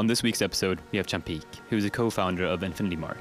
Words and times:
On 0.00 0.06
this 0.06 0.22
week's 0.22 0.40
episode, 0.40 0.80
we 0.92 0.96
have 0.96 1.06
Champike, 1.06 1.60
who 1.68 1.76
is 1.76 1.84
a 1.84 1.90
co 1.90 2.08
founder 2.08 2.46
of 2.46 2.60
Nfinitymark, 2.60 3.20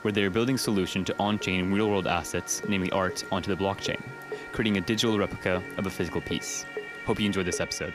where 0.00 0.12
they 0.12 0.24
are 0.24 0.30
building 0.30 0.54
a 0.54 0.58
solution 0.58 1.04
to 1.04 1.14
on 1.18 1.38
chain 1.38 1.70
real 1.70 1.90
world 1.90 2.06
assets, 2.06 2.62
namely 2.66 2.90
art, 2.90 3.22
onto 3.30 3.54
the 3.54 3.62
blockchain, 3.62 4.00
creating 4.50 4.78
a 4.78 4.80
digital 4.80 5.18
replica 5.18 5.62
of 5.76 5.84
a 5.84 5.90
physical 5.90 6.22
piece. 6.22 6.64
Hope 7.04 7.20
you 7.20 7.26
enjoyed 7.26 7.44
this 7.44 7.60
episode. 7.60 7.92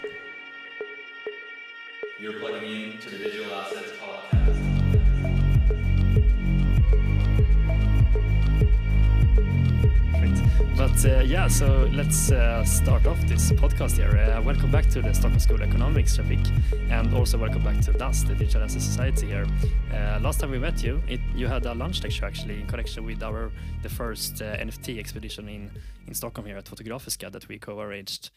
You're 2.19 2.39
plugging 2.39 2.63
in 2.63 2.80
Uh, 11.03 11.19
yeah, 11.21 11.47
so 11.47 11.89
let's 11.93 12.31
uh, 12.31 12.63
start 12.63 13.07
off 13.07 13.19
this 13.21 13.51
podcast 13.53 13.97
here. 13.97 14.15
Uh, 14.19 14.39
welcome 14.43 14.69
back 14.69 14.87
to 14.87 15.01
the 15.01 15.11
Stockholm 15.11 15.39
School 15.39 15.63
Economics, 15.63 16.15
Shafik, 16.15 16.47
and 16.91 17.11
also 17.15 17.39
welcome 17.39 17.63
back 17.63 17.81
to 17.81 17.93
DAS, 17.93 18.23
the 18.23 18.35
Digital 18.35 18.61
Asset 18.61 18.83
Society 18.83 19.25
here. 19.25 19.47
Uh, 19.91 20.19
last 20.21 20.39
time 20.39 20.51
we 20.51 20.59
met 20.59 20.83
you, 20.83 21.01
it, 21.07 21.19
you 21.33 21.47
had 21.47 21.65
a 21.65 21.73
lunch 21.73 22.03
lecture 22.03 22.25
actually 22.25 22.61
in 22.61 22.67
connection 22.67 23.03
with 23.03 23.23
our 23.23 23.51
the 23.81 23.89
first 23.89 24.43
uh, 24.43 24.57
NFT 24.57 24.99
expedition 24.99 25.49
in 25.49 25.71
in 26.05 26.13
Stockholm 26.13 26.45
here 26.45 26.57
at 26.57 26.65
Fotografiska 26.65 27.31
that 27.31 27.47
we 27.47 27.57
co-arranged. 27.57 28.29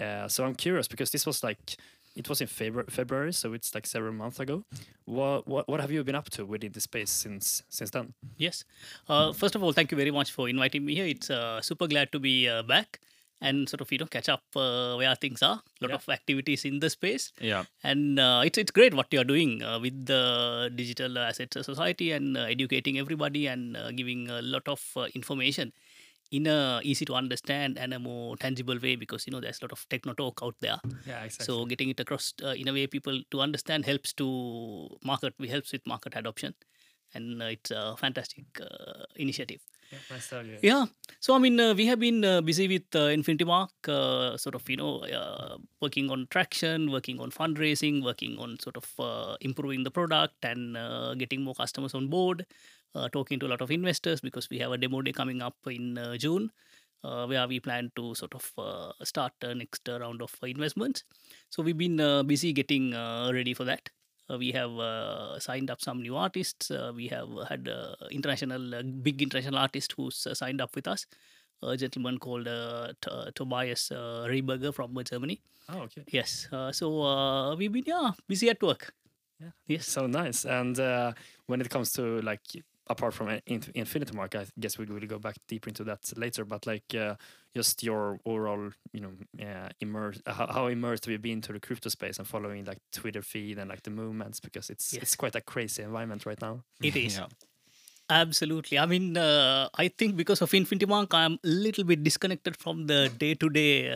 Uh, 0.00 0.28
so 0.28 0.44
I'm 0.44 0.54
curious 0.54 0.86
because 0.86 1.10
this 1.10 1.26
was 1.26 1.42
like 1.42 1.76
it 2.14 2.28
was 2.28 2.40
in 2.40 2.46
February, 2.46 2.86
February, 2.90 3.32
so 3.32 3.52
it's 3.52 3.74
like 3.74 3.86
several 3.86 4.12
months 4.12 4.38
ago. 4.40 4.64
What, 5.04 5.46
what 5.48 5.68
what 5.68 5.80
have 5.80 5.90
you 5.90 6.04
been 6.04 6.14
up 6.14 6.28
to 6.30 6.44
within 6.44 6.72
the 6.72 6.80
space 6.80 7.10
since 7.10 7.62
since 7.68 7.90
then? 7.90 8.14
Yes. 8.36 8.64
Uh, 9.08 9.32
first 9.32 9.54
of 9.54 9.62
all, 9.62 9.72
thank 9.72 9.90
you 9.90 9.96
very 9.96 10.10
much 10.10 10.30
for 10.32 10.48
inviting 10.48 10.84
me 10.84 10.94
here. 10.94 11.06
It's 11.06 11.30
uh, 11.30 11.60
super 11.60 11.86
glad 11.86 12.12
to 12.12 12.18
be 12.20 12.48
uh, 12.48 12.62
back 12.62 13.00
and 13.40 13.68
sort 13.68 13.80
of 13.80 13.90
you 13.90 13.98
know 13.98 14.06
catch 14.06 14.28
up 14.28 14.42
uh, 14.54 14.94
where 14.94 15.14
things 15.16 15.42
are. 15.42 15.58
A 15.80 15.80
lot 15.84 15.90
Yeah. 15.90 15.96
of 15.96 16.08
activities 16.08 16.64
in 16.64 16.78
the 16.78 16.90
space, 16.90 17.32
Yeah. 17.40 17.64
and 17.82 18.20
uh, 18.20 18.42
it's 18.44 18.58
it's 18.58 18.70
great 18.70 18.94
what 18.94 19.08
you 19.10 19.18
are 19.20 19.24
doing 19.34 19.62
uh, 19.64 19.80
with 19.80 20.06
the 20.06 20.70
digital 20.74 21.18
assets 21.18 21.56
society 21.66 22.12
and 22.12 22.36
uh, 22.36 22.42
educating 22.42 22.98
everybody 22.98 23.46
and 23.48 23.76
uh, 23.76 23.90
giving 23.90 24.28
a 24.30 24.40
lot 24.42 24.68
of 24.68 24.80
uh, 24.96 25.08
information 25.14 25.72
in 26.32 26.46
a 26.46 26.80
easy 26.82 27.04
to 27.04 27.14
understand 27.14 27.78
and 27.78 27.92
a 27.94 27.98
more 27.98 28.36
tangible 28.36 28.78
way 28.82 28.96
because 28.96 29.26
you 29.26 29.32
know 29.32 29.40
there's 29.40 29.60
a 29.60 29.64
lot 29.64 29.72
of 29.72 29.86
techno 29.88 30.14
talk 30.14 30.40
out 30.42 30.56
there. 30.60 30.78
Yeah, 31.06 31.22
exactly. 31.24 31.46
So 31.46 31.66
getting 31.66 31.90
it 31.90 32.00
across 32.00 32.32
uh, 32.42 32.48
in 32.48 32.68
a 32.68 32.72
way 32.72 32.86
people 32.86 33.20
to 33.30 33.40
understand 33.40 33.84
helps 33.84 34.12
to 34.14 34.26
market. 35.04 35.34
We 35.38 35.48
helps 35.48 35.72
with 35.72 35.86
market 35.86 36.14
adoption, 36.16 36.54
and 37.14 37.42
uh, 37.42 37.46
it's 37.56 37.70
a 37.70 37.96
fantastic 37.96 38.46
uh, 38.60 39.04
initiative. 39.16 39.60
yeah, 39.92 39.98
nice 40.10 40.28
to 40.28 40.36
have. 40.36 40.64
Yeah. 40.64 40.86
So 41.20 41.34
I 41.34 41.38
mean, 41.38 41.60
uh, 41.60 41.74
we 41.74 41.86
have 41.86 42.00
been 42.00 42.24
uh, 42.24 42.40
busy 42.40 42.66
with 42.66 42.88
uh, 42.94 43.08
Nfinitymark, 43.20 43.68
uh, 43.88 44.36
sort 44.38 44.54
of 44.54 44.68
you 44.70 44.76
know, 44.76 45.00
uh, 45.00 45.58
working 45.80 46.10
on 46.10 46.26
traction, 46.30 46.90
working 46.90 47.20
on 47.20 47.30
fundraising, 47.30 48.02
working 48.02 48.38
on 48.38 48.58
sort 48.58 48.76
of 48.76 48.88
uh, 48.98 49.36
improving 49.40 49.84
the 49.84 49.90
product 49.90 50.44
and 50.44 50.76
uh, 50.76 51.14
getting 51.14 51.42
more 51.42 51.54
customers 51.54 51.94
on 51.94 52.08
board. 52.08 52.46
Uh, 52.94 53.08
talking 53.08 53.38
to 53.38 53.46
a 53.46 53.48
lot 53.48 53.62
of 53.62 53.70
investors 53.70 54.20
because 54.20 54.50
we 54.50 54.58
have 54.58 54.72
a 54.72 54.76
demo 54.78 55.00
day 55.00 55.12
coming 55.12 55.40
up 55.40 55.56
in 55.66 55.98
uh, 55.98 56.16
June. 56.16 56.50
Uh, 57.04 57.26
where 57.26 57.48
we 57.48 57.58
plan 57.58 57.90
to 57.96 58.14
sort 58.14 58.32
of 58.32 58.52
uh, 58.58 58.92
start 59.02 59.32
the 59.40 59.52
next 59.52 59.88
uh, 59.88 59.98
round 59.98 60.22
of 60.22 60.32
investments. 60.44 61.02
So 61.50 61.60
we've 61.60 61.76
been 61.76 61.98
uh, 61.98 62.22
busy 62.22 62.52
getting 62.52 62.94
uh, 62.94 63.32
ready 63.32 63.54
for 63.54 63.64
that. 63.64 63.88
Uh, 64.30 64.38
we 64.38 64.52
have 64.52 64.70
uh, 64.78 65.36
signed 65.40 65.68
up 65.68 65.80
some 65.80 66.00
new 66.00 66.14
artists. 66.14 66.70
Uh, 66.70 66.92
we 66.94 67.08
have 67.08 67.28
had 67.48 67.68
uh, 67.68 67.96
international, 68.12 68.72
uh, 68.72 68.82
big 68.82 69.20
international 69.20 69.58
artist 69.58 69.94
who's 69.96 70.24
uh, 70.28 70.34
signed 70.34 70.60
up 70.60 70.76
with 70.76 70.86
us. 70.86 71.04
A 71.64 71.76
gentleman 71.76 72.18
called 72.18 72.46
uh, 72.46 72.92
T- 73.00 73.30
Tobias 73.34 73.90
uh, 73.90 74.26
Rehberger 74.28 74.72
from 74.72 74.96
Germany. 75.02 75.40
Oh, 75.70 75.80
okay. 75.80 76.04
Yes. 76.06 76.46
Uh, 76.52 76.70
so 76.70 77.02
uh, 77.02 77.56
we've 77.56 77.72
been 77.72 77.84
yeah 77.84 78.12
busy 78.28 78.48
at 78.48 78.62
work. 78.62 78.94
Yeah. 79.40 79.50
Yes. 79.66 79.88
So 79.88 80.06
nice. 80.06 80.44
And 80.44 80.78
uh, 80.78 81.14
when 81.46 81.60
it 81.60 81.68
comes 81.68 81.92
to 81.94 82.20
like 82.22 82.42
apart 82.88 83.14
from 83.14 83.28
in- 83.46 83.60
Nfinitymark, 83.60 84.34
I 84.34 84.46
guess 84.58 84.78
we 84.78 84.84
will 84.86 85.06
go 85.06 85.18
back 85.18 85.36
deeper 85.48 85.68
into 85.68 85.84
that 85.84 86.00
later. 86.16 86.44
But 86.44 86.66
like 86.66 86.94
uh, 86.94 87.14
just 87.54 87.82
your 87.82 88.18
overall, 88.24 88.70
you 88.92 89.00
know, 89.00 89.12
uh, 89.40 89.68
immersed. 89.80 90.22
How, 90.26 90.46
how 90.52 90.66
immersed 90.66 91.04
have 91.06 91.12
you 91.12 91.18
been 91.18 91.40
to 91.42 91.52
the 91.52 91.60
crypto 91.60 91.88
space 91.88 92.18
and 92.18 92.26
following 92.26 92.64
like 92.64 92.78
Twitter 92.92 93.22
feed 93.22 93.58
and 93.58 93.68
like 93.70 93.82
the 93.82 93.90
movements 93.90 94.40
because 94.40 94.70
it's 94.70 94.92
Yes. 94.92 95.02
it's 95.02 95.16
quite 95.16 95.34
a 95.36 95.40
crazy 95.40 95.82
environment 95.82 96.26
right 96.26 96.40
now. 96.40 96.64
It 96.82 96.96
is. 96.96 97.16
Yeah. 97.18 97.26
Absolutely. 98.10 98.78
I 98.78 98.84
mean, 98.84 99.16
uh, 99.16 99.68
I 99.74 99.88
think 99.88 100.16
because 100.16 100.42
of 100.42 100.50
Nfinitymark, 100.50 101.14
I'm 101.14 101.34
a 101.34 101.48
little 101.48 101.84
bit 101.84 102.02
disconnected 102.04 102.56
from 102.58 102.86
the 102.86 103.08
day 103.16 103.34
to 103.34 103.48
day 103.48 103.88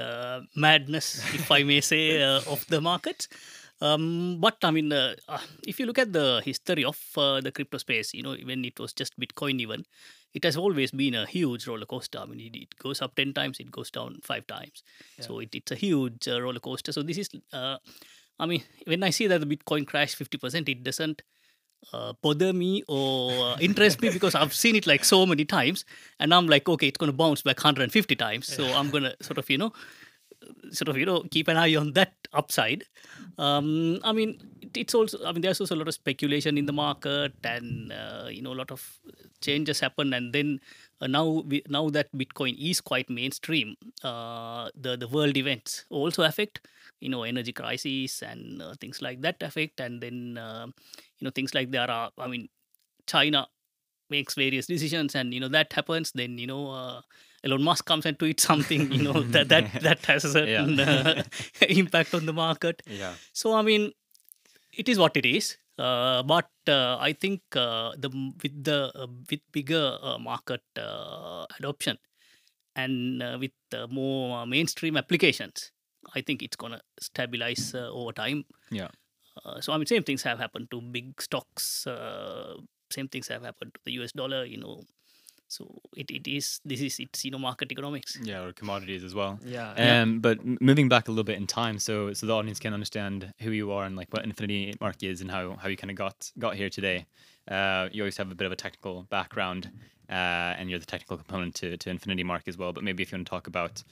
madness, 0.54 1.18
if 1.34 1.50
I 1.50 1.64
may 1.64 1.80
say, 1.80 2.22
uh, 2.22 2.40
of 2.46 2.64
the 2.68 2.80
markets. 2.80 3.28
Um, 3.80 4.38
but 4.40 4.56
I 4.62 4.70
mean, 4.70 4.92
uh, 4.92 5.14
uh, 5.28 5.38
if 5.66 5.78
you 5.78 5.86
look 5.86 5.98
at 5.98 6.12
the 6.12 6.40
history 6.44 6.84
of 6.84 6.98
uh, 7.16 7.40
the 7.40 7.52
crypto 7.52 7.78
space, 7.78 8.14
you 8.14 8.22
know, 8.22 8.34
when 8.44 8.64
it 8.64 8.78
was 8.80 8.92
just 8.92 9.18
Bitcoin, 9.20 9.60
even, 9.60 9.84
it 10.32 10.44
has 10.44 10.56
always 10.56 10.90
been 10.90 11.14
a 11.14 11.26
huge 11.26 11.66
roller 11.66 11.86
coaster. 11.86 12.18
I 12.18 12.26
mean, 12.26 12.40
it, 12.40 12.56
it 12.56 12.78
goes 12.78 13.02
up 13.02 13.14
10 13.14 13.34
times, 13.34 13.60
it 13.60 13.70
goes 13.70 13.90
down 13.90 14.18
five 14.22 14.46
times. 14.46 14.82
So 15.20 15.40
it, 15.40 15.54
it's 15.54 15.72
a 15.72 15.76
huge 15.76 16.26
uh, 16.28 16.40
roller 16.40 16.60
coaster. 16.60 16.92
So 16.92 17.02
this 17.02 17.18
is, 17.18 17.30
uh, 17.52 17.76
I 18.38 18.46
mean, 18.46 18.62
when 18.86 19.02
I 19.02 19.10
see 19.10 19.26
that 19.26 19.40
the 19.40 19.46
Bitcoin 19.46 19.86
crashed 19.86 20.18
50%, 20.18 20.68
it 20.68 20.82
doesn't 20.82 21.22
uh, 21.92 22.14
bother 22.22 22.52
me 22.52 22.82
or 22.88 23.30
uh, 23.30 23.56
interest 23.60 24.00
me 24.00 24.10
because 24.10 24.34
I've 24.34 24.54
seen 24.54 24.76
it 24.76 24.86
like 24.86 25.04
so 25.04 25.26
many 25.26 25.44
times, 25.44 25.84
and 26.18 26.32
I'm 26.32 26.46
like, 26.46 26.68
okay, 26.68 26.88
it's 26.88 26.98
going 26.98 27.12
to 27.12 27.16
bounce 27.16 27.42
back 27.42 27.58
150 27.58 28.16
times. 28.16 28.46
So 28.46 28.64
I'm 28.64 28.90
going 28.90 29.04
to 29.04 29.16
sort 29.20 29.38
of, 29.38 29.48
you 29.50 29.58
know, 29.58 29.72
sort 30.70 30.88
of, 30.88 30.96
you 30.96 31.06
know, 31.06 31.22
keep 31.30 31.48
an 31.48 31.56
eye 31.56 31.74
on 31.76 31.92
that 31.92 32.14
upside. 32.32 32.84
Um, 33.38 34.00
I 34.04 34.12
mean, 34.12 34.38
it's 34.74 34.94
also, 34.94 35.18
I 35.24 35.32
mean, 35.32 35.42
there's 35.42 35.60
also 35.60 35.74
a 35.74 35.80
lot 35.80 35.88
of 35.88 35.94
speculation 35.94 36.58
in 36.58 36.66
the 36.66 36.72
market, 36.72 37.34
and 37.44 37.92
uh, 37.92 38.28
you 38.30 38.42
know, 38.42 38.52
a 38.52 38.58
lot 38.58 38.70
of 38.70 38.98
changes 39.40 39.80
happen, 39.80 40.12
and 40.12 40.32
then 40.32 40.60
uh, 41.00 41.06
now, 41.06 41.26
we, 41.46 41.62
now 41.68 41.88
that 41.90 42.12
Bitcoin 42.12 42.56
is 42.58 42.80
quite 42.80 43.10
mainstream, 43.10 43.76
uh, 44.02 44.70
the 44.74 44.96
the 44.96 45.08
world 45.08 45.36
events 45.36 45.84
also 45.90 46.22
affect, 46.22 46.66
you 47.00 47.08
know, 47.08 47.22
energy 47.22 47.52
crisis 47.52 48.22
and 48.22 48.62
uh, 48.62 48.74
things 48.80 49.02
like 49.02 49.20
that 49.22 49.42
affect, 49.42 49.80
and 49.80 50.00
then 50.00 50.38
uh, 50.38 50.66
you 51.18 51.24
know 51.24 51.30
things 51.30 51.54
like 51.54 51.70
there 51.70 51.90
are, 51.90 52.10
I 52.18 52.26
mean, 52.28 52.48
China 53.06 53.46
makes 54.10 54.34
various 54.34 54.66
decisions, 54.66 55.14
and 55.14 55.34
you 55.34 55.40
know 55.40 55.48
that 55.48 55.72
happens, 55.72 56.12
then 56.12 56.38
you 56.38 56.46
know. 56.46 57.02
Elon 57.46 57.62
Musk 57.62 57.84
comes 57.86 58.06
and 58.06 58.18
tweets 58.18 58.40
something, 58.40 58.90
you 58.92 59.02
know 59.02 59.22
that 59.34 59.48
that 59.48 59.72
that 59.86 60.04
has 60.06 60.24
a 60.24 60.32
certain 60.32 60.80
uh, 60.80 61.22
impact 61.80 62.14
on 62.18 62.26
the 62.26 62.32
market. 62.32 62.82
Yeah. 62.86 63.14
So 63.32 63.54
I 63.54 63.62
mean, 63.62 63.92
it 64.72 64.88
is 64.88 64.98
what 64.98 65.16
it 65.16 65.24
is. 65.36 65.56
Uh, 65.78 66.22
but 66.22 66.48
uh, 66.68 66.96
I 66.98 67.12
think 67.12 67.42
uh, 67.54 67.92
the 68.04 68.08
with 68.42 68.64
the 68.68 68.78
uh, 68.94 69.06
with 69.30 69.40
bigger 69.52 69.98
uh, 70.02 70.18
market 70.18 70.62
uh, 70.78 71.44
adoption 71.58 71.98
and 72.74 73.22
uh, 73.22 73.36
with 73.38 73.52
uh, 73.74 73.86
more 73.88 74.38
uh, 74.38 74.46
mainstream 74.46 74.96
applications, 74.96 75.72
I 76.14 76.22
think 76.22 76.42
it's 76.42 76.56
gonna 76.56 76.80
stabilize 76.98 77.74
uh, 77.74 77.90
over 77.92 78.12
time. 78.12 78.44
Yeah. 78.70 78.88
Uh, 79.44 79.60
so 79.60 79.72
I 79.72 79.76
mean, 79.76 79.86
same 79.86 80.02
things 80.02 80.22
have 80.22 80.38
happened 80.38 80.70
to 80.70 80.80
big 80.80 81.20
stocks. 81.20 81.86
Uh, 81.86 82.54
same 82.90 83.08
things 83.08 83.28
have 83.28 83.42
happened 83.42 83.74
to 83.74 83.80
the 83.84 83.92
U.S. 84.00 84.12
dollar. 84.12 84.44
You 84.46 84.56
know, 84.56 84.84
so 85.48 85.80
it, 85.96 86.10
it 86.10 86.26
is 86.28 86.60
this 86.64 86.80
is 86.80 86.98
it's 86.98 87.24
you 87.24 87.30
know 87.30 87.38
market 87.38 87.70
economics. 87.72 88.18
Yeah, 88.22 88.42
or 88.44 88.52
commodities 88.52 89.04
as 89.04 89.14
well. 89.14 89.38
Yeah. 89.44 89.72
Um, 90.02 90.20
but 90.20 90.38
moving 90.60 90.88
back 90.88 91.08
a 91.08 91.10
little 91.10 91.24
bit 91.24 91.36
in 91.36 91.46
time, 91.46 91.78
so 91.78 92.12
so 92.12 92.26
the 92.26 92.34
audience 92.34 92.58
can 92.58 92.72
understand 92.74 93.32
who 93.40 93.50
you 93.50 93.70
are 93.72 93.84
and 93.84 93.96
like 93.96 94.08
what 94.12 94.24
Nfinitymark 94.24 95.02
is 95.02 95.20
and 95.20 95.30
how 95.30 95.56
how 95.56 95.68
you 95.68 95.76
kind 95.76 95.90
of 95.90 95.96
got 95.96 96.30
got 96.38 96.54
here 96.56 96.70
today. 96.70 97.06
Uh, 97.48 97.88
you 97.92 98.02
always 98.02 98.16
have 98.16 98.30
a 98.32 98.34
bit 98.34 98.46
of 98.46 98.52
a 98.52 98.56
technical 98.56 99.04
background, 99.04 99.70
uh, 100.10 100.58
and 100.58 100.68
you're 100.68 100.80
the 100.80 100.86
technical 100.86 101.16
component 101.16 101.54
to 101.56 101.76
to 101.76 101.90
Nfinitymark 101.90 102.48
as 102.48 102.56
well. 102.58 102.72
But 102.72 102.82
maybe 102.84 103.02
if 103.02 103.12
you 103.12 103.16
want 103.18 103.26
to 103.26 103.30
talk 103.30 103.46
about 103.46 103.82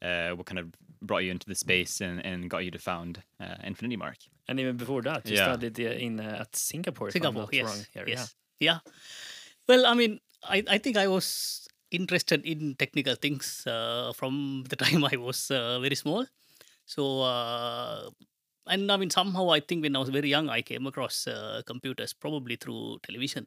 uh, 0.00 0.30
what 0.30 0.46
kind 0.46 0.58
of 0.58 0.66
brought 1.02 1.24
you 1.24 1.30
into 1.30 1.46
the 1.46 1.54
space 1.54 2.00
and, 2.00 2.24
and 2.24 2.48
got 2.48 2.64
you 2.64 2.70
to 2.70 2.78
found 2.78 3.22
uh, 3.40 3.56
Nfinitymark. 3.66 4.28
And 4.48 4.58
even 4.60 4.76
before 4.76 5.02
that, 5.02 5.28
you 5.28 5.36
Yeah. 5.36 5.52
studied 5.52 5.78
uh, 5.80 5.90
in 6.06 6.20
uh, 6.20 6.38
at 6.42 6.56
Singapore. 6.56 7.08
if 7.08 7.12
Singapore, 7.12 7.42
not 7.42 7.54
yes, 7.54 7.66
wrong 7.66 7.86
here. 7.94 8.04
yes, 8.08 8.34
yeah. 8.60 8.78
Well, 9.68 9.84
I 9.86 9.94
mean, 9.94 10.20
I, 10.44 10.62
I 10.68 10.78
think 10.78 10.96
I 10.96 11.08
was 11.08 11.68
interested 11.90 12.44
in 12.44 12.74
technical 12.76 13.14
things 13.14 13.66
uh, 13.66 14.12
from 14.14 14.64
the 14.68 14.76
time 14.84 15.04
I 15.04 15.16
was 15.16 15.50
uh, 15.50 15.78
very 15.80 15.94
small. 15.94 16.26
So, 16.86 17.22
uh, 17.22 18.10
and 18.66 18.90
I 18.90 18.96
mean, 18.96 19.10
somehow 19.10 19.50
I 19.50 19.60
think 19.60 19.82
when 19.82 19.94
I 19.96 19.98
was 19.98 20.08
very 20.08 20.28
young, 20.28 20.48
I 20.48 20.62
came 20.62 20.86
across 20.86 21.26
uh, 21.26 21.62
computers 21.66 22.12
probably 22.12 22.56
through 22.56 22.98
television. 23.02 23.46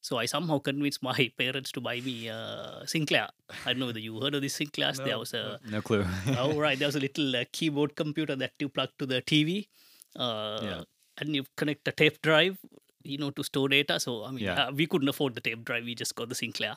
So 0.00 0.18
I 0.18 0.26
somehow 0.26 0.58
convinced 0.58 1.02
my 1.02 1.30
parents 1.38 1.70
to 1.72 1.80
buy 1.80 2.00
me 2.00 2.28
uh, 2.28 2.84
Sinclair. 2.86 3.28
I 3.64 3.72
don't 3.72 3.80
know 3.80 3.86
whether 3.86 4.00
you 4.00 4.20
heard 4.20 4.34
of 4.34 4.42
this 4.42 4.54
Sinclairs. 4.54 4.98
there 4.98 5.18
was 5.18 5.32
a 5.34 5.60
No 5.70 5.80
clue. 5.80 6.04
oh 6.38 6.58
right, 6.58 6.78
there 6.78 6.88
was 6.88 6.96
a 6.96 7.00
little 7.00 7.36
uh, 7.36 7.44
keyboard 7.52 7.94
computer 7.94 8.34
that 8.36 8.52
you 8.58 8.68
plug 8.68 8.88
to 8.98 9.06
the 9.06 9.22
TV, 9.22 9.68
uh, 10.16 10.60
Yeah. 10.62 10.82
and 11.18 11.36
you 11.36 11.44
connect 11.56 11.86
a 11.86 11.92
tape 11.92 12.20
drive, 12.20 12.58
you 13.04 13.18
know, 13.18 13.30
to 13.30 13.42
store 13.44 13.68
data. 13.68 13.98
So 14.00 14.24
I 14.24 14.30
mean, 14.30 14.44
Yeah. 14.44 14.64
uh, 14.68 14.72
we 14.72 14.86
couldn't 14.86 15.08
afford 15.08 15.34
the 15.34 15.40
tape 15.40 15.64
drive. 15.64 15.84
We 15.84 15.94
just 15.94 16.14
got 16.14 16.28
the 16.28 16.34
Sinclair, 16.34 16.76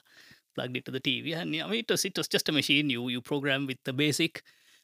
plugged 0.55 0.77
it 0.77 0.85
to 0.85 0.91
the 0.91 0.99
TV, 0.99 1.33
and 1.35 1.53
yeah, 1.55 1.65
I 1.65 1.69
mean, 1.69 1.79
it 1.79 1.89
was 1.91 2.05
it 2.05 2.17
was 2.17 2.27
just 2.27 2.49
a 2.49 2.51
machine. 2.51 2.89
You 2.89 3.07
you 3.09 3.21
program 3.21 3.67
with 3.67 3.77
the 3.83 3.93
basic, 3.93 4.43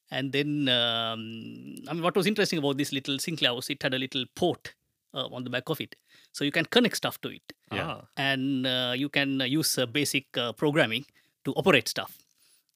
and 0.09 0.31
then 0.31 0.67
um, 0.69 1.75
I 1.89 1.93
mean, 1.93 2.03
what 2.03 2.15
was 2.15 2.27
interesting 2.27 2.59
about 2.59 2.77
this 2.77 2.91
little 2.91 3.19
Sinclair 3.19 3.53
was 3.53 3.69
it 3.69 3.81
had 3.83 3.93
a 3.93 3.99
little 3.99 4.25
port 4.35 4.73
uh, 5.13 5.27
on 5.27 5.43
the 5.43 5.49
back 5.49 5.69
of 5.69 5.81
it. 5.81 5.95
So 6.33 6.43
you 6.45 6.51
can 6.51 6.65
connect 6.65 6.95
stuff 6.97 7.19
to 7.21 7.29
it, 7.29 7.53
Yeah. 7.73 7.87
Ah, 7.87 8.01
and 8.15 8.65
uh, 8.65 8.93
you 8.95 9.09
can 9.09 9.41
uh, 9.41 9.45
use 9.45 9.77
uh, 9.77 9.85
basic 9.85 10.25
uh, 10.37 10.53
programming 10.53 11.05
to 11.45 11.53
operate 11.53 11.87
stuff. 11.89 12.17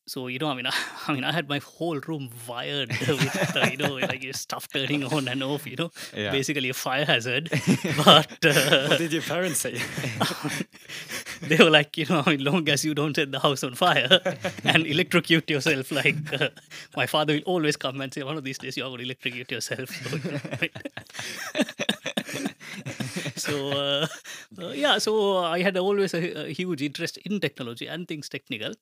So 0.08 0.28
you 0.28 0.38
know, 0.38 0.50
I 0.50 0.54
mean, 0.56 0.68
I, 1.08 1.14
mean, 1.14 1.24
I 1.24 1.32
had 1.32 1.50
my 1.50 1.58
whole 1.60 2.00
room 2.00 2.30
wired 2.48 2.90
with 3.08 3.56
uh, 3.56 3.68
you 3.72 3.78
know, 3.78 3.96
like 3.96 4.24
stuff 4.36 4.68
turning 4.72 5.04
on 5.04 5.28
and 5.28 5.42
off. 5.44 5.66
You 5.66 5.76
know, 5.78 5.92
Yeah. 6.16 6.32
basically 6.32 6.70
a 6.70 6.74
fire 6.74 7.06
hazard. 7.06 7.50
but 8.06 8.46
uh, 8.46 8.88
what 8.88 9.00
did 9.00 9.12
your 9.14 9.24
parents 9.24 9.60
say? 9.62 9.82
they 11.42 11.58
were 11.58 11.72
like, 11.72 11.98
you 11.98 12.06
know, 12.06 12.22
as 12.26 12.40
long 12.40 12.70
as 12.70 12.86
you 12.86 12.94
don't 12.94 13.16
set 13.16 13.32
the 13.32 13.40
house 13.40 13.64
on 13.64 13.74
fire 13.76 14.20
and 14.64 14.86
electrocute 14.86 15.50
yourself, 15.50 15.92
like 15.92 16.16
uh, 16.40 16.50
my 16.96 17.08
father 17.08 17.34
will 17.34 17.42
always 17.56 17.76
come 17.76 18.00
and 18.02 18.14
say, 18.14 18.22
one 18.24 18.38
of 18.38 18.44
these 18.44 18.60
days 18.60 18.78
you're 18.78 18.88
going 18.88 19.00
to 19.00 19.06
electrocute 19.06 19.52
yourself. 19.52 19.90
so, 23.36 23.70
uh, 23.70 24.08
uh, 24.62 24.68
yeah, 24.70 24.98
so 24.98 25.38
I 25.40 25.62
had 25.62 25.78
always 25.78 26.14
a, 26.14 26.48
a 26.48 26.54
huge 26.54 26.82
interest 26.82 27.18
in 27.26 27.40
technology 27.40 27.88
and 27.88 28.08
things 28.08 28.30
technical. 28.30 28.74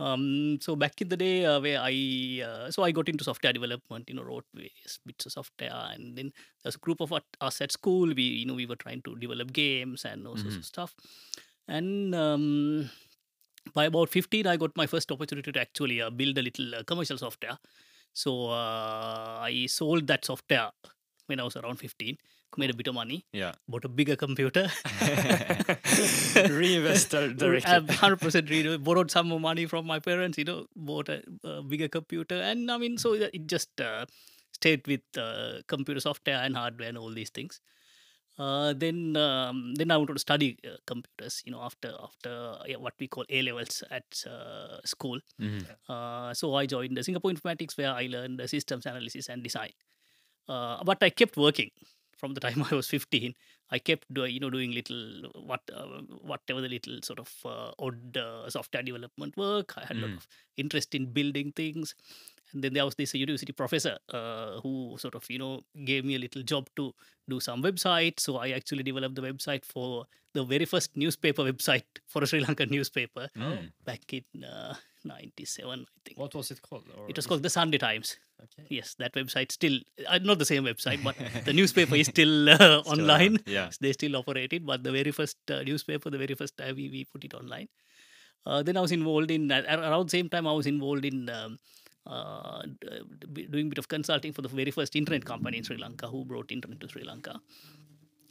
Um, 0.00 0.58
so 0.62 0.76
back 0.76 1.00
in 1.02 1.10
the 1.10 1.16
day, 1.16 1.44
uh, 1.44 1.60
where 1.60 1.78
I 1.78 2.42
uh, 2.42 2.70
so 2.70 2.82
I 2.82 2.90
got 2.90 3.10
into 3.10 3.22
software 3.22 3.52
development, 3.52 4.08
you 4.08 4.14
know, 4.14 4.22
wrote 4.22 4.46
various 4.54 4.98
bits 5.04 5.26
of 5.26 5.32
software, 5.32 5.70
and 5.92 6.16
then 6.16 6.32
there's 6.62 6.76
a 6.76 6.78
group 6.78 7.02
of 7.02 7.12
us 7.12 7.60
at 7.60 7.70
school. 7.70 8.14
We 8.16 8.22
you 8.22 8.46
know 8.46 8.54
we 8.54 8.64
were 8.64 8.76
trying 8.76 9.02
to 9.02 9.14
develop 9.16 9.52
games 9.52 10.06
and 10.06 10.26
all 10.26 10.36
sorts 10.38 10.56
of 10.56 10.64
stuff. 10.64 10.94
And 11.68 12.14
um, 12.14 12.90
by 13.74 13.84
about 13.84 14.08
15, 14.08 14.46
I 14.46 14.56
got 14.56 14.74
my 14.74 14.86
first 14.86 15.12
opportunity 15.12 15.52
to 15.52 15.60
actually 15.60 16.00
uh, 16.00 16.08
build 16.08 16.38
a 16.38 16.42
little 16.42 16.74
uh, 16.74 16.82
commercial 16.84 17.18
software. 17.18 17.58
So 18.12 18.46
uh, 18.48 19.38
I 19.42 19.66
sold 19.68 20.06
that 20.06 20.24
software 20.24 20.70
when 21.26 21.40
I 21.40 21.44
was 21.44 21.56
around 21.56 21.76
15, 21.76 22.16
made 22.58 22.70
a 22.70 22.74
bit 22.74 22.86
of 22.88 22.94
money, 22.94 23.24
Yeah. 23.32 23.52
bought 23.68 23.84
a 23.84 23.88
bigger 23.88 24.16
computer. 24.16 24.68
Reinvest 26.34 27.10
dir- 27.10 27.32
directly. 27.34 27.72
I've 27.72 27.84
100% 27.86 28.50
re- 28.50 28.76
borrowed 28.76 29.10
some 29.10 29.28
more 29.28 29.40
money 29.40 29.66
from 29.66 29.86
my 29.86 29.98
parents, 29.98 30.38
you 30.38 30.44
know, 30.44 30.66
bought 30.76 31.08
a, 31.08 31.22
a 31.44 31.62
bigger 31.62 31.88
computer. 31.88 32.36
And 32.36 32.70
I 32.70 32.78
mean, 32.78 32.98
so 32.98 33.12
it 33.14 33.46
just 33.46 33.80
uh, 33.80 34.06
stayed 34.52 34.86
with 34.86 35.00
uh, 35.16 35.62
computer 35.66 36.00
software 36.00 36.36
and 36.42 36.56
hardware 36.56 36.88
and 36.88 36.98
all 36.98 37.10
these 37.12 37.30
things. 37.30 37.60
Uh, 38.38 38.72
then, 38.72 39.16
um, 39.16 39.74
then 39.74 39.90
I 39.90 39.96
wanted 39.98 40.14
to 40.14 40.18
study 40.18 40.58
uh, 40.64 40.76
computers. 40.86 41.42
You 41.44 41.52
know, 41.52 41.60
after 41.62 41.92
after 42.02 42.56
yeah, 42.66 42.76
what 42.76 42.94
we 42.98 43.06
call 43.06 43.24
A 43.28 43.42
levels 43.42 43.82
at 43.90 44.04
uh, 44.26 44.78
school. 44.84 45.18
Mhm. 45.38 45.66
Uh, 45.88 46.32
so 46.32 46.54
I 46.54 46.64
joined 46.64 46.96
the 46.96 47.04
Singapore 47.04 47.32
Informatics, 47.32 47.76
where 47.76 47.92
I 47.92 48.06
learned 48.06 48.40
systems 48.48 48.86
analysis 48.86 49.28
and 49.28 49.42
design. 49.42 49.72
Uh, 50.48 50.82
but 50.84 51.02
I 51.02 51.10
kept 51.10 51.36
working 51.36 51.70
from 52.20 52.34
the 52.34 52.40
time 52.40 52.62
I 52.70 52.74
was 52.74 52.86
15. 52.88 53.34
I 53.70 53.78
kept 53.78 54.12
doing, 54.12 54.34
you 54.34 54.40
know, 54.40 54.50
doing 54.50 54.72
little 54.72 55.02
what 55.50 55.62
uh, 55.74 55.86
whatever 56.32 56.60
the 56.60 56.68
little 56.68 56.98
sort 57.02 57.18
of 57.20 57.30
uh, 57.44 57.70
odd 57.78 58.16
uh, 58.16 58.48
software 58.50 58.82
development 58.82 59.36
work. 59.36 59.74
I 59.78 59.86
had 59.86 59.96
a 59.96 60.00
lot 60.00 60.10
Mm. 60.10 60.16
of 60.18 60.28
interest 60.56 60.94
in 60.94 61.06
building 61.18 61.52
things. 61.52 61.94
And 62.52 62.64
then 62.64 62.74
there 62.74 62.84
was 62.84 62.96
this 62.96 63.14
university 63.14 63.52
professor 63.52 63.96
uh, 64.12 64.60
who 64.60 64.96
sort 64.98 65.14
of, 65.14 65.24
you 65.30 65.38
know, 65.38 65.60
gave 65.84 66.04
me 66.04 66.16
a 66.16 66.18
little 66.18 66.42
job 66.42 66.68
to 66.76 66.92
do 67.28 67.38
some 67.38 67.62
website. 67.62 68.18
So 68.18 68.38
I 68.38 68.48
actually 68.50 68.82
developed 68.82 69.14
the 69.14 69.22
website 69.22 69.64
for 69.64 70.06
the 70.34 70.42
very 70.44 70.64
first 70.64 70.96
newspaper 70.96 71.42
website 71.52 71.84
for 72.08 72.24
a 72.24 72.26
Sri 72.26 72.42
Lankan 72.44 72.70
newspaper 72.70 73.28
Mm. 73.36 73.70
back 73.84 74.12
in 74.12 74.44
uh, 74.44 74.74
97, 75.04 75.80
I 75.80 75.84
think. 76.04 76.18
What 76.18 76.34
was 76.34 76.50
it 76.50 76.60
called? 76.62 76.84
It 77.08 77.16
was 77.16 77.26
called 77.26 77.42
the 77.42 77.50
Sunday 77.50 77.78
Times. 77.78 78.16
Okay. 78.42 78.66
Yes, 78.68 78.94
that 78.98 79.12
website 79.14 79.52
still, 79.52 79.78
uh, 80.08 80.18
not 80.22 80.38
the 80.38 80.44
same 80.44 80.64
website, 80.64 81.02
but 81.02 81.16
the 81.44 81.52
newspaper 81.52 81.94
is 81.94 82.06
still 82.06 82.48
uh, 82.48 82.82
online. 82.86 83.36
around, 83.36 83.42
yeah. 83.46 83.70
They 83.80 83.92
still 83.92 84.16
operate 84.16 84.52
it, 84.52 84.64
but 84.64 84.82
the 84.82 84.92
very 84.92 85.10
first 85.10 85.36
uh, 85.50 85.62
newspaper, 85.62 86.10
the 86.10 86.18
very 86.18 86.34
first 86.34 86.56
time 86.56 86.76
we, 86.76 86.88
we 86.88 87.04
put 87.04 87.24
it 87.24 87.34
online. 87.34 87.68
Uh, 88.46 88.62
then 88.62 88.76
I 88.76 88.80
was 88.80 88.92
involved 88.92 89.30
in, 89.30 89.52
uh, 89.52 89.62
around 89.68 90.06
the 90.06 90.18
same 90.18 90.28
time, 90.28 90.46
I 90.46 90.52
was 90.52 90.66
involved 90.66 91.04
in 91.04 91.28
um, 91.28 91.58
uh, 92.06 92.62
doing 93.32 93.66
a 93.66 93.68
bit 93.70 93.78
of 93.78 93.88
consulting 93.88 94.32
for 94.32 94.42
the 94.42 94.48
very 94.48 94.70
first 94.70 94.96
internet 94.96 95.24
company 95.24 95.58
in 95.58 95.64
Sri 95.64 95.76
Lanka 95.76 96.06
who 96.06 96.24
brought 96.24 96.50
internet 96.50 96.80
to 96.80 96.88
Sri 96.88 97.04
Lanka. 97.04 97.40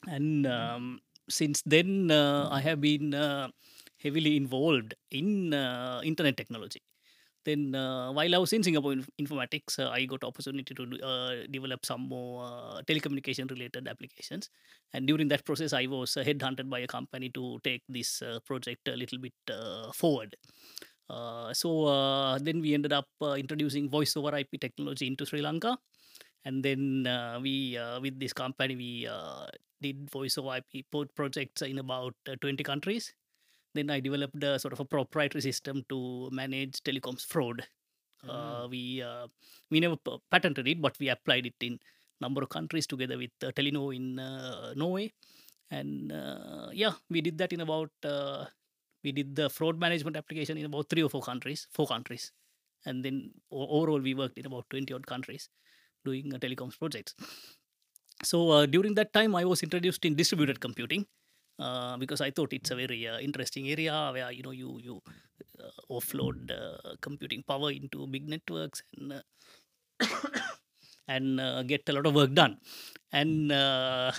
And 0.08 0.48
um, 0.48 1.00
since 1.30 1.62
then, 1.66 2.10
uh, 2.10 2.50
I 2.52 2.62
have 2.62 2.82
been 2.82 3.14
uh, 3.14 3.50
heavily 4.02 4.38
involved 4.38 4.94
in 5.12 5.54
uh, 5.54 6.02
internet 6.04 6.38
technology. 6.38 6.82
Then, 7.46 7.74
uh, 7.74 8.12
while 8.12 8.36
I 8.36 8.38
was 8.38 8.52
in 8.52 8.64
Singapore 8.64 8.94
Inf- 8.94 9.10
Informatics, 9.20 9.80
uh, 9.80 9.90
I 9.90 10.06
got 10.06 10.24
opportunity 10.24 10.76
to 10.76 11.48
develop 11.50 11.86
some 11.86 12.02
more 12.02 12.82
telecommunication 12.86 13.50
related 13.50 13.88
applications. 13.88 14.50
And 14.94 15.08
during 15.08 15.30
that 15.30 15.46
process, 15.46 15.72
I 15.74 15.86
was 15.86 16.16
headhunted 16.16 16.70
by 16.70 16.80
a 16.80 16.88
company 16.88 17.30
to 17.30 17.60
take 17.64 17.84
this 17.88 18.22
project 18.46 18.88
a 18.90 18.96
little 18.96 19.20
bit 19.20 19.34
forward. 19.96 20.36
Uh, 21.10 21.54
so 21.54 21.86
uh, 21.86 22.38
then 22.38 22.62
we 22.62 22.74
ended 22.74 22.94
up 22.94 23.08
uh, 23.22 23.34
introducing 23.34 23.90
voice 23.90 24.16
over 24.16 24.36
IP 24.38 24.60
technology 24.62 25.08
into 25.08 25.26
Sri 25.26 25.42
Lanka, 25.42 25.78
and 26.46 26.64
then 26.64 27.08
we 27.42 27.78
with 28.02 28.20
this 28.20 28.34
company 28.34 28.76
we 28.76 29.10
did 29.82 30.10
voice 30.12 30.38
over 30.38 30.58
IP 30.58 30.86
pro- 30.92 31.06
projects 31.16 31.62
in 31.64 31.80
about 31.80 32.14
20 32.42 32.64
countries. 32.64 33.14
Then 33.74 33.90
I 33.90 34.00
developed 34.00 34.44
a 34.44 34.58
sort 34.60 34.74
of 34.74 34.80
a 34.80 34.86
proprietary 34.86 35.42
system 35.42 35.86
to 35.90 36.30
manage 36.32 36.82
telecoms 36.84 37.26
fraud. 37.26 37.68
Uh, 38.28 38.68
we 38.70 39.02
uh, 39.02 39.28
we 39.70 39.80
never 39.80 39.96
patented 40.30 40.68
it, 40.68 40.82
but 40.82 40.98
we 41.00 41.10
applied 41.10 41.46
it 41.46 41.56
in 41.62 41.80
number 42.20 42.42
of 42.44 42.50
countries 42.50 42.86
together 42.86 43.18
with 43.18 43.32
uh, 43.44 43.52
Telenor 43.52 43.96
in 43.96 44.20
uh, 44.20 44.74
Norway, 44.76 45.14
and 45.72 46.12
uh, 46.12 46.68
yeah, 46.74 46.94
we 47.10 47.22
did 47.22 47.38
that 47.38 47.54
in 47.54 47.62
about 47.62 47.92
uh, 48.04 48.46
we 49.04 49.12
did 49.12 49.36
the 49.36 49.50
fraud 49.50 49.80
management 49.80 50.18
application 50.18 50.58
in 50.58 50.66
about 50.66 50.90
three 50.90 51.04
or 51.04 51.10
four 51.10 51.22
countries, 51.22 51.68
four 51.72 51.88
countries, 51.88 52.32
and 52.86 53.04
then 53.04 53.32
overall 53.52 54.00
we 54.00 54.14
worked 54.14 54.38
in 54.38 54.46
about 54.46 54.70
20 54.70 54.94
odd 54.94 55.08
countries 55.08 55.50
doing 56.06 56.34
uh, 56.34 56.38
telecoms 56.38 56.78
projects. 56.78 57.16
So 58.24 58.50
uh, 58.50 58.66
during 58.66 58.96
that 58.96 59.14
time, 59.14 59.36
I 59.36 59.46
was 59.46 59.64
introduced 59.64 60.04
in 60.04 60.16
distributed 60.16 60.60
computing 60.60 61.06
uh, 61.60 61.98
because 61.98 62.22
I 62.22 62.32
thought 62.32 62.54
it's 62.54 62.72
a 62.72 62.76
very 62.76 63.08
uh, 63.08 63.20
interesting 63.20 63.70
area 63.70 64.10
where 64.14 64.32
you 64.32 64.44
know 64.44 64.52
you 64.52 64.80
you 64.82 65.02
uh, 65.60 65.70
offload 65.92 66.52
uh, 66.52 66.96
computing 67.02 67.44
power 67.44 67.72
into 67.72 68.08
big 68.08 68.28
networks 68.28 68.84
and 68.98 69.14
uh, 69.14 69.22
and 71.08 71.40
uh, 71.40 71.64
get 71.64 71.88
a 71.90 71.94
lot 71.94 72.06
of 72.06 72.16
work 72.16 72.34
done. 72.34 72.58
And 73.12 73.52
uh, 73.52 74.12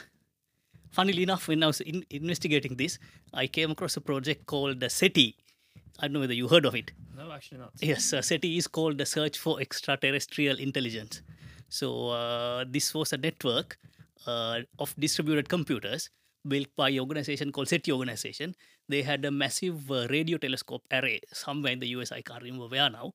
funnily 0.90 1.22
enough, 1.22 1.48
when 1.48 1.62
I 1.62 1.68
was 1.68 1.80
in, 1.80 2.04
investigating 2.10 2.76
this, 2.76 2.98
I 3.32 3.46
came 3.46 3.70
across 3.70 3.96
a 3.96 4.00
project 4.00 4.46
called 4.46 4.80
the 4.80 4.90
SETI. 4.90 5.36
I 5.98 6.06
don't 6.06 6.14
know 6.14 6.20
whether 6.20 6.34
you 6.34 6.48
heard 6.48 6.66
of 6.66 6.74
it. 6.74 6.92
No, 7.16 7.30
actually 7.32 7.58
not. 7.58 7.72
Yes, 7.80 8.12
uh, 8.12 8.22
SETI 8.22 8.56
is 8.56 8.66
called 8.66 8.98
the 8.98 9.06
Search 9.06 9.38
for 9.38 9.60
Extraterrestrial 9.60 10.58
Intelligence. 10.58 11.22
So 11.68 12.08
uh, 12.08 12.64
this 12.68 12.92
was 12.94 13.12
a 13.12 13.16
network 13.16 13.78
uh, 14.26 14.60
of 14.78 14.94
distributed 14.98 15.48
computers 15.48 16.10
built 16.46 16.68
by 16.76 16.88
an 16.90 17.00
organization 17.00 17.52
called 17.52 17.68
SETI 17.68 17.92
organization. 17.92 18.54
They 18.88 19.02
had 19.02 19.24
a 19.24 19.30
massive 19.30 19.90
uh, 19.90 20.06
radio 20.10 20.38
telescope 20.38 20.84
array 20.92 21.20
somewhere 21.32 21.72
in 21.72 21.80
the 21.80 21.88
US. 21.88 22.12
I 22.12 22.22
can't 22.22 22.42
remember 22.42 22.66
where 22.68 22.88
now. 22.90 23.12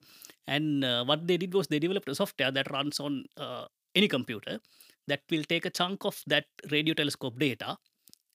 And 0.48 0.84
uh, 0.86 1.04
what 1.06 1.28
they 1.28 1.38
did 1.38 1.54
was 1.54 1.68
they 1.68 1.80
developed 1.80 2.08
a 2.10 2.16
software 2.16 2.52
that 2.52 2.70
runs 2.72 3.00
on 3.00 3.26
uh, 3.38 3.66
any 3.96 4.08
computer 4.08 4.60
that 5.08 5.22
will 5.30 5.44
take 5.44 5.66
a 5.66 5.70
chunk 5.70 6.06
of 6.06 6.22
that 6.28 6.46
radio 6.72 6.94
telescope 6.94 7.38
data 7.40 7.78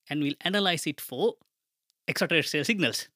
and 0.08 0.22
will 0.22 0.34
analyze 0.42 0.86
it 0.86 1.00
for 1.00 1.34
extraterrestrial 2.08 2.64
signals. 2.64 3.08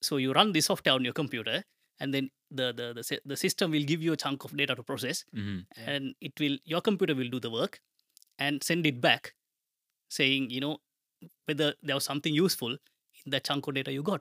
So 0.00 0.16
you 0.16 0.32
run 0.32 0.52
this 0.52 0.66
software 0.66 0.94
on 0.94 1.04
your 1.04 1.12
computer, 1.12 1.64
and 2.00 2.14
then 2.14 2.30
the 2.50 2.72
the 2.72 2.94
the, 2.94 3.20
the 3.24 3.36
system 3.36 3.70
will 3.72 3.82
give 3.82 4.02
you 4.02 4.12
a 4.12 4.16
chunk 4.16 4.44
of 4.44 4.56
data 4.56 4.74
to 4.74 4.82
process, 4.82 5.24
Mhm. 5.34 5.66
and 5.76 6.14
it 6.20 6.38
will 6.40 6.58
your 6.64 6.80
computer 6.80 7.14
will 7.14 7.28
do 7.28 7.40
the 7.40 7.50
work 7.50 7.80
and 8.38 8.62
send 8.62 8.86
it 8.86 9.00
back, 9.00 9.34
saying 10.08 10.50
you 10.50 10.60
know 10.60 10.78
whether 11.46 11.74
there 11.82 11.94
was 11.96 12.04
something 12.04 12.32
useful 12.34 12.72
in 13.24 13.30
that 13.32 13.44
chunk 13.44 13.66
of 13.66 13.74
data 13.74 13.90
you 13.92 14.02
got. 14.02 14.20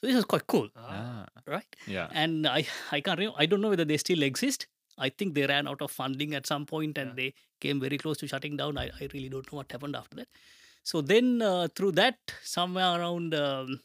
So 0.00 0.06
this 0.06 0.16
is 0.16 0.24
quite 0.24 0.46
cool, 0.46 0.68
Ah, 0.76 1.26
right? 1.46 1.76
yeah. 1.86 2.08
And 2.12 2.46
I 2.46 2.66
I 2.92 3.00
can't 3.00 3.18
remember, 3.18 3.36
I 3.38 3.46
don't 3.46 3.60
know 3.60 3.70
whether 3.70 3.84
they 3.84 3.96
still 3.96 4.22
exist. 4.22 4.66
I 4.96 5.10
think 5.10 5.34
they 5.34 5.46
ran 5.46 5.68
out 5.68 5.80
of 5.82 5.90
funding 5.92 6.34
at 6.34 6.46
some 6.46 6.66
point 6.66 6.98
and 6.98 7.14
they 7.16 7.34
came 7.60 7.80
very 7.80 7.98
close 7.98 8.16
to 8.18 8.26
shutting 8.28 8.56
down. 8.56 8.78
I, 8.78 8.90
I 9.00 9.08
really 9.12 9.28
don't 9.28 9.50
know 9.52 9.56
what 9.58 9.70
happened 9.70 9.94
after 9.96 10.16
that. 10.16 10.28
So 10.82 11.00
then 11.02 11.42
uh, 11.42 11.68
through 11.74 11.92
that, 11.92 12.16
somewhere 12.42 12.98
around 13.00 13.34
um, 13.34 13.80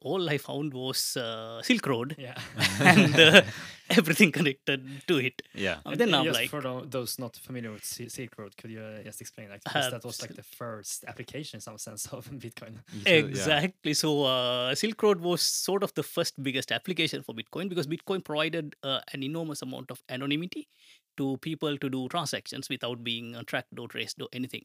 all 0.00 0.28
I 0.28 0.38
found 0.38 0.74
was 0.74 1.16
uh, 1.16 1.62
Silk 1.62 1.86
Road 1.86 2.16
Yeah. 2.18 2.38
and 2.80 3.18
uh, 3.18 3.42
everything 3.90 4.32
connected 4.32 4.84
to 5.06 5.18
it. 5.18 5.40
Yeah. 5.54 5.78
And 5.86 5.98
then 6.00 6.12
I'm 6.14 6.24
just 6.24 6.38
like, 6.38 6.50
for 6.50 6.84
those 6.84 7.18
not 7.18 7.36
familiar 7.36 7.70
with 7.72 7.84
Silk 7.84 8.36
Road, 8.38 8.56
could 8.56 8.70
you 8.70 8.80
uh, 8.80 9.02
just 9.02 9.20
explain 9.20 9.48
like 9.50 9.60
Uh, 9.66 9.70
because 9.70 9.90
that 9.92 10.04
was 10.04 10.20
like 10.20 10.34
the 10.34 10.42
first 10.42 11.04
application 11.06 11.58
in 11.58 11.60
some 11.60 11.78
sense 11.78 12.06
of 12.12 12.28
Bitcoin? 12.30 12.78
Exactly. 13.06 13.94
So 13.94 14.24
uh, 14.24 14.74
Silk 14.74 15.02
Road 15.02 15.20
was 15.20 15.42
sort 15.42 15.82
of 15.82 15.94
the 15.94 16.02
first 16.02 16.42
biggest 16.42 16.72
application 16.72 17.22
for 17.22 17.34
Bitcoin 17.34 17.68
because 17.68 17.86
Bitcoin 17.86 18.24
provided 18.24 18.74
uh, 18.82 19.00
an 19.12 19.22
enormous 19.22 19.62
amount 19.62 19.90
of 19.90 20.02
anonymity 20.08 20.68
to 21.16 21.36
people 21.38 21.76
to 21.78 21.88
do 21.88 22.08
transactions 22.08 22.68
without 22.68 23.02
being 23.04 23.34
uh, 23.34 23.42
tracked 23.46 23.78
or 23.78 23.88
traced 23.88 24.20
or 24.20 24.28
anything. 24.32 24.62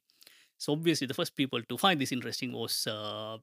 So 0.58 0.72
obviously, 0.74 1.08
the 1.08 1.14
first 1.14 1.36
people 1.36 1.62
to 1.68 1.78
find 1.78 2.00
this 2.00 2.12
interesting 2.12 2.52
was 2.54 2.88
uh, 2.88 3.38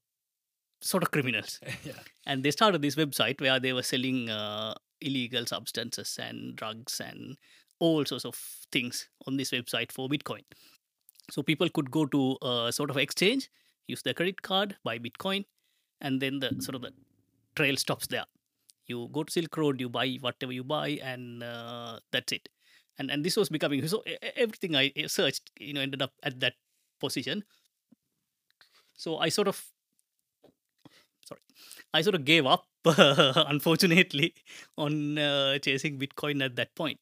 sort 0.81 1.03
of 1.03 1.11
criminals, 1.11 1.61
yeah. 1.85 1.93
and 2.27 2.43
they 2.43 2.51
started 2.51 2.83
this 2.83 2.97
website 2.97 3.41
where 3.41 3.61
they 3.61 3.73
were 3.73 3.83
selling 3.83 4.31
uh, 4.31 4.75
illegal 5.01 5.47
substances 5.47 6.19
and 6.21 6.57
drugs 6.57 7.01
and 7.01 7.37
all 7.79 8.05
sorts 8.05 8.25
of 8.25 8.35
things 8.71 9.09
on 9.27 9.37
this 9.37 9.51
website 9.51 9.93
for 9.93 10.09
Bitcoin. 10.09 10.43
So 11.31 11.43
people 11.43 11.69
could 11.69 11.91
go 11.91 12.07
to 12.07 12.37
a 12.43 12.73
sort 12.73 12.91
of 12.91 12.97
exchange, 12.97 13.51
use 13.87 14.03
their 14.03 14.15
credit 14.15 14.43
card, 14.43 14.77
buy 14.85 14.99
Bitcoin, 14.99 15.45
and 16.01 16.21
then 16.21 16.41
the 16.41 16.57
sort 16.61 16.75
of 16.75 16.83
the 16.83 16.93
trail 17.55 17.77
stops 17.77 18.07
there. 18.07 18.25
You 18.87 19.09
go 19.13 19.23
to 19.23 19.33
Silk 19.33 19.57
Road, 19.57 19.81
you 19.81 19.89
buy 19.89 20.19
whatever 20.21 20.53
you 20.53 20.65
buy, 20.65 20.99
and 21.03 21.43
uh, 21.43 22.01
that's 22.11 22.33
it. 22.33 22.49
And 22.99 23.11
and 23.11 23.25
this 23.25 23.37
was 23.37 23.49
becoming 23.49 23.87
so 23.87 24.03
everything 24.37 24.77
I 24.77 24.93
uh, 25.03 25.09
searched, 25.09 25.51
you 25.59 25.73
know, 25.73 25.81
ended 25.81 26.03
up 26.03 26.13
at 26.23 26.41
that 26.41 26.55
position. 27.01 27.45
So 28.95 29.17
I 29.19 29.31
sort 29.31 29.49
of, 29.49 29.65
sorry, 31.31 31.41
I 31.95 32.03
sort 32.03 32.15
of 32.17 32.25
gave 32.25 32.47
up, 32.47 32.67
unfortunately, 32.85 34.35
on 34.77 35.19
uh, 35.19 35.59
chasing 35.59 35.99
Bitcoin 35.99 36.45
at 36.45 36.57
that 36.57 36.75
point. 36.75 36.99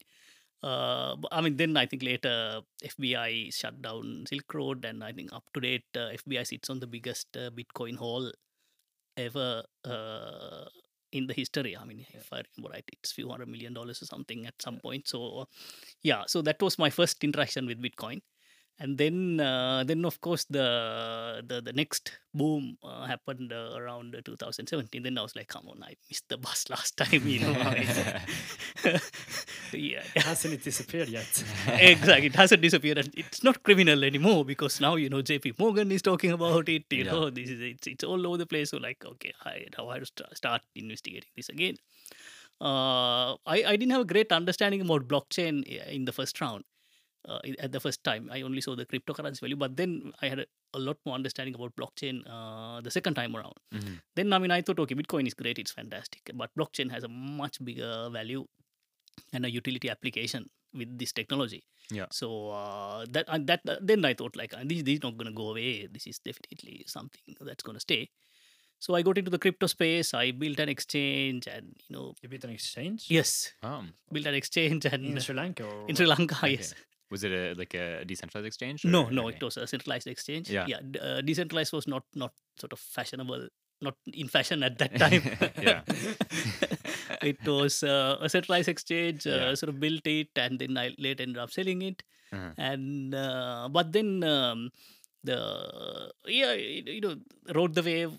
Uh, 0.62 1.14
I 1.30 1.40
mean, 1.40 1.56
then 1.56 1.76
I 1.76 1.87
think 1.87 2.02
later 2.02 2.61
FBI 2.85 3.54
shut 3.54 3.80
down 3.80 4.25
Silk 4.28 4.52
Road, 4.52 4.85
and 4.85 5.04
I 5.04 5.12
think 5.12 5.32
up 5.32 5.44
to 5.54 5.61
date, 5.61 5.85
uh, 5.97 6.11
FBI 6.26 6.47
sits 6.47 6.68
on 6.68 6.80
the 6.80 6.87
biggest 6.87 7.28
uh, 7.37 7.50
Bitcoin 7.50 7.97
haul 7.97 8.32
ever 9.16 9.62
uh, 9.85 10.64
in 11.12 11.26
the 11.28 11.35
history. 11.35 11.76
I 11.76 11.85
mean, 11.85 12.04
if 12.12 12.32
I 12.32 12.42
remember 12.56 12.75
right, 12.75 12.85
it's 12.92 13.12
few 13.12 13.28
hundred 13.28 13.49
million 13.49 13.73
dollars 13.73 14.02
or 14.02 14.06
something 14.06 14.47
at 14.47 14.61
some 14.61 14.78
point. 14.78 15.08
So, 15.08 15.47
yeah, 16.02 16.25
so 16.26 16.42
that 16.42 16.61
was 16.61 16.78
my 16.78 16.90
first 16.90 17.23
interaction 17.23 17.66
with 17.66 17.80
Bitcoin, 17.80 18.20
and 18.80 18.97
then 18.99 19.40
uh, 19.40 19.82
then 19.85 20.04
of 20.04 20.20
course 20.20 20.44
the 20.50 21.42
the, 21.47 21.61
the 21.61 21.73
next 21.73 22.12
boom 22.35 22.78
uh, 22.85 23.06
happened 23.06 23.52
uh, 23.52 23.75
around 23.76 24.14
2017. 24.25 25.02
Then 25.02 25.18
I 25.18 25.23
was 25.23 25.35
like, 25.35 25.49
come 25.49 25.66
on, 25.68 25.82
I 25.82 25.94
missed 26.08 26.28
the 26.28 26.37
bus 26.38 26.68
last 26.75 26.97
time, 26.97 27.26
you 27.26 27.40
know. 27.40 27.52
yeah, 29.73 30.02
Hasn't 30.16 30.54
it 30.54 30.62
disappeared 30.64 31.08
yet? 31.08 31.26
exactly. 31.68 32.26
It 32.26 32.37
hasn't 32.37 32.62
disappeared. 32.62 32.99
And 32.99 33.11
it's 33.16 33.42
not 33.42 33.62
criminal 33.62 34.04
anymore 34.04 34.44
because 34.44 34.80
now 34.80 34.94
you 34.97 35.08
know 35.08 35.23
JP 35.23 35.58
Morgan 35.58 35.90
is 35.92 36.02
talking 36.02 36.30
about 36.32 36.68
it. 36.68 36.85
You 36.90 37.04
Yeah. 37.04 37.12
know, 37.12 37.30
this 37.30 37.50
is 37.50 37.61
it's, 37.61 37.87
it's 37.87 38.04
all 38.04 38.26
over 38.26 38.37
the 38.37 38.47
place. 38.47 38.70
So 38.70 38.78
like, 38.78 39.04
okay, 39.04 39.32
I 39.44 39.66
now 39.76 39.88
I 39.88 39.94
have 39.94 40.02
to 40.02 40.06
st- 40.06 40.37
start 40.37 40.62
investigating 40.75 41.30
this 41.37 41.49
again. 41.49 41.76
Uh, 42.61 43.35
I 43.47 43.56
I 43.66 43.76
didn't 43.76 43.90
have 43.92 44.02
a 44.02 44.12
great 44.14 44.32
understanding 44.32 44.80
about 44.80 45.06
blockchain 45.08 45.64
in 45.99 46.04
the 46.04 46.12
first 46.12 46.40
round. 46.40 46.64
Uh, 47.28 47.40
at 47.66 47.73
the 47.73 47.80
first 47.80 48.02
time, 48.08 48.28
I 48.32 48.40
only 48.42 48.61
saw 48.66 48.75
the 48.80 48.87
cryptocurrency 48.87 49.40
value, 49.40 49.56
but 49.56 49.76
then 49.76 50.12
I 50.23 50.28
had 50.32 50.38
a, 50.40 50.47
a 50.75 50.78
lot 50.78 50.97
more 51.06 51.14
understanding 51.14 51.54
about 51.54 51.76
blockchain 51.76 52.23
uh, 52.26 52.80
the 52.80 52.90
second 52.90 53.14
time 53.20 53.37
around. 53.37 53.58
Mhm. 53.75 54.00
Then 54.16 54.32
I 54.32 54.38
mean, 54.38 54.50
I 54.50 54.62
thought, 54.62 54.80
okay, 54.85 54.94
Bitcoin 54.94 55.26
is 55.26 55.35
great, 55.35 55.58
it's 55.58 55.73
fantastic, 55.80 56.30
but 56.35 56.50
blockchain 56.58 56.90
has 56.90 57.04
a 57.04 57.08
much 57.42 57.62
bigger 57.62 58.08
value 58.11 58.47
and 59.32 59.44
a 59.44 59.50
utility 59.50 59.90
application 59.90 60.49
with 60.73 60.97
this 60.99 61.12
technology. 61.12 61.64
Yeah. 61.90 62.06
So 62.12 62.50
uh, 62.50 63.04
that 63.11 63.25
and 63.28 63.47
that 63.47 63.61
uh, 63.68 63.76
then 63.80 64.04
I 64.04 64.14
thought 64.14 64.37
like 64.37 64.54
uh, 64.54 64.62
this, 64.64 64.82
this 64.82 64.94
is 64.99 65.02
not 65.02 65.16
going 65.18 65.28
to 65.28 65.37
go 65.42 65.50
away. 65.50 65.87
This 65.90 66.06
is 66.06 66.18
definitely 66.18 66.85
something 66.87 67.37
that's 67.40 67.62
going 67.62 67.76
to 67.76 67.80
stay. 67.80 68.11
So 68.80 68.94
I 68.94 69.02
got 69.02 69.18
into 69.18 69.30
the 69.30 69.38
crypto 69.40 69.66
space. 69.66 70.14
I 70.14 70.30
built 70.30 70.61
an 70.61 70.68
exchange, 70.68 71.49
and 71.49 71.75
you 71.88 71.97
know, 71.97 72.14
You 72.23 72.28
built 72.28 72.44
an 72.44 72.50
exchange 72.50 73.06
yes, 73.11 73.52
Um, 73.62 73.92
built 74.12 74.26
an 74.26 74.35
exchange 74.35 74.85
and 74.92 75.04
in 75.04 75.18
Sri 75.20 75.35
Lanka 75.35 75.64
or 75.64 75.88
in 75.88 75.97
Sri? 75.97 76.06
Lanka. 76.06 76.37
okay. 76.37 76.52
Yes. 76.58 76.75
Was 77.10 77.24
it 77.24 77.32
a 77.32 77.54
like 77.54 77.74
a 77.74 78.04
decentralized 78.04 78.46
exchange? 78.46 78.84
No, 78.84 79.04
or- 79.06 79.10
no, 79.10 79.28
okay. 79.28 79.36
it 79.36 79.42
was 79.42 79.56
a 79.56 79.66
centralized 79.66 80.06
exchange. 80.06 80.50
Yeah. 80.50 80.66
yeah. 80.68 80.80
Uh, 81.00 81.20
decentralized 81.22 81.72
was 81.72 81.86
not 81.88 82.04
not 82.14 82.32
sort 82.60 82.72
of 82.72 82.78
fashionable, 82.78 83.48
not 83.80 83.96
in 84.12 84.28
fashion 84.28 84.62
at 84.62 84.76
that 84.78 84.94
time. 85.04 85.22
Yeah. 85.62 85.80
it 87.22 87.38
was 87.46 87.82
uh, 87.82 88.18
a 88.20 88.28
centralized 88.28 88.68
exchange. 88.68 89.26
Uh, 89.26 89.30
Yeah. 89.30 89.54
Sort 89.54 89.70
of 89.70 89.80
built 89.80 90.06
it, 90.06 90.28
and 90.36 90.58
then 90.58 90.76
I 90.76 90.94
later 90.98 91.22
ended 91.22 91.38
up 91.38 91.50
selling 91.50 91.82
it. 91.82 92.02
Uh-huh. 92.32 92.52
And 92.58 93.14
uh, 93.14 93.68
but 93.72 93.92
then 93.92 94.22
um, 94.24 94.70
the 95.24 96.12
yeah, 96.26 96.52
you 96.52 96.82
you 96.86 97.00
know, 97.00 97.16
rode 97.54 97.74
the 97.74 97.82
wave. 97.82 98.18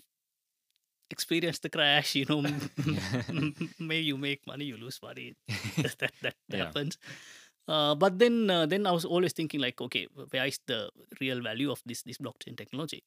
Experienced 1.12 1.62
the 1.62 1.68
crash, 1.68 2.14
you 2.14 2.24
know. 2.24 2.40
may 3.80 3.98
you 3.98 4.16
make 4.16 4.46
money, 4.46 4.64
you 4.66 4.76
lose 4.76 5.00
money. 5.02 5.34
that 5.82 5.98
that, 5.98 6.12
that 6.22 6.34
Yeah. 6.48 6.64
happens. 6.66 6.98
Uh, 7.68 7.94
but 7.94 8.18
then 8.18 8.50
uh, 8.50 8.66
then 8.66 8.86
I 8.86 8.92
was 8.92 9.04
always 9.04 9.32
thinking 9.32 9.60
like, 9.60 9.80
okay, 9.80 10.06
where 10.30 10.46
is 10.46 10.58
the 10.66 10.90
real 11.20 11.40
value 11.42 11.70
of 11.70 11.82
this 11.86 12.02
this 12.02 12.18
blockchain 12.18 12.56
technology? 12.56 13.02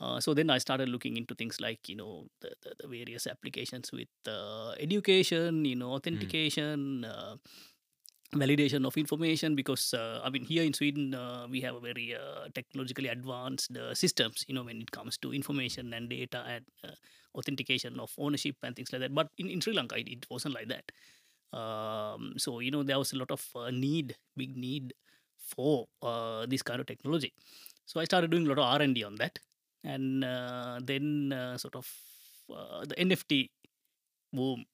Uh, 0.00 0.20
so 0.20 0.32
then 0.34 0.48
I 0.50 0.58
started 0.58 0.88
looking 0.88 1.16
into 1.16 1.34
things 1.34 1.60
like 1.60 1.88
you 1.88 1.96
know 1.96 2.26
the, 2.40 2.50
the, 2.62 2.74
the 2.80 2.88
various 2.88 3.26
applications 3.26 3.90
with 3.92 4.08
uh, 4.28 4.70
education, 4.78 5.64
you 5.64 5.74
know, 5.74 5.92
authentication, 5.94 7.04
uh, 7.04 7.36
validation 8.34 8.86
of 8.86 8.96
information. 8.96 9.56
Because 9.56 9.92
uh, 9.94 10.20
I 10.22 10.30
mean, 10.30 10.44
here 10.44 10.62
in 10.62 10.72
Sweden, 10.72 11.14
uh, 11.14 11.46
we 11.50 11.60
have 11.62 11.74
a 11.74 11.80
very 11.80 12.14
uh, 12.14 12.48
technologically 12.54 13.08
advanced 13.08 13.76
uh, 13.76 13.94
systems, 13.94 14.44
you 14.46 14.54
know, 14.54 14.62
when 14.62 14.80
it 14.80 14.92
comes 14.92 15.18
to 15.18 15.32
information 15.34 15.92
and 15.92 16.08
data 16.08 16.44
and 16.46 16.64
uh, 16.84 16.94
authentication 17.34 17.98
of 17.98 18.12
ownership 18.18 18.56
and 18.62 18.76
things 18.76 18.92
like 18.92 19.00
that. 19.00 19.14
But 19.14 19.30
in, 19.38 19.48
in 19.50 19.60
Sri 19.60 19.72
Lanka, 19.72 19.98
it, 19.98 20.08
it 20.08 20.26
wasn't 20.30 20.54
like 20.54 20.68
that. 20.68 20.92
Um, 21.52 22.34
so 22.36 22.60
you 22.60 22.70
know, 22.70 22.82
there 22.82 22.98
was 22.98 23.12
a 23.12 23.16
lot 23.16 23.30
of 23.30 23.46
uh, 23.54 23.70
need, 23.70 24.16
big 24.36 24.56
need 24.56 24.94
for 25.38 25.86
uh, 26.02 26.46
this 26.46 26.62
kind 26.62 26.80
of 26.80 26.86
technology. 26.86 27.32
So 27.86 28.00
I 28.00 28.04
started 28.04 28.30
doing 28.30 28.46
a 28.46 28.48
lot 28.50 28.58
of 28.58 28.64
R 28.64 28.82
and 28.82 28.94
D 28.94 29.04
on 29.04 29.16
that, 29.16 29.38
and 29.84 30.24
uh, 30.24 30.80
then 30.82 31.32
uh, 31.32 31.56
sort 31.58 31.76
of 31.76 31.88
uh, 32.54 32.84
the 32.84 32.98
NFT 33.00 33.50
boom 34.32 34.64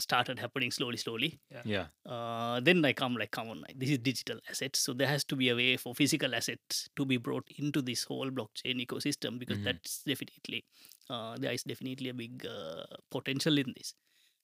started 0.00 0.38
happening 0.38 0.70
slowly, 0.70 0.96
slowly. 0.96 1.40
Yeah. 1.50 1.62
Uh, 2.06 2.60
then 2.60 2.82
I 2.84 2.92
come 2.94 3.16
like, 3.16 3.30
come 3.30 3.50
on, 3.50 3.60
like, 3.60 3.78
this 3.78 3.90
is 3.90 3.98
digital 3.98 4.38
assets, 4.48 4.78
so 4.78 4.94
there 4.94 5.06
has 5.08 5.24
to 5.26 5.36
be 5.36 5.50
a 5.50 5.54
way 5.56 5.76
for 5.76 5.94
physical 5.94 6.34
assets 6.34 6.88
to 6.96 7.04
be 7.04 7.18
brought 7.18 7.46
into 7.58 7.82
this 7.82 8.04
whole 8.04 8.30
blockchain 8.30 8.84
ecosystem 8.84 9.38
because 9.38 9.58
Mhm. 9.58 9.64
that's 9.64 10.02
definitely 10.04 10.64
uh, 11.10 11.36
there 11.38 11.52
is 11.52 11.62
definitely 11.64 12.08
a 12.08 12.14
big 12.14 12.46
uh, 12.46 12.84
potential 13.10 13.58
in 13.58 13.74
this 13.76 13.94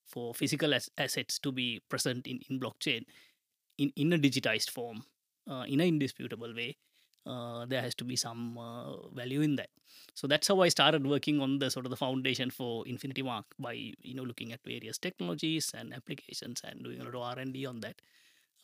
for 0.06 0.34
physical 0.34 0.74
as- 0.74 0.90
assets 0.98 1.38
to 1.38 1.52
be 1.52 1.80
present 1.88 2.26
in, 2.26 2.40
in 2.48 2.60
blockchain 2.60 3.04
in, 3.78 3.92
in 3.96 4.12
a 4.12 4.18
digitized 4.18 4.70
form 4.70 5.04
uh, 5.50 5.64
in 5.66 5.80
an 5.80 5.88
indisputable 5.88 6.54
way 6.54 6.76
uh, 7.26 7.66
there 7.66 7.82
has 7.82 7.94
to 7.96 8.04
be 8.04 8.16
some 8.16 8.56
uh, 8.56 9.08
value 9.08 9.40
in 9.40 9.56
that. 9.56 9.68
So 10.14 10.26
that's 10.26 10.48
how 10.48 10.60
i 10.60 10.68
started 10.68 11.06
working 11.06 11.40
on 11.40 11.58
the 11.58 11.70
sort 11.70 11.86
of 11.86 11.90
the 11.90 11.96
foundation 11.96 12.50
for 12.50 12.84
Nfinitymark 12.84 13.44
by 13.58 13.72
you 13.72 14.14
know 14.14 14.22
looking 14.22 14.52
at 14.52 14.60
various 14.64 14.98
technologies 14.98 15.72
and 15.74 15.92
applications 15.92 16.62
and 16.64 16.82
doing 16.84 17.00
a 17.00 17.04
lot 17.04 17.14
of 17.14 17.38
r&d 17.38 17.66
on 17.66 17.80
that. 17.80 17.96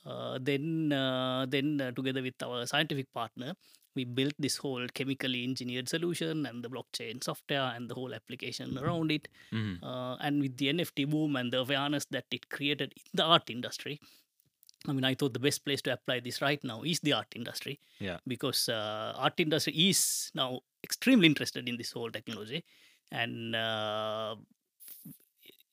Uh, 0.04 0.38
then 0.40 0.92
uh, 0.92 1.46
then 1.48 1.80
uh, 1.80 1.90
together 1.92 2.22
with 2.22 2.40
our 2.42 2.66
scientific 2.66 3.12
partner 3.12 3.54
we 3.94 4.04
built 4.04 4.34
this 4.38 4.56
whole 4.56 4.86
chemically 4.94 5.44
engineered 5.44 5.88
solution 5.88 6.46
and 6.46 6.62
the 6.64 6.70
blockchain 6.70 7.22
software 7.22 7.72
and 7.76 7.88
the 7.90 7.94
whole 7.94 8.14
application 8.14 8.78
around 8.78 9.10
it 9.12 9.28
Mhm. 9.52 9.82
uh, 9.82 10.16
and 10.20 10.40
with 10.40 10.56
the 10.56 10.68
NFT 10.72 11.04
boom 11.04 11.36
and 11.36 11.52
the 11.52 11.58
awareness 11.58 12.04
that 12.06 12.26
it 12.30 12.48
created 12.48 12.92
in 12.96 13.02
the 13.14 13.24
art 13.24 13.50
industry, 13.50 14.00
I 14.88 14.92
mean, 14.92 15.04
I 15.04 15.14
thought 15.14 15.32
the 15.32 15.38
best 15.38 15.64
place 15.64 15.80
to 15.82 15.92
apply 15.92 16.20
this 16.20 16.40
right 16.42 16.62
now 16.64 16.82
is 16.82 16.98
the 17.00 17.12
art 17.12 17.28
industry. 17.36 17.78
Yeah. 18.00 18.18
Because 18.26 18.68
uh, 18.68 19.12
art 19.16 19.38
industry 19.38 19.72
is 19.90 20.32
now 20.34 20.60
extremely 20.82 21.26
interested 21.26 21.68
in 21.68 21.76
this 21.76 21.92
whole 21.92 22.10
technology, 22.10 22.64
and 23.12 23.54
uh, 23.54 24.34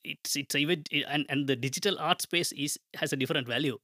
it's 0.03 0.35
it's 0.35 0.55
even 0.55 0.83
and 1.07 1.25
and 1.29 1.47
the 1.47 1.55
digital 1.55 1.97
art 1.99 2.21
space 2.21 2.51
is 2.51 2.79
has 2.95 3.11
a 3.13 3.15
different 3.17 3.47
value. 3.47 3.77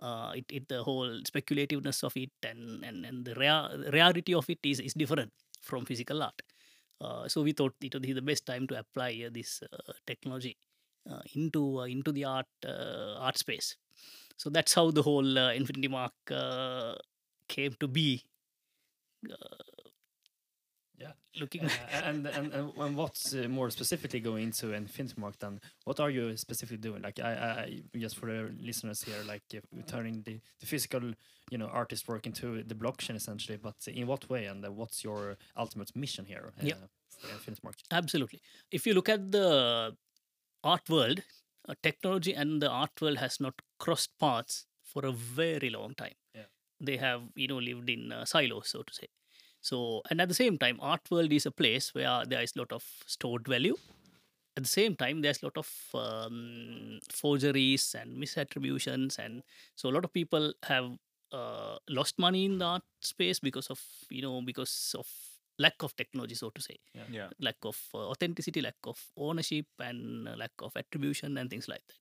Uh, 0.00 0.32
it, 0.34 0.46
it 0.50 0.68
the 0.68 0.82
whole 0.82 1.20
speculativeness 1.30 2.02
of 2.02 2.16
it 2.16 2.30
and 2.42 2.84
and, 2.84 3.04
and 3.04 3.24
the 3.24 3.34
rare 3.34 3.68
rarity 3.92 4.34
of 4.34 4.48
it 4.48 4.58
is 4.64 4.80
is 4.80 4.94
different 4.94 5.30
from 5.60 5.84
physical 5.84 6.22
art. 6.22 6.40
Uh, 7.00 7.28
so 7.28 7.42
we 7.42 7.52
thought 7.52 7.74
it 7.82 7.92
would 7.94 8.02
be 8.02 8.12
the 8.12 8.22
best 8.22 8.46
time 8.46 8.66
to 8.66 8.78
apply 8.78 9.22
uh, 9.26 9.30
this 9.32 9.62
uh, 9.62 9.92
technology 10.06 10.56
uh, 11.10 11.20
into 11.34 11.80
uh, 11.80 11.84
into 11.84 12.12
the 12.12 12.24
art 12.24 12.46
art 12.66 13.38
space. 13.38 13.76
So 14.36 14.50
that's 14.50 14.74
how 14.74 14.90
the 14.90 15.02
whole 15.02 15.24
Nfinitymark 15.24 16.12
came 17.48 17.74
to 17.80 17.88
be. 17.88 18.24
Yeah. 21.00 21.12
looking 21.40 21.64
Uh, 21.64 21.70
and, 22.04 22.26
and 22.26 22.52
and 22.52 22.96
what's 22.96 23.34
uh, 23.34 23.48
more 23.48 23.70
specifically 23.70 24.20
going 24.20 24.44
into 24.44 24.66
Nfinitymark 24.66 25.38
then? 25.38 25.60
What 25.84 25.98
are 26.00 26.10
you 26.10 26.36
specifically 26.36 26.76
doing? 26.88 27.02
Like 27.02 27.18
I, 27.20 27.32
I 27.32 27.98
just 27.98 28.16
for 28.16 28.26
the 28.26 28.52
listeners 28.60 29.02
here, 29.02 29.22
like 29.26 29.42
turning 29.86 30.22
the, 30.26 30.40
the 30.60 30.66
physical, 30.66 31.02
you 31.50 31.58
know, 31.58 31.68
artist 31.68 32.06
work 32.08 32.26
into 32.26 32.62
the 32.62 32.74
blockchain 32.74 33.16
essentially. 33.16 33.56
But 33.56 33.76
in 33.88 34.06
what 34.06 34.28
way? 34.28 34.44
And 34.46 34.64
uh, 34.64 34.70
what's 34.72 35.02
your 35.02 35.36
ultimate 35.56 35.90
mission 35.96 36.24
here? 36.26 36.44
Uh, 36.48 36.66
Yeah. 36.66 36.74
Nfinitymark. 37.38 37.76
Absolutely. 37.90 38.40
If 38.70 38.86
you 38.86 38.94
look 38.94 39.08
at 39.08 39.30
the 39.32 39.96
art 40.62 40.88
world, 40.88 41.20
uh, 41.68 41.74
technology 41.82 42.34
and 42.34 42.60
the 42.62 42.68
art 42.68 43.00
world 43.00 43.18
has 43.18 43.40
not 43.40 43.54
crossed 43.78 44.10
paths 44.18 44.66
for 44.82 45.06
a 45.06 45.12
very 45.12 45.70
long 45.70 45.94
time. 45.94 46.14
Yeah. 46.34 46.48
They 46.80 46.96
have, 46.96 47.22
you 47.34 47.48
know, 47.48 47.58
lived 47.58 47.88
in 47.90 48.12
uh, 48.12 48.24
silos, 48.24 48.68
so 48.68 48.82
to 48.82 48.92
say. 48.94 49.08
So, 49.60 50.02
and 50.10 50.20
at 50.20 50.28
the 50.28 50.34
same 50.34 50.58
time, 50.58 50.78
art 50.80 51.02
world 51.10 51.32
is 51.32 51.46
a 51.46 51.50
place 51.50 51.94
where 51.94 52.24
there 52.26 52.42
is 52.42 52.52
a 52.56 52.60
lot 52.60 52.72
of 52.72 52.84
stored 53.06 53.46
value. 53.46 53.76
At 54.56 54.64
the 54.64 54.68
same 54.68 54.96
time, 54.96 55.22
there's 55.22 55.42
a 55.42 55.46
lot 55.46 55.56
of 55.56 55.70
um, 55.94 56.98
forgeries 57.10 57.94
and 57.98 58.16
misattributions, 58.22 59.18
and 59.18 59.42
so 59.76 59.88
a 59.88 59.92
lot 59.92 60.04
of 60.04 60.12
people 60.12 60.52
have 60.64 60.90
uh, 61.32 61.76
lost 61.88 62.18
money 62.18 62.44
in 62.46 62.58
the 62.58 62.64
art 62.64 62.82
space 63.00 63.38
because 63.38 63.68
of 63.70 63.80
you 64.10 64.22
know 64.22 64.42
because 64.42 64.94
of 64.98 65.06
lack 65.58 65.82
of 65.82 65.94
technology, 65.96 66.34
so 66.34 66.50
to 66.50 66.60
say 66.62 66.76
Yeah. 66.94 67.04
yeah. 67.10 67.28
lack 67.38 67.56
of 67.64 67.78
uh, 67.94 68.08
authenticity, 68.08 68.60
lack 68.60 68.76
of 68.84 68.98
ownership, 69.16 69.66
and 69.78 70.28
uh, 70.28 70.36
lack 70.36 70.52
of 70.60 70.76
attribution, 70.76 71.38
and 71.38 71.48
things 71.48 71.68
like 71.68 71.82
that. 71.86 71.98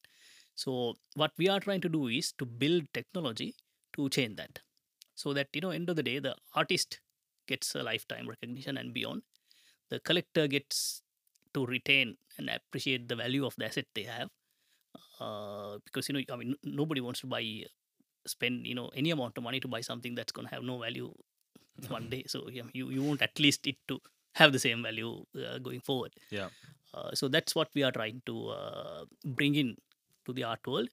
So, 0.55 0.95
what 1.15 1.31
we 1.37 1.47
are 1.49 1.59
trying 1.59 1.81
to 1.81 1.89
do 1.89 2.07
is 2.07 2.31
to 2.39 2.45
build 2.45 2.85
technology 2.93 3.55
to 3.95 4.09
change 4.09 4.37
that, 4.37 4.59
so 5.15 5.33
that 5.33 5.49
you 5.53 5.61
know, 5.61 5.71
end 5.71 5.89
of 5.89 5.95
the 5.95 6.03
day, 6.03 6.19
the 6.19 6.35
artist 6.55 6.99
gets 7.49 7.75
a 7.75 7.83
lifetime 7.83 8.29
recognition 8.29 8.77
and 8.77 8.93
beyond. 8.93 9.23
The 9.89 9.99
collector 9.99 10.47
gets 10.47 11.01
to 11.53 11.65
retain 11.65 12.15
and 12.37 12.49
appreciate 12.49 13.07
the 13.09 13.15
value 13.15 13.45
of 13.45 13.55
the 13.57 13.65
asset 13.65 13.85
they 13.95 14.03
have, 14.03 14.29
uh, 15.19 15.79
because 15.85 16.07
you 16.09 16.13
know, 16.13 16.21
I 16.31 16.37
mean, 16.37 16.55
nobody 16.63 17.01
wants 17.01 17.21
to 17.21 17.27
buy, 17.27 17.43
spend 18.27 18.67
you 18.67 18.75
know 18.75 18.89
any 18.95 19.11
amount 19.11 19.37
of 19.37 19.43
money 19.43 19.59
to 19.59 19.67
buy 19.67 19.81
something 19.81 20.13
that's 20.15 20.31
going 20.31 20.47
to 20.47 20.53
have 20.53 20.63
no 20.63 20.77
value 20.79 21.11
one 21.87 22.09
day. 22.09 22.23
So 22.27 22.47
yeah, 22.51 22.69
you 22.73 22.89
you 22.89 23.03
want 23.03 23.21
at 23.21 23.39
least 23.39 23.65
it 23.65 23.77
to 23.89 23.99
have 24.35 24.53
the 24.53 24.59
same 24.59 24.83
value 24.83 25.25
uh, 25.35 25.57
going 25.57 25.81
forward. 25.81 26.13
Yeah. 26.29 26.49
Uh, 26.93 27.11
so 27.13 27.27
that's 27.27 27.55
what 27.55 27.69
we 27.75 27.83
are 27.83 27.91
trying 27.91 28.21
to 28.25 28.49
uh, 28.49 29.05
bring 29.25 29.55
in 29.55 29.75
to 30.25 30.33
the 30.33 30.43
art 30.43 30.65
world. 30.67 30.89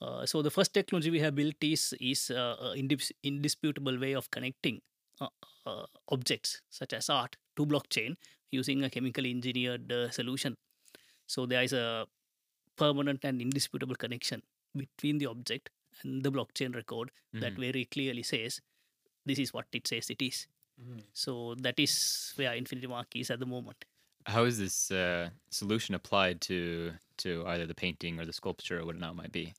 Uh, 0.00 0.26
so 0.26 0.42
the 0.42 0.50
first 0.50 0.74
technology 0.74 1.10
we 1.10 1.20
have 1.20 1.34
built 1.34 1.62
is 1.62 1.94
is 2.00 2.30
uh, 2.30 2.74
indis- 2.76 3.14
indisputable 3.22 3.98
way 3.98 4.12
of 4.12 4.30
connecting 4.30 4.80
uh, 5.20 5.28
uh, 5.66 5.86
objects 6.08 6.60
such 6.70 6.92
as 6.92 7.08
art 7.10 7.36
to 7.56 7.66
blockchain 7.66 8.16
using 8.50 8.82
a 8.84 8.90
chemically 8.90 9.30
engineered 9.30 9.90
uh, 9.92 10.10
solution. 10.10 10.54
So 11.26 11.46
there 11.46 11.62
is 11.62 11.72
a 11.72 12.06
permanent 12.76 13.24
and 13.24 13.40
indisputable 13.40 13.94
connection 13.96 14.42
between 14.76 15.18
the 15.18 15.26
object 15.26 15.70
and 16.02 16.22
the 16.22 16.30
blockchain 16.32 16.74
record 16.74 17.10
that 17.32 17.54
Mhm. 17.54 17.60
very 17.60 17.84
clearly 17.84 18.22
says 18.22 18.60
this 19.26 19.38
is 19.38 19.52
what 19.52 19.66
it 19.72 19.86
says 19.86 20.10
it 20.10 20.20
is. 20.22 20.46
So 21.12 21.54
that 21.56 21.78
is 21.78 22.32
where 22.36 22.50
Nfinitymark 22.52 23.06
is 23.14 23.30
at 23.30 23.38
the 23.38 23.46
moment. 23.46 23.84
How 24.26 24.44
is 24.44 24.58
this 24.58 24.90
uh, 24.90 25.30
solution 25.50 25.94
applied 25.94 26.40
to 26.42 26.92
to 27.18 27.46
either 27.46 27.66
the 27.66 27.74
painting 27.74 28.18
or 28.18 28.24
the 28.26 28.32
sculpture 28.32 28.80
or 28.80 28.84
what 28.86 28.96
it 28.96 29.00
now 29.00 29.12
might 29.12 29.30
be? 29.32 29.54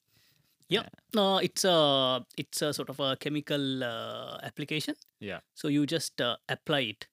Yeah, 0.69 0.83
no, 1.13 1.37
it's 1.37 1.63
a 1.63 2.25
it's 2.37 2.61
a 2.61 2.73
sort 2.73 2.89
of 2.89 2.99
a 2.99 3.15
chemical 3.17 3.83
uh, 3.83 4.39
application. 4.43 4.95
Yeah. 5.19 5.39
So 5.53 5.67
you 5.67 5.85
just 5.85 6.19
uh, 6.21 6.37
apply 6.49 6.79
it 6.81 7.07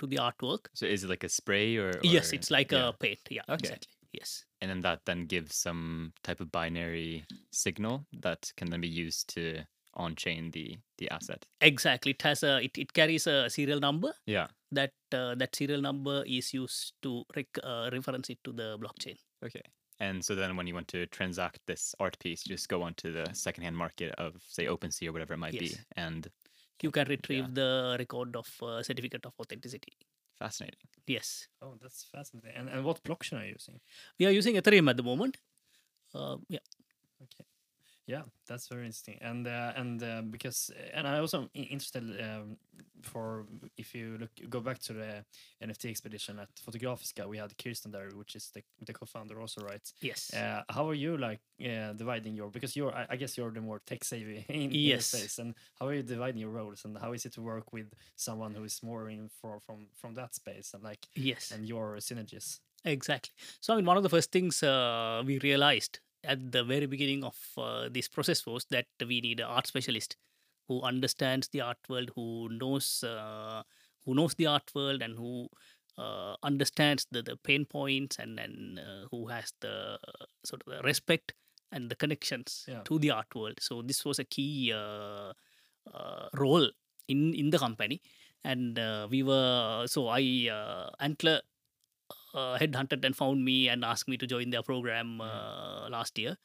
to 0.00 0.06
the 0.06 0.16
artwork. 0.16 0.66
So 0.74 0.86
is 0.86 1.04
it 1.04 1.10
like 1.10 1.24
a 1.24 1.28
spray 1.28 1.76
or? 1.76 1.92
yes, 2.02 2.32
it's 2.32 2.50
like 2.50 2.72
yeah. 2.72 2.88
a 2.88 2.92
paint. 2.92 3.20
Yeah, 3.30 3.42
Okay. 3.48 3.54
exactly. 3.54 3.92
Yes. 4.12 4.44
and 4.62 4.70
then 4.70 4.80
that 4.80 5.00
then 5.04 5.26
gives 5.26 5.54
some 5.54 6.12
type 6.22 6.40
of 6.40 6.50
binary 6.50 7.24
signal 7.52 8.06
that 8.22 8.50
can 8.56 8.70
then 8.70 8.80
be 8.80 8.88
used 8.88 9.28
to 9.34 9.60
on-chain 9.94 10.50
the 10.52 10.78
the 10.98 11.10
asset. 11.10 11.44
Exactly. 11.60 12.12
It 12.12 12.22
has 12.22 12.42
a 12.42 12.62
it, 12.64 12.78
it 12.78 12.92
carries 12.92 13.26
a 13.26 13.50
serial 13.50 13.80
number. 13.80 14.12
Yeah. 14.26 14.46
That 14.72 14.92
uh, 15.12 15.34
that 15.36 15.54
serial 15.54 15.82
number 15.82 16.24
is 16.26 16.54
used 16.54 16.94
to 17.02 17.24
rec- 17.36 17.58
uh, 17.62 17.90
reference 17.92 18.30
it 18.30 18.38
to 18.44 18.52
the 18.52 18.78
blockchain. 18.78 19.16
Okay. 19.44 19.62
And 19.98 20.22
so 20.24 20.34
then 20.34 20.56
when 20.56 20.66
you 20.66 20.74
want 20.74 20.88
to 20.88 21.06
transact 21.06 21.60
this 21.66 21.94
art 21.98 22.18
piece, 22.18 22.46
you 22.46 22.54
just 22.54 22.68
go 22.68 22.82
onto 22.82 23.12
the 23.12 23.32
secondhand 23.32 23.76
market 23.76 24.14
of 24.18 24.42
say 24.46 24.66
OpenSea 24.66 25.08
or 25.08 25.12
whatever 25.12 25.34
it 25.34 25.38
might 25.38 25.54
Yes. 25.54 25.62
be, 25.62 25.78
and 25.96 26.28
You 26.82 26.90
can 26.90 27.08
retrieve 27.08 27.54
the 27.54 27.96
record 27.98 28.36
of 28.36 28.46
uh, 28.62 28.82
certificate 28.82 29.24
of 29.24 29.32
authenticity. 29.40 29.92
fascinating. 30.38 30.88
Yes. 31.06 31.48
Oh, 31.62 31.74
that's 31.80 32.04
fascinating. 32.12 32.52
And 32.54 32.68
and 32.68 32.84
what 32.84 33.02
blockchain 33.02 33.40
are 33.40 33.44
you 33.46 33.54
using? 33.58 33.80
We 34.18 34.26
are 34.26 34.34
using 34.40 34.56
Ethereum 34.56 34.90
at 34.90 34.96
the 34.98 35.02
moment. 35.02 35.38
Uh, 36.14 36.36
yeah. 36.48 36.64
Okay. 37.22 37.44
Yeah, 38.06 38.22
that's 38.46 38.68
very 38.68 38.82
interesting, 38.82 39.18
and 39.20 39.48
uh, 39.48 39.72
and 39.74 40.00
uh, 40.00 40.22
because 40.30 40.70
and 40.94 41.08
I 41.08 41.18
also 41.18 41.48
interested 41.54 42.04
um, 42.20 42.56
for 43.02 43.46
if 43.76 43.96
you 43.96 44.16
look 44.20 44.30
go 44.48 44.60
back 44.60 44.78
to 44.80 44.92
the 44.92 45.24
NFT 45.60 45.90
expedition 45.90 46.38
at 46.38 46.48
Fotografiska, 46.54 47.26
we 47.26 47.38
had 47.38 47.56
Kirsten 47.58 47.90
there, 47.90 48.08
which 48.14 48.36
is 48.36 48.52
the, 48.54 48.62
the 48.84 48.92
co-founder 48.92 49.40
also, 49.40 49.60
right? 49.62 49.92
Yes. 50.00 50.32
Uh, 50.32 50.62
how 50.68 50.88
are 50.88 50.94
you 50.94 51.16
like 51.16 51.40
uh, 51.60 51.94
dividing 51.94 52.34
your 52.34 52.48
because 52.48 52.76
you're 52.76 52.94
I, 52.94 53.06
I 53.10 53.16
guess 53.16 53.36
you're 53.36 53.50
the 53.50 53.60
more 53.60 53.80
tech 53.84 54.04
savvy 54.04 54.44
in, 54.48 54.70
in 54.70 54.70
the 54.70 55.00
space, 55.00 55.40
and 55.40 55.54
how 55.80 55.88
are 55.88 55.94
you 55.94 56.04
dividing 56.04 56.40
your 56.40 56.50
roles, 56.50 56.84
and 56.84 56.96
how 56.96 57.12
is 57.12 57.26
it 57.26 57.32
to 57.32 57.42
work 57.42 57.72
with 57.72 57.92
someone 58.14 58.54
who 58.54 58.62
is 58.62 58.84
more 58.84 59.10
in 59.10 59.28
for 59.40 59.58
from 59.58 59.88
from 59.96 60.14
that 60.14 60.32
space 60.36 60.74
and 60.74 60.84
like 60.84 61.06
yes. 61.16 61.50
and 61.50 61.66
your 61.66 61.96
synergies? 61.96 62.60
Exactly. 62.84 63.32
So, 63.60 63.72
I 63.72 63.76
mean, 63.76 63.84
one 63.84 63.96
of 63.96 64.04
the 64.04 64.08
first 64.08 64.30
things 64.30 64.62
uh, 64.62 65.22
we 65.26 65.40
realized 65.40 65.98
at 66.26 66.52
the 66.52 66.64
very 66.64 66.86
beginning 66.86 67.24
of 67.24 67.36
uh, 67.56 67.88
this 67.90 68.08
process 68.08 68.44
was 68.46 68.66
that 68.70 68.86
we 69.06 69.20
need 69.20 69.40
an 69.40 69.46
art 69.46 69.66
specialist 69.66 70.16
who 70.68 70.82
understands 70.82 71.48
the 71.48 71.60
art 71.60 71.78
world, 71.88 72.10
who 72.14 72.48
knows 72.50 73.04
uh, 73.04 73.62
who 74.04 74.14
knows 74.14 74.34
the 74.34 74.46
art 74.46 74.70
world, 74.74 75.02
and 75.02 75.16
who 75.16 75.48
uh, 75.98 76.34
understands 76.42 77.06
the, 77.10 77.22
the 77.22 77.36
pain 77.36 77.64
points, 77.64 78.18
and 78.18 78.38
and 78.40 78.78
uh, 78.78 79.06
who 79.10 79.26
has 79.28 79.52
the 79.60 79.98
sort 80.44 80.62
of 80.66 80.72
the 80.72 80.82
respect 80.82 81.34
and 81.72 81.90
the 81.90 81.96
connections 81.96 82.64
Yeah. 82.68 82.82
to 82.84 82.98
the 82.98 83.10
art 83.10 83.34
world. 83.34 83.58
So, 83.60 83.82
this 83.82 84.04
was 84.04 84.18
a 84.18 84.24
key 84.24 84.72
uh, 84.72 85.32
uh, 85.92 86.28
role 86.34 86.68
in 87.08 87.34
in 87.34 87.50
the 87.50 87.58
company, 87.58 88.00
and 88.44 88.78
uh, 88.78 89.06
we 89.10 89.22
were 89.22 89.86
so 89.86 90.08
I 90.08 90.48
uh, 90.50 90.90
Antler 91.00 91.40
uh, 92.34 92.58
headhunted 92.58 93.04
and 93.04 93.16
found 93.16 93.44
me 93.44 93.68
and 93.68 93.84
asked 93.84 94.08
me 94.08 94.16
to 94.16 94.26
join 94.26 94.50
their 94.50 94.62
program 94.62 95.20
uh, 95.20 95.88
last 95.88 96.18
year. 96.18 96.36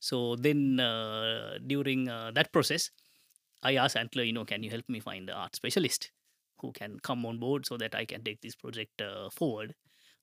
So 0.00 0.36
then 0.36 0.80
uh, 0.80 1.58
during 1.66 2.08
uh, 2.08 2.30
that 2.34 2.52
process, 2.52 2.90
I 3.62 3.76
asked 3.76 3.96
Antler, 3.96 4.22
you 4.22 4.32
know, 4.32 4.44
can 4.44 4.62
you 4.62 4.70
help 4.70 4.88
me 4.88 5.00
find 5.00 5.30
an 5.30 5.36
art 5.36 5.56
specialist 5.56 6.10
who 6.60 6.72
can 6.72 6.98
come 7.00 7.24
on 7.24 7.38
board 7.38 7.66
so 7.66 7.76
that 7.78 7.94
I 7.94 8.04
can 8.04 8.22
take 8.22 8.40
this 8.42 8.54
project 8.54 9.00
uh, 9.00 9.30
forward? 9.30 9.74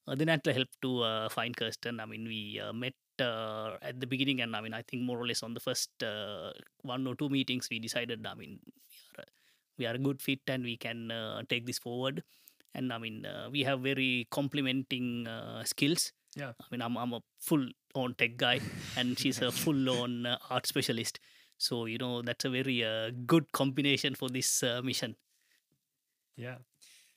Uh, 0.07 0.15
then 0.15 0.29
Antler 0.29 0.53
helped 0.53 0.79
to 0.81 1.01
uh, 1.01 1.29
find 1.29 1.55
Kirsten. 1.55 1.99
I 1.99 2.05
mean, 2.05 2.25
we 2.27 2.59
uh, 2.59 2.73
met 2.73 2.93
uh, 3.19 3.77
at 3.81 3.99
the 3.99 4.07
beginning, 4.07 4.41
and 4.41 4.55
I 4.55 4.61
mean, 4.61 4.73
I 4.73 4.83
think 4.83 5.03
more 5.03 5.19
or 5.19 5.27
less 5.27 5.43
on 5.43 5.53
the 5.53 5.59
first 5.59 5.89
uh, 6.03 6.51
one 6.81 7.05
or 7.07 7.15
two 7.15 7.29
meetings, 7.29 7.67
we 7.69 7.79
decided, 7.79 8.25
I 8.25 8.33
mean, 8.35 8.59
we 8.67 9.17
are 9.17 9.21
a, 9.21 9.25
we 9.77 9.85
are 9.87 9.93
a 9.93 9.99
good 9.99 10.21
fit 10.21 10.41
and 10.47 10.63
we 10.63 10.77
can 10.77 11.11
uh, 11.11 11.41
take 11.49 11.65
this 11.65 11.79
forward 11.79 12.23
and 12.73 12.91
I 12.93 12.97
mean 12.97 13.25
uh, 13.25 13.49
we 13.51 13.63
have 13.63 13.81
very 13.81 14.27
complementing 14.31 15.27
uh, 15.27 15.63
skills. 15.63 16.13
Yeah. 16.35 16.53
I 16.59 16.65
mean 16.71 16.81
I'm 16.81 16.97
I'm 16.97 17.13
a 17.13 17.21
full 17.39 17.67
on 17.93 18.15
tech 18.15 18.37
guy 18.37 18.59
and 18.97 19.17
she's 19.19 19.41
a 19.41 19.51
full 19.51 19.89
on 19.89 20.25
uh, 20.25 20.37
art 20.49 20.67
specialist. 20.67 21.19
So 21.57 21.85
you 21.85 21.97
know 21.97 22.21
that's 22.21 22.45
a 22.45 22.49
very 22.49 22.83
uh, 22.83 23.11
good 23.25 23.51
combination 23.51 24.15
for 24.15 24.29
this 24.29 24.63
uh, 24.63 24.81
mission. 24.83 25.15
Yeah. 26.35 26.57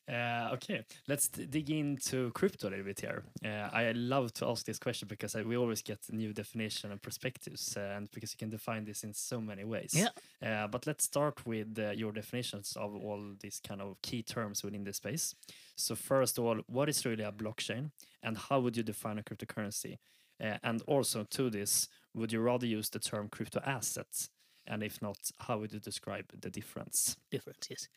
Uh, 0.06 0.50
okay, 0.52 0.84
let's 1.08 1.28
dig 1.28 1.70
into 1.70 2.30
crypto 2.32 2.68
a 2.68 2.70
little 2.70 2.84
bit 2.84 3.00
here. 3.00 3.22
Uh, 3.42 3.70
I 3.72 3.92
love 3.92 4.34
to 4.34 4.46
ask 4.46 4.66
this 4.66 4.78
question 4.78 5.08
because 5.08 5.34
I, 5.34 5.42
we 5.42 5.56
always 5.56 5.80
get 5.80 5.98
new 6.10 6.34
definition 6.34 6.90
and 6.90 7.00
perspectives, 7.00 7.74
uh, 7.76 7.94
and 7.96 8.10
because 8.10 8.32
you 8.32 8.38
can 8.38 8.50
define 8.50 8.84
this 8.84 9.02
in 9.02 9.14
so 9.14 9.40
many 9.40 9.64
ways. 9.64 9.94
Yeah. 9.94 10.08
Uh, 10.46 10.66
but 10.66 10.86
let's 10.86 11.04
start 11.04 11.46
with 11.46 11.78
uh, 11.78 11.92
your 11.92 12.12
definitions 12.12 12.76
of 12.76 12.94
all 12.94 13.22
these 13.40 13.60
kind 13.66 13.80
of 13.80 13.96
key 14.02 14.22
terms 14.22 14.62
within 14.62 14.84
this 14.84 14.98
space. 14.98 15.34
So 15.76 15.94
first 15.94 16.38
of 16.38 16.44
all, 16.44 16.60
what 16.66 16.90
is 16.90 17.06
really 17.06 17.24
a 17.24 17.32
blockchain, 17.32 17.90
and 18.22 18.36
how 18.36 18.60
would 18.60 18.76
you 18.76 18.82
define 18.82 19.18
a 19.18 19.22
cryptocurrency? 19.22 19.96
Uh, 20.42 20.58
and 20.62 20.82
also 20.86 21.24
to 21.30 21.48
this, 21.48 21.88
would 22.12 22.30
you 22.30 22.40
rather 22.40 22.66
use 22.66 22.90
the 22.90 22.98
term 22.98 23.28
crypto 23.28 23.60
assets? 23.64 24.28
And 24.66 24.82
if 24.82 25.00
not, 25.00 25.18
how 25.38 25.58
would 25.58 25.72
you 25.72 25.80
describe 25.80 26.26
the 26.38 26.50
difference? 26.50 27.16
Difference, 27.30 27.68
yes. 27.70 27.88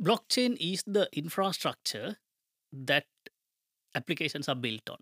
Blockchain 0.00 0.56
is 0.60 0.82
the 0.86 1.08
infrastructure 1.12 2.16
that 2.72 3.06
applications 3.94 4.48
are 4.48 4.54
built 4.54 4.88
on. 4.90 4.98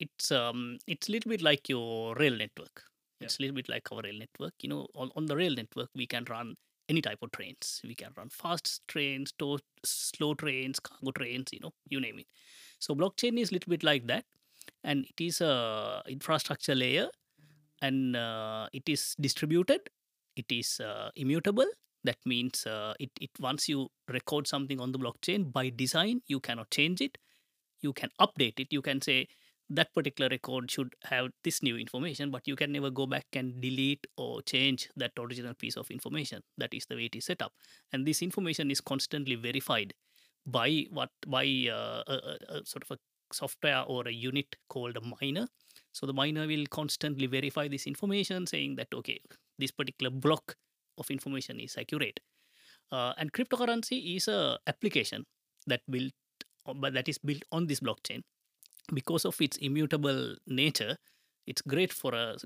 It's 0.00 0.32
um 0.32 0.78
it's 0.86 1.08
a 1.08 1.12
little 1.12 1.30
bit 1.30 1.42
like 1.42 1.68
your 1.68 2.14
rail 2.16 2.36
network. 2.36 2.84
It's 3.20 3.38
a 3.38 3.42
little 3.42 3.56
bit 3.56 3.68
like 3.68 3.90
our 3.92 4.02
rail 4.02 4.18
network. 4.18 4.54
You 4.62 4.70
know, 4.70 4.88
on, 4.94 5.10
on 5.16 5.26
the 5.26 5.36
rail 5.36 5.54
network 5.54 5.90
we 5.94 6.06
can 6.06 6.24
run 6.28 6.56
any 6.88 7.02
type 7.02 7.18
of 7.22 7.32
trains. 7.32 7.80
We 7.84 7.94
can 7.94 8.10
run 8.16 8.28
fast 8.30 8.82
trains, 8.88 9.32
to- 9.38 9.58
slow 9.84 10.34
trains, 10.34 10.80
cargo 10.80 11.12
trains, 11.12 11.52
you 11.52 11.60
know, 11.60 11.72
you 11.88 12.00
name 12.00 12.18
it. 12.20 12.26
So 12.80 12.94
blockchain 12.94 13.38
is 13.40 13.50
a 13.50 13.54
little 13.54 13.70
bit 13.70 13.84
like 13.84 14.06
that, 14.08 14.24
and 14.84 15.06
it 15.06 15.24
is 15.24 15.40
a 15.40 16.02
infrastructure 16.08 16.74
layer, 16.74 17.08
and 17.82 18.16
uh, 18.16 18.68
it 18.72 18.88
is 18.88 19.16
distributed. 19.20 19.80
It 20.36 20.46
is 20.50 20.80
uh, 20.80 21.10
immutable. 21.16 21.66
That 22.04 22.18
means 22.26 22.66
uh, 22.66 22.94
it, 23.00 23.10
it 23.20 23.30
once 23.40 23.68
you 23.68 23.88
record 24.08 24.46
something 24.46 24.80
on 24.80 24.92
the 24.92 24.98
blockchain 24.98 25.52
by 25.52 25.70
design, 25.70 26.20
you 26.26 26.38
cannot 26.38 26.70
change 26.70 27.00
it. 27.00 27.16
You 27.80 27.92
can 27.92 28.10
update 28.20 28.60
it. 28.60 28.68
You 28.70 28.82
can 28.82 29.00
say 29.00 29.28
that 29.70 29.92
particular 29.94 30.28
record 30.28 30.70
should 30.70 30.92
have 31.04 31.28
this 31.42 31.62
new 31.62 31.76
information, 31.78 32.30
but 32.30 32.46
you 32.46 32.56
can 32.56 32.72
never 32.72 32.90
go 32.90 33.06
back 33.06 33.24
and 33.32 33.60
delete 33.60 34.06
or 34.18 34.42
change 34.42 34.88
that 34.96 35.12
original 35.18 35.54
piece 35.54 35.76
of 35.76 35.90
information. 35.90 36.42
That 36.58 36.74
is 36.74 36.84
the 36.86 36.96
way 36.96 37.06
it 37.06 37.16
is 37.16 37.24
set 37.24 37.40
up, 37.40 37.52
and 37.92 38.06
this 38.06 38.20
information 38.20 38.70
is 38.70 38.80
constantly 38.82 39.36
verified 39.36 39.94
by 40.46 40.86
what 40.90 41.10
by 41.26 41.46
uh, 41.72 42.02
a, 42.06 42.12
a, 42.12 42.54
a 42.56 42.66
sort 42.66 42.84
of 42.84 42.90
a 42.90 42.98
software 43.32 43.82
or 43.86 44.06
a 44.06 44.12
unit 44.12 44.56
called 44.68 44.98
a 44.98 45.00
miner. 45.00 45.48
So 45.92 46.06
the 46.06 46.12
miner 46.12 46.46
will 46.46 46.66
constantly 46.70 47.26
verify 47.26 47.68
this 47.68 47.86
information, 47.86 48.46
saying 48.46 48.76
that 48.76 48.88
okay, 48.94 49.20
this 49.58 49.70
particular 49.70 50.10
block 50.10 50.56
of 50.98 51.10
information 51.10 51.60
is 51.60 51.76
accurate. 51.76 52.20
Uh, 52.92 53.12
and 53.18 53.32
cryptocurrency 53.32 54.16
is 54.16 54.28
a 54.28 54.58
application 54.66 55.24
that 55.66 55.80
built, 55.90 56.12
but 56.76 56.94
that 56.94 57.08
is 57.08 57.18
built 57.18 57.42
on 57.50 57.66
this 57.66 57.80
blockchain 57.80 58.22
because 58.92 59.24
of 59.24 59.40
its 59.40 59.56
immutable 59.58 60.36
nature. 60.46 60.96
It's 61.46 61.62
great 61.62 61.92
for 61.92 62.14
a 62.14 62.36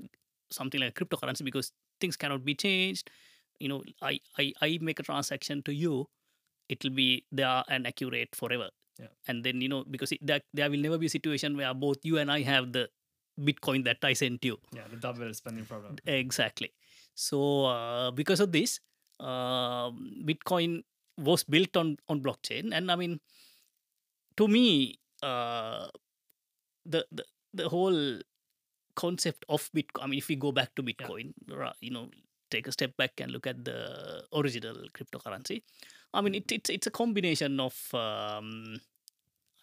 something 0.51 0.79
like 0.79 0.95
cryptocurrency 0.95 1.43
because 1.43 1.71
things 2.01 2.15
cannot 2.17 2.43
be 2.43 2.55
changed. 2.55 3.09
You 3.59 3.69
know, 3.69 3.83
I 4.01 4.19
I, 4.37 4.53
I 4.61 4.79
make 4.81 4.99
a 4.99 5.03
transaction 5.03 5.61
to 5.63 5.73
you, 5.73 6.07
it 6.69 6.83
will 6.83 6.91
be 6.91 7.25
there 7.31 7.63
and 7.69 7.85
accurate 7.85 8.35
forever. 8.35 8.69
Yeah. 8.99 9.07
And 9.27 9.43
then 9.43 9.61
you 9.61 9.69
know 9.69 9.83
because 9.89 10.11
it, 10.11 10.25
that 10.25 10.43
there 10.53 10.69
will 10.69 10.79
never 10.79 10.97
be 10.97 11.07
a 11.07 11.09
situation 11.09 11.57
where 11.57 11.73
both 11.73 11.97
you 12.03 12.17
and 12.17 12.31
I 12.31 12.41
have 12.41 12.71
the 12.71 12.89
Bitcoin 13.39 13.85
that 13.85 13.97
I 14.03 14.13
sent 14.13 14.43
you. 14.43 14.57
Yeah, 14.73 14.83
the 14.89 14.97
double 14.97 15.33
spending 15.33 15.65
problem. 15.65 15.97
Exactly. 16.05 16.73
So 17.19 17.67
uh, 17.67 18.11
because 18.15 18.39
of 18.39 18.55
this, 18.55 18.79
uh, 19.19 19.91
Bitcoin 20.23 20.87
was 21.19 21.43
built 21.43 21.75
on 21.75 21.99
on 22.07 22.23
blockchain, 22.23 22.71
and 22.71 22.87
I 22.87 22.95
mean, 22.95 23.19
to 24.39 24.47
me, 24.47 24.95
uh, 25.19 25.91
the, 26.87 27.03
the 27.11 27.27
the 27.51 27.67
whole 27.67 28.23
concept 28.95 29.43
of 29.51 29.67
Bitcoin. 29.75 29.99
I 29.99 30.07
mean, 30.07 30.19
if 30.23 30.31
we 30.31 30.39
go 30.39 30.55
back 30.55 30.71
to 30.79 30.81
Bitcoin, 30.83 31.35
ra- 31.51 31.75
you 31.83 31.91
know, 31.91 32.07
take 32.49 32.67
a 32.67 32.71
step 32.71 32.95
back 32.95 33.19
and 33.19 33.35
look 33.35 33.47
at 33.47 33.67
the 33.67 34.23
original 34.31 34.87
cryptocurrency. 34.95 35.63
I 36.15 36.21
mean, 36.23 36.35
it, 36.39 36.49
it's 36.55 36.69
it's 36.71 36.87
a 36.87 36.95
combination 36.95 37.59
of 37.59 37.75
um, 37.91 38.79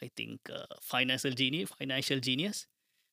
I 0.04 0.12
think 0.12 0.44
uh, 0.52 0.76
financial 0.84 1.32
genius, 1.32 1.72
financial 1.72 2.20
genius. 2.20 2.68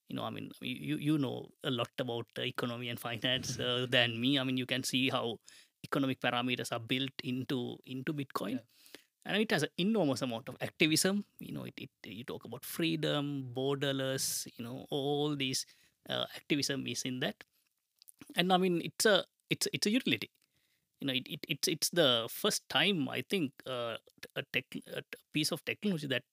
You 0.09 0.15
know, 0.17 0.23
I 0.23 0.29
mean, 0.29 0.51
you 0.61 0.97
you 0.97 1.17
know 1.17 1.49
a 1.63 1.71
lot 1.71 1.89
about 1.99 2.27
economy 2.37 2.89
and 2.89 2.99
finance 2.99 3.59
uh, 3.67 3.87
than 3.89 4.19
me. 4.19 4.37
I 4.39 4.43
mean, 4.43 4.57
you 4.57 4.65
can 4.65 4.83
see 4.83 5.09
how 5.09 5.39
economic 5.83 6.19
parameters 6.19 6.71
are 6.71 6.79
built 6.79 7.11
into 7.23 7.77
into 7.85 8.13
Bitcoin. 8.13 8.53
Yeah. 8.53 8.69
And 9.25 9.37
it 9.41 9.51
has 9.51 9.63
an 9.63 9.69
enormous 9.77 10.21
amount 10.21 10.49
of 10.49 10.57
activism. 10.61 11.25
You 11.39 11.53
know, 11.53 11.63
it, 11.63 11.73
it 11.77 11.89
you 12.05 12.23
talk 12.25 12.45
about 12.45 12.65
freedom, 12.65 13.49
borderless. 13.55 14.47
You 14.57 14.65
know, 14.65 14.85
all 14.89 15.35
these 15.35 15.65
uh, 16.09 16.25
activism 16.35 16.85
is 16.87 17.03
in 17.03 17.19
that. 17.21 17.35
And 18.35 18.51
I 18.53 18.57
mean, 18.57 18.81
it's 18.83 19.05
a 19.05 19.25
it's 19.49 19.67
it's 19.73 19.87
a 19.87 19.91
utility. 19.91 20.29
You 21.01 21.07
know, 21.07 21.13
it, 21.13 21.27
it 21.27 21.39
it's 21.49 21.67
it's 21.67 21.89
the 21.89 22.27
first 22.31 22.67
time 22.69 23.09
I 23.09 23.23
think 23.29 23.51
uh, 23.67 23.97
a 24.35 24.43
tech 24.53 24.65
a 24.93 25.03
piece 25.33 25.51
of 25.51 25.63
technology 25.65 26.07
that 26.07 26.23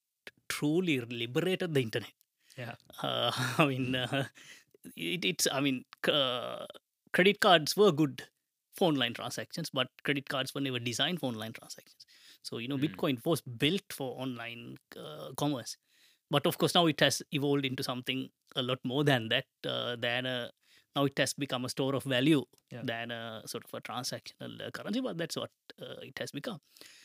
truly 0.49 1.01
liberated 1.01 1.75
the 1.75 1.81
internet. 1.83 2.13
Yeah. 2.61 2.75
Uh, 3.03 3.31
I 3.59 3.67
mean, 3.67 3.95
uh, 3.95 4.25
it, 4.97 5.25
it's 5.25 5.47
I 5.51 5.61
mean, 5.61 5.85
uh, 6.09 6.67
credit 7.13 7.41
cards 7.41 7.77
were 7.77 7.93
good 7.93 8.23
for 8.77 8.89
online 8.89 9.15
transactions, 9.15 9.71
but 9.71 9.89
credit 10.05 10.29
cards 10.29 10.55
were 10.55 10.61
never 10.61 10.79
designed 10.79 11.21
for 11.21 11.27
online 11.27 11.53
transactions. 11.53 12.07
So 12.43 12.59
you 12.59 12.69
know, 12.69 12.77
Mm. 12.79 12.85
Bitcoin 12.97 13.25
was 13.25 13.41
built 13.43 13.93
for 13.93 14.21
online 14.21 14.77
uh, 14.97 15.31
commerce, 15.37 15.77
but 16.31 16.47
of 16.47 16.59
course 16.59 16.75
now 16.75 16.87
it 16.87 17.01
has 17.01 17.23
evolved 17.33 17.65
into 17.65 17.83
something 17.83 18.29
a 18.57 18.63
lot 18.63 18.79
more 18.85 19.05
than 19.05 19.29
that. 19.29 19.47
Uh, 19.67 19.97
than 19.97 20.27
a, 20.27 20.51
now 20.97 21.05
it 21.05 21.19
has 21.19 21.35
become 21.35 21.65
a 21.65 21.69
store 21.69 21.95
of 21.95 22.05
value 22.05 22.45
Yeah. 22.73 22.83
than 22.85 23.11
a 23.11 23.43
sort 23.47 23.65
of 23.65 23.75
a 23.75 23.81
transactional 23.81 24.61
uh, 24.67 24.71
currency, 24.71 25.01
but 25.01 25.19
that's 25.19 25.37
what 25.37 25.51
uh, 25.81 25.97
it 26.03 26.19
has 26.19 26.33
become. 26.33 26.61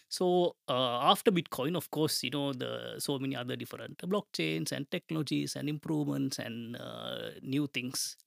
So 0.09 0.55
uh, 0.69 0.99
after 1.11 1.31
Bitcoin, 1.31 1.75
of 1.75 1.89
course, 1.91 2.23
you 2.23 2.29
know 2.29 2.53
the 2.53 2.95
so 2.99 3.19
many 3.19 3.35
other 3.35 3.55
different 3.55 3.97
blockchains 3.99 4.71
and 4.71 4.89
technologies 4.91 5.55
and 5.55 5.67
improvements 5.67 6.39
and 6.39 6.77
uh, 6.77 7.31
new 7.41 7.67
things 7.67 8.17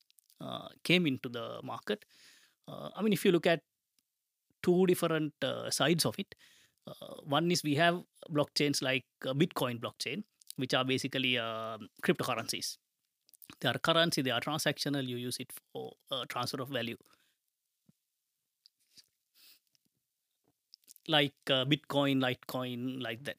uh, 0.40 0.68
came 0.84 1.06
into 1.06 1.28
the 1.28 1.60
market. 1.62 2.04
Uh, 2.66 2.90
I 2.96 3.02
mean, 3.02 3.12
if 3.12 3.24
you 3.24 3.32
look 3.32 3.46
at 3.46 3.62
two 4.62 4.86
different 4.86 5.32
uh, 5.42 5.70
sides 5.70 6.04
of 6.04 6.18
it, 6.18 6.34
uh, 6.86 7.14
one 7.24 7.50
is 7.50 7.62
we 7.62 7.74
have 7.76 8.02
blockchains 8.30 8.82
like 8.82 9.04
Bitcoin 9.24 9.80
blockchain, 9.80 10.24
which 10.56 10.74
are 10.74 10.84
basically 10.84 11.38
um 11.38 11.88
cryptocurrencies. 12.02 12.76
They 13.60 13.68
are 13.68 13.78
currency, 13.78 14.22
they 14.22 14.30
are 14.30 14.40
transactional. 14.40 15.06
You 15.06 15.16
use 15.16 15.38
it 15.38 15.52
for 15.72 15.92
transfer 16.28 16.60
of 16.60 16.68
value. 16.68 16.98
Like 21.08 21.34
uh, 21.50 21.64
Bitcoin, 21.64 22.20
Litecoin, 22.20 23.02
like 23.02 23.24
that. 23.24 23.36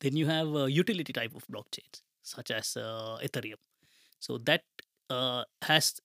Then 0.00 0.16
you 0.16 0.26
have 0.26 0.54
uh, 0.54 0.66
utility 0.66 1.12
type 1.12 1.34
of 1.34 1.46
blockchains, 1.48 2.02
such 2.22 2.50
as 2.50 2.76
uh, 2.76 3.18
Ethereum. 3.22 3.56
So 4.20 4.38
that 4.38 4.64
uh, 5.10 5.44
has 5.62 6.00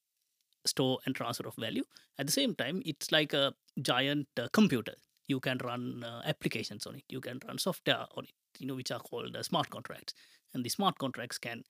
store 0.65 0.99
and 1.05 1.15
transfer 1.15 1.47
of 1.47 1.55
value. 1.55 1.83
At 2.19 2.27
the 2.27 2.31
same 2.31 2.55
time, 2.55 2.81
it's 2.85 3.11
like 3.11 3.33
a 3.33 3.53
giant 3.81 4.27
uh, 4.39 4.47
computer. 4.53 4.93
You 5.27 5.39
can 5.39 5.59
run 5.63 6.03
uh, 6.03 6.21
applications 6.25 6.85
on 6.85 6.95
it. 6.95 7.03
You 7.09 7.21
can 7.21 7.39
run 7.47 7.57
software 7.57 8.05
on 8.15 8.25
it. 8.25 8.31
You 8.59 8.67
know, 8.67 8.75
which 8.75 8.91
are 8.91 8.99
called 8.99 9.35
uh, 9.35 9.43
smart 9.43 9.69
contracts. 9.69 10.13
And 10.53 10.63
the 10.63 10.69
smart 10.69 10.97
contracts 10.99 11.37
can 11.37 11.63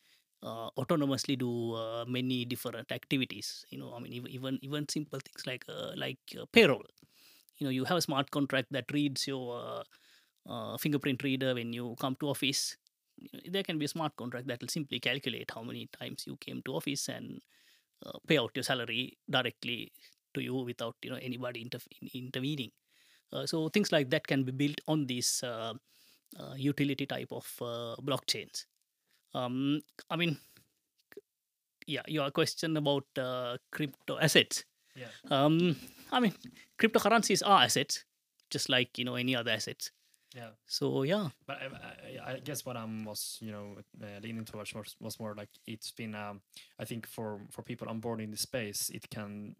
uh, 0.43 0.69
autonomously 0.77 1.37
do 1.39 1.73
uh, 1.73 2.05
many 2.07 2.45
different 2.45 2.91
activities. 2.91 3.65
You 3.69 3.79
know, 3.79 3.93
I 3.95 3.99
mean, 3.99 4.13
ev- 4.13 4.27
even 4.29 4.59
even 4.61 4.89
simple 4.89 5.19
things 5.19 5.47
like 5.47 5.65
uh, 5.69 5.91
like 5.95 6.19
uh, 6.39 6.45
payroll 6.51 6.83
you 7.57 7.65
know 7.65 7.71
you 7.71 7.85
have 7.85 7.97
a 7.97 8.01
smart 8.01 8.31
contract 8.31 8.67
that 8.71 8.91
reads 8.91 9.27
your 9.27 9.83
uh, 10.49 10.77
fingerprint 10.77 11.23
reader 11.23 11.53
when 11.53 11.73
you 11.73 11.95
come 11.99 12.15
to 12.19 12.29
office. 12.29 12.77
There 13.45 13.63
can 13.63 13.77
be 13.77 13.85
a 13.85 13.89
smart 13.89 14.15
contract 14.15 14.47
that 14.47 14.61
will 14.61 14.67
simply 14.67 14.99
calculate 14.99 15.51
how 15.53 15.63
many 15.63 15.89
times 15.99 16.25
you 16.27 16.35
came 16.37 16.61
to 16.65 16.75
office 16.75 17.07
and 17.09 17.41
uh, 18.05 18.17
pay 18.27 18.37
out 18.37 18.51
your 18.55 18.63
salary 18.63 19.17
directly 19.29 19.91
to 20.33 20.41
you 20.41 20.55
without 20.55 20.95
you 21.03 21.11
know 21.11 21.19
anybody 21.21 21.61
inter- 21.61 21.79
intervening. 22.13 22.71
Uh, 23.31 23.45
so 23.45 23.69
things 23.69 23.91
like 23.91 24.09
that 24.09 24.27
can 24.27 24.43
be 24.43 24.51
built 24.51 24.79
on 24.87 25.05
these 25.05 25.41
uh, 25.43 25.73
uh, 26.39 26.53
utility 26.55 27.05
type 27.05 27.31
of 27.31 27.45
uh, 27.61 27.95
blockchains. 28.01 28.65
Um, 29.35 29.81
i 30.11 30.15
mean 30.15 30.37
yeah 31.87 32.03
your 32.07 32.29
question 32.31 32.77
about 32.77 33.05
crypto 33.71 34.19
assets 34.19 34.63
Yeah. 34.95 35.07
um, 35.31 35.75
I 36.11 36.19
mean, 36.19 36.33
cryptocurrencies 36.79 37.41
are 37.45 37.63
assets, 37.63 38.05
just 38.49 38.69
like 38.69 38.97
you 38.97 39.05
know 39.05 39.15
any 39.15 39.35
other 39.35 39.51
assets. 39.51 39.91
Yeah. 40.35 40.49
So 40.65 41.03
yeah, 41.03 41.29
But 41.45 41.57
I, 41.61 42.29
I, 42.29 42.33
I 42.33 42.39
guess 42.39 42.65
what 42.65 42.75
I 42.75 42.81
am 42.81 43.05
was, 43.05 43.37
you 43.39 43.51
know, 43.51 43.75
uh, 44.01 44.19
leaning 44.23 44.45
towards 44.45 44.73
was, 44.73 44.95
was 44.99 45.19
more 45.19 45.35
like 45.35 45.49
it's 45.67 45.91
been. 45.91 46.15
Um, 46.15 46.41
I 46.79 46.85
think 46.85 47.07
for 47.07 47.39
for 47.51 47.61
people 47.61 47.87
on 47.87 47.99
board 47.99 48.19
in 48.19 48.31
the 48.31 48.37
space, 48.37 48.89
it 48.89 49.09
can 49.09 49.55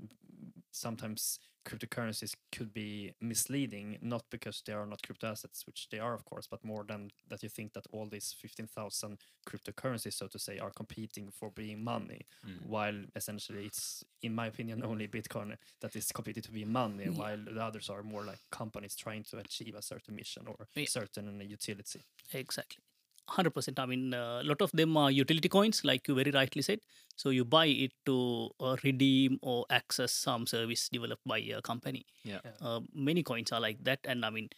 sometimes 0.71 1.39
cryptocurrencies 1.65 2.35
could 2.51 2.73
be 2.73 3.13
misleading, 3.21 3.97
not 4.01 4.23
because 4.29 4.61
they 4.65 4.73
are 4.73 4.85
not 4.85 5.01
crypto 5.01 5.27
assets, 5.31 5.65
which 5.65 5.87
they 5.89 5.99
are, 5.99 6.13
of 6.13 6.25
course, 6.25 6.47
but 6.47 6.63
more 6.63 6.83
than 6.83 7.09
that 7.29 7.43
you 7.43 7.49
think 7.49 7.73
that 7.73 7.87
all 7.91 8.07
these 8.07 8.33
fifteen 8.39 8.67
thousand 8.67 9.17
cryptocurrencies, 9.47 10.13
so 10.13 10.27
to 10.27 10.39
say, 10.39 10.59
are 10.59 10.71
competing 10.71 11.29
for 11.31 11.49
being 11.51 11.83
money, 11.83 12.21
Mm. 12.45 12.65
while 12.65 13.03
essentially 13.15 13.65
it's, 13.65 14.03
in 14.21 14.33
my 14.35 14.47
opinion, 14.47 14.83
only 14.83 15.07
Bitcoin 15.07 15.57
that 15.81 15.95
is 15.95 16.11
competing 16.11 16.43
to 16.43 16.51
be 16.51 16.65
money, 16.65 17.05
Yeah. 17.05 17.11
while 17.11 17.37
the 17.43 17.61
others 17.63 17.89
are 17.89 18.03
more 18.03 18.23
like 18.25 18.39
companies 18.51 18.95
trying 18.95 19.23
to 19.25 19.37
achieve 19.37 19.75
a 19.75 19.81
certain 19.81 20.15
mission 20.15 20.47
or 20.47 20.67
Yeah. 20.75 20.85
certain 20.85 21.39
utility. 21.41 22.01
exactly. 22.33 22.83
100%. 23.27 23.79
I 23.79 23.85
mean, 23.85 24.13
a 24.13 24.41
lot 24.43 24.61
of 24.61 24.71
them 24.71 24.97
are 24.97 25.11
utility 25.11 25.49
coins, 25.49 25.83
like 25.83 26.07
you 26.07 26.15
very 26.15 26.31
rightly 26.31 26.61
said. 26.61 26.79
So 27.15 27.29
you 27.29 27.45
buy 27.45 27.67
it 27.67 27.91
to 28.05 28.49
uh, 28.59 28.75
redeem 28.83 29.39
or 29.41 29.65
access 29.69 30.11
some 30.11 30.45
service 30.47 30.89
developed 30.89 31.25
by 31.25 31.39
a 31.39 31.61
company. 31.61 32.05
Yeah. 32.23 32.39
Yeah. 32.43 32.51
Uh, 32.61 32.79
many 32.93 33.23
coins 33.23 33.51
are 33.51 33.61
like 33.61 33.83
that. 33.83 33.99
And 34.05 34.25
I 34.25 34.29
mean, 34.29 34.49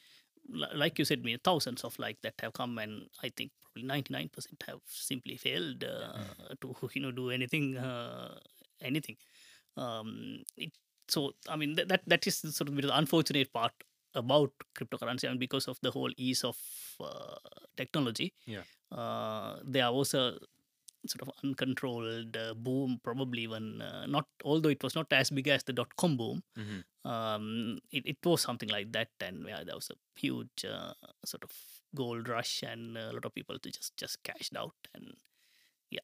li- 0.49 0.67
like 0.73 0.97
you 0.99 1.06
said, 1.06 1.19
I 1.19 1.23
mean, 1.23 1.39
thousands 1.43 1.84
of 1.84 1.97
like 1.99 2.17
that 2.23 2.34
have 2.41 2.54
come, 2.54 2.78
and 2.78 3.04
I 3.23 3.30
think 3.30 3.51
probably 3.62 3.84
99% 3.84 4.63
have 4.67 4.80
simply 4.88 5.38
failed 5.38 5.84
uh, 5.84 6.23
to 6.62 6.75
you 6.93 7.01
know 7.01 7.12
do 7.12 7.30
anything, 7.30 7.78
uh, 7.78 8.36
anything. 8.82 9.17
Um, 9.78 10.43
it 10.58 10.71
so 11.08 11.34
I 11.49 11.56
mean 11.56 11.75
that, 11.75 11.88
that 11.89 12.01
that 12.08 12.28
is 12.28 12.38
sort 12.38 12.69
of 12.69 12.75
the 12.75 12.97
unfortunate 12.97 13.54
part 13.54 13.73
about 14.15 14.51
cryptocurrency, 14.78 15.30
mean 15.30 15.38
because 15.38 15.67
of 15.67 15.80
the 15.82 15.91
whole 15.91 16.12
ease 16.17 16.43
of 16.43 16.58
uh, 16.99 17.36
technology. 17.78 18.34
Yeah. 18.45 18.63
Uh, 18.91 19.60
there 19.63 19.91
was 19.91 20.13
a 20.13 20.39
sort 21.08 21.21
of 21.21 21.30
uncontrolled 21.43 22.36
uh, 22.36 22.54
boom, 22.56 22.99
probably 23.04 23.45
when 23.47 23.82
uh, 23.82 24.06
not. 24.08 24.28
Although 24.43 24.69
it 24.69 24.82
was 24.84 24.95
not 24.95 25.13
as 25.13 25.30
big 25.30 25.47
as 25.47 25.63
the 25.63 25.73
dot 25.73 25.95
com 25.95 26.17
boom, 26.17 26.41
Mhm. 26.58 26.84
um, 27.06 27.80
it, 27.91 28.06
it 28.06 28.17
was 28.25 28.41
something 28.41 28.69
like 28.69 28.91
that, 28.93 29.10
and 29.21 29.47
yeah, 29.47 29.63
there 29.63 29.75
was 29.75 29.91
a 29.91 29.97
huge 30.19 30.65
uh, 30.65 30.93
sort 31.25 31.43
of 31.43 31.51
gold 31.93 32.28
rush, 32.28 32.63
and 32.63 32.97
a 32.97 33.12
lot 33.13 33.25
of 33.25 33.36
people 33.36 33.60
to 33.60 33.71
just 33.71 33.95
just 33.97 34.23
cashed 34.23 34.56
out, 34.58 34.73
and 34.95 35.13
yeah. 35.91 36.01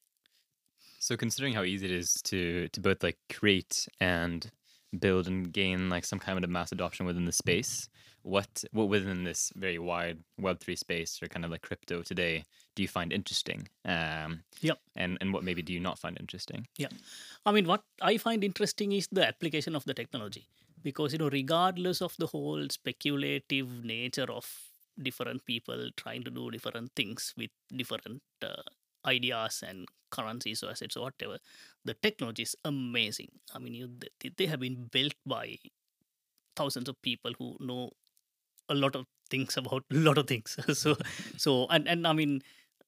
So 0.99 1.17
considering 1.17 1.55
how 1.55 1.63
easy 1.63 1.85
it 1.85 1.91
is 1.91 2.21
to 2.23 2.67
to 2.69 2.79
both 2.81 3.01
like 3.01 3.17
create 3.29 3.87
and 3.99 4.51
build 4.99 5.27
and 5.27 5.51
gain 5.53 5.89
like 5.89 6.05
some 6.05 6.19
kind 6.19 6.43
of 6.43 6.49
mass 6.49 6.71
adoption 6.71 7.05
within 7.05 7.25
the 7.25 7.31
space, 7.31 7.89
what 8.23 8.63
what 8.71 8.89
within 8.89 9.23
this 9.23 9.51
very 9.55 9.79
wide 9.79 10.19
Web 10.37 10.59
three 10.59 10.75
space 10.75 11.21
or 11.21 11.27
kind 11.27 11.45
of 11.45 11.51
like 11.51 11.61
crypto 11.61 12.01
today 12.03 12.43
do 12.75 12.81
you 12.81 12.87
find 12.87 13.11
interesting? 13.11 13.67
Um, 13.85 14.43
Yep. 14.61 14.79
And 14.95 15.17
and 15.21 15.33
what 15.33 15.43
maybe 15.43 15.61
do 15.61 15.73
you 15.73 15.79
not 15.79 15.99
find 15.99 16.17
interesting? 16.19 16.67
Yeah. 16.77 16.89
I 17.45 17.51
mean, 17.51 17.65
what 17.65 17.83
I 18.01 18.17
find 18.17 18.43
interesting 18.43 18.91
is 18.91 19.07
the 19.11 19.27
application 19.27 19.75
of 19.75 19.85
the 19.85 19.93
technology 19.93 20.47
because, 20.83 21.13
you 21.13 21.19
know, 21.19 21.29
regardless 21.29 22.01
of 22.01 22.15
the 22.17 22.27
whole 22.27 22.67
speculative 22.69 23.83
nature 23.83 24.31
of 24.31 24.45
different 25.01 25.45
people 25.45 25.89
trying 25.97 26.23
to 26.23 26.31
do 26.31 26.51
different 26.51 26.91
things 26.95 27.33
with 27.37 27.51
different 27.75 28.21
uh, 28.41 28.61
ideas 29.05 29.63
and 29.67 29.87
currencies 30.11 30.63
or 30.63 30.71
assets 30.71 30.97
or 30.97 31.03
whatever, 31.03 31.37
the 31.85 31.93
technology 31.93 32.43
is 32.43 32.55
amazing. 32.65 33.29
I 33.53 33.59
mean, 33.59 33.73
you, 33.73 33.89
they, 34.19 34.31
they 34.37 34.45
have 34.45 34.59
been 34.59 34.89
built 34.91 35.13
by 35.25 35.57
thousands 36.55 36.89
of 36.89 37.01
people 37.01 37.31
who 37.37 37.57
know 37.59 37.91
a 38.69 38.75
lot 38.75 38.95
of 38.95 39.05
things 39.29 39.57
about 39.57 39.83
a 39.91 39.95
lot 40.07 40.17
of 40.17 40.27
things. 40.27 40.57
so, 40.77 40.95
so, 41.37 41.67
and, 41.69 41.87
and 41.87 42.05
I 42.05 42.13
mean, 42.13 42.41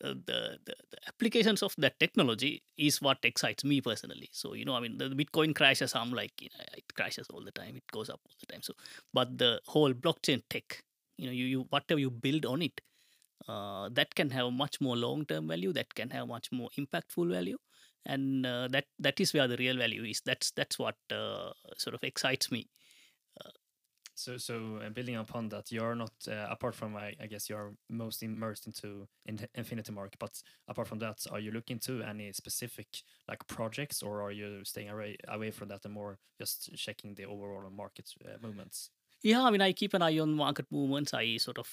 uh, 0.04 0.10
the, 0.26 0.58
the, 0.65 0.76
the 0.91 0.97
applications 1.08 1.63
of 1.63 1.73
that 1.78 1.99
technology 1.99 2.62
is 2.78 3.02
what 3.02 3.17
excites 3.23 3.63
me 3.63 3.80
personally. 3.80 4.30
So 4.32 4.54
you 4.54 4.65
know, 4.65 4.76
I 4.76 4.82
mean, 4.82 4.97
the 4.97 5.10
Bitcoin 5.10 5.56
crashes. 5.56 5.95
I'm 5.95 6.12
like, 6.12 6.34
you 6.41 6.49
know, 6.58 6.65
it 6.76 6.93
crashes 6.93 7.28
all 7.32 7.41
the 7.43 7.52
time. 7.52 7.78
It 7.78 7.84
goes 7.91 8.10
up 8.10 8.19
all 8.26 8.36
the 8.39 8.45
time. 8.52 8.62
So, 8.62 8.73
but 9.13 9.38
the 9.38 9.62
whole 9.67 9.93
blockchain 9.93 10.41
tech, 10.49 10.84
you 11.17 11.28
know, 11.28 11.32
you, 11.32 11.45
you 11.45 11.65
whatever 11.69 11.99
you 11.99 12.10
build 12.12 12.45
on 12.45 12.62
it, 12.62 12.82
uh, 13.47 13.89
that 13.93 14.13
can 14.15 14.29
have 14.29 14.51
much 14.53 14.82
more 14.82 14.95
long 14.95 15.25
term 15.25 15.47
value. 15.47 15.73
That 15.73 15.93
can 15.93 16.10
have 16.12 16.27
much 16.27 16.51
more 16.51 16.69
impactful 16.77 17.29
value, 17.29 17.58
and 18.06 18.45
uh, 18.45 18.67
that 18.71 18.86
that 18.99 19.19
is 19.19 19.34
where 19.34 19.47
the 19.47 19.58
real 19.58 19.77
value 19.77 20.03
is. 20.03 20.21
That's 20.25 20.51
that's 20.51 20.79
what 20.79 20.95
uh, 21.12 21.51
sort 21.77 21.95
of 21.95 22.03
excites 22.03 22.51
me. 22.51 22.69
So, 24.15 24.38
so 24.38 24.79
uh, 24.86 24.89
building 24.89 25.15
upon 25.15 25.49
that, 25.49 25.71
you're 25.71 25.95
not 25.95 26.13
uh, 26.27 26.45
apart 26.49 26.75
from 26.75 26.95
I, 26.95 27.15
I 27.19 27.25
guess 27.25 27.49
you're 27.49 27.73
most 27.89 28.21
immersed 28.21 28.67
into 28.67 29.08
in 29.25 29.38
Nfinitymark, 29.58 30.13
but 30.19 30.41
apart 30.67 30.88
from 30.88 30.99
that, 30.99 31.25
are 31.32 31.39
you 31.39 31.51
looking 31.51 31.79
to 31.79 32.03
any 32.03 32.32
specific 32.32 32.88
like 33.27 33.45
projects, 33.47 34.03
or 34.03 34.21
are 34.21 34.32
you 34.32 34.63
staying 34.63 34.89
away 34.89 35.17
away 35.27 35.49
from 35.49 35.69
that 35.69 35.86
and 35.86 35.93
more 35.93 36.19
just 36.39 36.69
checking 36.75 37.15
the 37.15 37.25
overall 37.25 37.69
market 37.71 38.12
uh, 38.23 38.38
movements? 38.41 38.91
Yeah, 39.23 39.41
I 39.41 39.49
mean, 39.49 39.62
I 39.62 39.73
keep 39.73 39.93
an 39.95 40.03
eye 40.03 40.19
on 40.19 40.34
market 40.34 40.67
movements. 40.71 41.13
I 41.13 41.38
sort 41.38 41.58
of 41.58 41.67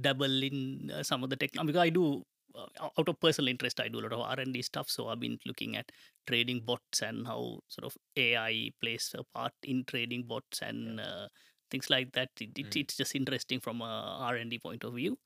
dabble 0.00 0.42
in 0.42 0.90
uh, 0.94 1.02
some 1.02 1.22
of 1.24 1.30
the 1.30 1.36
tech 1.36 1.52
because 1.52 1.76
I 1.76 1.90
do 1.90 2.22
uh, 2.54 2.88
out 2.98 3.08
of 3.08 3.20
personal 3.20 3.48
interest. 3.48 3.80
I 3.80 3.88
do 3.88 4.00
a 4.00 4.02
lot 4.02 4.12
of 4.12 4.20
R 4.20 4.40
and 4.40 4.52
D 4.52 4.62
stuff. 4.62 4.88
So 4.90 5.08
I've 5.08 5.20
been 5.20 5.38
looking 5.46 5.76
at 5.76 5.90
trading 6.26 6.62
bots 6.64 7.02
and 7.02 7.26
how 7.26 7.60
sort 7.68 7.84
of 7.86 7.96
AI 8.16 8.70
plays 8.80 9.14
a 9.18 9.24
part 9.36 9.52
in 9.64 9.84
trading 9.84 10.24
bots 10.24 10.60
and 10.62 11.00
uh, 11.00 11.28
things 11.70 11.90
like 11.90 12.12
that. 12.12 12.30
It, 12.40 12.58
it, 12.58 12.70
Mm. 12.70 12.80
It's 12.80 12.96
just 12.96 13.14
interesting 13.14 13.60
from 13.60 13.80
a 13.80 14.18
R 14.20 14.36
and 14.36 14.50
D 14.50 14.58
point 14.58 14.84
of 14.84 14.94
view. 14.94 15.18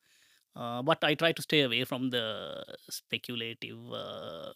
Uh, 0.54 0.82
but 0.82 1.02
I 1.04 1.14
try 1.14 1.32
to 1.32 1.42
stay 1.42 1.62
away 1.62 1.84
from 1.84 2.10
the 2.10 2.64
speculative 2.88 3.78
uh, 3.92 4.52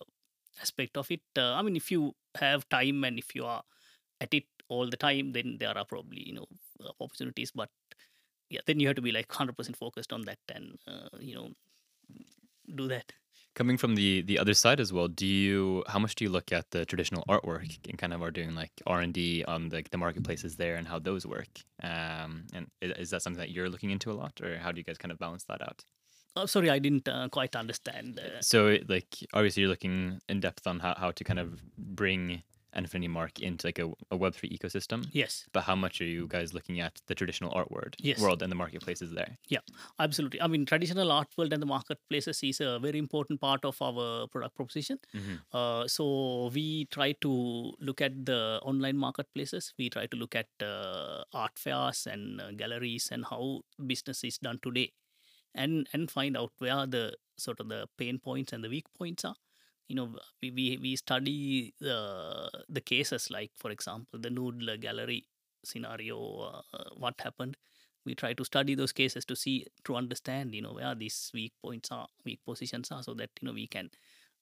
aspect 0.61 0.97
of 0.97 1.11
it. 1.11 1.21
Uh, 1.37 1.53
I 1.55 1.63
mean, 1.63 1.77
if 1.77 1.91
you 1.91 2.15
have 2.37 2.69
time 2.71 3.05
and 3.05 3.19
if 3.19 3.35
you 3.35 3.45
are 3.45 3.63
at 4.21 4.33
it 4.33 4.45
all 4.69 4.89
the 4.89 4.97
time, 4.97 5.33
then 5.33 5.57
there 5.59 5.77
are 5.77 5.85
probably 5.85 6.23
you 6.27 6.35
know 6.35 6.47
opportunities. 7.01 7.53
But 7.55 7.69
yeah, 8.51 8.61
then 8.67 8.81
you 8.81 8.87
have 8.89 8.97
to 8.97 9.03
be 9.03 9.13
like 9.13 9.31
hundred 9.33 9.57
percent 9.57 9.77
focused 9.77 10.13
on 10.13 10.23
that 10.23 10.39
and 10.55 10.79
uh, 10.87 11.09
you 11.19 11.35
know 11.35 11.51
do 12.75 12.89
that. 12.89 13.13
Coming 13.55 13.77
from 13.77 13.97
the 13.97 14.23
the 14.23 14.39
other 14.39 14.55
side 14.55 14.79
as 14.79 14.93
well, 14.93 15.09
do 15.09 15.27
you 15.27 15.83
how 15.89 15.99
much 15.99 16.15
do 16.15 16.25
you 16.25 16.31
look 16.31 16.53
at 16.53 16.71
the 16.71 16.85
traditional 16.87 17.25
artwork 17.29 17.79
and 17.89 17.99
kind 17.99 18.13
of 18.13 18.23
are 18.23 18.31
doing 18.31 18.55
like 18.55 18.71
R 18.87 19.01
and 19.01 19.13
D 19.13 19.45
on 19.45 19.71
the 19.71 19.85
the 19.91 19.99
marketplaces 19.99 20.57
there 20.57 20.77
and 20.77 20.87
how 20.87 20.99
those 21.01 21.27
work? 21.27 21.49
Um, 21.83 22.47
and 22.53 22.71
i- 22.83 22.95
is 23.03 23.11
that 23.11 23.23
something 23.23 23.41
that 23.41 23.51
you're 23.51 23.69
looking 23.69 23.91
into 23.91 24.11
a 24.13 24.15
lot, 24.15 24.41
or 24.41 24.59
how 24.59 24.71
do 24.73 24.79
you 24.79 24.85
guys 24.85 24.99
kind 24.99 25.11
of 25.13 25.19
balance 25.19 25.45
that 25.45 25.61
out? 25.63 25.85
Oh, 26.37 26.47
sorry, 26.47 26.71
I 26.71 26.79
didn't 26.79 27.09
uh, 27.09 27.29
quite 27.29 27.57
understand. 27.57 28.21
Uh, 28.21 28.41
So 28.41 28.79
like 28.89 29.19
obviously 29.35 29.63
you're 29.63 29.71
looking 29.71 30.21
in 30.29 30.41
depth 30.41 30.67
on 30.67 30.81
how, 30.81 30.95
how 30.97 31.11
to 31.11 31.25
kind 31.25 31.39
of 31.39 31.61
bring 31.77 32.43
Nfinitymark 32.75 33.41
into 33.41 33.67
like 33.67 33.79
a, 33.79 33.91
a 34.11 34.17
Web 34.17 34.35
three 34.35 34.51
ecosystem. 34.57 35.09
yes, 35.13 35.47
But 35.53 35.63
how 35.65 35.75
much 35.75 36.01
are 36.01 36.05
you 36.05 36.27
guys 36.29 36.55
looking 36.55 36.81
at 36.81 37.01
the 37.07 37.15
traditional 37.15 37.53
art 37.55 37.71
world 37.71 37.97
Yes. 37.99 38.21
world 38.21 38.43
and 38.43 38.51
the 38.51 38.57
marketplaces 38.57 39.13
there? 39.13 39.39
Yeah, 39.49 39.61
absolutely. 39.99 40.41
I 40.41 40.47
mean, 40.47 40.65
traditional 40.67 41.11
art 41.13 41.29
world 41.37 41.53
and 41.53 41.61
the 41.63 41.67
marketplaces 41.67 42.43
is 42.43 42.61
a 42.61 42.79
very 42.79 42.99
important 42.99 43.41
part 43.41 43.65
of 43.65 43.81
our 43.83 44.27
product 44.29 44.55
proposition. 44.57 44.99
Mhm. 45.15 45.41
Uh, 45.53 45.89
so 45.89 46.51
we 46.55 46.87
try 46.87 47.13
to 47.27 47.75
look 47.81 48.01
at 48.01 48.25
the 48.25 48.61
online 48.63 48.97
marketplaces. 48.97 49.73
We 49.79 49.91
try 49.91 50.07
to 50.07 50.17
look 50.17 50.35
at 50.37 50.49
uh, 50.63 51.25
art 51.33 51.59
fairs 51.59 52.07
and 52.07 52.41
uh, 52.41 52.53
galleries 52.53 53.09
and 53.11 53.25
how 53.25 53.63
business 53.87 54.23
is 54.25 54.39
done 54.39 54.61
today, 54.63 54.93
and 55.55 55.89
and 55.93 56.11
find 56.11 56.37
out 56.37 56.53
where 56.59 56.87
the 56.87 57.17
sort 57.39 57.61
of 57.61 57.69
the 57.69 57.89
pain 57.99 58.19
points 58.19 58.53
and 58.53 58.63
the 58.65 58.69
weak 58.69 58.87
points 58.95 59.25
are. 59.25 59.37
You 59.91 59.97
know, 59.97 60.09
we 60.41 60.51
we, 60.59 60.79
we 60.81 60.97
study 60.97 61.75
the 61.81 61.97
the 62.77 62.81
cases 62.81 63.29
like, 63.37 63.51
for 63.63 63.71
example, 63.77 64.21
the 64.27 64.31
Knoedler 64.37 64.77
gallery 64.81 65.25
scenario. 65.65 66.19
Uh, 66.73 66.91
what 66.97 67.15
happened? 67.21 67.57
We 68.07 68.15
try 68.15 68.33
to 68.35 68.45
study 68.45 68.77
those 68.77 68.93
cases 68.93 69.25
to 69.31 69.37
see 69.37 69.57
to 69.87 69.97
understand, 69.97 70.55
you 70.55 70.63
know, 70.63 70.75
where 70.75 70.95
these 70.95 71.19
weak 71.35 71.55
points 71.65 71.91
are, 71.91 72.07
weak 72.25 72.41
positions 72.51 72.93
are, 72.93 73.03
so 73.03 73.15
that 73.15 73.31
you 73.41 73.49
know 73.49 73.55
we 73.55 73.67
can 73.67 73.91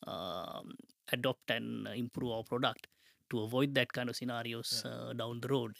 um, 0.06 0.74
adopt 1.12 1.50
and 1.50 1.88
uh, 1.88 1.92
improve 1.92 2.32
our 2.32 2.44
product 2.44 2.86
to 3.30 3.40
avoid 3.40 3.74
that 3.74 3.92
kind 3.92 4.08
of 4.08 4.16
scenarios 4.16 4.84
uh, 4.84 5.12
down 5.12 5.40
the 5.40 5.48
road. 5.48 5.72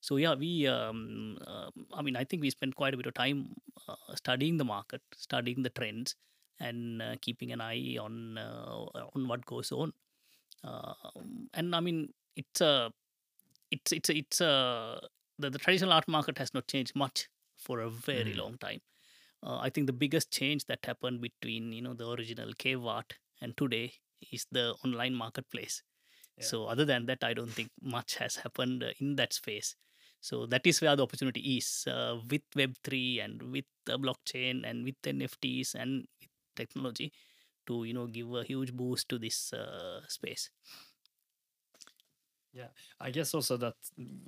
So 0.00 0.16
yeah, 0.16 0.34
we 0.34 0.66
um, 0.66 1.38
uh, 1.46 1.70
I 1.94 2.02
mean 2.02 2.16
I 2.16 2.24
think 2.24 2.42
we 2.42 2.50
spent 2.50 2.76
quite 2.76 2.94
a 2.94 2.96
bit 2.96 3.06
of 3.06 3.14
time 3.14 3.48
uh, 3.88 3.96
studying 4.14 4.56
the 4.56 4.64
market, 4.64 5.02
studying 5.16 5.62
the 5.62 5.70
trends, 5.70 6.14
and 6.60 7.02
uh, 7.02 7.14
keeping 7.20 7.52
an 7.52 7.60
eye 7.60 7.96
on 8.00 8.38
uh, 8.38 8.84
on 9.14 9.28
what 9.28 9.44
goes 9.46 9.72
on. 9.72 9.92
Um 10.64 11.48
and 11.54 11.74
I 11.74 11.80
mean 11.80 12.12
it's 12.36 12.60
a 12.60 12.92
it's 13.70 13.92
it's 13.92 14.08
a, 14.10 14.16
it's 14.16 14.40
a 14.40 15.00
the, 15.38 15.50
the 15.50 15.58
traditional 15.58 15.92
art 15.92 16.08
market 16.08 16.38
has 16.38 16.54
not 16.54 16.66
changed 16.66 16.94
much 16.96 17.28
for 17.56 17.80
a 17.80 17.90
very 17.90 18.32
Mm. 18.34 18.38
long 18.38 18.58
time. 18.58 18.80
Uh, 19.42 19.58
I 19.58 19.70
think 19.70 19.86
the 19.86 19.92
biggest 19.92 20.30
change 20.32 20.64
that 20.66 20.84
happened 20.84 21.20
between 21.20 21.72
you 21.72 21.82
know 21.82 21.94
the 21.94 22.08
original 22.10 22.52
cave 22.58 22.84
art 22.84 23.14
and 23.40 23.56
today 23.56 23.92
is 24.32 24.46
the 24.50 24.74
online 24.84 25.14
marketplace. 25.14 25.82
Yeah. 26.38 26.44
So 26.44 26.66
other 26.66 26.84
than 26.84 27.06
that, 27.06 27.22
I 27.22 27.34
don't 27.34 27.50
think 27.50 27.70
much 27.82 28.16
has 28.16 28.36
happened 28.36 28.84
in 29.00 29.16
that 29.16 29.32
space. 29.32 29.74
So 30.20 30.46
that 30.46 30.66
is 30.66 30.80
where 30.80 30.96
the 30.96 31.02
opportunity 31.04 31.40
is 31.58 31.84
uh, 31.86 32.16
with 32.30 32.42
Web 32.56 32.74
three 32.82 33.20
and 33.20 33.42
with 33.52 33.66
the 33.84 33.98
blockchain 33.98 34.68
and 34.68 34.84
with 34.84 34.96
NFTs 35.04 35.74
and 35.74 36.06
with 36.20 36.30
technology 36.56 37.12
to 37.66 37.84
you 37.84 37.94
know 37.94 38.06
give 38.06 38.32
a 38.34 38.44
huge 38.44 38.72
boost 38.72 39.08
to 39.08 39.18
this 39.18 39.52
uh, 39.52 40.00
space. 40.08 40.50
Yeah. 42.56 42.68
I 43.00 43.10
guess 43.10 43.34
also 43.34 43.58
that 43.58 43.74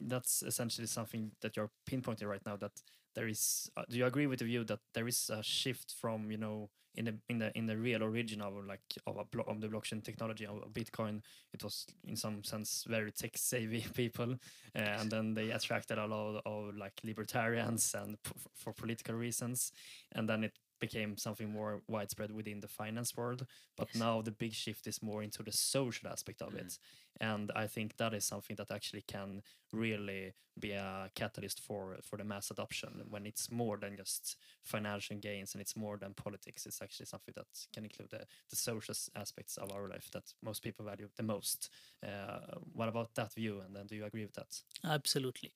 that's 0.07 0.43
essentially 0.43 0.87
something 0.87 1.33
that 1.41 1.57
you're 1.57 1.71
pinpointing 1.91 2.27
right 2.27 2.45
now. 2.45 2.57
That 2.57 2.73
there 3.15 3.27
is. 3.27 3.71
Uh, 3.77 3.85
do 3.89 3.97
you 3.97 4.07
agree 4.07 4.27
with 4.27 4.41
the 4.41 4.45
view 4.45 4.65
that 4.65 4.81
there 4.93 5.09
is 5.09 5.31
a 5.31 5.43
shift 5.43 5.95
from 5.99 6.31
you 6.31 6.37
know 6.37 6.69
in 6.95 7.07
the 7.07 7.15
in 7.31 7.39
the 7.39 7.57
in 7.57 7.67
the 7.67 7.77
real 7.77 8.03
origin 8.03 8.43
of 8.43 8.53
like 8.67 8.83
of 9.07 9.17
a 9.17 9.25
blo- 9.25 9.45
of 9.49 9.63
the 9.63 9.69
blockchain 9.69 10.05
technology 10.05 10.45
of 10.45 10.59
Bitcoin? 10.75 11.23
It 11.55 11.65
was 11.65 11.87
in 12.07 12.17
some 12.17 12.45
sense 12.45 12.85
very 12.87 13.13
tech 13.13 13.39
savvy 13.39 13.87
people, 13.95 14.33
uh, 14.77 14.97
and 15.01 15.11
then 15.11 15.33
they 15.33 15.51
attracted 15.51 15.97
a 15.97 16.07
lot 16.07 16.43
of 16.45 16.77
like 16.77 17.01
libertarians 17.05 17.95
and 17.95 18.23
p- 18.23 18.33
for 18.55 18.75
political 18.75 19.15
reasons, 19.15 19.73
and 20.13 20.29
then 20.29 20.45
it 20.45 20.53
became 20.81 21.17
something 21.17 21.51
more 21.51 21.83
widespread 21.89 22.31
within 22.33 22.61
the 22.61 22.69
finance 22.69 23.17
world. 23.17 23.47
But 23.77 23.89
Yes. 23.89 23.95
now 23.95 24.23
the 24.23 24.31
big 24.33 24.53
shift 24.55 24.87
is 24.87 25.03
more 25.03 25.23
into 25.23 25.43
the 25.43 25.53
social 25.53 26.09
aspect 26.09 26.43
of 26.43 26.55
it, 26.55 26.79
and 27.21 27.51
I 27.55 27.67
think 27.67 27.97
that 27.97 28.15
is 28.15 28.25
something 28.25 28.57
that 28.57 28.71
actually 28.71 29.03
can 29.03 29.43
really 29.73 30.35
be 30.59 30.73
a 30.73 31.11
catalyst 31.15 31.61
for 31.61 31.97
for 32.03 32.17
the 32.17 32.25
mass 32.25 32.51
adoption 32.51 33.03
when 33.09 33.27
it's 33.27 33.51
more 33.51 33.77
than 33.79 33.97
just 33.97 34.37
financial 34.65 35.17
gains 35.17 35.55
and 35.55 35.61
it's 35.61 35.77
more 35.77 35.97
than 35.99 36.15
politics. 36.15 36.67
It's 36.67 36.83
actually 36.83 37.07
something 37.07 37.35
that 37.37 37.47
can 37.73 37.85
include 37.85 38.11
the, 38.11 38.27
the 38.51 38.57
social 38.57 38.95
aspects 39.15 39.57
of 39.57 39.71
our 39.73 39.89
life 39.89 40.11
that 40.13 40.33
most 40.43 40.63
people 40.63 40.85
value 40.85 41.09
the 41.17 41.23
most. 41.23 41.71
Uh, 42.05 42.57
what 42.73 42.89
about 42.89 43.15
that 43.15 43.33
view? 43.35 43.61
And 43.61 43.75
then 43.75 43.87
do 43.87 43.97
you 43.97 44.05
agree 44.05 44.25
with 44.25 44.35
that? 44.35 44.63
Absolutely. 44.85 45.53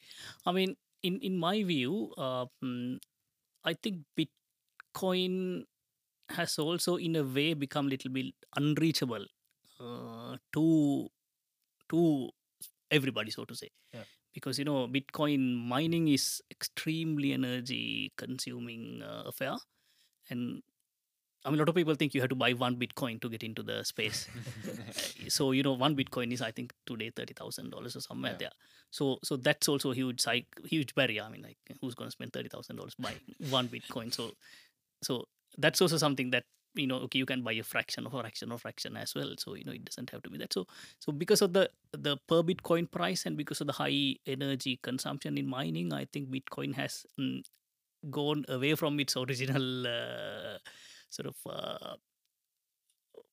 I 0.46 0.52
mean, 0.52 0.76
in 1.02 1.20
in 1.20 1.38
my 1.38 1.62
view, 1.62 2.12
uh, 2.16 2.46
mm, 2.62 2.98
I 3.64 3.74
think 3.74 4.04
Bitcoin 4.96 5.64
has 6.30 6.58
also, 6.58 6.96
in 6.96 7.16
a 7.16 7.22
way, 7.22 7.54
become 7.54 7.86
a 7.86 7.90
little 7.90 8.10
bit 8.10 8.26
unreachable 8.56 9.24
uh, 9.80 10.36
to 10.52 11.08
to 11.90 12.28
everybody, 12.90 13.30
so 13.30 13.44
to 13.44 13.54
say. 13.54 13.68
Yeah. 13.92 14.00
Because 14.34 14.58
you 14.58 14.64
know, 14.64 14.86
Bitcoin 14.88 15.56
mining 15.66 16.08
is 16.08 16.40
extremely 16.50 17.32
energy 17.32 18.12
consuming 18.16 19.02
uh, 19.02 19.24
affair, 19.26 19.54
and 20.30 20.62
I 21.44 21.50
mean, 21.50 21.58
a 21.58 21.62
lot 21.62 21.68
of 21.68 21.74
people 21.74 21.94
think 21.96 22.14
you 22.14 22.20
have 22.20 22.30
to 22.30 22.36
buy 22.36 22.52
one 22.52 22.76
Bitcoin 22.76 23.20
to 23.20 23.28
get 23.28 23.42
into 23.42 23.62
the 23.62 23.84
space. 23.84 24.28
So 25.28 25.52
you 25.52 25.62
know, 25.62 25.72
one 25.74 25.96
Bitcoin 25.96 26.32
is 26.32 26.42
I 26.42 26.50
think 26.50 26.72
today 26.86 27.10
thirty 27.14 27.32
thousand 27.34 27.70
dollars 27.70 27.94
or 27.96 28.00
somewhere 28.00 28.32
Yeah. 28.32 28.38
there. 28.38 28.50
So 28.90 29.18
so 29.22 29.36
that's 29.36 29.68
also 29.68 29.92
a 29.92 29.94
huge 29.94 30.20
psych, 30.20 30.46
huge 30.64 30.94
barrier. 30.94 31.22
I 31.22 31.30
mean, 31.30 31.42
like 31.42 31.58
who's 31.80 31.94
going 31.94 32.08
to 32.08 32.12
spend 32.12 32.32
thirty 32.32 32.48
thousand 32.48 32.76
dollars 32.76 32.94
buying 32.98 33.18
one 33.50 33.68
Bitcoin? 33.68 34.12
So 34.12 34.32
so 35.02 35.24
that's 35.58 35.80
also 35.80 35.96
something 35.98 36.30
that 36.30 36.44
you 36.74 36.86
know 36.86 36.96
okay 36.96 37.18
you 37.18 37.26
can 37.26 37.42
buy 37.42 37.52
a 37.52 37.62
fraction 37.62 38.06
of 38.06 38.14
a 38.14 38.20
fraction 38.20 38.50
of 38.52 38.62
fraction 38.62 38.96
as 38.96 39.14
well. 39.14 39.34
So 39.38 39.54
you 39.54 39.64
know 39.64 39.72
it 39.72 39.84
doesn't 39.84 40.10
have 40.10 40.22
to 40.22 40.30
be 40.30 40.38
that. 40.38 40.52
So 40.52 40.66
so 40.98 41.12
because 41.12 41.42
of 41.42 41.52
the 41.52 41.68
the 41.92 42.16
per 42.28 42.42
bitcoin 42.42 42.90
price 42.90 43.26
and 43.26 43.36
because 43.36 43.60
of 43.60 43.66
the 43.66 43.74
high 43.74 44.16
energy 44.26 44.78
consumption 44.82 45.36
in 45.36 45.46
mining 45.46 45.92
i 45.92 46.06
think 46.06 46.30
bitcoin 46.30 46.74
has 46.74 47.04
mm, 47.20 47.42
gone 48.10 48.44
away 48.48 48.74
from 48.74 48.98
its 49.00 49.16
original 49.16 49.86
uh, 49.86 50.58
sort 51.10 51.26
of 51.28 51.36
uh, 51.46 51.96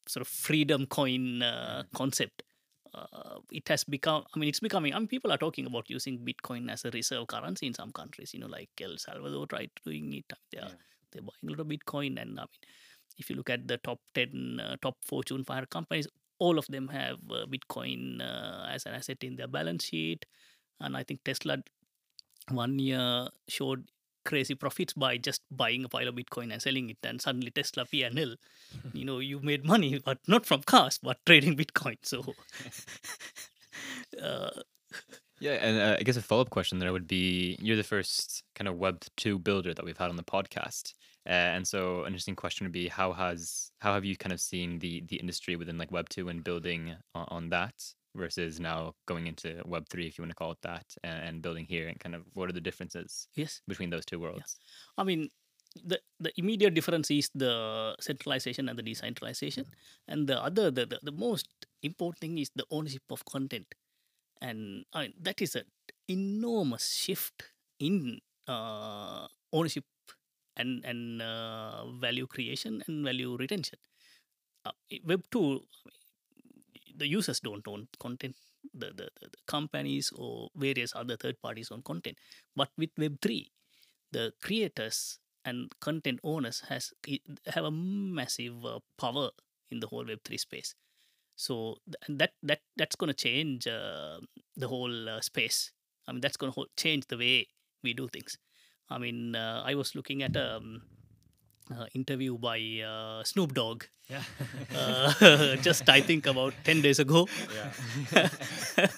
sort 0.08 0.22
of 0.22 0.28
freedom 0.28 0.86
coin 0.86 1.42
uh, 1.42 1.84
concept. 1.96 2.44
Uh, 2.92 3.38
it 3.52 3.68
has 3.68 3.84
become 3.84 4.24
i 4.36 4.40
mean 4.40 4.50
it's 4.50 4.60
becoming 4.60 4.96
i 4.96 4.98
mean 4.98 5.08
people 5.08 5.32
are 5.32 5.38
talking 5.38 5.68
about 5.68 5.88
using 5.92 6.18
bitcoin 6.18 6.72
as 6.72 6.84
a 6.86 6.90
reserve 6.90 7.28
currency 7.28 7.68
in 7.68 7.74
some 7.74 7.92
countries 7.92 8.34
you 8.34 8.40
know 8.40 8.48
like 8.48 8.72
el 8.82 8.98
salvador 8.98 9.46
tried 9.46 9.70
doing 9.86 10.12
it. 10.14 10.26
They 10.52 10.58
are 10.58 10.70
Yeah. 10.70 10.76
They're 11.12 11.22
buying 11.22 11.48
a 11.48 11.50
lot 11.52 11.60
of 11.60 11.68
bitcoin 11.68 12.22
and 12.22 12.40
i 12.40 12.44
mean 12.44 12.64
if 13.18 13.30
you 13.30 13.36
look 13.36 13.50
at 13.50 13.68
the 13.68 13.78
top 13.78 14.00
10 14.16 14.62
uh, 14.64 14.76
top 14.82 14.98
fortune 15.04 15.44
500 15.44 15.70
companies 15.70 16.08
all 16.40 16.58
of 16.58 16.66
them 16.68 16.88
have 16.88 17.18
uh, 17.30 17.46
bitcoin 17.46 18.22
uh, 18.22 18.68
as 18.70 18.86
an 18.86 18.94
asset 18.94 19.18
in 19.24 19.36
their 19.36 19.48
balance 19.48 19.86
sheet. 19.86 20.26
And 20.80 20.96
i 20.96 21.04
think 21.04 21.24
tesla 21.26 21.58
one 22.50 22.80
year 22.80 23.28
showed 23.48 23.90
crazy 24.26 24.56
profits 24.56 24.94
by 24.94 25.18
just 25.18 25.42
buying 25.52 25.84
a 25.84 25.90
pile 25.90 26.08
of 26.08 26.16
bitcoin 26.16 26.52
and 26.54 26.62
selling 26.62 26.90
it 26.90 26.98
and 27.04 27.22
suddenly 27.22 27.52
tesla 27.52 27.86
p&l 27.86 28.36
you 28.94 29.06
know 29.06 29.20
you 29.20 29.40
made 29.42 29.66
money 29.66 30.00
but 30.04 30.20
not 30.28 30.46
from 30.46 30.62
cars 30.64 31.00
but 31.02 31.18
trading 31.26 31.58
bitcoin. 31.58 31.98
So 32.04 32.24
uh, 34.24 34.52
Yeah, 35.40 35.54
and 35.54 35.80
uh, 35.80 35.98
I 36.00 36.04
guess 36.04 36.18
a 36.18 36.22
follow 36.22 36.42
up 36.42 36.50
question 36.50 36.80
there 36.80 36.92
would 36.92 37.08
be 37.08 37.58
you're 37.62 37.78
the 37.78 37.84
first 37.84 38.44
kind 38.56 38.68
of 38.68 38.78
Web 38.78 39.04
two 39.16 39.40
builder 39.40 39.74
that 39.74 39.86
we've 39.86 39.98
had 39.98 40.10
on 40.10 40.18
the 40.18 40.24
podcast, 40.24 40.94
uh, 41.26 41.30
and 41.56 41.68
so 41.68 42.02
an 42.02 42.08
interesting 42.08 42.36
question 42.36 42.66
would 42.66 42.74
be 42.74 42.88
how 42.88 43.14
has 43.14 43.72
how 43.80 43.94
have 43.94 44.04
you 44.04 44.18
kind 44.18 44.34
of 44.34 44.42
seen 44.42 44.80
the 44.80 45.02
the 45.08 45.16
industry 45.16 45.56
within 45.56 45.78
like 45.78 45.92
Web 45.92 46.10
two 46.10 46.30
and 46.30 46.44
building 46.44 46.96
on, 47.16 47.26
on 47.30 47.50
that 47.50 47.74
versus 48.16 48.60
now 48.60 48.94
going 49.08 49.28
into 49.28 49.62
Web 49.66 49.88
three 49.90 50.08
if 50.08 50.18
you 50.18 50.24
want 50.24 50.32
to 50.32 50.36
call 50.36 50.52
it 50.52 50.62
that 50.64 50.86
and, 51.04 51.24
and 51.24 51.42
building 51.42 51.66
here 51.66 51.88
and 51.88 52.00
kind 52.00 52.16
of 52.16 52.24
what 52.34 52.50
are 52.50 52.54
the 52.54 52.62
differences 52.62 53.28
yes. 53.36 53.62
between 53.68 53.90
those 53.90 54.06
two 54.06 54.20
worlds? 54.20 54.58
I 54.98 55.04
mean, 55.04 55.30
the 55.86 56.00
the 56.20 56.32
immediate 56.38 56.74
difference 56.74 57.12
is 57.12 57.30
the 57.36 57.96
centralization 58.00 58.70
and 58.70 58.78
the 58.78 58.84
decentralization, 58.84 59.66
and 60.08 60.28
the 60.28 60.42
other 60.42 60.72
the, 60.72 60.86
the, 60.86 61.00
the 61.04 61.12
most 61.12 61.48
important 61.84 62.20
thing 62.20 62.38
is 62.38 62.50
the 62.56 62.66
ownership 62.72 63.04
of 63.10 63.24
content, 63.26 63.68
and 64.42 64.86
I 64.94 65.02
mean, 65.04 65.14
that 65.22 65.42
is 65.42 65.56
an 65.56 65.66
enormous 66.08 66.88
shift 66.90 67.44
in 67.80 68.20
uh, 68.48 69.28
ownership 69.54 69.86
and 70.58 70.84
and 70.86 71.22
uh, 71.22 71.86
value 72.00 72.28
creation 72.28 72.84
and 72.88 73.06
value 73.06 73.36
retention. 73.38 73.80
Uh, 74.66 74.72
Web 75.06 75.24
two, 75.32 75.62
the 76.96 77.08
users 77.08 77.40
don't 77.40 77.68
own 77.68 77.88
content. 78.00 78.36
The, 78.74 78.88
the, 78.88 79.08
the, 79.22 79.40
companies 79.48 80.12
or 80.14 80.50
various 80.54 80.94
other 80.94 81.16
third 81.16 81.42
parties 81.42 81.72
own 81.72 81.82
content. 81.82 82.18
But 82.56 82.70
with 82.78 82.90
Web 82.98 83.18
three, 83.22 83.52
the 84.12 84.34
creators 84.44 85.20
and 85.46 85.72
content 85.80 86.20
owners 86.24 86.64
has 86.68 86.92
have 87.48 87.64
a 87.64 87.72
massive 87.72 88.66
uh, 88.66 88.80
power 88.98 89.30
in 89.72 89.80
the 89.80 89.88
whole 89.88 90.06
web 90.06 90.20
3 90.26 90.38
space 90.38 90.76
so 91.40 91.80
th- 91.88 92.20
that 92.20 92.32
that 92.44 92.60
that's 92.76 92.98
going 93.00 93.08
to 93.08 93.16
change 93.16 93.66
uh, 93.66 94.20
the 94.58 94.68
whole 94.68 95.08
uh, 95.08 95.22
space. 95.22 95.72
I 96.08 96.12
mean 96.12 96.20
that's 96.20 96.36
going 96.36 96.52
to 96.52 96.66
change 96.76 97.08
the 97.08 97.18
way 97.18 97.48
we 97.82 97.94
do 97.94 98.10
things. 98.10 98.38
I 98.90 98.98
mean 98.98 99.36
uh, 99.36 99.64
i 99.66 99.74
was 99.76 99.96
looking 99.96 100.24
at 100.24 100.36
a 100.36 100.58
um, 100.58 100.82
uh, 101.72 101.86
interview 101.96 102.38
by 102.38 102.60
uh, 102.84 103.24
snoop 103.24 103.54
dogg. 103.54 103.86
Yeah. 104.10 104.24
uh, 104.76 105.56
just 105.68 105.88
i 105.88 106.02
think 106.02 106.28
about 106.28 106.54
10 106.66 106.82
days 106.82 107.00
ago. 107.00 107.28
Yeah. 107.56 108.30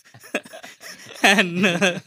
and 1.21 2.01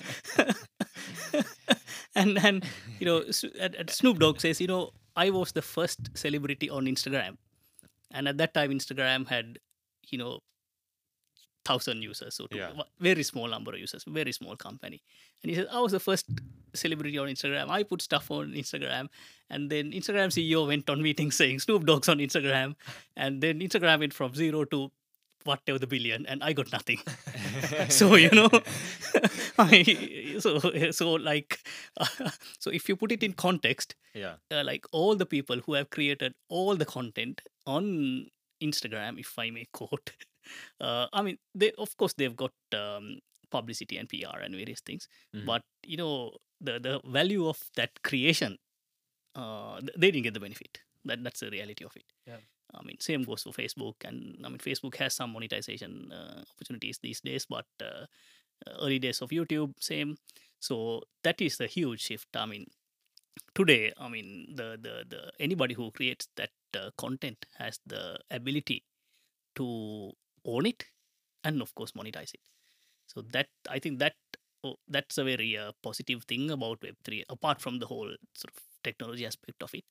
and 2.16 2.38
and 2.38 2.64
you 2.98 3.06
know 3.06 3.22
at, 3.60 3.74
at 3.76 3.90
Snoop 3.90 4.18
Dogg 4.18 4.40
says 4.40 4.60
you 4.60 4.66
know 4.66 4.90
I 5.14 5.30
was 5.30 5.52
the 5.52 5.62
first 5.62 6.10
celebrity 6.14 6.70
on 6.70 6.86
Instagram, 6.86 7.36
and 8.10 8.26
at 8.26 8.38
that 8.38 8.54
time 8.54 8.70
Instagram 8.70 9.28
had 9.28 9.58
you 10.12 10.18
know 10.18 10.40
thousand 11.64 12.02
users, 12.02 12.34
so 12.34 12.46
to- 12.46 12.56
Yeah. 12.56 12.72
very 13.00 13.22
small 13.22 13.48
number 13.48 13.72
of 13.72 13.80
users, 13.80 14.04
very 14.06 14.32
small 14.32 14.54
company. 14.56 15.02
And 15.42 15.50
he 15.50 15.56
says 15.56 15.66
I 15.70 15.80
was 15.80 15.92
the 15.92 16.00
first 16.00 16.26
celebrity 16.74 17.16
on 17.18 17.28
Instagram. 17.28 17.70
I 17.70 17.82
put 17.84 18.02
stuff 18.02 18.30
on 18.30 18.52
Instagram, 18.52 19.08
and 19.50 19.70
then 19.70 19.92
Instagram 19.92 20.28
CEO 20.30 20.66
went 20.66 20.90
on 20.90 21.00
meetings 21.02 21.36
saying 21.40 21.60
Snoop 21.60 21.86
Dogg's 21.86 22.08
on 22.08 22.18
Instagram, 22.18 22.74
and 23.16 23.40
then 23.40 23.60
Instagram 23.60 24.00
went 24.00 24.12
from 24.12 24.34
zero 24.34 24.64
to 24.66 24.90
whatever 25.44 25.78
the 25.78 25.86
billion, 25.86 26.26
and 26.26 26.42
I 26.42 26.52
got 26.54 26.72
nothing. 26.72 26.98
so 27.88 28.14
you 28.14 28.30
know, 28.30 28.48
I, 29.58 30.36
so 30.38 30.58
so 30.90 31.12
like, 31.12 31.58
so 32.58 32.70
if 32.70 32.88
you 32.88 32.96
put 32.96 33.12
it 33.12 33.22
in 33.22 33.32
context, 33.34 33.94
yeah. 34.14 34.34
uh, 34.50 34.64
like 34.64 34.86
all 34.92 35.16
the 35.16 35.26
people 35.26 35.60
who 35.64 35.74
have 35.74 35.90
created 35.90 36.34
all 36.48 36.76
the 36.76 36.86
content 36.86 37.42
on 37.66 38.26
Instagram, 38.62 39.18
if 39.18 39.38
I 39.38 39.50
may 39.50 39.66
quote, 39.72 40.10
uh, 40.80 41.06
I 41.12 41.22
mean, 41.22 41.38
they 41.54 41.72
of 41.78 41.96
course 41.96 42.14
they've 42.14 42.36
got 42.36 42.52
um, 42.74 43.20
publicity 43.50 43.96
and 43.98 44.08
PR 44.08 44.38
and 44.42 44.54
various 44.54 44.80
things, 44.80 45.08
Mhm. 45.34 45.46
but 45.46 45.62
you 45.86 45.96
know 45.96 46.36
the 46.60 46.78
the 46.78 47.00
value 47.04 47.46
of 47.48 47.58
that 47.76 47.90
creation, 48.02 48.58
uh, 49.34 49.80
they 49.96 50.10
didn't 50.10 50.22
get 50.24 50.34
the 50.34 50.40
benefit. 50.40 50.80
That 51.04 51.22
that's 51.22 51.40
the 51.40 51.50
reality 51.50 51.84
of 51.84 51.92
it. 51.96 52.04
Yeah. 52.26 52.38
I 52.74 52.82
mean, 52.82 52.98
same 52.98 53.22
goes 53.22 53.42
for 53.42 53.52
Facebook, 53.52 53.94
and 54.04 54.40
I 54.44 54.48
mean, 54.48 54.58
Facebook 54.58 54.96
has 54.96 55.14
some 55.14 55.32
monetization 55.32 56.10
uh, 56.10 56.42
opportunities 56.50 56.98
these 56.98 57.20
days, 57.20 57.46
but 57.46 57.66
uh, 57.80 58.06
early 58.80 58.98
days 58.98 59.20
of 59.22 59.30
YouTube, 59.30 59.74
same. 59.80 60.16
So 60.58 61.02
that 61.22 61.40
is 61.40 61.56
the 61.58 61.66
huge 61.68 62.00
shift. 62.02 62.34
I 62.34 62.46
mean, 62.46 62.66
today, 63.54 63.92
I 63.96 64.08
mean, 64.08 64.56
the 64.56 64.78
the 64.80 65.04
the 65.08 65.32
anybody 65.38 65.74
who 65.74 65.90
creates 65.92 66.26
that 66.36 66.50
content 66.96 67.46
has 67.58 67.78
the 67.86 68.18
ability 68.30 68.84
to 69.56 70.12
own 70.44 70.66
it, 70.66 70.84
and 71.44 71.62
of 71.62 71.74
course 71.74 71.92
monetize 71.92 72.34
it. 72.34 72.40
So 73.06 73.22
that 73.32 73.48
I 73.68 73.78
think 73.78 73.98
that 74.00 74.14
oh, 74.64 74.76
that's 74.88 75.18
a 75.18 75.24
very 75.24 75.56
uh, 75.58 75.72
positive 75.82 76.24
thing 76.24 76.50
about 76.50 76.82
Web 76.82 76.96
three, 77.04 77.24
apart 77.28 77.60
from 77.60 77.78
the 77.78 77.86
whole 77.86 78.10
sort 78.34 78.52
of 78.56 78.62
technology 78.82 79.26
aspect 79.26 79.62
of 79.62 79.74
it. 79.74 79.84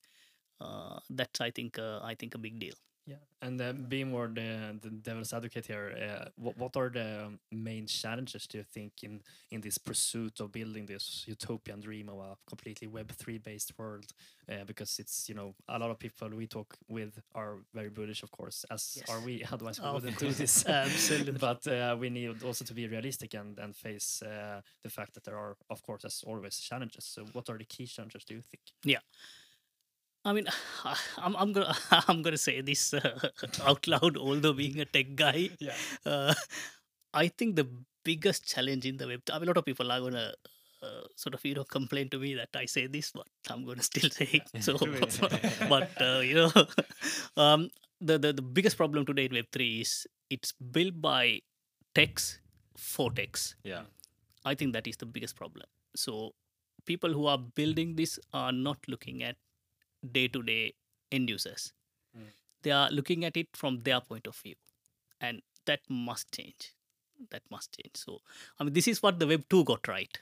Uh, 0.60 0.98
that's 1.10 1.40
I 1.40 1.50
think 1.50 1.78
uh, 1.78 2.00
I 2.02 2.14
think 2.14 2.34
a 2.34 2.38
big 2.38 2.60
deal. 2.60 2.74
Yeah, 3.06 3.16
and 3.42 3.60
uh, 3.60 3.72
being 3.74 4.10
more 4.10 4.28
the, 4.28 4.78
the 4.80 4.88
devil's 4.88 5.34
advocate 5.34 5.66
here, 5.66 5.92
uh, 5.94 6.28
what 6.36 6.56
what 6.56 6.74
are 6.76 6.88
the 6.88 7.38
main 7.52 7.86
challenges 7.86 8.46
do 8.46 8.56
you 8.58 8.64
think 8.64 8.92
in 9.02 9.20
in 9.50 9.60
this 9.60 9.76
pursuit 9.76 10.40
of 10.40 10.52
building 10.52 10.86
this 10.86 11.24
utopian 11.26 11.80
dream 11.80 12.08
of 12.08 12.18
a 12.18 12.36
completely 12.48 12.86
Web 12.88 13.12
three 13.12 13.36
based 13.36 13.78
world? 13.78 14.06
Uh, 14.48 14.64
because 14.64 14.98
it's 14.98 15.28
you 15.28 15.34
know 15.34 15.54
a 15.68 15.78
lot 15.78 15.90
of 15.90 15.98
people 15.98 16.30
we 16.30 16.46
talk 16.46 16.76
with 16.88 17.20
are 17.34 17.58
very 17.74 17.90
bullish, 17.90 18.22
of 18.22 18.30
course, 18.30 18.64
as 18.70 18.96
Yes. 18.96 19.04
are 19.10 19.20
we. 19.20 19.44
Otherwise, 19.52 19.82
we 19.82 19.88
Of 19.88 19.94
wouldn't 19.94 20.18
do 20.18 20.32
this. 20.32 20.64
Absolutely. 20.66 21.38
but 21.38 21.66
uh, 21.66 21.96
we 22.00 22.08
need 22.08 22.42
also 22.42 22.64
to 22.64 22.74
be 22.74 22.88
realistic 22.88 23.34
and 23.34 23.58
and 23.58 23.76
face 23.76 24.22
uh, 24.22 24.62
the 24.82 24.88
fact 24.90 25.12
that 25.14 25.24
there 25.24 25.36
are, 25.36 25.56
of 25.68 25.82
course, 25.82 26.06
as 26.06 26.22
always, 26.26 26.58
challenges. 26.58 27.04
So, 27.04 27.26
what 27.32 27.50
are 27.50 27.58
the 27.58 27.66
key 27.66 27.86
challenges 27.86 28.24
do 28.24 28.34
you 28.34 28.42
think? 28.42 28.62
I 30.24 30.32
mean, 30.32 30.46
I'm 31.18 31.36
I'm 31.36 31.52
gonna 31.52 31.74
I'm 32.08 32.22
gonna 32.22 32.38
say 32.38 32.60
this 32.60 32.94
uh, 32.94 33.28
out 33.66 33.86
loud. 33.86 34.16
Although 34.16 34.52
being 34.54 34.80
a 34.80 34.84
tech 34.84 35.14
guy, 35.14 35.50
Yeah. 35.60 35.74
uh, 36.06 36.34
I 37.12 37.28
think 37.28 37.56
the 37.56 37.68
biggest 38.04 38.46
challenge 38.46 38.84
in 38.86 38.96
the 38.96 39.06
web. 39.06 39.22
I 39.32 39.38
mean, 39.38 39.44
a 39.48 39.50
lot 39.52 39.58
of 39.58 39.64
people 39.64 39.90
are 39.92 40.00
gonna 40.00 40.32
uh, 40.82 41.04
sort 41.16 41.34
of 41.34 41.44
you 41.44 41.54
know 41.54 41.64
complain 41.64 42.08
to 42.10 42.18
me 42.18 42.34
that 42.34 42.50
I 42.54 42.66
say 42.66 42.86
this, 42.86 43.12
but 43.12 43.26
I'm 43.50 43.64
gonna 43.64 43.82
still 43.92 44.10
say 44.10 44.28
it. 44.40 44.64
So, 44.64 44.76
but 45.68 45.90
uh, 46.00 46.20
you 46.20 46.34
know, 46.34 46.52
um, 47.36 47.68
the, 48.00 48.18
the 48.18 48.32
the 48.32 48.42
biggest 48.42 48.76
problem 48.76 49.06
today 49.06 49.26
in 49.26 49.32
Web 49.34 49.46
three 49.52 49.80
is 49.80 50.06
it's 50.30 50.52
built 50.52 51.00
by 51.00 51.40
techs 51.94 52.40
for 52.76 53.10
techs. 53.10 53.54
Yeah. 53.64 53.82
I 54.44 54.54
think 54.54 54.72
that 54.74 54.86
is 54.86 54.96
the 54.98 55.06
biggest 55.06 55.36
problem. 55.36 55.64
So 55.96 56.34
people 56.84 57.12
who 57.12 57.26
are 57.26 57.38
building 57.38 57.96
this 57.96 58.18
are 58.32 58.52
not 58.52 58.76
looking 58.88 59.22
at 59.22 59.36
day 60.12 60.28
to 60.28 60.42
day 60.42 60.74
end 61.12 61.28
users. 61.30 61.72
Mm. 62.16 62.26
They 62.62 62.70
are 62.70 62.90
looking 62.90 63.24
at 63.24 63.36
it 63.36 63.48
from 63.54 63.82
their 63.82 64.00
point 64.00 64.26
of 64.26 64.36
view. 64.36 64.54
And 65.20 65.42
that 65.66 65.80
must 65.88 66.32
change. 66.32 66.72
That 67.30 67.42
must 67.50 67.76
change. 67.78 67.96
So 67.96 68.20
I 68.58 68.64
mean 68.64 68.72
this 68.72 68.88
is 68.88 69.02
what 69.02 69.18
the 69.18 69.26
web 69.26 69.44
2 69.48 69.64
got 69.64 69.88
right. 69.88 70.18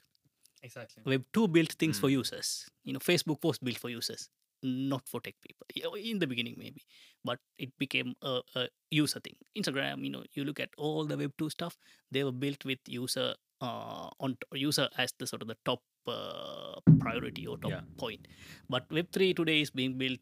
Exactly. 0.63 1.03
Web 1.05 1.25
2 1.33 1.49
built 1.49 1.73
things 1.73 1.99
for 1.99 2.09
users. 2.09 2.69
You 2.85 2.93
know, 2.93 3.01
Facebook 3.01 3.43
was 3.43 3.59
built 3.59 3.79
for 3.79 3.91
users, 3.91 4.29
not 4.63 5.09
for 5.09 5.21
tech 5.21 5.35
people. 5.43 5.67
In 5.97 6.21
the 6.21 6.27
beginning, 6.27 6.55
maybe, 6.57 6.83
but 7.25 7.41
it 7.59 7.77
became 7.79 8.15
a, 8.23 8.41
a 8.55 8.69
user 8.91 9.19
thing. 9.19 9.35
Instagram, 9.59 10.05
you 10.05 10.11
know, 10.11 10.23
you 10.35 10.45
look 10.45 10.61
at 10.61 10.71
all 10.79 11.05
the 11.05 11.17
Web 11.17 11.33
2 11.37 11.51
stuff, 11.51 11.77
they 12.13 12.23
were 12.23 12.31
built 12.33 12.65
with 12.65 12.79
user 12.87 13.35
uh, 13.61 14.09
on 14.21 14.37
user 14.53 14.89
as 14.99 15.13
the 15.19 15.27
sort 15.27 15.43
of 15.43 15.49
the 15.49 15.57
top 15.65 15.81
uh, 16.09 16.81
priority 16.99 17.47
or 17.47 17.59
top 17.59 17.71
Yeah. 17.71 17.81
point. 17.99 18.27
But 18.69 18.91
Web 18.91 19.09
3 19.13 19.35
today 19.35 19.61
is 19.61 19.71
being 19.71 19.99
built 19.99 20.21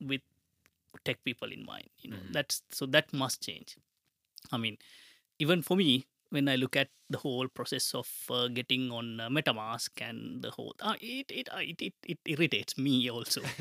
with 0.00 0.20
tech 1.04 1.22
people 1.24 1.52
in 1.52 1.64
mind. 1.64 1.88
You 2.00 2.10
know, 2.10 2.16
Mhm. 2.18 2.32
that's 2.32 2.62
so 2.70 2.86
that 2.86 3.12
must 3.12 3.42
change. 3.42 3.76
I 4.52 4.56
mean, 4.56 4.78
even 5.38 5.62
for 5.62 5.76
me, 5.76 6.06
when 6.30 6.48
I 6.48 6.56
look 6.56 6.76
at 6.76 6.90
the 7.10 7.18
whole 7.18 7.48
process 7.48 7.94
of 7.94 8.08
uh, 8.30 8.48
getting 8.48 8.90
on 8.92 9.18
uh, 9.18 9.28
MetaMask 9.30 9.88
and 10.06 10.42
the 10.42 10.50
whole, 10.50 10.74
uh, 10.80 10.94
it, 11.00 11.30
it, 11.30 11.48
uh, 11.52 11.60
it 11.60 11.80
it 11.80 11.94
it 12.06 12.18
irritates 12.26 12.76
me 12.76 13.08
also. 13.10 13.40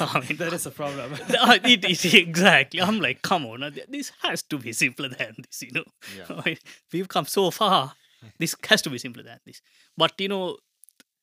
I 0.00 0.20
mean, 0.26 0.36
that 0.38 0.52
is 0.54 0.64
a 0.66 0.70
problem. 0.70 1.12
uh, 1.40 1.58
it, 1.64 1.84
it, 1.84 2.14
exactly. 2.14 2.80
I'm 2.80 3.00
like, 3.00 3.20
come 3.22 3.44
on, 3.46 3.62
uh, 3.62 3.70
this 3.88 4.12
has 4.22 4.42
to 4.44 4.58
be 4.58 4.72
simpler 4.72 5.10
than 5.10 5.34
this. 5.44 5.62
You 5.62 5.72
know, 5.72 5.84
Yeah. 6.16 6.26
I 6.30 6.42
mean, 6.46 6.58
we've 6.92 7.08
come 7.08 7.26
so 7.26 7.50
far. 7.50 7.94
This 8.38 8.56
has 8.68 8.80
to 8.82 8.90
be 8.90 8.98
simpler 8.98 9.22
than 9.22 9.38
this. 9.44 9.60
But 9.96 10.18
you 10.18 10.28
know, 10.28 10.56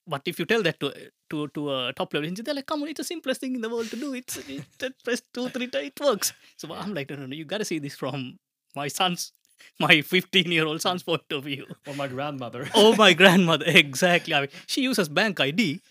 but 0.08 0.22
if 0.26 0.40
you 0.40 0.46
tell 0.46 0.62
that 0.64 0.80
to 0.80 0.94
to 1.30 1.48
to 1.50 1.62
a 1.74 1.94
top 1.94 2.14
level 2.14 2.28
engineer, 2.28 2.46
they're 2.46 2.56
like, 2.56 2.66
"Come 2.66 2.84
on, 2.84 2.90
it's 2.90 2.98
the 2.98 3.04
simplest 3.04 3.42
thing 3.42 3.56
in 3.56 3.62
the 3.62 3.70
world 3.70 3.90
to 3.92 3.96
do. 3.96 4.14
It's 4.14 4.38
it, 4.38 4.64
it 4.82 4.94
press 5.04 5.22
two 5.34 5.50
three 5.50 5.68
times, 5.68 5.88
it 5.88 6.00
works." 6.00 6.34
So 6.58 6.74
I'm 6.74 6.94
like, 6.94 7.10
"No, 7.10 7.16
no, 7.18 7.26
no. 7.28 7.36
You 7.36 7.46
got 7.46 7.60
to 7.60 7.66
see 7.66 7.80
this 7.80 7.96
from 7.96 8.38
my 8.76 8.88
son's, 8.88 9.32
my 9.80 10.02
15 10.02 10.52
year 10.52 10.66
old 10.66 10.82
son's 10.82 11.04
point 11.04 11.32
of 11.32 11.44
view." 11.46 11.66
or 11.88 11.96
my 11.96 12.08
grandmother. 12.08 12.68
Oh, 12.76 12.96
my 12.96 13.14
grandmother, 13.14 13.66
exactly. 13.68 14.34
I 14.34 14.42
mean, 14.42 14.50
she 14.68 14.82
uses 14.82 15.10
bank 15.10 15.40
ID. 15.40 15.82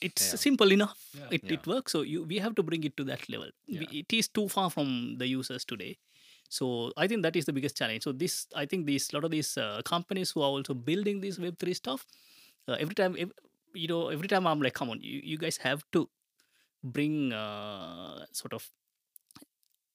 It's 0.00 0.30
Yeah. 0.32 0.36
simple 0.36 0.70
enough. 0.72 0.98
Yeah. 1.18 1.28
It, 1.30 1.44
Yeah. 1.44 1.54
it 1.54 1.66
works. 1.66 1.92
So 1.92 2.02
you 2.02 2.24
we 2.24 2.38
have 2.38 2.54
to 2.56 2.62
bring 2.62 2.84
it 2.84 2.96
to 2.98 3.04
that 3.04 3.28
level. 3.34 3.50
We- 3.66 3.88
It 4.02 4.12
is 4.12 4.28
too 4.28 4.48
far 4.48 4.68
from 4.70 5.16
the 5.18 5.26
users 5.26 5.64
today. 5.64 5.96
So 6.48 6.92
I 6.96 7.06
think 7.08 7.22
that 7.22 7.34
is 7.34 7.46
the 7.46 7.52
biggest 7.52 7.76
challenge. 7.76 8.02
So 8.04 8.12
this, 8.12 8.46
I 8.54 8.66
think 8.66 8.86
these 8.86 9.12
lot 9.14 9.24
of 9.24 9.30
these 9.30 9.56
uh, 9.58 9.80
companies 9.84 10.30
who 10.32 10.42
are 10.42 10.50
also 10.58 10.74
building 10.74 11.20
this 11.22 11.38
Web 11.44 11.58
three 11.58 11.74
stuff, 11.74 12.06
uh, 12.68 12.76
every 12.78 12.94
time, 12.94 13.16
ev- 13.18 13.32
you 13.74 13.88
know, 13.88 14.08
every 14.08 14.28
time 14.28 14.46
I'm 14.46 14.60
like, 14.60 14.74
come 14.74 14.90
on, 14.90 15.00
you, 15.00 15.20
you 15.22 15.38
guys 15.38 15.56
have 15.58 15.84
to 15.92 16.08
bring 16.84 17.32
uh, 17.32 18.26
sort 18.32 18.52
of 18.54 18.70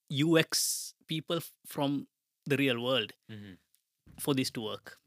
UX 0.09 0.93
people 1.07 1.39
from 1.65 2.07
the 2.45 2.57
real 2.57 2.81
world 2.81 3.13
Mhm. 3.29 3.57
for 4.19 4.33
this 4.33 4.51
to 4.51 4.61
work. 4.61 4.97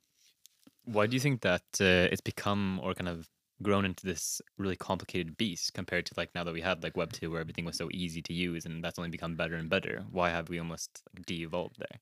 Why 0.85 1.07
do 1.07 1.15
you 1.15 1.21
think 1.21 1.41
that 1.43 1.65
uh, 1.81 2.09
it's 2.13 2.21
become 2.21 2.81
or 2.83 2.95
kind 2.95 3.09
of 3.09 3.29
grown 3.63 3.85
into 3.85 4.05
this 4.05 4.41
really 4.59 4.77
complicated 4.77 5.37
beast 5.37 5.73
compared 5.73 6.07
to 6.07 6.15
like 6.17 6.35
now 6.35 6.45
that 6.45 6.53
we 6.53 6.61
have 6.61 6.83
like 6.83 6.97
Web 6.97 7.13
two 7.13 7.31
where 7.31 7.41
everything 7.41 7.65
was 7.65 7.77
so 7.77 7.89
easy 7.93 8.21
to 8.23 8.33
use 8.35 8.67
and 8.67 8.83
that's 8.85 8.99
only 8.99 9.11
become 9.11 9.37
better 9.37 9.55
and 9.57 9.69
better? 9.71 10.05
Why 10.11 10.31
have 10.31 10.49
we 10.49 10.59
almost 10.59 11.03
like, 11.15 11.27
de-evolved 11.27 11.79
there? 11.79 12.01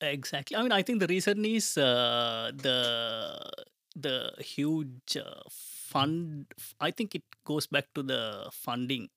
Exactly. 0.00 0.56
I 0.56 0.62
mean, 0.62 0.72
I 0.72 0.82
think 0.82 1.00
the 1.00 1.06
reason 1.06 1.44
is 1.44 1.78
uh, 1.78 2.52
the 2.54 3.38
the 3.96 4.32
huge 4.38 5.16
uh, 5.16 5.42
fund. 5.50 6.46
I 6.80 6.90
think 6.90 7.14
it 7.14 7.24
goes 7.44 7.66
back 7.66 7.86
to 7.94 8.02
the 8.02 8.48
funding 8.52 9.08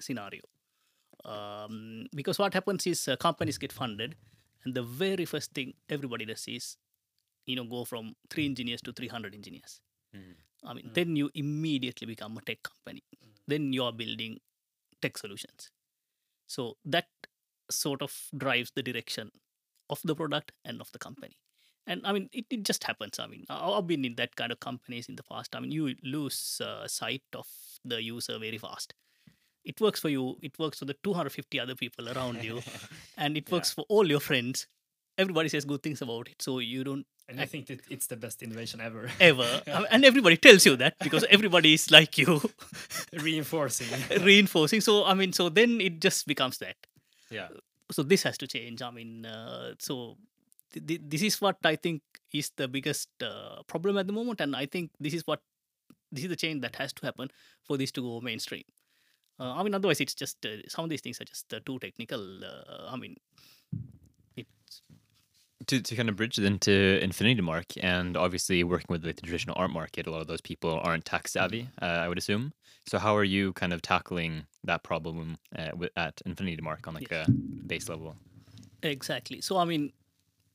scenario. 0.00 0.42
Um, 1.24 2.06
because 2.14 2.38
what 2.38 2.54
happens 2.54 2.86
is 2.86 3.08
uh, 3.08 3.16
companies 3.16 3.58
get 3.58 3.72
funded, 3.72 4.16
and 4.64 4.74
the 4.74 4.82
very 4.82 5.24
first 5.24 5.52
thing 5.52 5.74
everybody 5.88 6.24
does 6.24 6.44
is, 6.48 6.76
you 7.46 7.56
know, 7.56 7.64
go 7.64 7.84
from 7.84 8.14
three 8.30 8.46
engineers 8.46 8.80
to 8.82 8.92
three 8.92 9.08
hundred 9.08 9.34
engineers. 9.34 9.80
Mhm. 10.14 10.36
I 10.64 10.74
mean, 10.74 10.90
then 10.94 11.16
you 11.16 11.30
immediately 11.34 12.06
become 12.06 12.36
a 12.38 12.42
tech 12.42 12.62
company. 12.62 13.04
Then 13.46 13.72
you 13.72 13.84
are 13.84 13.92
building 13.92 14.40
tech 15.02 15.18
solutions. 15.18 15.70
So 16.46 16.76
that 16.84 17.08
sort 17.70 18.02
of 18.02 18.12
drives 18.36 18.72
the 18.74 18.82
direction 18.82 19.30
of 19.90 20.00
the 20.04 20.14
product 20.14 20.52
and 20.64 20.80
of 20.80 20.90
the 20.92 20.98
company. 20.98 21.36
And 21.86 22.00
I 22.04 22.12
mean, 22.12 22.28
it, 22.32 22.46
it 22.50 22.62
just 22.64 22.82
happens. 22.84 23.18
I 23.18 23.26
mean, 23.26 23.44
I've 23.48 23.86
been 23.86 24.04
in 24.04 24.16
that 24.16 24.34
kind 24.36 24.50
of 24.50 24.58
companies 24.60 25.08
in 25.08 25.16
the 25.16 25.22
past. 25.22 25.54
I 25.54 25.60
mean, 25.60 25.70
you 25.70 25.94
lose 26.02 26.60
uh, 26.64 26.88
sight 26.88 27.22
of 27.34 27.46
the 27.84 28.02
user 28.02 28.38
very 28.38 28.58
fast. 28.58 28.92
It 29.64 29.80
works 29.80 30.00
for 30.00 30.08
you, 30.08 30.36
it 30.42 30.58
works 30.58 30.78
for 30.78 30.84
the 30.84 30.94
250 31.02 31.58
other 31.60 31.74
people 31.74 32.08
around 32.08 32.42
you, 32.44 32.62
and 33.16 33.36
it 33.36 33.50
works 33.50 33.72
for 33.72 33.84
all 33.88 34.08
your 34.08 34.20
friends. 34.20 34.66
Everybody 35.18 35.48
says 35.48 35.64
good 35.64 35.82
things 35.82 36.02
about 36.02 36.28
it. 36.28 36.40
So 36.42 36.58
you 36.58 36.84
don't 36.84 37.06
And 37.28 37.40
I 37.40 37.46
think 37.46 37.66
that 37.66 37.80
it's 37.90 38.06
the 38.06 38.16
best 38.16 38.42
innovation 38.42 38.80
ever. 38.80 39.10
ever, 39.20 39.62
mean, 39.66 39.86
and 39.90 40.04
everybody 40.04 40.36
tells 40.36 40.66
you 40.66 40.76
that 40.76 40.94
because 41.00 41.24
everybody 41.30 41.74
is 41.74 41.90
like 41.90 42.18
you, 42.18 42.40
Reinforcing. 43.12 43.88
reinforcing. 44.22 44.80
So, 44.80 45.04
I 45.04 45.14
mean, 45.14 45.32
so 45.32 45.48
then 45.48 45.80
it 45.80 46.00
just 46.00 46.26
becomes 46.26 46.58
that. 46.58 46.76
Yeah. 47.30 47.48
so 47.90 48.02
this 48.04 48.22
has 48.22 48.38
to 48.38 48.46
change 48.46 48.82
i 48.82 48.90
mean 48.90 49.26
uh, 49.26 49.74
so 49.80 50.16
th- 50.76 50.86
th- 50.86 51.00
this 51.04 51.22
is 51.22 51.40
what 51.40 51.56
i 51.64 51.76
think 51.76 52.02
is 52.32 52.50
the 52.56 52.68
biggest 52.68 53.08
uh, 53.22 53.62
problem 53.66 53.96
at 53.98 54.06
the 54.06 54.12
moment 54.12 54.40
and 54.40 54.54
i 54.54 54.66
think 54.66 54.90
this 55.00 55.14
is 55.14 55.26
what 55.26 55.40
this 56.12 56.24
is 56.24 56.30
the 56.30 56.36
change 56.36 56.60
that 56.60 56.76
has 56.76 56.92
to 56.92 57.04
happen 57.06 57.28
for 57.64 57.76
this 57.76 57.92
to 57.92 58.02
go 58.02 58.20
mainstream 58.20 58.64
uh, 59.40 59.54
i 59.54 59.62
mean 59.62 59.74
otherwise 59.74 60.00
it's 60.00 60.14
just 60.14 60.44
uh, 60.44 60.56
some 60.68 60.84
of 60.84 60.90
these 60.90 61.00
things 61.00 61.20
are 61.20 61.24
just 61.24 61.52
uh, 61.54 61.60
too 61.64 61.78
technical 61.78 62.44
uh, 62.44 62.88
i 62.90 62.96
mean 62.96 63.16
it's 64.36 64.82
to, 65.66 65.80
to 65.80 65.96
kind 65.96 66.08
of 66.08 66.16
bridge 66.16 66.38
it 66.38 66.44
into 66.44 67.00
Nfinitymark 67.02 67.78
and 67.82 68.16
obviously 68.16 68.62
working 68.62 68.86
with 68.90 69.04
like, 69.04 69.16
the 69.16 69.22
traditional 69.22 69.56
art 69.58 69.70
market, 69.70 70.06
a 70.06 70.10
lot 70.10 70.20
of 70.20 70.26
those 70.26 70.40
people 70.40 70.78
aren't 70.82 71.04
tax 71.04 71.32
savvy, 71.32 71.68
uh, 71.80 71.86
I 71.86 72.08
would 72.08 72.18
assume. 72.18 72.52
So 72.86 72.98
how 72.98 73.16
are 73.16 73.24
you 73.24 73.52
kind 73.54 73.72
of 73.72 73.82
tackling 73.82 74.46
that 74.64 74.82
problem 74.82 75.38
uh, 75.58 75.70
with, 75.74 75.90
at 75.96 76.20
Nfinitymark 76.26 76.86
on 76.86 76.94
like 76.94 77.10
a 77.10 77.26
base 77.66 77.88
level? 77.88 78.16
Exactly. 78.82 79.40
So, 79.40 79.56
I 79.56 79.64
mean, 79.64 79.92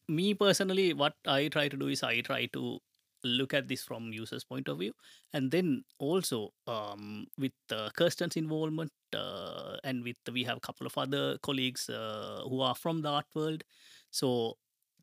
me 0.07 0.33
personally, 0.33 0.93
what 0.93 1.13
I 1.27 1.47
try 1.49 1.67
to 1.67 1.77
do 1.77 1.87
is 1.87 2.03
I 2.03 2.21
try 2.21 2.45
to 2.53 2.79
look 3.23 3.53
at 3.53 3.67
this 3.67 3.83
from 3.83 4.11
users' 4.13 4.43
point 4.43 4.67
of 4.67 4.79
view, 4.79 4.93
and 5.33 5.51
then 5.51 5.83
also 5.99 6.49
um, 6.67 7.27
with 7.37 7.53
uh, 7.71 7.89
Kirsten's 7.95 8.35
involvement, 8.35 8.91
uh, 9.15 9.77
and 9.83 10.03
with 10.03 10.15
we 10.31 10.43
have 10.43 10.57
a 10.57 10.61
couple 10.61 10.87
of 10.87 10.97
other 10.97 11.37
colleagues 11.39 11.89
uh, 11.89 12.41
who 12.49 12.61
are 12.61 12.75
from 12.75 13.01
the 13.01 13.09
art 13.09 13.25
world, 13.35 13.63
so 14.11 14.57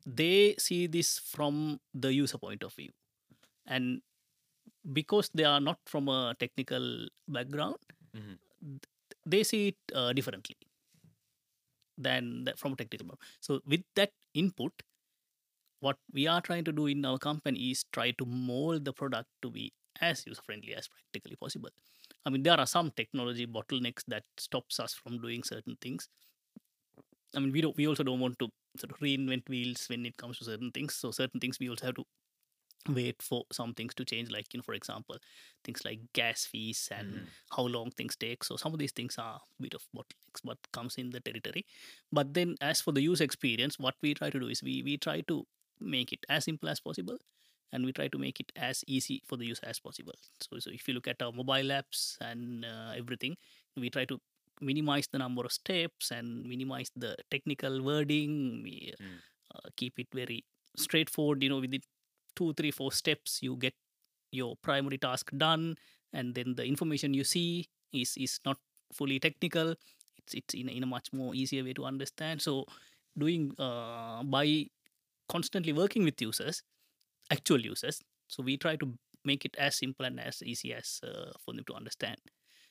they 0.05 0.55
see 0.57 0.87
this 0.87 1.19
from 1.19 1.79
the 1.93 2.13
user 2.13 2.37
point 2.37 2.63
of 2.63 2.73
view, 2.73 2.89
and 3.67 4.01
because 4.93 5.29
they 5.33 5.43
are 5.45 5.61
not 5.61 5.79
from 5.85 6.07
a 6.09 6.35
technical 6.39 7.07
background, 7.27 7.77
Mhm. 8.15 8.37
they 9.25 9.43
see 9.43 9.69
it 9.69 9.77
uh, 9.95 10.13
differently 10.13 10.57
than 11.97 12.45
the, 12.45 12.53
from 12.55 12.73
a 12.73 12.75
technical 12.75 13.07
background. 13.07 13.19
So 13.41 13.61
with 13.65 13.81
that 13.95 14.11
input, 14.33 14.71
what 15.79 15.97
we 16.13 16.27
are 16.27 16.41
trying 16.41 16.63
to 16.65 16.71
do 16.71 16.87
in 16.87 17.05
our 17.05 17.17
company 17.17 17.71
is 17.71 17.85
try 17.91 18.11
to 18.11 18.25
mold 18.25 18.85
the 18.85 18.93
product 18.93 19.29
to 19.41 19.49
be 19.49 19.73
as 20.01 20.25
user 20.25 20.41
friendly 20.45 20.73
as 20.75 20.87
practically 20.87 21.35
possible. 21.35 21.69
I 22.25 22.29
mean, 22.29 22.43
there 22.43 22.59
are 22.59 22.65
some 22.65 22.91
technology 22.91 23.47
bottlenecks 23.47 24.03
that 24.07 24.23
stops 24.37 24.79
us 24.79 24.93
from 24.93 25.21
doing 25.21 25.43
certain 25.43 25.77
things. 25.81 26.09
I 27.35 27.39
mean, 27.39 27.51
we 27.51 27.61
don't. 27.61 27.77
We 27.77 27.87
also 27.87 28.03
don't 28.03 28.19
want 28.19 28.39
to 28.39 28.49
sort 28.77 28.91
of 28.91 28.99
reinvent 28.99 29.47
wheels 29.47 29.85
when 29.87 30.05
it 30.05 30.17
comes 30.17 30.39
to 30.39 30.45
certain 30.45 30.71
things. 30.71 30.95
So 30.95 31.11
certain 31.11 31.39
things 31.39 31.59
we 31.59 31.69
also 31.69 31.87
have 31.87 31.95
to 31.95 32.05
wait 32.87 33.21
for 33.21 33.43
some 33.51 33.73
things 33.73 33.93
to 33.95 34.05
change. 34.05 34.31
Like 34.31 34.53
you 34.53 34.57
know, 34.57 34.63
for 34.63 34.73
example, 34.73 35.17
things 35.63 35.81
like 35.85 35.99
gas 36.13 36.45
fees 36.45 36.89
and 36.91 37.07
mm-hmm. 37.07 37.25
how 37.55 37.63
long 37.63 37.91
things 37.91 38.15
take. 38.15 38.43
So 38.43 38.55
some 38.55 38.73
of 38.73 38.79
these 38.79 38.91
things 38.91 39.17
are 39.17 39.35
a 39.35 39.61
bit 39.61 39.75
of 39.75 39.83
bottlenecks, 39.95 40.41
but 40.43 40.57
comes 40.73 40.95
in 40.95 41.11
the 41.11 41.19
territory. 41.19 41.65
But 42.11 42.33
then, 42.33 42.55
as 42.61 42.81
for 42.81 42.91
the 42.91 43.01
user 43.01 43.23
experience, 43.23 43.77
what 43.77 43.95
we 44.01 44.13
try 44.13 44.29
to 44.29 44.39
do 44.39 44.47
is 44.47 44.63
we 44.63 44.81
we 44.83 44.97
try 44.97 45.21
to 45.21 45.45
make 45.79 46.11
it 46.13 46.25
as 46.29 46.45
simple 46.45 46.69
as 46.69 46.79
possible, 46.79 47.17
and 47.71 47.85
we 47.85 47.91
try 47.93 48.07
to 48.07 48.17
make 48.17 48.39
it 48.39 48.51
as 48.55 48.83
easy 48.87 49.21
for 49.27 49.37
the 49.37 49.45
user 49.45 49.63
as 49.65 49.79
possible. 49.79 50.13
So, 50.41 50.59
so 50.59 50.71
if 50.71 50.87
you 50.87 50.93
look 50.93 51.07
at 51.07 51.21
our 51.21 51.31
mobile 51.31 51.69
apps 51.71 52.17
and 52.21 52.65
uh, 52.65 52.93
everything, 52.97 53.35
we 53.77 53.89
try 53.89 54.05
to 54.05 54.19
minimize 54.61 55.07
the 55.11 55.19
number 55.19 55.43
of 55.45 55.51
steps 55.51 56.11
and 56.11 56.43
minimize 56.45 56.91
the 56.95 57.15
technical 57.31 57.81
wording. 57.83 58.61
We 58.63 58.93
Mm. 58.99 59.19
uh, 59.55 59.69
keep 59.75 59.99
it 59.99 60.07
very 60.13 60.43
straightforward. 60.77 61.43
You 61.43 61.49
know, 61.49 61.59
within 61.59 61.81
two, 62.35 62.53
three, 62.53 62.71
four 62.71 62.91
steps, 62.91 63.39
you 63.41 63.55
get 63.55 63.73
your 64.31 64.55
primary 64.61 64.97
task 64.97 65.31
done, 65.37 65.75
and 66.13 66.35
then 66.35 66.55
the 66.55 66.65
information 66.65 67.13
you 67.13 67.23
see 67.23 67.67
is 67.93 68.15
is 68.17 68.39
not 68.45 68.57
fully 68.93 69.19
technical. 69.19 69.75
It's 70.17 70.33
it's 70.33 70.53
in 70.53 70.69
a, 70.69 70.71
in 70.71 70.83
a 70.83 70.89
much 70.89 71.11
more 71.13 71.33
easier 71.35 71.63
way 71.63 71.73
to 71.73 71.85
understand. 71.85 72.41
So, 72.41 72.65
doing 73.17 73.53
uh, 73.59 74.23
by 74.23 74.67
constantly 75.29 75.73
working 75.73 76.03
with 76.03 76.21
users, 76.21 76.63
actual 77.31 77.61
users. 77.61 78.01
So 78.27 78.43
we 78.43 78.57
try 78.57 78.75
to 78.77 78.93
make 79.23 79.45
it 79.45 79.55
as 79.57 79.77
simple 79.77 80.05
and 80.05 80.19
as 80.19 80.41
easy 80.43 80.73
as 80.73 80.99
uh, 81.03 81.31
for 81.43 81.53
them 81.53 81.63
to 81.67 81.73
understand. 81.73 82.19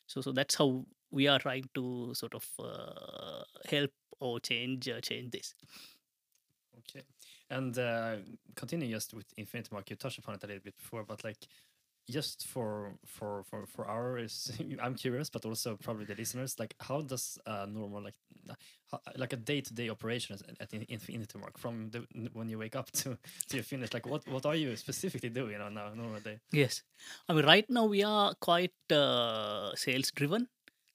So 0.06 0.20
so 0.20 0.32
that's 0.32 0.54
how 0.54 0.84
we 1.10 1.28
are 1.28 1.38
trying 1.38 1.64
to 1.74 2.14
sort 2.14 2.34
of 2.34 2.44
uh, 2.58 3.44
help 3.70 3.90
or 4.20 4.40
change 4.40 4.88
uh, 4.88 5.00
change 5.00 5.30
this. 5.30 5.54
Okay. 6.78 7.04
And 7.50 7.78
uh, 7.78 8.16
continue 8.54 8.90
just 8.90 9.14
with 9.14 9.34
Nfinitymark. 9.36 9.90
You 9.90 9.96
touched 9.96 10.18
upon 10.18 10.34
it 10.34 10.44
a 10.44 10.46
little 10.46 10.62
bit 10.62 10.76
before, 10.76 11.04
but 11.04 11.24
like 11.24 11.46
just 12.10 12.46
for 12.46 12.94
for 13.06 13.44
for 13.44 13.66
for 13.66 13.86
ours, 13.86 14.50
I'm 14.82 14.94
curious, 14.94 15.30
but 15.30 15.44
also 15.44 15.76
probably 15.76 16.04
the 16.06 16.14
listeners. 16.14 16.58
Like, 16.58 16.74
how 16.80 17.02
does 17.02 17.38
a 17.46 17.66
normal 17.66 18.02
like 18.02 18.14
how, 18.90 19.00
like 19.16 19.32
a 19.32 19.36
day 19.36 19.60
to 19.60 19.74
day 19.74 19.88
operation 19.90 20.36
at- 20.48 20.60
at 20.60 20.72
In- 20.74 20.98
Nfinitymark 20.98 21.58
from 21.58 21.90
the 21.90 22.06
when 22.32 22.48
you 22.48 22.58
wake 22.58 22.76
up 22.76 22.90
to 22.92 23.18
to 23.48 23.56
you 23.56 23.62
finish? 23.62 23.92
Like, 23.92 24.06
what 24.06 24.26
what 24.28 24.46
are 24.46 24.56
you 24.56 24.76
specifically 24.76 25.28
doing 25.30 25.60
on 25.60 25.76
a 25.76 25.94
normal 25.94 26.20
day? 26.20 26.40
Yes, 26.52 26.82
I 27.28 27.34
mean 27.34 27.44
right 27.44 27.68
now 27.68 27.84
we 27.86 28.02
are 28.04 28.34
quite 28.40 28.74
uh, 28.92 29.74
sales 29.74 30.10
driven. 30.10 30.48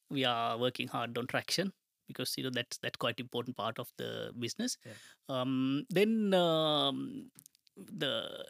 We 0.09 0.25
are 0.25 0.57
working 0.57 0.87
hard 0.87 1.17
on 1.17 1.27
traction 1.27 1.73
because 2.07 2.37
you 2.37 2.43
know 2.43 2.51
that's 2.53 2.77
that's 2.79 2.97
quite 2.97 3.19
important 3.19 3.55
part 3.55 3.79
of 3.79 3.91
the 3.97 4.31
business. 4.37 4.77
Yeah. 4.85 4.93
Um, 5.29 5.85
then 5.89 6.33
um, 6.33 7.31
the 7.77 8.45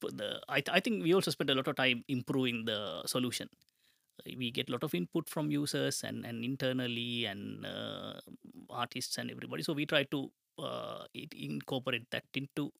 the 0.00 0.40
I, 0.48 0.60
th- 0.60 0.74
I 0.74 0.80
think 0.80 1.02
we 1.02 1.14
also 1.14 1.30
spend 1.30 1.50
a 1.50 1.54
lot 1.54 1.68
of 1.68 1.76
time 1.76 2.04
improving 2.08 2.64
the 2.64 3.02
solution. 3.06 3.48
We 4.36 4.50
get 4.50 4.68
a 4.68 4.72
lot 4.72 4.82
of 4.82 4.94
input 4.94 5.28
from 5.28 5.50
users 5.50 6.02
and 6.02 6.26
and 6.26 6.44
internally 6.44 7.24
and 7.24 7.64
uh, 7.64 8.14
artists 8.68 9.16
and 9.18 9.30
everybody. 9.30 9.62
So 9.62 9.72
we 9.72 9.86
try 9.86 10.04
to 10.04 10.30
uh, 10.58 11.04
it, 11.14 11.32
incorporate 11.32 12.10
that 12.10 12.24
into 12.34 12.72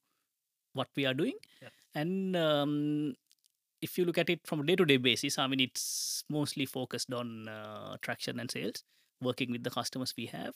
what 0.74 0.88
we 0.96 1.06
are 1.06 1.14
doing. 1.14 1.34
Yeah. 1.62 1.68
And 1.94 2.36
um, 2.36 3.14
if 3.80 3.96
you 3.96 4.04
look 4.04 4.18
at 4.18 4.28
it 4.30 4.40
from 4.44 4.60
a 4.60 4.64
day-to-day 4.64 4.96
basis, 4.98 5.38
I 5.38 5.46
mean, 5.46 5.60
it's 5.60 6.24
mostly 6.28 6.66
focused 6.66 7.12
on 7.12 7.48
uh, 7.48 7.96
traction 8.02 8.40
and 8.40 8.50
sales, 8.50 8.84
working 9.22 9.50
with 9.50 9.62
the 9.62 9.70
customers 9.70 10.14
we 10.16 10.26
have, 10.26 10.54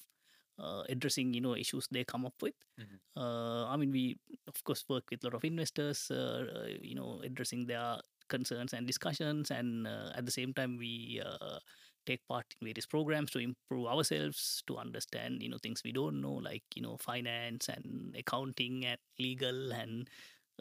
uh, 0.58 0.82
addressing 0.88 1.34
you 1.34 1.40
know 1.40 1.54
issues 1.56 1.88
they 1.90 2.04
come 2.04 2.26
up 2.26 2.34
with. 2.42 2.54
Mhm. 2.80 2.98
Uh, 3.16 3.66
I 3.68 3.76
mean, 3.76 3.90
we 3.92 4.18
of 4.48 4.62
course 4.64 4.84
work 4.88 5.04
with 5.10 5.22
a 5.24 5.26
lot 5.26 5.34
of 5.34 5.44
investors, 5.44 6.10
uh, 6.10 6.44
uh, 6.64 6.68
you 6.80 6.94
know, 6.94 7.20
addressing 7.24 7.66
their 7.66 7.98
concerns 8.28 8.72
and 8.72 8.86
discussions, 8.86 9.50
and 9.50 9.86
uh, 9.86 10.12
at 10.16 10.24
the 10.26 10.32
same 10.32 10.54
time 10.54 10.76
we 10.78 11.20
uh, 11.24 11.58
take 12.06 12.26
part 12.28 12.46
in 12.60 12.66
various 12.66 12.86
programs 12.86 13.30
to 13.30 13.38
improve 13.38 13.86
ourselves 13.86 14.62
to 14.66 14.76
understand 14.76 15.40
you 15.42 15.48
know 15.48 15.58
things 15.62 15.82
we 15.84 15.92
don't 15.92 16.20
know 16.20 16.32
like 16.34 16.64
you 16.74 16.82
know 16.82 16.96
finance 16.98 17.68
and 17.68 18.14
accounting 18.18 18.84
and 18.84 18.98
legal 19.20 19.72
and 19.72 20.10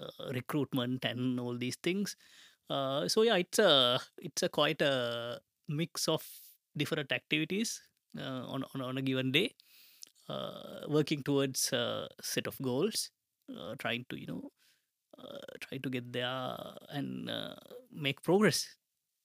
uh, 0.01 0.29
recruitment 0.33 1.03
and 1.05 1.39
all 1.39 1.57
these 1.57 1.77
things 1.83 2.15
uh, 2.69 3.07
so 3.07 3.23
yeah 3.23 3.35
it's 3.35 3.59
a 3.59 3.99
it's 4.19 4.43
a 4.43 4.49
quite 4.49 4.81
a 4.81 5.39
mix 5.69 6.07
of 6.07 6.23
different 6.77 7.11
activities 7.11 7.81
uh, 8.19 8.43
on, 8.47 8.63
on 8.75 8.81
on 8.81 8.97
a 8.97 9.01
given 9.01 9.31
day 9.31 9.53
working 10.87 11.23
towards 11.23 11.71
a 11.73 12.07
set 12.21 12.47
of 12.47 12.57
goals 12.61 13.09
uh, 13.57 13.75
trying 13.79 14.05
to 14.09 14.19
you 14.19 14.27
know 14.27 14.51
uh, 15.19 15.37
try 15.59 15.77
to 15.77 15.89
get 15.89 16.11
there 16.13 16.57
and 16.89 17.29
uh, 17.29 17.53
make 17.91 18.21
progress 18.23 18.75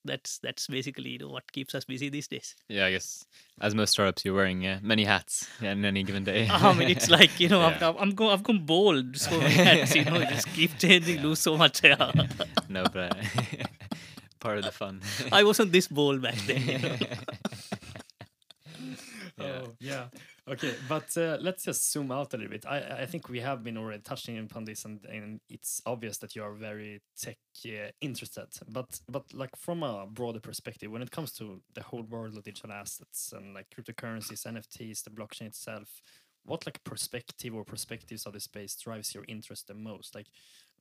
that's 0.05 0.39
that's 0.39 0.67
basically 0.67 1.09
you 1.11 1.19
know 1.19 1.29
what 1.29 1.51
keeps 1.51 1.75
us 1.75 1.83
busy 1.85 2.09
these 2.09 2.27
days 2.27 2.55
Yeah, 2.69 2.85
I 2.85 2.91
guess 2.91 3.25
as 3.59 3.75
most 3.75 3.91
startups, 3.91 4.23
you're 4.23 4.35
wearing 4.35 4.65
uh, 4.65 4.79
many 4.81 5.03
hats 5.03 5.49
in 5.61 5.83
any 5.83 6.03
given 6.03 6.23
day. 6.23 6.47
I 6.51 6.73
mean, 6.73 6.89
it's 6.89 7.09
like 7.09 7.39
you 7.39 7.49
know, 7.49 7.59
Yeah. 7.67 7.89
I've, 7.89 7.97
I'm 7.97 8.11
go, 8.11 8.29
I've 8.29 8.43
gone 8.43 8.65
bold 8.65 9.17
so 9.17 9.31
many 9.39 9.53
hats, 9.69 9.95
you 9.95 10.05
know, 10.05 10.23
just 10.23 10.47
keep 10.53 10.77
changing, 10.77 11.21
lose 11.21 11.39
so 11.39 11.57
much 11.57 11.81
hair. 11.81 11.97
no, 12.69 12.83
but 12.83 13.17
uh, 13.17 13.23
part 14.39 14.59
of 14.59 14.63
the 14.63 14.71
fun. 14.71 15.01
I 15.31 15.43
wasn't 15.43 15.71
this 15.71 15.87
bold 15.87 16.21
back 16.21 16.35
then. 16.45 16.61
You 16.61 16.79
know? 16.79 16.95
Yeah. 19.39 19.45
Oh, 19.45 19.73
yeah. 19.79 20.05
Okay, 20.49 20.75
but 20.87 21.15
uh, 21.17 21.37
let's 21.41 21.65
just 21.65 21.91
zoom 21.91 22.09
out 22.09 22.33
a 22.33 22.37
little 22.37 22.49
bit. 22.51 22.65
I 22.65 23.01
I 23.01 23.05
think 23.05 23.27
we 23.27 23.41
have 23.41 23.63
been 23.63 23.77
already 23.77 24.01
touching 24.01 24.37
upon 24.37 24.63
this, 24.63 24.85
and, 24.85 25.03
and 25.05 25.41
it's 25.49 25.81
obvious 25.85 26.17
that 26.19 26.35
you 26.37 26.43
are 26.43 26.53
very 26.53 27.01
tech 27.21 27.37
uh, 27.65 27.91
interested. 27.99 28.47
But 28.69 29.01
but 29.09 29.23
like 29.33 29.57
from 29.57 29.83
a 29.83 30.05
broader 30.07 30.39
perspective, 30.39 30.89
when 30.89 31.01
it 31.01 31.11
comes 31.11 31.33
to 31.33 31.61
the 31.75 31.83
whole 31.83 32.03
world 32.03 32.37
of 32.37 32.43
digital 32.43 32.71
assets 32.71 33.33
and 33.35 33.53
like 33.53 33.67
cryptocurrencies, 33.75 34.45
NFTs, 34.45 35.03
the 35.03 35.09
blockchain 35.09 35.47
itself, 35.47 36.01
what 36.45 36.65
like 36.65 36.81
perspective 36.85 37.53
or 37.53 37.65
perspectives 37.65 38.25
of 38.25 38.31
the 38.31 38.39
space 38.39 38.73
drives 38.77 39.13
your 39.13 39.25
interest 39.27 39.67
the 39.67 39.73
most? 39.73 40.15
Like 40.15 40.27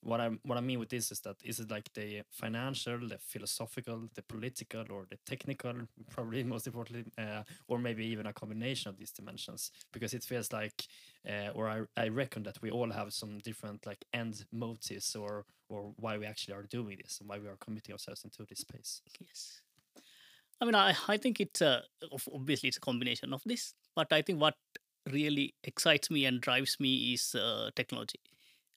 what 0.00 0.20
I 0.20 0.30
what 0.44 0.58
I 0.58 0.60
mean 0.60 0.78
with 0.78 0.88
this 0.88 1.10
is 1.10 1.20
that 1.20 1.36
is 1.44 1.60
it 1.60 1.70
like 1.70 1.92
the 1.94 2.22
financial, 2.30 2.98
the 3.08 3.18
philosophical, 3.18 4.08
the 4.14 4.22
political, 4.22 4.84
or 4.90 5.06
the 5.08 5.18
technical? 5.26 5.72
Probably 6.10 6.44
most 6.54 6.66
importantly, 6.66 7.04
uh, 7.18 7.42
or 7.68 7.78
maybe 7.78 8.06
even 8.06 8.26
a 8.26 8.32
combination 8.32 8.88
of 8.88 8.98
these 8.98 9.10
dimensions. 9.12 9.70
Because 9.92 10.14
it 10.14 10.22
feels 10.24 10.52
like, 10.52 10.86
uh, 11.28 11.50
or 11.54 11.68
I 11.68 11.82
I 11.96 12.08
reckon 12.08 12.42
that 12.44 12.60
we 12.62 12.70
all 12.70 12.90
have 12.90 13.12
some 13.12 13.38
different 13.38 13.86
like 13.86 14.04
end 14.12 14.44
motives 14.52 15.16
or 15.16 15.44
or 15.68 15.92
why 15.96 16.18
we 16.18 16.26
actually 16.26 16.54
are 16.54 16.62
doing 16.62 16.98
this 17.02 17.18
and 17.20 17.28
why 17.28 17.38
we 17.38 17.48
are 17.48 17.56
committing 17.56 17.92
ourselves 17.92 18.24
into 18.24 18.44
this 18.44 18.60
space. 18.60 19.02
yes. 19.20 19.60
I 20.60 20.64
mean, 20.64 20.74
I, 20.74 20.94
I 21.08 21.18
think 21.18 21.40
it's 21.40 21.60
of- 21.60 22.28
obviously 22.32 22.68
it's 22.68 22.78
a 22.78 22.80
combination 22.80 23.34
of 23.34 23.42
this, 23.44 23.74
but 23.94 24.12
I 24.12 24.22
think 24.22 24.40
what 24.40 24.54
really 25.10 25.54
excites 25.64 26.10
me 26.10 26.24
and 26.24 26.40
drives 26.40 26.78
me 26.80 27.12
is 27.12 27.34
uh, 27.34 27.70
technology. 27.76 28.20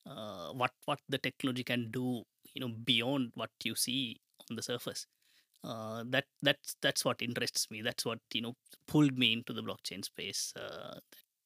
Uh, 0.06 0.50
what 0.54 0.72
what 0.86 1.00
the 1.10 1.18
technology 1.18 1.64
can 1.64 1.92
do, 1.92 2.24
you 2.54 2.62
know, 2.62 2.70
beyond 2.86 3.32
what 3.36 3.52
you 3.64 3.76
see 3.76 4.20
on 4.50 4.56
the 4.56 4.62
surface. 4.64 5.06
Uh, 5.64 6.04
that 6.08 6.26
that's 6.42 6.76
that's 6.82 7.06
what 7.06 7.22
interests 7.22 7.70
me. 7.72 7.82
That's 7.82 8.06
what 8.06 8.20
you 8.34 8.42
know 8.42 8.56
pulled 8.88 9.18
me 9.18 9.34
into 9.34 9.54
the 9.54 9.62
blockchain 9.64 10.04
space. 10.06 10.54
Uh, 10.56 11.00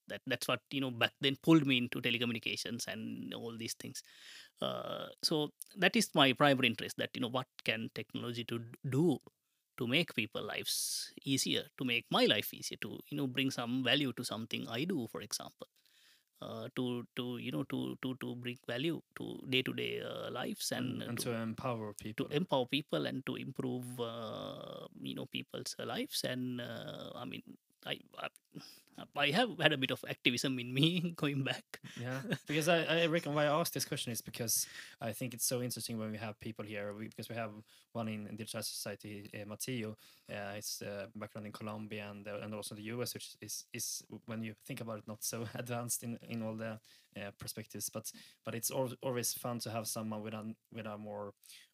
that 0.07 0.21
that's 0.27 0.47
what 0.47 0.59
you 0.71 0.81
know 0.81 0.91
back 0.91 1.13
then 1.21 1.37
pulled 1.43 1.65
me 1.65 1.77
into 1.79 2.01
telecommunications 2.01 2.87
and 2.87 3.33
all 3.33 3.55
these 3.57 3.73
things. 3.79 4.03
Uh, 4.61 5.07
so 5.23 5.49
that 5.77 5.95
is 5.95 6.09
my 6.15 6.33
primary 6.33 6.67
interest. 6.67 6.97
That 6.97 7.09
you 7.15 7.21
know 7.21 7.29
what 7.29 7.47
can 7.65 7.89
technology 7.95 8.43
to 8.45 8.59
do 8.89 9.19
to 9.77 9.87
make 9.87 10.13
people 10.15 10.43
lives 10.43 11.11
easier, 11.25 11.63
to 11.77 11.85
make 11.85 12.05
my 12.11 12.25
life 12.25 12.53
easier, 12.53 12.77
to 12.81 12.99
you 13.09 13.17
know 13.17 13.27
bring 13.27 13.51
some 13.51 13.83
value 13.83 14.13
to 14.13 14.23
something 14.23 14.67
I 14.69 14.85
do, 14.85 15.07
for 15.11 15.21
example. 15.21 15.67
Uh, 16.41 16.67
to 16.75 17.07
to 17.15 17.37
you 17.37 17.51
know 17.51 17.63
to 17.63 17.95
to 18.01 18.15
to 18.19 18.35
bring 18.35 18.57
value 18.67 18.99
to 19.15 19.39
day 19.47 19.61
to 19.61 19.71
day 19.73 20.03
lives 20.29 20.71
and, 20.73 20.99
and, 20.99 21.03
uh, 21.03 21.05
and 21.09 21.17
to, 21.19 21.23
to 21.31 21.35
empower 21.41 21.93
people. 21.93 22.25
to 22.25 22.35
empower 22.35 22.65
people 22.65 23.05
and 23.05 23.25
to 23.25 23.35
improve 23.35 23.85
uh, 23.99 24.83
you 25.01 25.15
know 25.15 25.25
people's 25.27 25.75
lives 25.79 26.23
and 26.27 26.59
uh, 26.59 27.11
i 27.15 27.23
mean 27.23 27.43
I, 27.85 27.99
I 29.15 29.31
have 29.31 29.49
had 29.59 29.73
a 29.73 29.77
bit 29.77 29.91
of 29.91 30.03
activism 30.07 30.59
in 30.59 30.73
me 30.73 31.13
going 31.15 31.43
back 31.43 31.79
Yeah, 31.99 32.19
because 32.47 32.67
I, 32.67 32.83
I 32.83 33.05
reckon 33.07 33.33
why 33.33 33.45
I 33.45 33.59
asked 33.59 33.73
this 33.73 33.85
question 33.85 34.11
is 34.11 34.21
because 34.21 34.67
I 35.01 35.11
think 35.11 35.33
it's 35.33 35.45
so 35.45 35.61
interesting 35.61 35.97
when 35.97 36.11
we 36.11 36.17
have 36.17 36.39
people 36.39 36.65
here 36.65 36.93
we, 36.93 37.07
because 37.07 37.29
we 37.29 37.35
have 37.35 37.51
one 37.93 38.07
in, 38.07 38.27
in 38.27 38.35
Digital 38.35 38.61
Society, 38.63 39.29
uh, 39.33 39.45
Matteo. 39.47 39.97
Uh, 40.31 40.59
uh, 40.81 41.05
background 41.15 41.45
in 41.45 41.51
Colombia 41.51 42.07
and 42.09 42.27
uh, 42.27 42.39
and 42.41 42.53
also 42.53 42.75
the 42.75 42.83
US, 42.83 43.13
which 43.13 43.35
is 43.41 43.65
is 43.73 44.03
when 44.25 44.41
you 44.41 44.53
think 44.65 44.81
about 44.81 44.99
it 44.99 45.07
not 45.07 45.23
so 45.23 45.45
advanced 45.55 46.03
in 46.03 46.17
in 46.29 46.41
all 46.41 46.55
the 46.55 46.79
uh, 47.17 47.31
perspectives, 47.37 47.89
but 47.89 48.11
but 48.45 48.55
it's 48.55 48.71
al- 48.71 48.95
always 49.01 49.33
fun 49.33 49.59
to 49.59 49.69
have 49.69 49.87
someone 49.87 50.21
with 50.21 50.33
a 50.33 50.55
with 50.71 50.85
a 50.85 50.97
more 50.97 51.33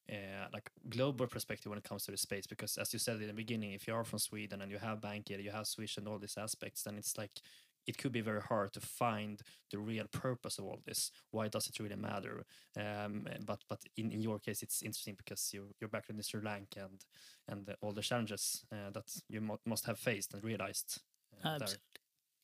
uh, 0.10 0.48
like 0.54 0.70
global 0.90 1.28
perspective 1.28 1.70
when 1.70 1.78
it 1.78 1.84
comes 1.84 2.04
to 2.06 2.12
the 2.12 2.18
space 2.18 2.48
because 2.48 2.78
as 2.78 2.92
you 2.94 3.00
said 3.00 3.22
in 3.22 3.28
the 3.28 3.34
beginning 3.34 3.74
if 3.74 3.88
you 3.88 3.94
are 3.94 4.04
from 4.04 4.20
sweden 4.20 4.62
and 4.62 4.72
you 4.72 4.78
have 4.78 5.00
BankID 5.00 5.44
you 5.44 5.52
have 5.52 5.68
swish 5.68 5.98
and 5.98 6.08
all 6.08 6.18
these 6.18 6.38
aspects 6.38 6.84
then 6.84 6.98
it's 6.98 7.18
like 7.18 7.42
it 7.90 7.98
could 7.98 8.12
be 8.12 8.22
very 8.22 8.42
hard 8.42 8.72
to 8.74 8.80
find 8.80 9.42
the 9.72 9.80
real 9.80 10.06
purpose 10.12 10.60
of 10.60 10.66
all 10.66 10.80
this. 10.86 11.12
Why 11.32 11.48
does 11.48 11.68
it 11.68 11.80
really 11.80 11.96
matter? 11.96 12.46
Um, 12.78 13.26
but 13.46 13.64
but 13.68 13.80
in, 13.98 14.12
in 14.12 14.22
your 14.22 14.38
case 14.38 14.62
it's 14.62 14.84
interesting 14.84 15.16
because 15.18 15.50
you, 15.54 15.74
your 15.80 15.90
background 15.90 16.20
in 16.20 16.24
sri 16.24 16.42
lanka 16.42 16.82
and 16.82 17.00
and 17.48 17.76
all 17.82 17.92
the 17.92 18.02
challenges 18.02 18.64
uh, 18.72 18.92
that 18.92 19.10
you 19.28 19.42
mo- 19.42 19.60
must 19.66 19.86
have 19.88 19.98
faced 19.98 20.34
and 20.34 20.44
realized 20.44 21.02
uh, 21.44 21.50
absolutely 21.50 21.78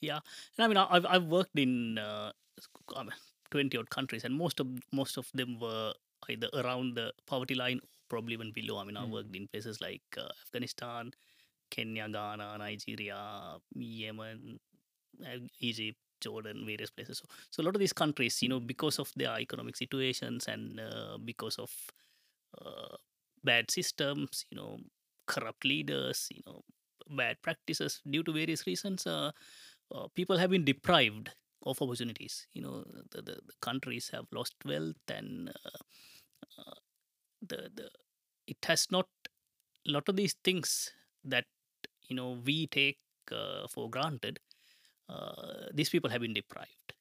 yeah. 0.02 0.20
And 0.58 0.66
i 0.66 0.68
mean 0.68 0.78
i've, 0.78 1.06
I've 1.06 1.26
worked 1.26 1.58
in 1.58 2.00
uh, 2.00 2.32
20 3.52 3.78
odd 3.78 3.90
countries 3.90 4.24
and 4.24 4.34
most 4.34 4.60
of 4.60 4.68
most 4.92 5.18
of 5.18 5.30
them 5.34 5.60
were 5.60 5.94
either 6.30 6.50
around 6.54 6.96
the 6.96 7.14
poverty 7.26 7.56
line, 7.56 7.82
probably 8.10 8.34
even 8.34 8.52
below. 8.52 8.78
I 8.80 8.84
mean, 8.84 8.98
I 8.98 9.06
Mm. 9.06 9.12
worked 9.12 9.36
in 9.36 9.48
places 9.48 9.82
like 9.82 10.04
uh, 10.18 10.30
Afghanistan, 10.46 11.12
Kenya, 11.70 12.08
Ghana, 12.10 12.58
Nigeria, 12.60 13.58
Yemen, 13.76 14.60
uh, 15.26 15.40
Egypt, 15.60 16.00
Jordan, 16.22 16.66
various 16.66 16.90
places. 16.92 17.20
So, 17.20 17.26
so 17.52 17.64
a 17.64 17.66
lot 17.66 17.76
of 17.76 17.80
these 17.80 17.94
countries, 17.94 18.42
you 18.42 18.50
know, 18.50 18.60
because 18.60 19.00
of 19.00 19.12
their 19.16 19.38
economic 19.40 19.76
situations 19.76 20.48
and 20.48 20.80
uh, 20.80 21.18
because 21.24 21.58
of 21.58 21.72
uh, 22.62 22.96
bad 23.44 23.70
systems, 23.72 24.46
you 24.50 24.58
know, 24.58 24.80
corrupt 25.28 25.66
leaders, 25.66 26.28
you 26.32 26.42
know, 26.46 26.62
bad 27.10 27.42
practices 27.42 28.02
due 28.10 28.24
to 28.24 28.32
various 28.34 28.66
reasons, 28.66 29.06
uh, 29.06 29.32
uh, 29.94 30.08
people 30.16 30.38
have 30.38 30.50
been 30.50 30.66
deprived 30.66 31.30
of 31.64 31.82
opportunities. 31.82 32.48
You 32.54 32.62
know, 32.62 32.84
the, 33.12 33.22
the, 33.22 33.32
the 33.46 33.54
countries 33.62 34.10
have 34.14 34.26
lost 34.32 34.56
wealth 34.66 34.96
and 35.10 35.52
uh, 36.58 36.80
the 37.42 37.70
the 37.76 37.90
it 38.48 38.58
has 38.66 38.88
not 38.92 39.08
a 39.88 39.92
lot 39.92 40.08
of 40.10 40.16
these 40.16 40.36
things 40.44 40.92
that 41.24 41.46
you 42.08 42.16
know 42.16 42.40
we 42.46 42.68
take 42.68 43.00
uh, 43.32 43.68
for 43.68 43.90
granted. 43.90 44.40
Uh, 45.08 45.68
these 45.74 45.90
people 45.90 46.10
have 46.10 46.22
been 46.22 46.34
deprived, 46.34 46.94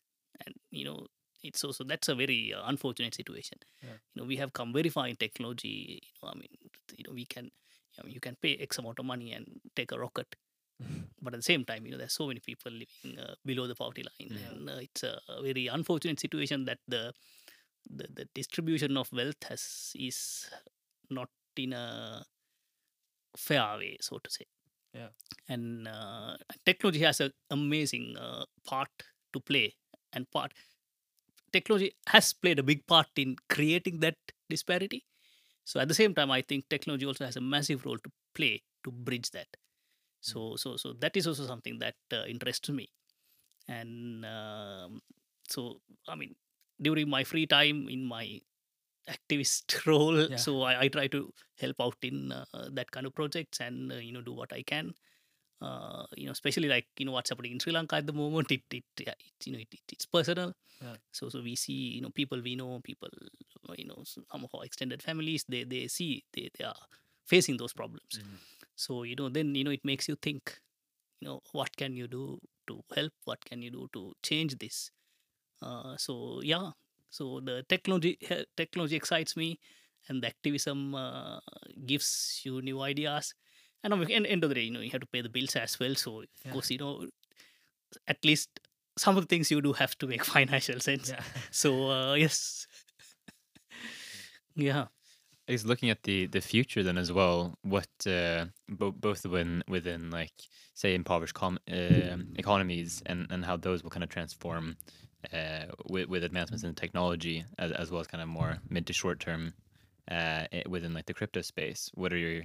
and 0.45 0.55
you 0.70 0.84
know 0.84 1.07
it's 1.42 1.64
also 1.64 1.84
that's 1.84 2.09
a 2.09 2.14
very 2.14 2.53
uh, 2.55 2.62
unfortunate 2.66 3.14
situation. 3.14 3.59
Yeah. 3.82 3.97
You 4.14 4.22
know, 4.22 4.26
we 4.28 4.36
have 4.36 4.53
come 4.53 4.72
very 4.72 4.88
far 4.90 5.09
in 5.09 5.16
technology. 5.16 6.01
You 6.03 6.11
know, 6.22 6.28
I 6.30 6.34
mean, 6.34 6.49
you 6.97 7.05
know, 7.07 7.12
we 7.14 7.24
can 7.24 7.45
you, 7.45 8.03
know, 8.03 8.09
you 8.09 8.20
can 8.20 8.36
pay 8.42 8.57
X 8.57 8.78
amount 8.78 8.99
of 8.99 9.07
money 9.07 9.32
and 9.32 9.47
take 9.76 9.92
a 9.92 9.99
rocket 9.99 10.36
but 11.22 11.32
at 11.34 11.38
the 11.38 11.42
same 11.42 11.64
time 11.64 11.86
you 11.86 11.92
know 11.92 11.99
there's 11.99 12.12
so 12.12 12.26
many 12.26 12.40
people 12.40 12.72
living 12.72 13.18
uh, 13.18 13.34
below 13.45 13.66
the 13.66 13.74
poverty 13.74 14.03
line 14.03 14.30
Yeah. 14.32 14.51
and 14.51 14.68
uh, 14.70 14.78
it's 14.80 15.03
a 15.05 15.20
very 15.42 15.68
unfortunate 15.68 16.18
situation 16.20 16.64
that 16.64 16.78
the, 16.88 17.12
the 17.89 18.07
the 18.14 18.26
distribution 18.35 18.97
of 18.97 19.12
wealth 19.12 19.43
has 19.49 19.93
is 19.97 20.51
not 21.11 21.28
in 21.57 21.72
a 21.72 22.24
fair 23.37 23.76
way 23.78 23.97
so 24.01 24.18
to 24.18 24.30
say. 24.30 24.45
Yeah. 24.95 25.09
and 25.49 25.89
uh, 25.89 26.37
technology 26.64 27.01
has 27.01 27.18
an 27.20 27.32
amazing 27.51 28.16
uh, 28.16 28.45
part 28.64 28.91
to 29.32 29.41
play 29.41 29.74
and 30.12 30.30
part 30.30 30.53
technology 31.53 31.95
has 32.09 32.32
played 32.32 32.59
a 32.59 32.62
big 32.62 32.87
part 32.87 33.09
in 33.16 33.37
creating 33.49 34.01
that 34.01 34.16
disparity. 34.49 35.05
So 35.64 35.80
at 35.80 35.89
the 35.89 35.95
same 35.95 36.14
time 36.14 36.30
i 36.30 36.43
think 36.43 36.68
technology 36.68 37.07
also 37.07 37.24
has 37.24 37.37
a 37.37 37.41
massive 37.41 37.85
role 37.87 37.99
to 37.99 38.11
play 38.35 38.62
to 38.85 38.91
bridge 38.93 39.30
that. 39.32 39.49
So 40.20 40.57
so 40.57 40.76
so 40.76 40.95
that 41.01 41.16
is 41.16 41.26
also 41.26 41.47
something 41.47 41.78
that 41.80 41.97
uh, 42.12 42.24
interests 42.26 42.68
me. 42.70 42.89
And 43.68 44.24
um, 44.26 45.01
so 45.49 45.80
i 46.09 46.14
mean 46.16 46.35
during 46.81 47.09
my 47.09 47.25
free 47.25 47.47
time 47.47 47.89
in 47.89 48.05
my 48.05 48.41
activist 49.09 49.87
role. 49.87 50.29
Yeah. 50.29 50.37
so 50.37 50.62
I, 50.62 50.83
I 50.83 50.89
try 50.89 51.07
to 51.09 51.33
help 51.59 51.77
out 51.81 51.97
in 52.03 52.33
uh, 52.33 52.45
that 52.72 52.91
kind 52.91 53.07
of 53.07 53.14
projects 53.14 53.61
and 53.61 53.93
uh, 53.93 53.97
you 53.97 54.12
know 54.12 54.22
do 54.22 54.33
what 54.33 54.53
i 54.53 54.62
can. 54.62 54.95
Uh, 55.62 56.05
you 56.16 56.27
know 56.27 56.33
especially 56.33 56.68
like 56.68 56.87
you 56.99 57.07
know 57.07 57.12
what's 57.12 57.31
happening 57.31 57.53
in 57.53 57.61
sri 57.61 57.72
lanka 57.72 57.97
at 57.97 58.07
the 58.07 58.12
moment 58.12 58.51
it 58.51 58.62
it, 58.70 58.85
yeah, 58.99 59.14
it 59.18 59.47
you 59.47 59.53
know 59.53 59.59
it, 59.59 59.68
it, 59.72 59.81
it's 59.93 60.07
personal. 60.07 60.53
Yeah. 60.83 60.97
so 61.12 61.29
so 61.29 61.41
we 61.41 61.55
see 61.57 61.72
you 61.97 62.03
know 62.03 62.11
people 62.11 62.41
we 62.43 62.57
know 62.57 62.81
people 62.83 63.09
you 63.79 63.87
know 63.87 64.03
some 64.05 64.45
of 64.45 64.51
our 64.55 64.64
extended 64.64 65.03
families 65.03 65.45
they 65.49 65.64
they 65.64 65.87
see 65.89 66.25
they, 66.33 66.51
they 66.59 66.64
are 66.64 66.75
facing 67.27 67.57
those 67.57 67.72
problems. 67.72 68.20
So 68.75 69.05
you 69.05 69.16
know 69.16 69.29
then 69.29 69.55
you 69.55 69.64
know 69.64 69.70
it 69.70 69.85
makes 69.85 70.09
you 70.09 70.16
think 70.16 70.59
you 71.20 71.29
know 71.29 71.41
what 71.53 71.75
can 71.77 71.97
you 71.97 72.09
do 72.09 72.41
to 72.66 72.83
help? 72.95 73.12
What 73.25 73.45
can 73.45 73.62
you 73.62 73.70
do 73.70 73.89
to 73.93 74.12
change 74.22 74.59
this 74.59 74.91
uh, 75.65 75.97
so 75.97 76.41
yeah. 76.43 76.71
So 77.11 77.41
the 77.41 77.65
technology 77.69 78.19
technology 78.57 78.97
excites 78.97 79.37
me 79.37 79.59
and 80.09 80.23
the 80.23 80.29
activism 80.29 80.95
uh, 80.95 81.39
gives 81.87 82.41
you 82.45 82.61
new 82.62 82.81
ideas. 82.83 83.35
And 83.83 83.93
at 83.95 84.07
the 84.09 84.15
end, 84.15 84.45
of 84.45 84.49
the 84.51 84.55
day 84.55 84.62
you 84.62 84.73
know 84.73 84.81
you 84.81 84.91
have 84.91 85.01
to 85.01 85.07
pay 85.07 85.23
the 85.23 85.29
bills 85.29 85.57
as 85.57 85.79
well. 85.81 85.95
So 85.95 86.21
of 86.23 86.27
Yeah. 86.45 86.53
course 86.53 86.71
you 86.71 86.79
know 86.79 87.07
at 88.09 88.25
least 88.25 88.51
some 88.99 89.17
of 89.17 89.23
the 89.25 89.29
things 89.29 89.51
you 89.51 89.61
do 89.62 89.73
have 89.73 89.97
to 89.99 90.07
make 90.07 90.25
financial 90.39 90.81
sense. 90.81 91.11
Yeah. 91.11 91.23
so 91.51 91.91
uh, 91.91 92.15
yes. 92.15 92.67
Yeah. 94.57 94.87
I 95.49 95.53
guess 95.53 95.65
looking 95.65 95.91
at 95.91 96.03
the 96.05 96.27
the 96.27 96.41
future 96.41 96.83
then 96.83 96.97
as 96.97 97.12
well, 97.12 97.59
what 97.62 97.89
uh, 98.07 98.47
bo- 98.69 98.93
both 98.93 99.27
within 99.27 99.62
within 99.69 100.11
like 100.11 100.33
say 100.75 100.95
impoverished 100.95 101.35
com- 101.35 101.59
uh, 101.71 102.17
economies 102.37 103.03
and 103.05 103.27
and 103.31 103.45
how 103.45 103.57
those 103.59 103.83
will 103.83 103.91
kind 103.91 104.05
of 104.05 104.09
transform 104.09 104.77
uh, 105.33 105.66
with 105.89 106.09
with 106.09 106.25
advancements 106.25 106.64
in 106.64 106.75
technology 106.75 107.45
as 107.59 107.72
as 107.72 107.91
well 107.91 108.01
as 108.01 108.07
kind 108.07 108.22
of 108.22 108.29
more 108.29 108.59
mid 108.68 108.87
to 108.87 108.93
short 108.93 109.20
term 109.20 109.55
uh, 110.11 110.47
within 110.68 110.95
like 110.95 111.07
the 111.07 111.14
crypto 111.14 111.43
space. 111.43 111.91
What 111.95 112.12
are 112.12 112.18
your 112.18 112.43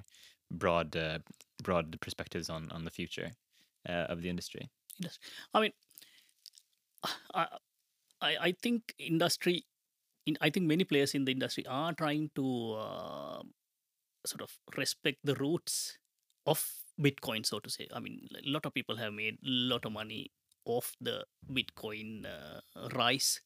broad 0.52 0.96
uh, 0.96 1.20
broad 1.64 2.00
perspectives 2.02 2.50
on 2.50 2.72
on 2.72 2.86
the 2.86 2.92
future 2.92 3.32
uh, 3.88 4.08
of 4.10 4.22
the 4.22 4.30
industry? 4.30 4.70
industry. 5.00 5.24
I 5.54 5.62
mean, 5.62 5.72
I, 7.34 7.48
I, 8.22 8.38
I 8.42 8.52
think 8.62 8.94
industry, 9.00 9.66
in, 10.26 10.38
I 10.42 10.50
think 10.50 10.66
many 10.66 10.84
players 10.84 11.16
in 11.16 11.26
the 11.26 11.32
industry 11.32 11.66
are 11.68 11.94
trying 11.94 12.32
to 12.36 12.74
uh, 12.74 13.42
sort 14.26 14.42
of 14.42 14.52
respect 14.78 15.20
the 15.24 15.36
roots 15.36 15.98
of 16.46 16.64
Bitcoin, 17.00 17.46
so 17.46 17.60
to 17.60 17.70
say. 17.70 17.88
I 17.94 18.00
mean, 18.00 18.28
a 18.36 18.50
lot 18.50 18.66
of 18.66 18.74
people 18.74 18.98
have 18.98 19.14
made 19.14 19.36
a 19.36 19.50
lot 19.50 19.86
of 19.86 19.92
money 19.92 20.32
off 20.70 20.94
the 21.02 21.26
Bitcoin 21.50 22.26
uh, 22.30 22.62
rise, 22.94 23.42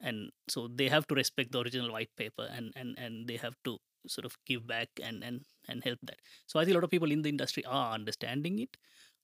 and 0.00 0.30
so 0.48 0.68
they 0.68 0.88
have 0.88 1.06
to 1.08 1.14
respect 1.14 1.52
the 1.52 1.60
original 1.60 1.90
white 1.92 2.14
paper, 2.16 2.46
and 2.50 2.72
and 2.76 2.94
and 2.98 3.26
they 3.26 3.36
have 3.36 3.56
to 3.64 3.78
sort 4.06 4.24
of 4.24 4.36
give 4.46 4.66
back 4.66 4.88
and 5.02 5.24
and 5.24 5.42
and 5.68 5.82
help 5.82 5.98
that. 6.06 6.20
So 6.46 6.60
I 6.60 6.64
think 6.64 6.74
a 6.74 6.78
lot 6.78 6.84
of 6.84 6.94
people 6.94 7.10
in 7.10 7.22
the 7.22 7.28
industry 7.28 7.64
are 7.64 7.94
understanding 7.94 8.60
it. 8.60 8.76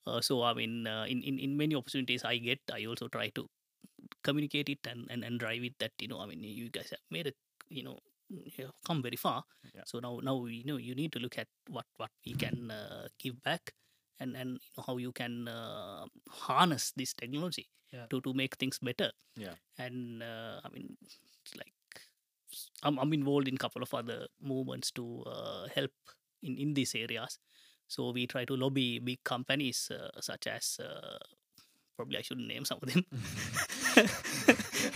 Uh, 0.06 0.20
so 0.20 0.42
I 0.42 0.54
mean, 0.54 0.86
uh, 0.86 1.04
in, 1.08 1.22
in 1.22 1.38
in 1.38 1.56
many 1.56 1.74
opportunities 1.78 2.24
I 2.24 2.38
get, 2.38 2.60
I 2.72 2.86
also 2.86 3.06
try 3.08 3.30
to 3.38 3.46
communicate 4.24 4.68
it 4.68 4.82
and, 4.88 5.06
and 5.10 5.22
and 5.24 5.38
drive 5.38 5.62
it. 5.62 5.78
That 5.78 5.92
you 6.00 6.08
know, 6.08 6.20
I 6.20 6.26
mean, 6.26 6.42
you 6.42 6.70
guys 6.70 6.90
have 6.90 7.06
made 7.10 7.26
it, 7.30 7.36
you 7.68 7.84
know, 7.84 7.98
you 8.28 8.66
have 8.66 8.74
come 8.86 9.02
very 9.02 9.16
far. 9.16 9.44
Yeah. 9.74 9.86
So 9.86 10.00
now 10.00 10.18
now 10.22 10.44
you 10.46 10.64
know 10.64 10.76
you 10.76 10.94
need 10.94 11.12
to 11.12 11.20
look 11.20 11.38
at 11.38 11.48
what 11.68 11.86
what 11.96 12.10
we 12.26 12.34
can 12.34 12.70
uh, 12.70 13.06
give 13.18 13.38
back, 13.42 13.74
and 14.20 14.36
and 14.36 14.50
you 14.62 14.70
know, 14.76 14.84
how 14.86 14.96
you 14.98 15.12
can 15.12 15.48
uh, 15.48 16.04
harness 16.30 16.92
this 16.96 17.12
technology 17.14 17.68
Yeah. 17.92 18.06
to 18.10 18.20
to 18.22 18.34
make 18.34 18.56
things 18.56 18.78
better. 18.78 19.10
Yeah. 19.36 19.54
And 19.78 20.22
uh, 20.22 20.60
I 20.64 20.68
mean, 20.74 20.96
it's 21.44 21.56
like 21.56 21.74
I'm 22.82 22.98
I'm 22.98 23.12
involved 23.12 23.48
in 23.48 23.54
a 23.54 23.58
couple 23.58 23.82
of 23.82 23.92
other 23.94 24.26
movements 24.40 24.90
to 24.92 25.22
uh, 25.26 25.66
help 25.74 25.92
in 26.42 26.56
in 26.58 26.74
these 26.74 26.94
areas. 26.94 27.38
So 27.88 28.10
we 28.10 28.26
try 28.26 28.44
to 28.46 28.56
lobby 28.56 28.98
big 28.98 29.22
companies 29.24 29.90
uh, 29.90 30.20
such 30.20 30.46
as 30.46 30.78
uh, 30.80 31.18
probably 31.96 32.18
I 32.18 32.22
shouldn't 32.22 32.48
name 32.48 32.64
some 32.64 32.78
of 32.82 32.88
them. 32.92 33.04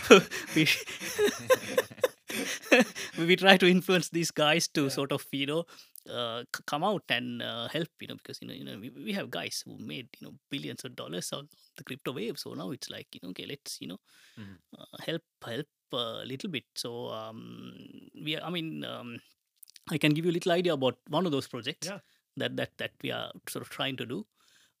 we, 0.55 0.67
we 3.17 3.35
try 3.35 3.57
to 3.57 3.67
influence 3.67 4.09
these 4.09 4.31
guys 4.31 4.67
to 4.69 4.83
Yeah. 4.83 4.89
sort 4.89 5.11
of 5.11 5.25
you 5.31 5.45
know 5.47 5.65
uh, 6.09 6.43
c- 6.55 6.63
come 6.65 6.83
out 6.83 7.03
and 7.09 7.41
uh, 7.41 7.67
help 7.67 7.89
you 8.01 8.07
know 8.07 8.15
because 8.15 8.39
you 8.41 8.47
know 8.47 8.53
you 8.53 8.63
know 8.65 8.77
we, 8.79 8.89
we 8.89 9.13
have 9.13 9.29
guys 9.31 9.63
who 9.65 9.77
made 9.79 10.07
you 10.19 10.27
know 10.27 10.33
billions 10.49 10.83
of 10.85 10.95
dollars 10.95 11.31
on 11.33 11.47
the 11.77 11.83
crypto 11.83 12.11
wave 12.13 12.37
so 12.39 12.53
now 12.53 12.71
it's 12.71 12.89
like 12.89 13.07
you 13.13 13.19
know 13.23 13.29
okay 13.29 13.45
let's 13.47 13.79
you 13.81 13.87
know 13.87 13.99
Mhm. 14.37 14.57
uh, 14.77 14.97
help 15.05 15.23
help 15.45 15.67
a 15.93 16.23
little 16.25 16.49
bit 16.49 16.65
so 16.75 17.07
um 17.09 17.73
we 18.23 18.35
are, 18.35 18.43
i 18.43 18.49
mean 18.49 18.83
um 18.85 19.17
i 19.91 19.97
can 19.97 20.13
give 20.13 20.25
you 20.25 20.31
a 20.31 20.37
little 20.37 20.51
idea 20.51 20.73
about 20.73 20.97
one 21.09 21.25
of 21.25 21.31
those 21.31 21.47
projects 21.47 21.87
Yeah. 21.87 21.99
that 22.37 22.55
that 22.57 22.71
that 22.77 22.91
we 23.03 23.11
are 23.11 23.31
sort 23.49 23.63
of 23.65 23.69
trying 23.69 23.97
to 23.97 24.05
do 24.05 24.25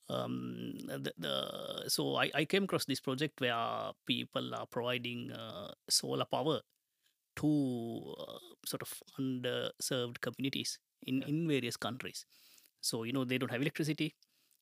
um 0.09 0.73
the, 0.87 1.13
the 1.17 1.89
so 1.89 2.15
I, 2.15 2.31
I 2.33 2.45
came 2.45 2.63
across 2.65 2.85
this 2.85 2.99
project 2.99 3.41
where 3.41 3.91
people 4.05 4.53
are 4.55 4.65
providing 4.67 5.31
uh, 5.31 5.71
solar 5.89 6.25
power 6.25 6.61
to 7.37 8.15
uh, 8.19 8.39
sort 8.65 8.81
of 8.81 8.91
underserved 9.19 10.21
communities 10.21 10.79
in 11.03 11.21
Yeah. 11.21 11.27
in 11.27 11.47
various 11.47 11.77
countries 11.77 12.25
so 12.81 13.03
you 13.03 13.13
know 13.13 13.25
they 13.25 13.37
don't 13.37 13.51
have 13.51 13.61
electricity 13.61 14.15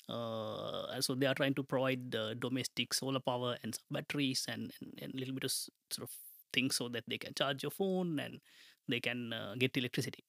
uh, 0.10 1.02
so 1.02 1.16
they 1.16 1.26
are 1.26 1.34
trying 1.34 1.54
to 1.56 1.64
provide 1.64 2.16
uh, 2.16 2.34
domestic 2.36 2.94
solar 2.94 3.20
power 3.20 3.58
and 3.64 3.74
some 3.74 3.86
batteries 3.92 4.46
and, 4.48 4.72
and, 4.82 5.00
and 5.02 5.14
a 5.16 5.18
little 5.18 5.34
bit 5.34 5.44
of 5.44 5.52
sort 5.52 6.04
of 6.04 6.12
things 6.54 6.76
so 6.76 6.88
that 6.88 7.04
they 7.08 7.18
can 7.18 7.34
charge 7.34 7.64
your 7.64 7.72
phone 7.72 8.20
and 8.20 8.40
they 8.88 9.00
can 9.00 9.34
uh, 9.34 9.56
get 9.58 9.76
electricity 9.78 10.24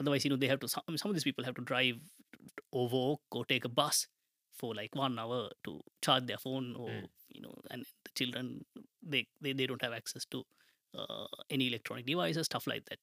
otherwise 0.00 0.24
you 0.24 0.30
know 0.30 0.36
they 0.36 0.46
have 0.48 0.60
to 0.60 0.68
some, 0.68 0.82
some 0.96 1.10
of 1.10 1.14
these 1.14 1.24
people 1.24 1.44
have 1.44 1.54
to 1.54 1.62
drive 1.62 1.96
over 2.72 3.16
or 3.30 3.44
take 3.44 3.64
a 3.64 3.68
bus 3.68 4.06
for 4.56 4.74
like 4.74 4.94
one 4.94 5.18
hour 5.18 5.50
to 5.64 5.80
charge 6.02 6.26
their 6.26 6.38
phone 6.38 6.74
or 6.76 6.88
Mm. 6.88 7.08
you 7.28 7.40
know 7.42 7.54
and 7.70 7.84
the 8.04 8.10
children 8.14 8.64
they, 9.02 9.26
they 9.40 9.52
they 9.52 9.66
don't 9.66 9.82
have 9.82 9.92
access 9.92 10.24
to 10.26 10.44
uh, 10.98 11.26
any 11.50 11.68
electronic 11.68 12.06
devices 12.06 12.46
stuff 12.46 12.66
like 12.66 12.84
that 12.86 12.98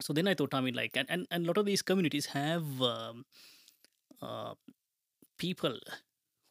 so 0.00 0.12
then 0.12 0.28
i 0.28 0.34
thought 0.34 0.54
i 0.54 0.60
mean 0.60 0.74
like 0.74 0.96
and, 0.96 1.08
and, 1.10 1.26
and 1.30 1.44
a 1.44 1.46
lot 1.46 1.58
of 1.58 1.66
these 1.66 1.82
communities 1.82 2.26
have 2.26 2.64
um, 2.82 3.24
uh, 4.22 4.54
people 5.38 5.78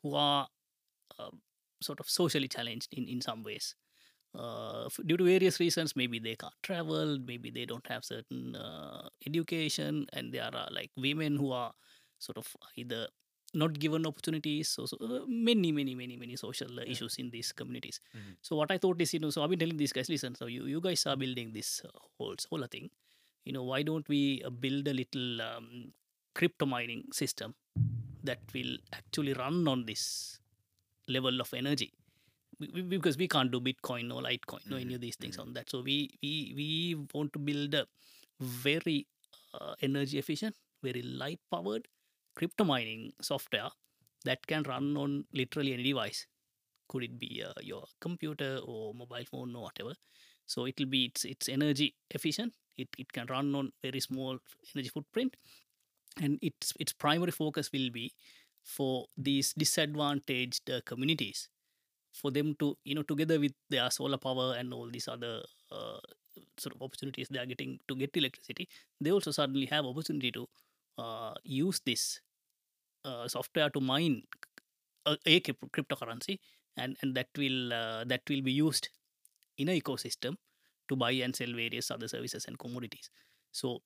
who 0.03 0.15
are 0.15 0.47
uh, 1.19 1.29
sort 1.81 1.99
of 1.99 2.09
socially 2.09 2.47
challenged 2.47 2.93
in, 2.93 3.07
in 3.07 3.21
some 3.21 3.43
ways 3.43 3.75
uh, 4.37 4.89
due 5.05 5.17
to 5.17 5.23
various 5.23 5.59
reasons, 5.59 5.95
maybe 5.95 6.19
they 6.19 6.35
can't 6.35 6.53
travel, 6.61 7.17
maybe 7.19 7.49
they 7.49 7.65
don't 7.65 7.85
have 7.87 8.03
certain 8.03 8.55
uh, 8.55 9.07
education, 9.25 10.05
and 10.13 10.33
there 10.33 10.43
are 10.43 10.67
like 10.71 10.91
women 10.97 11.37
who 11.37 11.51
are 11.51 11.71
sort 12.19 12.37
of 12.37 12.47
either 12.75 13.07
not 13.53 13.79
given 13.79 14.05
opportunities. 14.05 14.67
So, 14.69 14.85
so 14.85 14.97
uh, 15.01 15.19
many, 15.27 15.71
many, 15.71 15.95
many, 15.95 16.17
many 16.17 16.35
social 16.35 16.79
uh, 16.79 16.83
issues 16.85 17.15
in 17.17 17.29
these 17.29 17.53
communities. 17.53 18.01
Mhm. 18.15 18.35
So 18.41 18.55
what 18.57 18.71
I 18.71 18.77
thought 18.77 18.99
is, 19.01 19.13
you 19.13 19.19
know, 19.21 19.29
so 19.29 19.43
I've 19.43 19.49
been 19.49 19.59
telling 19.59 19.77
these 19.77 19.93
guys, 19.93 20.09
listen, 20.09 20.35
so 20.35 20.47
you 20.47 20.65
you 20.65 20.81
guys 20.81 21.05
are 21.05 21.15
building 21.15 21.53
this 21.53 21.81
uh, 21.85 21.97
whole 22.17 22.35
solar 22.37 22.67
thing. 22.67 22.89
You 23.45 23.53
know, 23.53 23.63
why 23.63 23.83
don't 23.83 24.07
we 24.09 24.43
uh, 24.45 24.49
build 24.49 24.87
a 24.87 24.93
little 24.93 25.41
um, 25.41 25.93
crypto 26.35 26.65
mining 26.65 27.05
system 27.13 27.55
that 28.23 28.39
will 28.53 28.77
actually 28.93 29.33
run 29.33 29.67
on 29.67 29.85
this 29.85 30.39
level 31.07 31.41
of 31.41 31.53
energy? 31.53 31.93
we- 32.59 32.81
because 32.81 33.17
we 33.17 33.27
can't 33.27 33.51
do 33.51 33.59
Bitcoin 33.59 34.13
or 34.15 34.21
Litecoin 34.21 34.71
or 34.71 34.77
any 34.77 34.93
Mhm, 34.93 34.95
of 34.95 35.01
these 35.01 35.15
things 35.15 35.37
on 35.39 35.53
that. 35.53 35.69
So 35.69 35.81
we 35.81 35.95
we 36.23 36.31
we 36.59 36.67
want 37.13 37.33
to 37.33 37.39
build 37.39 37.73
a 37.73 37.87
very 38.39 39.07
uh, 39.53 39.75
energy 39.81 40.17
efficient, 40.19 40.55
very 40.83 41.01
light 41.01 41.39
powered 41.51 41.87
crypto 42.35 42.63
mining 42.65 43.13
software 43.21 43.69
that 44.25 44.45
can 44.47 44.63
run 44.63 44.95
on 44.97 45.25
literally 45.33 45.73
any 45.73 45.83
device. 45.83 46.27
Could 46.89 47.03
it 47.03 47.19
be 47.19 47.43
uh, 47.43 47.53
your 47.61 47.85
computer 48.01 48.59
or 48.63 48.93
mobile 48.93 49.25
phone 49.31 49.55
or 49.55 49.63
whatever? 49.63 49.93
So 50.45 50.65
it 50.65 50.75
will 50.79 50.87
be 50.87 51.05
it's 51.05 51.25
it's 51.25 51.49
energy 51.49 51.95
efficient. 52.11 52.53
It 52.77 52.89
it 52.97 53.11
can 53.13 53.27
run 53.27 53.53
on 53.55 53.71
very 53.83 53.99
small 53.99 54.37
energy 54.75 54.89
footprint, 54.89 55.35
and 56.21 56.39
its 56.41 56.73
its 56.79 56.93
primary 56.93 57.31
focus 57.31 57.71
will 57.71 57.89
be 57.91 58.13
for 58.63 59.05
these 59.17 59.53
disadvantaged 59.53 60.69
uh, 60.69 60.81
communities 60.85 61.49
for 62.13 62.31
them 62.31 62.55
to 62.59 62.77
you 62.83 62.95
know 62.95 63.03
together 63.03 63.39
with 63.39 63.53
their 63.69 63.89
solar 63.91 64.17
power 64.17 64.55
and 64.57 64.73
all 64.73 64.89
these 64.89 65.07
other 65.07 65.43
uh, 65.71 65.99
sort 66.57 66.75
of 66.75 66.81
opportunities 66.81 67.27
they 67.29 67.39
are 67.39 67.45
getting 67.45 67.79
to 67.87 67.95
get 67.95 68.15
electricity 68.15 68.67
they 69.01 69.11
also 69.11 69.31
suddenly 69.31 69.65
have 69.65 69.85
opportunity 69.85 70.31
to 70.31 70.47
uh, 70.97 71.33
use 71.43 71.81
this 71.85 72.21
uh, 73.03 73.27
software 73.27 73.69
to 73.69 73.79
mine 73.79 74.23
a, 75.05 75.17
a 75.25 75.39
cryptocurrency 75.41 76.39
and 76.77 76.97
and 77.01 77.15
that 77.15 77.27
will 77.37 77.73
uh, 77.73 78.03
that 78.05 78.21
will 78.29 78.41
be 78.41 78.51
used 78.51 78.89
in 79.57 79.69
an 79.69 79.79
ecosystem 79.79 80.35
to 80.87 80.95
buy 80.95 81.11
and 81.11 81.35
sell 81.35 81.53
various 81.53 81.91
other 81.91 82.07
services 82.07 82.45
and 82.47 82.59
commodities. 82.59 83.09
So 83.51 83.81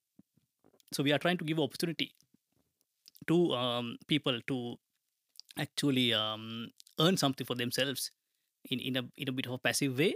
so 0.92 1.02
we 1.02 1.12
are 1.12 1.18
trying 1.18 1.38
to 1.38 1.44
give 1.44 1.60
opportunity 1.60 2.12
to 3.28 3.52
um, 3.54 3.96
people 4.06 4.40
to 4.48 4.76
actually 5.58 6.12
um, 6.12 6.68
earn 6.98 7.16
something 7.16 7.46
for 7.46 7.54
themselves 7.54 8.10
in, 8.70 8.80
in 8.80 8.96
a 8.96 9.02
in 9.16 9.28
a 9.28 9.32
bit 9.32 9.46
of 9.46 9.52
a 9.52 9.58
passive 9.58 9.98
way 9.98 10.14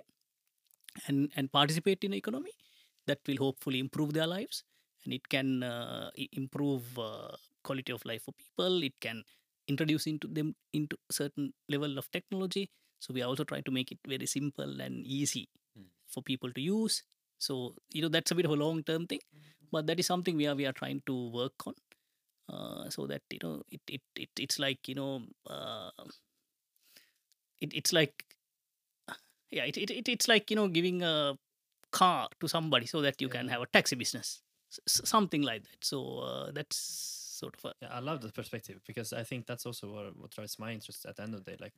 and 1.07 1.31
and 1.37 1.53
participate 1.53 2.03
in 2.05 2.13
the 2.13 2.17
economy 2.17 2.53
that 3.07 3.19
will 3.27 3.37
hopefully 3.37 3.79
improve 3.79 4.13
their 4.13 4.27
lives 4.27 4.65
and 5.05 5.13
it 5.13 5.29
can 5.29 5.63
uh, 5.63 6.11
improve 6.33 6.99
uh, 6.99 7.37
quality 7.63 7.93
of 7.93 8.05
life 8.05 8.23
for 8.23 8.33
people. 8.33 8.83
It 8.83 8.95
can 9.01 9.23
introduce 9.69 10.07
into 10.07 10.29
them 10.29 10.55
into 10.73 10.97
certain 11.11 11.53
level 11.69 11.99
of 11.99 12.11
technology 12.11 12.71
so 13.05 13.15
we 13.15 13.23
are 13.23 13.29
also 13.33 13.45
trying 13.45 13.65
to 13.69 13.77
make 13.79 13.93
it 13.93 14.01
very 14.15 14.27
simple 14.39 14.81
and 14.87 15.07
easy 15.21 15.47
Mm. 15.79 15.87
for 16.15 16.23
people 16.23 16.53
to 16.57 16.63
use 16.63 16.97
so 17.47 17.55
you 17.93 18.03
know 18.03 18.09
that's 18.17 18.31
a 18.33 18.37
bit 18.41 18.47
of 18.49 18.53
a 18.57 18.61
long 18.65 18.83
term 18.91 19.07
thing 19.13 19.23
but 19.73 19.87
that 19.89 19.99
is 20.03 20.07
something 20.13 20.37
we 20.43 20.47
are 20.51 20.55
we 20.61 20.67
are 20.71 20.77
trying 20.83 21.01
to 21.11 21.17
work 21.39 21.67
on 21.71 21.75
uh, 22.49 22.89
so 22.91 23.07
that 23.07 23.23
you 23.31 23.41
know 23.43 23.63
it, 23.71 23.81
it, 23.97 24.03
it 24.17 24.31
it's 24.39 24.59
like 24.59 24.89
you 24.89 24.95
know 24.95 25.23
uh, 25.51 25.91
it, 27.61 27.73
it's 27.75 27.93
like 27.93 28.25
yeah 29.51 29.65
it, 29.65 29.77
it, 29.77 29.91
it 29.91 30.09
it's 30.09 30.29
like 30.29 30.51
you 30.51 30.57
know 30.57 30.69
giving 30.69 31.03
a 31.03 31.37
car 31.93 32.29
to 32.41 32.49
somebody 32.49 32.87
so 32.87 33.01
that 33.03 33.21
you 33.21 33.29
can 33.29 33.49
have 33.49 33.63
a 33.63 33.67
taxi 33.67 33.97
business 33.97 34.43
s- 34.89 35.03
something 35.05 35.43
like 35.43 35.63
that 35.63 35.85
so 35.85 36.19
uh, 36.21 36.51
that's 36.53 36.77
sort 37.41 37.57
of 37.57 37.65
a 37.71 37.75
Yeah, 37.83 37.89
I 37.93 38.01
love 38.01 38.21
the 38.23 38.31
perspective 38.31 38.81
because 38.87 39.13
I 39.13 39.25
think 39.25 39.47
that's 39.47 39.67
also 39.67 39.93
what, 39.93 40.17
what 40.17 40.31
drives 40.31 40.59
my 40.59 40.73
interest 40.73 41.07
at 41.07 41.17
the 41.17 41.23
end 41.23 41.35
of 41.35 41.45
the 41.45 41.51
day. 41.53 41.57
Like, 41.61 41.75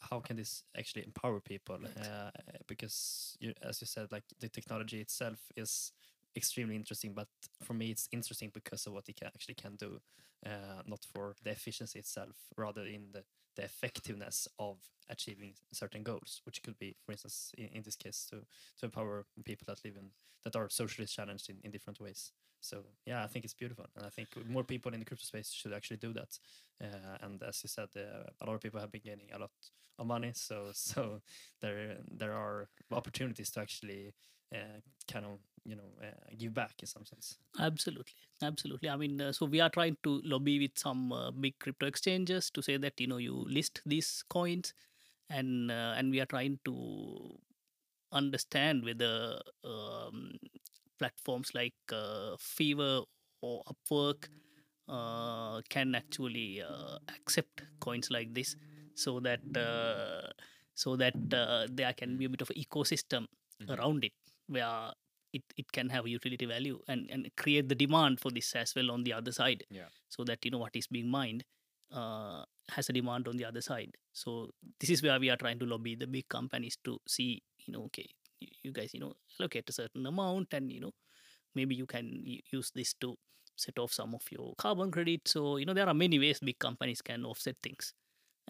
how 0.00 0.20
can 0.20 0.36
this 0.36 0.64
actually 0.76 1.04
empower 1.04 1.40
people? 1.40 1.78
Uh, 1.98 2.30
because, 2.66 3.36
you, 3.40 3.52
as 3.62 3.80
you 3.80 3.86
said, 3.86 4.10
like 4.12 4.24
the 4.40 4.48
technology 4.48 5.00
itself 5.00 5.38
is 5.56 5.92
extremely 6.36 6.76
interesting, 6.76 7.12
but 7.12 7.28
for 7.62 7.74
me, 7.74 7.90
it's 7.90 8.08
interesting 8.12 8.50
because 8.52 8.86
of 8.86 8.92
what 8.92 9.08
it 9.08 9.16
can, 9.16 9.28
actually 9.28 9.54
can 9.54 9.76
do, 9.76 10.00
uh, 10.46 10.82
not 10.86 11.04
for 11.12 11.34
the 11.42 11.50
efficiency 11.50 11.98
itself, 11.98 12.36
rather 12.56 12.86
in 12.86 13.12
the, 13.12 13.24
the 13.56 13.64
effectiveness 13.64 14.48
of 14.58 14.78
achieving 15.08 15.54
certain 15.72 16.02
goals, 16.02 16.40
which 16.44 16.62
could 16.62 16.78
be, 16.78 16.96
for 17.04 17.12
instance, 17.12 17.52
in, 17.58 17.66
in 17.66 17.82
this 17.82 17.96
case, 17.96 18.26
to 18.30 18.36
to 18.78 18.86
empower 18.86 19.26
people 19.44 19.64
that 19.66 19.84
live 19.84 19.96
in 19.96 20.10
that 20.44 20.56
are 20.56 20.70
socially 20.70 21.06
challenged 21.06 21.50
in, 21.50 21.56
in 21.64 21.70
different 21.70 22.00
ways. 22.00 22.32
So 22.60 22.84
yeah, 23.06 23.24
I 23.24 23.26
think 23.26 23.44
it's 23.44 23.54
beautiful, 23.54 23.86
and 23.96 24.06
I 24.06 24.10
think 24.10 24.28
more 24.48 24.64
people 24.64 24.92
in 24.94 25.00
the 25.00 25.06
crypto 25.06 25.24
space 25.24 25.50
should 25.50 25.72
actually 25.72 25.96
do 25.96 26.12
that. 26.12 26.38
Uh, 26.82 27.16
and 27.22 27.42
as 27.42 27.62
you 27.62 27.68
said, 27.68 27.88
uh, 27.96 28.30
a 28.40 28.46
lot 28.46 28.54
of 28.54 28.60
people 28.60 28.80
have 28.80 28.92
been 28.92 29.02
gaining 29.04 29.28
a 29.34 29.38
lot 29.38 29.50
of 30.00 30.06
money, 30.06 30.32
so 30.34 30.70
so 30.72 31.20
there 31.60 31.98
there 32.10 32.32
are 32.32 32.68
opportunities 32.90 33.50
to 33.52 33.60
actually 33.60 34.14
uh, 34.54 34.80
kind 35.10 35.26
of 35.26 35.38
you 35.64 35.76
know 35.76 35.90
uh, 36.02 36.34
give 36.38 36.54
back 36.54 36.72
in 36.80 36.86
some 36.86 37.04
sense. 37.04 37.38
Absolutely, 37.60 38.14
absolutely. 38.42 38.88
I 38.88 38.96
mean, 38.96 39.20
uh, 39.20 39.32
so 39.32 39.46
we 39.46 39.60
are 39.60 39.70
trying 39.70 39.96
to 40.04 40.20
lobby 40.24 40.58
with 40.58 40.78
some 40.78 41.12
uh, 41.12 41.30
big 41.30 41.58
crypto 41.58 41.86
exchanges 41.86 42.50
to 42.50 42.62
say 42.62 42.76
that 42.78 43.00
you 43.00 43.06
know 43.06 43.18
you 43.18 43.46
list 43.48 43.80
these 43.86 44.24
coins, 44.28 44.74
and 45.30 45.70
uh, 45.70 45.94
and 45.96 46.10
we 46.10 46.20
are 46.20 46.26
trying 46.26 46.58
to 46.64 47.38
understand 48.12 48.84
whether 48.84 49.38
um, 49.64 50.32
platforms 50.98 51.54
like 51.54 51.74
uh, 51.92 52.36
Fiverr 52.38 53.04
or 53.42 53.62
Upwork 53.70 54.28
can 55.68 55.94
actually 55.94 56.62
accept 57.16 57.62
coins 57.80 58.10
like 58.10 58.34
this, 58.34 58.56
so 59.04 59.12
that 59.26 59.40
uh, 59.66 60.28
so 60.74 60.96
that 61.02 61.16
uh, 61.42 61.66
there 61.78 61.92
can 62.00 62.16
be 62.20 62.24
a 62.26 62.32
bit 62.34 62.42
of 62.46 62.50
an 62.54 62.58
ecosystem 62.64 63.24
Mhm. 63.60 63.70
around 63.76 64.04
it 64.08 64.12
where 64.56 64.92
it, 65.36 65.42
it 65.62 65.68
can 65.76 65.88
have 65.94 66.06
utility 66.08 66.46
value 66.46 66.78
and, 66.88 67.02
and 67.10 67.28
create 67.36 67.66
the 67.72 67.74
demand 67.84 68.18
for 68.22 68.30
this 68.36 68.48
as 68.60 68.74
well 68.76 68.90
on 68.94 69.04
the 69.04 69.12
other 69.18 69.32
side 69.40 69.60
Yeah. 69.70 69.88
so 70.14 70.24
that 70.24 70.44
you 70.44 70.50
know 70.50 70.58
what 70.64 70.74
is 70.80 70.86
being 70.96 71.08
mined 71.18 71.44
uh, 71.92 72.42
has 72.74 72.88
a 72.88 72.92
demand 72.92 73.28
on 73.28 73.36
the 73.36 73.44
other 73.50 73.60
side 73.60 73.92
so 74.22 74.50
this 74.80 74.90
is 74.94 75.02
where 75.02 75.18
we 75.20 75.28
are 75.30 75.36
trying 75.36 75.58
to 75.60 75.66
lobby 75.66 75.94
the 75.94 76.06
big 76.16 76.26
companies 76.28 76.76
to 76.84 76.98
see 77.06 77.42
you 77.66 77.72
know 77.74 77.82
okay 77.84 78.08
you, 78.40 78.48
you 78.64 78.72
guys 78.72 78.94
you 78.94 79.00
know 79.04 79.12
allocate 79.38 79.68
a 79.68 79.72
certain 79.72 80.06
amount 80.06 80.48
and 80.54 80.72
you 80.72 80.80
know 80.80 80.92
maybe 81.54 81.74
you 81.74 81.86
can 81.86 82.06
use 82.52 82.70
this 82.74 82.94
to 82.94 83.14
set 83.56 83.78
off 83.78 83.92
some 83.92 84.14
of 84.14 84.22
your 84.30 84.54
carbon 84.56 84.90
credits. 84.90 85.32
so 85.32 85.56
you 85.58 85.66
know 85.66 85.74
there 85.74 85.88
are 85.88 85.94
many 86.04 86.18
ways 86.18 86.40
big 86.40 86.58
companies 86.58 87.02
can 87.02 87.24
offset 87.24 87.56
things 87.62 87.92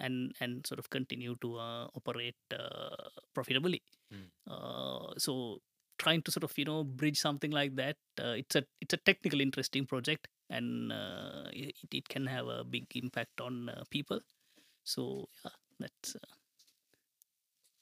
and 0.01 0.35
and 0.41 0.67
sort 0.67 0.79
of 0.79 0.89
continue 0.91 1.37
to 1.43 1.57
uh, 1.57 1.87
operate 2.01 2.37
uh, 2.59 3.09
profitably 3.35 3.83
Mm. 4.13 4.27
uh, 4.51 5.15
so 5.19 5.59
trying 5.99 6.21
to 6.23 6.33
sort 6.33 6.43
of 6.45 6.53
you 6.59 6.65
know 6.65 6.83
bridge 6.83 7.19
something 7.19 7.53
like 7.53 7.77
that 7.77 7.97
uh, 8.21 8.35
it's 8.43 8.57
a 8.57 8.65
it's 8.81 8.95
a 8.95 8.97
technical 9.09 9.41
interesting 9.41 9.87
project 9.87 10.27
and 10.49 10.93
uh, 10.93 11.45
it, 11.53 11.75
it 11.93 12.09
can 12.09 12.27
have 12.27 12.49
a 12.49 12.65
big 12.65 12.87
impact 12.97 13.41
on 13.41 13.69
uh, 13.69 13.85
people 13.91 14.21
so 14.85 15.29
yeah 15.45 15.57
that's 15.79 16.17
uh, 16.17 16.35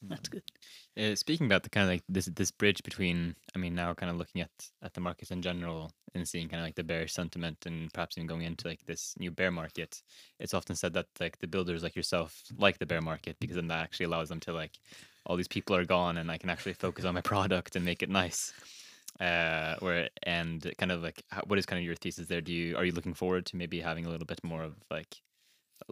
that's 0.03 0.29
good 0.29 0.43
Uh, 0.97 1.15
speaking 1.15 1.47
about 1.47 1.63
the 1.63 1.71
kind 1.71 1.85
of 1.85 1.91
like 1.91 2.03
this 2.09 2.27
this 2.27 2.51
bridge 2.51 2.83
between, 2.83 3.37
I 3.55 3.59
mean, 3.59 3.75
now 3.75 3.95
kind 3.95 4.11
of 4.11 4.17
looking 4.17 4.43
at 4.43 4.51
at 4.83 4.95
the 4.95 5.01
markets 5.01 5.31
in 5.31 5.43
general 5.43 5.93
and 6.15 6.29
seeing 6.29 6.49
kind 6.49 6.61
of 6.61 6.67
like 6.67 6.75
the 6.75 6.85
bearish 6.85 7.13
sentiment 7.13 7.67
and 7.67 7.93
perhaps 7.93 8.19
even 8.19 8.27
going 8.27 8.43
into 8.43 8.67
like 8.69 8.85
this 8.87 9.15
new 9.19 9.31
bear 9.31 9.51
market, 9.51 10.03
it's 10.41 10.55
often 10.55 10.75
said 10.77 10.93
that 10.95 11.07
like 11.21 11.39
the 11.39 11.47
builders 11.47 11.83
like 11.83 11.97
yourself 11.97 12.43
like 12.59 12.79
the 12.79 12.87
bear 12.87 13.01
market 13.01 13.37
because 13.41 13.57
then 13.57 13.69
that 13.69 13.83
actually 13.83 14.07
allows 14.07 14.29
them 14.29 14.41
to 14.41 14.53
like 14.53 14.79
all 15.27 15.37
these 15.37 15.49
people 15.49 15.77
are 15.77 15.85
gone 15.85 16.17
and 16.19 16.31
I 16.31 16.39
can 16.39 16.51
actually 16.51 16.75
focus 16.75 17.05
on 17.05 17.15
my 17.15 17.21
product 17.33 17.77
and 17.77 17.85
make 17.85 18.03
it 18.03 18.11
nice. 18.11 18.53
Uh, 19.21 19.75
where 19.81 20.09
and 20.25 20.73
kind 20.79 20.93
of 20.93 21.03
like 21.03 21.25
how, 21.31 21.43
what 21.47 21.59
is 21.59 21.67
kind 21.67 21.79
of 21.79 21.85
your 21.85 21.97
thesis 21.97 22.27
there? 22.29 22.41
Do 22.41 22.53
you 22.53 22.77
are 22.77 22.85
you 22.85 22.93
looking 22.93 23.15
forward 23.15 23.47
to 23.47 23.57
maybe 23.57 23.81
having 23.81 24.07
a 24.07 24.11
little 24.11 24.27
bit 24.27 24.43
more 24.45 24.63
of 24.63 24.77
like 24.91 25.17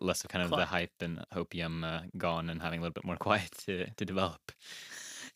less 0.00 0.24
of 0.24 0.28
kind 0.30 0.44
of 0.44 0.50
the 0.50 0.66
hype 0.66 0.92
and 1.00 1.24
hopium 1.34 1.84
uh, 1.84 2.00
gone 2.16 2.50
and 2.50 2.62
having 2.62 2.80
a 2.80 2.82
little 2.82 2.92
bit 2.94 3.04
more 3.04 3.16
quiet 3.26 3.50
to 3.66 3.86
to 3.96 4.04
develop? 4.04 4.52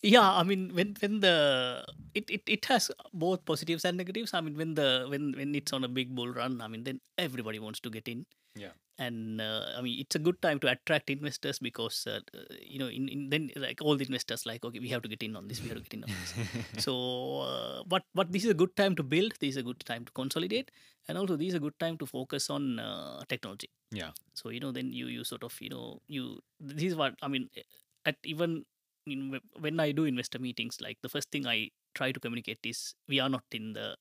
yeah 0.02 0.32
i 0.40 0.42
mean 0.42 0.72
when 0.74 0.96
when 1.00 1.20
the 1.20 1.84
it, 2.14 2.24
it, 2.30 2.42
it 2.46 2.64
has 2.64 2.90
both 3.12 3.44
positives 3.44 3.84
and 3.84 3.98
negatives 3.98 4.32
i 4.32 4.40
mean 4.40 4.56
when 4.56 4.74
the 4.74 5.06
when 5.10 5.32
when 5.36 5.54
it's 5.54 5.72
on 5.76 5.84
a 5.84 5.88
big 5.88 6.14
bull 6.14 6.32
run 6.32 6.60
i 6.62 6.68
mean 6.68 6.84
then 6.84 7.00
everybody 7.18 7.58
wants 7.58 7.80
to 7.80 7.90
get 7.90 8.08
in 8.08 8.24
Yeah. 8.56 8.72
And 9.04 9.40
uh, 9.48 9.62
i 9.78 9.80
mean 9.84 9.96
it's 10.02 10.16
a 10.18 10.22
good 10.26 10.38
time 10.46 10.58
to 10.62 10.68
attract 10.74 11.10
investors 11.14 11.58
because 11.68 11.96
uh, 12.12 12.20
uh, 12.38 12.42
you 12.72 12.78
know 12.80 12.88
in, 12.98 13.04
in 13.14 13.20
then 13.32 13.44
like 13.64 13.80
all 13.86 13.96
the 14.00 14.06
investors 14.10 14.44
like 14.50 14.64
okay 14.68 14.80
we 14.84 14.90
have 14.94 15.02
to 15.06 15.10
get 15.14 15.22
in 15.28 15.34
on 15.40 15.48
this 15.48 15.60
we 15.62 15.68
have 15.70 15.78
to 15.78 15.84
get 15.88 15.94
in 15.98 16.04
on 16.04 16.10
this 16.20 16.32
so 16.86 16.94
uh, 17.48 17.82
but 17.94 18.04
but 18.20 18.30
this 18.34 18.44
is 18.44 18.50
a 18.56 18.58
good 18.62 18.74
time 18.82 18.94
to 19.00 19.02
build 19.14 19.32
this 19.40 19.50
is 19.54 19.60
a 19.64 19.66
good 19.70 19.80
time 19.92 20.04
to 20.08 20.12
consolidate 20.20 20.70
and 21.08 21.16
also 21.22 21.36
this 21.42 21.48
is 21.52 21.58
a 21.60 21.64
good 21.66 21.78
time 21.84 21.96
to 22.02 22.06
focus 22.16 22.50
on 22.58 22.64
uh, 22.88 23.20
technology 23.34 23.70
Yeah. 24.00 24.12
so 24.40 24.50
you 24.54 24.60
know 24.64 24.72
then 24.78 24.88
you 24.98 25.06
you 25.16 25.22
sort 25.32 25.44
of 25.48 25.54
you 25.64 25.70
know 25.74 25.86
you 26.16 26.24
this 26.60 26.88
is 26.90 26.96
what 27.00 27.14
i 27.22 27.28
mean 27.36 27.46
at 28.10 28.16
even 28.34 28.52
in, 29.06 29.40
when 29.58 29.80
I 29.80 29.92
do 29.92 30.04
investor 30.04 30.38
meetings, 30.38 30.78
like 30.80 30.98
the 31.02 31.08
first 31.08 31.30
thing 31.30 31.46
I 31.46 31.70
try 31.94 32.12
to 32.12 32.20
communicate 32.20 32.58
is 32.64 32.94
we 33.08 33.18
are 33.18 33.28
not 33.28 33.44
in 33.50 33.72
the 33.72 33.96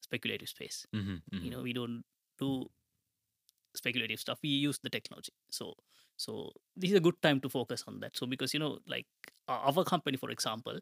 speculative 0.00 0.48
space. 0.48 0.86
hmm 0.92 1.16
You 1.44 1.50
know, 1.50 1.62
we 1.62 1.72
don't 1.72 2.04
do 2.38 2.70
speculative 3.74 4.20
stuff. 4.20 4.38
We 4.42 4.48
use 4.50 4.78
the 4.82 4.90
technology. 4.90 5.32
So, 5.50 5.74
so 6.16 6.52
this 6.76 6.90
is 6.90 6.96
a 6.96 7.00
good 7.00 7.20
time 7.22 7.40
to 7.40 7.48
focus 7.48 7.84
on 7.88 8.00
that. 8.00 8.16
So 8.16 8.26
because 8.26 8.54
you 8.54 8.60
know, 8.60 8.78
like 8.86 9.06
our 9.48 9.84
company, 9.84 10.16
for 10.16 10.30
example, 10.30 10.78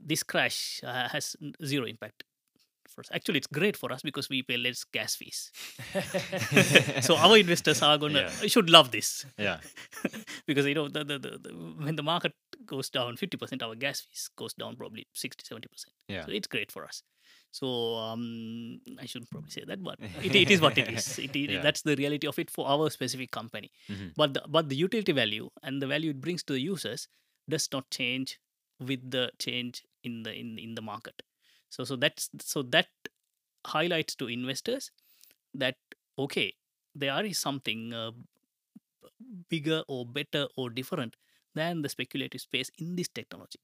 this 0.00 0.22
crash 0.22 0.80
uh, 0.84 1.08
has 1.08 1.36
zero 1.64 1.86
impact. 1.86 2.24
For 2.88 3.00
us. 3.00 3.08
Actually, 3.12 3.38
it's 3.38 3.46
great 3.46 3.76
for 3.76 3.90
us 3.92 4.02
because 4.02 4.28
we 4.28 4.42
pay 4.42 4.56
less 4.58 4.84
gas 4.84 5.14
fees. 5.14 5.50
so 7.00 7.16
our 7.16 7.38
investors 7.38 7.80
are 7.82 7.96
gonna 7.96 8.22
Yeah. 8.22 8.48
should 8.48 8.68
love 8.70 8.90
this 8.90 9.24
yeah. 9.38 9.58
because 10.46 10.66
you 10.66 10.74
know 10.74 10.88
the, 10.88 11.04
the, 11.04 11.18
the, 11.18 11.30
the 11.38 11.50
when 11.84 11.96
the 11.96 12.02
market 12.02 12.32
goes 12.66 12.90
down 12.90 13.16
50% 13.16 13.62
our 13.62 13.74
gas 13.76 14.00
fees 14.00 14.28
goes 14.36 14.52
down 14.54 14.76
probably 14.76 15.06
60 15.14 15.44
70% 15.54 15.64
Yeah. 16.08 16.26
so 16.26 16.32
it's 16.32 16.48
great 16.48 16.70
for 16.72 16.84
us 16.84 17.02
so 17.58 17.68
um 18.02 18.22
i 18.98 19.06
shouldn't 19.06 19.30
probably 19.30 19.50
say 19.56 19.64
that 19.70 19.82
but 19.88 19.98
it, 20.28 20.34
it 20.42 20.50
is 20.54 20.60
what 20.64 20.78
it 20.82 20.88
is 20.96 21.18
it, 21.18 21.36
it- 21.36 21.50
Yeah. 21.56 21.62
that's 21.66 21.82
the 21.88 21.96
reality 21.96 22.26
of 22.32 22.38
it 22.44 22.50
for 22.50 22.66
our 22.74 22.90
specific 22.98 23.30
company 23.38 23.70
Mhm. 23.90 24.12
but 24.16 24.34
the, 24.34 24.42
but 24.48 24.68
the 24.70 24.76
utility 24.76 25.12
value 25.12 25.50
and 25.62 25.82
the 25.82 25.86
value 25.94 26.10
it 26.16 26.20
brings 26.26 26.42
to 26.44 26.54
the 26.58 26.60
users 26.60 27.08
does 27.48 27.68
not 27.72 27.90
change 27.90 28.38
with 28.80 29.10
the 29.16 29.24
change 29.38 29.84
in 30.02 30.22
the 30.24 30.32
in, 30.44 30.58
in 30.58 30.74
the 30.80 30.82
market 30.92 31.22
so 31.70 31.84
so 31.84 31.96
that's 32.04 32.30
so 32.54 32.62
that 32.76 32.88
highlights 33.76 34.14
to 34.16 34.28
investors 34.38 34.90
that 35.54 35.76
okay 36.18 36.48
there 37.04 37.24
is 37.24 37.38
something 37.38 37.92
uh, 37.94 38.12
bigger 39.48 39.82
or 39.88 40.04
better 40.06 40.46
or 40.56 40.70
different 40.70 41.16
than 41.54 41.82
the 41.82 41.88
speculative 41.88 42.40
space 42.40 42.70
in 42.78 42.96
this 42.96 43.08
technology 43.08 43.58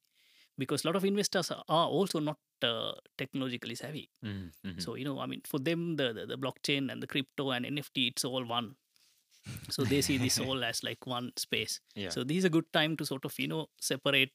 because 0.59 0.85
a 0.85 0.89
lot 0.89 0.97
of 0.97 1.05
investors 1.05 1.51
are 1.51 1.87
also 1.99 2.19
not 2.21 2.39
uh, 2.63 2.93
technologically 3.17 3.75
savvy 3.75 4.11
Mhm, 4.25 4.51
mhm. 4.67 4.81
so 4.85 4.95
you 4.97 5.05
know 5.09 5.19
i 5.21 5.27
mean 5.27 5.43
for 5.53 5.61
them 5.69 5.97
the, 6.01 6.13
the 6.19 6.27
the 6.33 6.39
blockchain 6.45 6.91
and 6.93 7.03
the 7.03 7.07
crypto 7.07 7.51
and 7.57 7.65
nft 7.67 7.97
it's 8.11 8.25
all 8.25 8.45
one 8.45 8.69
so 9.71 9.85
they 9.85 10.01
see 10.03 10.19
this 10.19 10.39
all 10.47 10.65
as 10.71 10.83
like 10.89 11.07
one 11.07 11.31
space 11.37 11.81
yeah. 11.95 12.11
so 12.11 12.25
this 12.25 12.39
is 12.39 12.45
a 12.45 12.55
good 12.57 12.69
time 12.79 12.97
to 12.97 13.05
sort 13.13 13.25
of 13.25 13.39
you 13.39 13.49
know 13.53 13.67
separate 13.81 14.33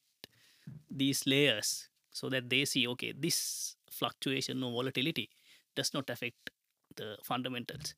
these 0.89 1.25
layers 1.27 1.89
so 2.11 2.29
that 2.29 2.49
they 2.49 2.63
see 2.65 2.87
okay 2.87 3.11
this 3.25 3.75
fluctuation 3.91 4.63
or 4.63 4.71
volatility 4.71 5.29
does 5.75 5.93
not 5.93 6.09
affect 6.09 6.49
the 6.95 7.17
fundamentals 7.23 7.93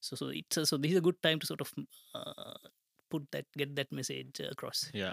so 0.00 0.16
so 0.16 0.28
it's 0.28 0.56
a, 0.56 0.66
so 0.66 0.76
this 0.76 0.92
is 0.92 0.98
a 0.98 1.06
good 1.08 1.20
time 1.22 1.38
to 1.40 1.46
sort 1.46 1.60
of 1.60 1.72
uh, 2.14 2.54
put 3.10 3.22
that 3.32 3.46
get 3.56 3.74
that 3.76 3.90
message 3.90 4.40
across 4.54 4.90
yeah. 4.92 5.12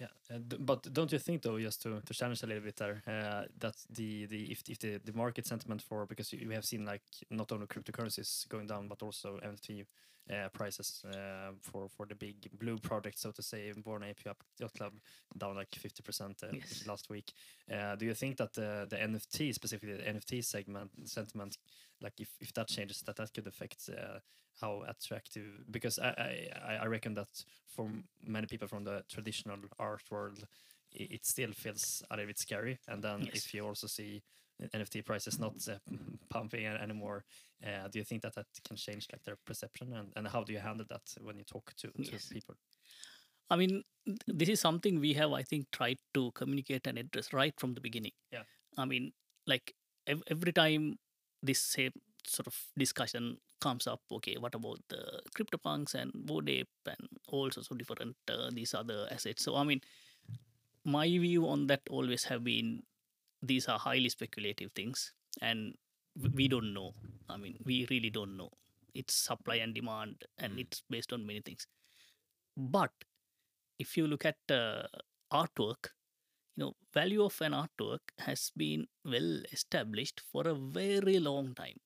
Yeah, 0.00 0.08
uh, 0.34 0.38
but 0.58 0.92
don't 0.92 1.12
you 1.12 1.18
think 1.20 1.42
though, 1.42 1.58
just 1.58 1.82
to, 1.82 2.00
to 2.00 2.14
challenge 2.14 2.42
a 2.42 2.46
little 2.46 2.64
bit 2.64 2.76
there, 2.76 3.02
uh, 3.06 3.44
that 3.60 3.76
the 3.90 4.26
the 4.26 4.50
if 4.50 4.62
if 4.68 4.78
the, 4.80 4.98
the 5.04 5.12
market 5.12 5.46
sentiment 5.46 5.82
for 5.82 6.04
because 6.06 6.32
you- 6.32 6.48
we 6.48 6.54
have 6.54 6.64
seen 6.64 6.84
like 6.84 7.02
not 7.30 7.52
only 7.52 7.66
cryptocurrencies 7.66 8.48
going 8.48 8.66
down 8.66 8.88
but 8.88 9.02
also 9.02 9.38
NFT 9.42 9.84
uh, 10.32 10.48
prices 10.52 11.04
uh, 11.06 11.52
for 11.60 11.88
for 11.88 12.06
the 12.06 12.14
big 12.16 12.34
blue 12.58 12.78
projects, 12.78 13.20
so 13.20 13.30
to 13.30 13.42
say, 13.42 13.72
Bored 13.84 14.02
Ape 14.02 14.24
Yacht 14.58 14.72
Club 14.76 14.94
down 15.38 15.54
like 15.54 15.74
fifty 15.74 16.02
percent 16.02 16.42
uh, 16.42 16.48
Yes. 16.52 16.84
last 16.88 17.08
week. 17.10 17.32
Uh, 17.72 17.94
do 17.94 18.04
you 18.06 18.14
think 18.14 18.36
that 18.38 18.52
the 18.54 18.86
the 18.90 18.96
NFT 18.96 19.52
specifically 19.54 19.96
the 19.96 20.02
NFT 20.08 20.42
segment 20.42 20.90
sentiment, 21.04 21.56
like 22.04 22.20
if 22.20 22.30
if 22.40 22.52
that 22.52 22.68
changes, 22.68 23.02
that 23.02 23.16
that 23.16 23.32
could 23.34 23.46
affect 23.46 23.88
uh, 23.90 24.18
how 24.60 24.82
attractive? 24.88 25.64
Because 25.70 25.98
I 25.98 26.50
I 26.70 26.74
I- 26.84 26.86
reckon 26.86 27.14
that 27.14 27.44
for 27.66 27.88
many 28.26 28.46
people 28.46 28.68
from 28.68 28.84
the 28.84 29.02
traditional 29.08 29.58
art 29.78 30.02
world, 30.10 30.46
it 30.92 31.26
still 31.26 31.52
feels 31.52 32.02
a 32.10 32.14
little 32.16 32.28
bit 32.28 32.38
scary. 32.38 32.78
And 32.88 33.02
then 33.02 33.20
Yes. 33.24 33.34
if 33.46 33.54
you 33.54 33.66
also 33.68 33.86
see 33.88 34.22
NFT 34.72 35.02
prices 35.04 35.38
not 35.38 35.54
uh, 35.68 35.78
pumping 36.30 36.66
anymore, 36.66 37.24
uh, 37.66 37.88
do 37.90 37.98
you 37.98 38.04
think 38.04 38.22
that 38.22 38.34
that 38.34 38.46
can 38.68 38.76
change 38.76 39.06
like 39.12 39.22
their 39.24 39.36
perception? 39.44 39.92
And, 39.92 40.12
and 40.16 40.28
how 40.28 40.44
do 40.44 40.52
you 40.52 40.60
handle 40.60 40.86
that 40.88 41.02
when 41.20 41.38
you 41.38 41.44
talk 41.44 41.72
to, 41.76 41.88
to 41.88 42.12
Yes. 42.12 42.28
people? 42.28 42.54
I 43.50 43.56
mean, 43.56 43.82
th- 44.06 44.18
this 44.38 44.48
is 44.48 44.60
something 44.60 45.00
we 45.00 45.14
have, 45.14 45.32
I 45.32 45.42
think, 45.42 45.66
tried 45.70 45.98
to 46.14 46.30
communicate 46.32 46.86
and 46.86 46.98
address 46.98 47.32
right 47.32 47.54
from 47.58 47.74
the 47.74 47.80
beginning. 47.80 48.12
Yeah. 48.32 48.44
I 48.78 48.84
mean, 48.84 49.12
like 49.46 49.74
ev- 50.06 50.22
every 50.28 50.52
time 50.52 50.98
this 51.44 51.60
same 51.60 51.92
sort 52.26 52.46
of 52.48 52.56
discussion 52.78 53.38
comes 53.60 53.86
up, 53.86 54.00
okay, 54.12 54.36
what 54.38 54.54
about 54.54 54.80
the 54.88 55.20
CryptoPunks 55.36 55.94
and 55.94 56.10
Bored 56.14 56.48
and 56.48 57.08
all 57.28 57.50
sorts 57.50 57.70
of 57.70 57.78
different 57.78 58.16
uh, 58.30 58.50
these 58.52 58.74
other 58.74 59.08
assets? 59.10 59.44
So, 59.44 59.56
I 59.56 59.64
mean, 59.64 59.80
my 60.84 61.06
view 61.06 61.48
on 61.48 61.66
that 61.68 61.82
always 61.90 62.24
have 62.24 62.44
been 62.44 62.82
these 63.42 63.68
are 63.68 63.78
highly 63.78 64.08
speculative 64.08 64.72
things 64.74 65.12
and 65.42 65.74
we 66.34 66.48
don't 66.48 66.74
know. 66.74 66.94
I 67.28 67.36
mean, 67.36 67.56
we 67.64 67.86
really 67.90 68.10
don't 68.10 68.36
know. 68.36 68.50
It's 68.94 69.14
supply 69.14 69.56
and 69.56 69.74
demand, 69.74 70.24
and 70.38 70.54
Mm. 70.54 70.60
it's 70.60 70.82
based 70.88 71.12
on 71.12 71.26
many 71.26 71.40
things. 71.40 71.66
But 72.56 72.92
if 73.78 73.96
you 73.96 74.06
look 74.06 74.24
at 74.24 74.38
uh, 74.50 74.86
artwork, 75.32 75.90
you 76.56 76.64
know, 76.64 76.72
value 76.92 77.24
of 77.24 77.40
an 77.40 77.52
artwork 77.52 78.00
has 78.18 78.50
been 78.56 78.86
well 79.04 79.42
established 79.52 80.20
for 80.32 80.46
a 80.46 80.54
very 80.54 81.18
long 81.18 81.54
time, 81.54 81.78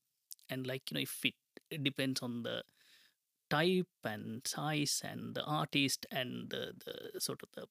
and 0.51 0.67
like 0.67 0.91
you 0.91 0.97
know, 0.97 1.01
if 1.03 1.25
it, 1.25 1.35
it 1.71 1.85
depends 1.85 2.23
on 2.23 2.43
the 2.43 2.63
type 3.51 3.87
and 4.05 4.47
size 4.47 5.03
and 5.05 5.35
the 5.35 5.45
artist 5.45 6.07
and 6.11 6.51
the, 6.51 6.73
the 6.85 7.21
sort 7.21 7.41
of 7.43 7.49
the 7.55 7.67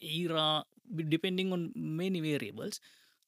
era, 0.00 0.64
depending 1.08 1.52
on 1.52 1.72
many 1.74 2.20
variables, 2.20 2.80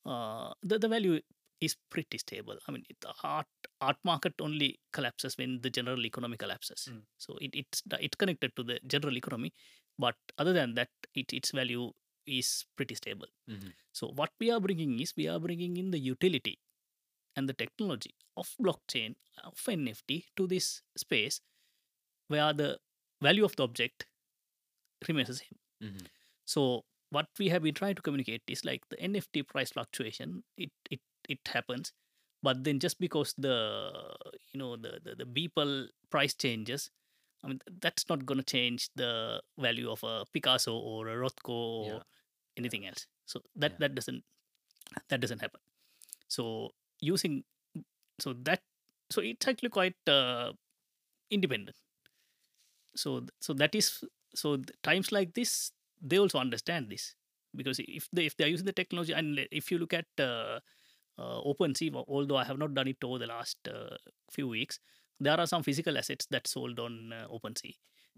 uh, 0.07 0.53
the 0.63 0.79
the 0.79 0.89
value 0.89 1.21
is 1.61 1.77
pretty 1.91 2.19
stable. 2.19 2.57
I 2.67 2.73
mean, 2.73 2.85
the 3.01 3.13
art 3.23 3.47
art 3.81 3.97
market 4.05 4.35
only 4.41 4.81
collapses 4.93 5.37
when 5.37 5.61
the 5.63 5.71
general 5.71 6.05
economy 6.07 6.37
collapses. 6.37 6.89
Mm. 6.91 7.03
So 7.19 7.37
it, 7.41 7.51
it's 7.55 7.83
it's 8.01 8.17
connected 8.17 8.57
to 8.57 8.63
the 8.63 8.81
general 8.87 9.17
economy, 9.17 9.53
but 9.99 10.17
other 10.39 10.53
than 10.53 10.75
that, 10.75 10.89
it, 11.15 11.33
its 11.33 11.51
value 11.51 11.93
is 12.27 12.67
pretty 12.77 12.95
stable. 12.95 13.29
Mhm. 13.49 13.73
So 13.93 14.09
what 14.09 14.33
we 14.41 14.51
are 14.51 14.61
bringing 14.61 14.99
is 15.01 15.15
we 15.17 15.29
are 15.29 15.39
bringing 15.41 15.77
in 15.77 15.91
the 15.91 15.99
utility 15.99 16.59
and 17.37 17.49
the 17.49 17.55
technology 17.55 18.15
of 18.37 18.55
blockchain 18.61 19.17
of 19.45 19.69
NFT 19.69 20.27
to 20.37 20.47
this 20.47 20.83
space 20.97 21.41
where 22.29 22.53
the 22.53 22.81
value 23.23 23.45
of 23.45 23.57
the 23.57 23.65
object 23.65 24.07
remains 25.09 25.29
the 25.29 25.35
same. 25.35 25.59
Mhm. 25.83 26.07
So 26.45 26.85
what 27.11 27.29
we 27.39 27.49
have 27.49 27.63
been 27.63 27.75
trying 27.75 27.95
to 27.97 28.03
communicate 28.03 28.43
is 28.47 28.65
like 28.65 28.89
the 28.89 29.01
NFT 29.01 29.43
price 29.43 29.71
fluctuation. 29.73 30.45
It 30.57 30.71
it 30.91 31.01
it 31.29 31.41
happens, 31.47 31.93
but 32.43 32.65
then 32.65 32.79
just 32.81 32.99
because 33.01 33.35
the 33.39 33.57
you 34.53 34.59
know 34.59 34.77
the 34.77 35.01
the, 35.03 35.15
the 35.17 35.25
Beeple 35.27 35.89
price 36.11 36.35
changes, 36.35 36.91
I 37.45 37.49
mean 37.49 37.61
that's 37.81 38.09
not 38.09 38.27
going 38.27 38.39
to 38.39 38.45
change 38.45 38.91
the 38.97 39.43
value 39.59 39.91
of 39.91 40.03
a 40.05 40.25
Picasso 40.33 40.77
or 40.77 41.09
a 41.09 41.17
Rothko 41.17 41.49
or 41.49 41.95
Yeah. 41.97 42.03
anything 42.57 42.87
else. 42.87 43.07
So 43.27 43.43
that 43.57 43.73
Yeah. 43.73 43.79
that 43.81 43.95
doesn't 43.95 44.25
that 45.09 45.21
doesn't 45.21 45.41
happen. 45.41 45.61
So 46.29 46.73
using 47.01 47.45
so 48.19 48.35
that 48.45 48.63
so 49.11 49.23
it's 49.23 49.47
actually 49.49 49.71
quite 49.71 49.97
uh, 50.09 50.53
independent. 51.31 51.77
So 52.97 53.27
so 53.41 53.53
that 53.55 53.75
is 53.75 54.05
so 54.35 54.59
times 54.83 55.13
like 55.13 55.35
this 55.35 55.73
they 56.01 56.19
also 56.19 56.39
understand 56.39 56.91
this 56.91 57.15
because 57.55 57.79
if 57.81 58.09
they 58.13 58.27
if 58.27 58.37
they 58.37 58.45
are 58.45 58.49
using 58.55 58.67
the 58.67 58.73
technology 58.73 59.13
and 59.13 59.47
if 59.51 59.71
you 59.71 59.79
look 59.79 59.93
at 59.95 60.07
uh, 60.19 60.61
uh, 61.19 61.41
OpenSea, 61.43 62.05
although 62.09 62.37
I 62.37 62.45
have 62.45 62.59
not 62.59 62.75
done 62.75 62.89
it 62.89 63.03
over 63.05 63.19
the 63.19 63.27
last 63.27 63.59
uh, 63.69 63.97
few 64.31 64.49
weeks, 64.49 64.81
there 65.21 65.39
are 65.39 65.47
some 65.47 65.63
physical 65.63 65.97
assets 65.99 66.27
that 66.31 66.47
sold 66.47 66.81
on 66.81 67.13
uh, 67.13 67.27
OpenSea, 67.29 67.75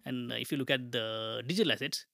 and 0.06 0.32
uh, 0.32 0.36
if 0.36 0.52
you 0.52 0.58
look 0.58 0.70
at 0.70 0.90
the 0.92 1.42
digital 1.46 1.72
assets, 1.72 2.06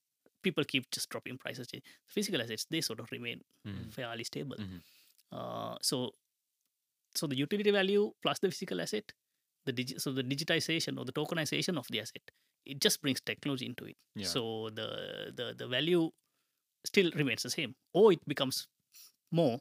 people 0.43 0.65
keep 0.65 0.91
just 0.91 1.09
dropping 1.11 1.39
prices. 1.39 1.69
Physical 2.07 2.41
assets 2.43 2.67
they 2.71 2.81
sort 2.81 3.01
of 3.01 3.11
remain 3.13 3.43
Mhm. 3.67 3.93
fairly 3.93 4.25
stable. 4.25 4.57
Mhm. 4.57 4.81
Uh, 5.33 5.77
so 5.83 6.15
so 7.15 7.27
the 7.27 7.37
utility 7.37 7.71
value 7.71 8.13
plus 8.23 8.39
the 8.39 8.51
physical 8.51 8.81
asset, 8.81 9.13
the 9.67 9.73
digi- 9.73 10.01
so 10.01 10.13
the 10.13 10.23
digitization 10.23 10.99
or 10.99 11.05
the 11.05 11.13
tokenization 11.13 11.77
of 11.79 11.87
the 11.91 12.01
asset, 12.01 12.23
it 12.65 12.81
just 12.81 13.01
brings 13.03 13.21
technology 13.21 13.67
into 13.67 13.85
it. 13.85 13.97
Yeah. 14.15 14.27
So 14.27 14.71
the 14.71 14.89
the 15.35 15.55
the 15.57 15.67
value 15.67 16.11
still 16.87 17.11
remains 17.15 17.43
the 17.43 17.51
same, 17.51 17.75
or 17.93 18.13
it 18.13 18.21
becomes 18.27 18.69
more 19.33 19.59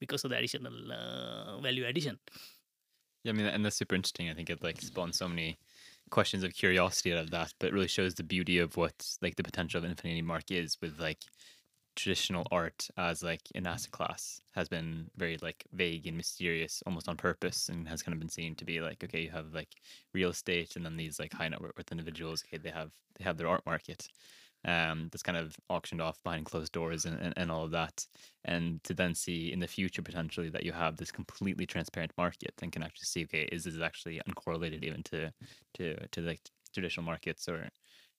because 0.00 0.24
of 0.24 0.30
the 0.30 0.36
additional 0.36 0.92
uh, 0.92 1.60
value 1.60 1.86
addition. 1.86 2.18
Yeah, 3.26 3.32
I 3.32 3.34
mean, 3.34 3.46
and 3.46 3.64
that's 3.64 3.76
super 3.76 3.96
interesting. 3.96 4.30
I 4.30 4.34
think 4.34 4.50
it 4.50 4.62
like 4.62 4.80
spawns 4.80 5.16
so 5.18 5.26
many 5.28 5.58
questions 6.10 6.44
of 6.44 6.54
curiosity 6.54 7.12
out 7.12 7.18
of 7.18 7.30
that, 7.32 7.52
but 7.58 7.72
really 7.72 7.88
shows 7.88 8.14
the 8.14 8.22
beauty 8.22 8.58
of 8.58 8.76
what 8.76 8.94
like 9.20 9.34
the 9.34 9.42
potential 9.42 9.84
of 9.84 9.90
Nfinitymark 9.90 10.50
is 10.50 10.76
with 10.80 11.00
like 11.00 11.18
traditional 11.96 12.46
art 12.52 12.88
as 12.96 13.22
like 13.24 13.42
an 13.56 13.66
asset 13.66 13.90
class 13.90 14.40
has 14.54 14.68
been 14.68 15.10
very 15.16 15.38
like 15.42 15.66
vague 15.72 16.06
and 16.06 16.16
mysterious 16.16 16.82
almost 16.86 17.08
on 17.08 17.16
purpose 17.16 17.68
and 17.68 17.88
has 17.88 18.02
kind 18.02 18.12
of 18.14 18.20
been 18.20 18.28
seen 18.28 18.54
to 18.54 18.64
be 18.64 18.80
like 18.80 19.02
okay 19.02 19.22
you 19.22 19.30
have 19.30 19.54
like 19.54 19.70
real 20.14 20.30
estate 20.30 20.76
and 20.76 20.84
then 20.84 20.96
these 20.96 21.18
like 21.18 21.32
high 21.32 21.48
net 21.48 21.60
worth 21.60 21.92
individuals 21.92 22.44
okay 22.46 22.58
they 22.58 22.70
have 22.70 22.92
they 23.18 23.24
have 23.24 23.38
their 23.38 23.48
art 23.48 23.66
market 23.66 24.08
um, 24.66 25.08
that's 25.10 25.22
kind 25.22 25.38
of 25.38 25.56
auctioned 25.70 26.02
off 26.02 26.22
behind 26.24 26.44
closed 26.44 26.72
doors 26.72 27.04
and, 27.04 27.18
and, 27.20 27.32
and 27.36 27.50
all 27.50 27.64
of 27.64 27.70
that. 27.70 28.04
And 28.44 28.82
to 28.84 28.94
then 28.94 29.14
see 29.14 29.52
in 29.52 29.60
the 29.60 29.68
future 29.68 30.02
potentially 30.02 30.50
that 30.50 30.64
you 30.64 30.72
have 30.72 30.96
this 30.96 31.12
completely 31.12 31.66
transparent 31.66 32.12
market 32.18 32.52
and 32.60 32.72
can 32.72 32.82
actually 32.82 33.06
see, 33.06 33.24
okay, 33.24 33.48
is 33.52 33.64
this 33.64 33.80
actually 33.80 34.20
uncorrelated 34.28 34.82
even 34.82 35.02
to 35.04 35.32
to 35.74 36.06
to 36.08 36.20
like 36.20 36.40
traditional 36.74 37.06
markets 37.06 37.48
or 37.48 37.68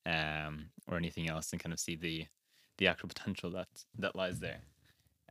um 0.06 0.70
or 0.88 0.98
anything 0.98 1.30
else 1.30 1.52
and 1.52 1.62
kind 1.62 1.74
of 1.74 1.80
see 1.80 1.96
the 1.96 2.26
the 2.78 2.88
actual 2.88 3.10
potential 3.10 3.52
that 3.52 3.68
that 3.98 4.16
lies 4.16 4.40
there. 4.40 4.62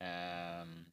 Um 0.00 0.86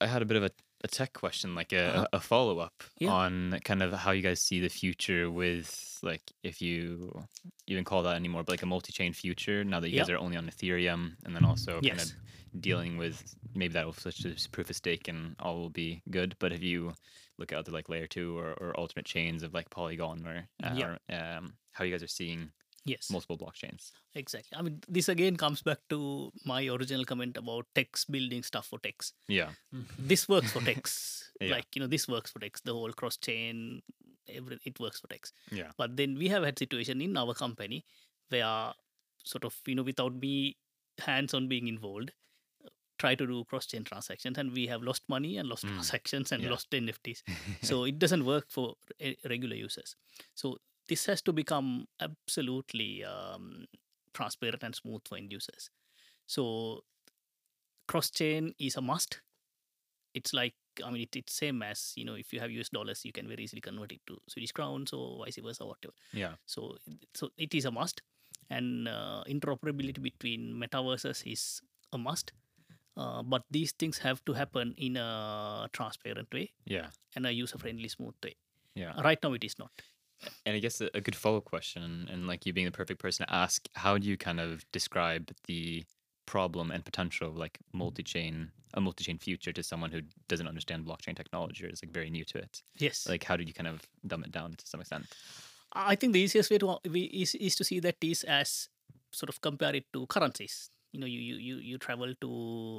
I 0.00 0.06
had 0.06 0.22
a 0.22 0.26
bit 0.26 0.36
of 0.36 0.44
a, 0.44 0.50
a 0.84 0.88
tech 0.88 1.12
question, 1.14 1.54
like 1.54 1.72
a, 1.72 1.84
Uh-huh. 1.96 2.06
a 2.12 2.20
follow 2.20 2.58
up 2.60 2.84
Yeah. 3.00 3.10
on 3.12 3.58
kind 3.64 3.82
of 3.82 3.92
how 3.92 4.12
you 4.12 4.22
guys 4.22 4.40
see 4.40 4.60
the 4.60 4.68
future 4.68 5.30
with 5.30 5.98
like 6.02 6.22
if 6.42 6.60
you 6.60 7.24
even 7.66 7.84
call 7.84 8.02
that 8.02 8.16
anymore, 8.16 8.44
but 8.44 8.52
like 8.52 8.62
a 8.62 8.66
multi 8.66 8.92
chain 8.92 9.12
future 9.14 9.64
now 9.64 9.80
that 9.80 9.88
you 9.88 9.96
guys 9.96 10.10
are 10.10 10.18
only 10.18 10.36
on 10.36 10.46
Ethereum 10.46 11.16
and 11.24 11.34
then 11.34 11.44
also 11.44 11.80
kind 11.80 11.98
of 12.00 12.60
dealing 12.60 12.98
with 12.98 13.34
maybe 13.54 13.72
that 13.72 13.86
will 13.86 13.94
switch 13.94 14.22
to 14.22 14.36
proof 14.50 14.68
of 14.70 14.76
stake 14.76 15.08
and 15.08 15.34
all 15.40 15.56
will 15.56 15.70
be 15.70 16.02
good. 16.10 16.36
But 16.38 16.52
if 16.52 16.62
you 16.62 16.92
look 17.38 17.50
at 17.52 17.58
other 17.58 17.72
like 17.72 17.88
layer 17.88 18.06
two 18.06 18.36
or, 18.38 18.52
or 18.60 18.76
alternate 18.76 19.06
chains 19.06 19.42
of 19.42 19.54
like 19.54 19.70
Polygon 19.70 20.26
or, 20.26 20.46
uh, 20.62 20.74
or 21.08 21.14
um, 21.16 21.54
how 21.72 21.84
you 21.84 21.90
guys 21.92 22.02
are 22.02 22.06
seeing 22.08 22.50
Yes. 22.86 23.10
multiple 23.10 23.38
blockchains. 23.38 23.92
Exactly. 24.14 24.56
I 24.58 24.62
mean, 24.62 24.80
this 24.88 25.08
again 25.08 25.36
comes 25.36 25.62
back 25.62 25.78
to 25.88 26.30
my 26.44 26.66
original 26.68 27.04
comment 27.06 27.36
about 27.38 27.66
techs 27.74 28.04
building 28.04 28.42
stuff 28.42 28.66
for 28.66 28.78
techs. 28.78 29.12
Yeah. 29.26 29.50
This 29.98 30.28
works 30.28 30.52
for 30.52 30.60
techs. 30.60 31.20
Yeah. 31.40 31.50
Like, 31.56 31.66
you 31.74 31.80
know, 31.80 31.88
this 31.88 32.06
works 32.06 32.30
for 32.30 32.38
techs. 32.38 32.60
The 32.60 32.72
whole 32.72 32.92
cross 32.92 33.16
chain, 33.16 33.82
every 34.28 34.58
it 34.64 34.78
works 34.78 35.00
for 35.00 35.08
techs. 35.08 35.32
Yeah. 35.50 35.70
But 35.76 35.96
then 35.96 36.14
we 36.16 36.28
have 36.28 36.44
had 36.44 36.58
situation 36.58 37.00
in 37.00 37.16
our 37.16 37.34
company 37.34 37.84
where 38.28 38.72
sort 39.24 39.44
of, 39.44 39.56
you 39.66 39.74
know, 39.74 39.82
without 39.82 40.14
me 40.14 40.56
hands 41.00 41.34
on 41.34 41.48
being 41.48 41.66
involved, 41.66 42.12
try 42.98 43.14
to 43.16 43.26
do 43.26 43.42
cross 43.44 43.66
chain 43.66 43.82
transactions 43.82 44.38
and 44.38 44.52
we 44.52 44.68
have 44.68 44.82
lost 44.82 45.02
money 45.08 45.36
and 45.38 45.48
lost 45.48 45.64
Mm. 45.64 45.70
transactions 45.74 46.30
and 46.30 46.42
Yeah. 46.44 46.50
lost 46.50 46.70
NFTs. 46.70 47.22
so 47.62 47.82
it 47.84 47.98
doesn't 47.98 48.24
work 48.24 48.46
for 48.48 48.76
re- 49.00 49.16
regular 49.28 49.56
users. 49.56 49.96
So 50.34 50.58
this 50.88 51.06
has 51.06 51.22
to 51.22 51.32
become 51.32 51.86
absolutely 52.00 53.04
um, 53.04 53.66
transparent 54.12 54.62
and 54.62 54.74
smooth 54.74 55.02
for 55.08 55.16
end 55.16 55.32
users. 55.32 55.70
So 56.26 56.84
cross 57.86 58.10
chain 58.10 58.54
is 58.58 58.76
a 58.76 58.80
must. 58.82 59.20
It's 60.14 60.32
like 60.32 60.54
I 60.84 60.90
mean 60.90 61.02
it, 61.02 61.14
it's 61.16 61.32
same 61.34 61.62
as 61.62 61.92
you 61.96 62.04
know 62.04 62.14
if 62.14 62.32
you 62.32 62.40
have 62.40 62.50
US 62.50 62.68
dollars 62.68 63.04
you 63.04 63.12
can 63.12 63.28
very 63.28 63.44
easily 63.44 63.60
convert 63.60 63.92
it 63.92 64.00
to 64.08 64.18
Swedish 64.28 64.52
crowns 64.52 64.92
or 64.92 65.24
vice 65.24 65.38
versa 65.42 65.64
whatever. 65.66 65.94
Yeah. 66.12 66.34
So 66.46 66.76
so 67.14 67.30
it 67.36 67.54
is 67.54 67.64
a 67.64 67.70
must, 67.70 68.02
and 68.50 68.88
uh, 68.88 69.24
interoperability 69.28 70.00
between 70.02 70.54
metaverses 70.62 71.22
is 71.30 71.60
a 71.92 71.98
must. 71.98 72.32
Uh, 72.96 73.22
but 73.24 73.42
these 73.50 73.72
things 73.72 73.98
have 73.98 74.24
to 74.24 74.32
happen 74.34 74.72
in 74.78 74.96
a 74.96 75.68
transparent 75.72 76.32
way 76.32 76.52
Yeah. 76.64 76.90
and 77.16 77.26
a 77.26 77.32
user 77.32 77.58
friendly 77.58 77.88
smooth 77.88 78.14
way. 78.22 78.36
Yeah. 78.76 79.00
Right 79.02 79.18
now 79.20 79.32
it 79.32 79.42
is 79.42 79.58
not. 79.58 79.72
And 80.46 80.56
I 80.56 80.58
guess 80.58 80.80
a, 80.80 80.90
a 80.94 81.00
good 81.00 81.16
follow 81.16 81.38
up 81.38 81.44
question, 81.44 82.08
and 82.10 82.26
like 82.26 82.46
you 82.46 82.52
being 82.52 82.66
the 82.66 82.72
perfect 82.72 83.00
person 83.00 83.26
to 83.26 83.34
ask, 83.34 83.66
how 83.74 83.98
do 83.98 84.08
you 84.08 84.16
kind 84.16 84.40
of 84.40 84.64
describe 84.72 85.30
the 85.46 85.84
problem 86.26 86.70
and 86.70 86.84
potential 86.84 87.28
of 87.28 87.36
like 87.36 87.58
multi 87.72 88.02
chain, 88.02 88.50
a 88.74 88.80
multi 88.80 89.04
chain 89.04 89.18
future 89.18 89.52
to 89.52 89.62
someone 89.62 89.90
who 89.90 90.00
doesn't 90.28 90.48
understand 90.48 90.86
blockchain 90.86 91.16
technology 91.16 91.64
or 91.64 91.68
is 91.68 91.82
like 91.82 91.92
very 91.92 92.10
new 92.10 92.24
to 92.24 92.38
it? 92.38 92.62
Yes. 92.78 93.06
Like, 93.08 93.24
how 93.24 93.36
did 93.36 93.48
you 93.48 93.54
kind 93.54 93.68
of 93.68 93.82
dumb 94.06 94.24
it 94.24 94.32
down 94.32 94.52
to 94.52 94.66
some 94.66 94.80
extent? 94.80 95.06
I 95.72 95.96
think 95.96 96.12
the 96.12 96.20
easiest 96.20 96.50
way 96.50 96.58
to 96.58 96.78
we- 96.88 97.02
is, 97.04 97.34
is 97.34 97.56
to 97.56 97.64
see 97.64 97.80
that 97.80 97.96
is 98.02 98.24
as 98.24 98.68
sort 99.12 99.28
of 99.28 99.40
compare 99.40 99.74
it 99.74 99.86
to 99.92 100.06
currencies. 100.06 100.70
You 100.94 101.00
know, 101.00 101.06
you 101.06 101.20
you 101.28 101.36
you, 101.48 101.56
you 101.70 101.78
travel 101.78 102.12
to 102.24 102.30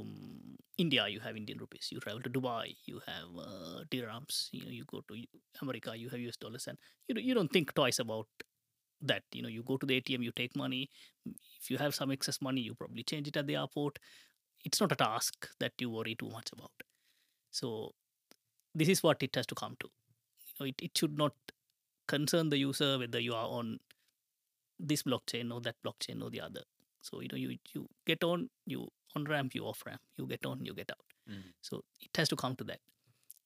um, 0.03 0.57
India, 0.77 1.07
you 1.09 1.19
have 1.19 1.35
Indian 1.37 1.57
rupees. 1.59 1.89
You 1.91 1.99
travel 1.99 2.21
to 2.21 2.29
Dubai, 2.29 2.75
you 2.85 3.01
have 3.07 3.29
uh, 3.47 3.81
dirhams. 3.91 4.37
You 4.53 4.63
know, 4.65 4.71
you 4.71 4.85
go 4.91 5.01
to 5.09 5.17
America, 5.61 5.93
you 6.03 6.09
have 6.09 6.21
US 6.21 6.37
dollars, 6.37 6.67
and 6.67 6.77
you 7.09 7.15
you 7.29 7.33
don't 7.39 7.51
think 7.57 7.73
twice 7.81 7.99
about 8.05 8.27
that. 9.01 9.23
You 9.33 9.43
know, 9.43 9.49
you 9.57 9.63
go 9.63 9.77
to 9.77 9.85
the 9.85 9.97
ATM, 9.97 10.23
you 10.23 10.31
take 10.43 10.55
money. 10.55 10.89
If 11.61 11.69
you 11.69 11.77
have 11.77 11.95
some 11.99 12.11
excess 12.11 12.41
money, 12.41 12.61
you 12.61 12.75
probably 12.75 13.03
change 13.03 13.27
it 13.33 13.37
at 13.43 13.47
the 13.47 13.57
airport. 13.57 13.99
It's 14.65 14.81
not 14.81 14.93
a 14.93 15.01
task 15.03 15.49
that 15.59 15.73
you 15.79 15.89
worry 15.91 16.15
too 16.15 16.29
much 16.29 16.51
about. 16.53 16.71
So, 17.51 17.93
this 18.75 18.89
is 18.89 19.03
what 19.03 19.23
it 19.23 19.35
has 19.35 19.47
to 19.47 19.55
come 19.55 19.77
to. 19.81 19.89
You 19.89 20.53
know, 20.59 20.67
it, 20.67 20.75
it 20.89 20.97
should 20.97 21.17
not 21.17 21.33
concern 22.07 22.49
the 22.49 22.57
user 22.59 22.97
whether 22.99 23.19
you 23.19 23.33
are 23.35 23.47
on 23.47 23.79
this 24.79 25.03
blockchain 25.03 25.53
or 25.53 25.61
that 25.61 25.75
blockchain 25.85 26.23
or 26.23 26.29
the 26.29 26.41
other. 26.41 26.63
So 27.09 27.21
you 27.23 27.29
know 27.31 27.37
you 27.45 27.57
you 27.73 27.81
get 28.11 28.23
on, 28.29 28.49
you 28.73 28.87
on 29.15 29.25
ramp, 29.33 29.55
you 29.57 29.63
off 29.71 29.83
ramp, 29.89 30.01
you 30.17 30.25
get 30.33 30.45
on, 30.51 30.65
you 30.69 30.73
get 30.81 30.91
out. 30.95 31.03
Mhm. 31.29 31.51
So 31.69 31.83
it 32.07 32.15
has 32.21 32.29
to 32.33 32.37
come 32.43 32.55
to 32.61 32.65
that. 32.71 32.81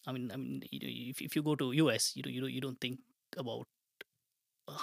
I 0.08 0.14
mean, 0.16 0.32
I 0.36 0.38
mean, 0.44 0.64
you 0.72 0.80
know, 0.84 0.94
if 1.12 1.22
if 1.28 1.36
you 1.40 1.44
go 1.50 1.56
to 1.64 1.72
US, 1.82 2.08
you 2.20 2.24
know, 2.28 2.32
you 2.36 2.42
don't 2.46 2.54
you 2.58 2.62
don't 2.68 2.82
think 2.88 3.00
about 3.44 3.68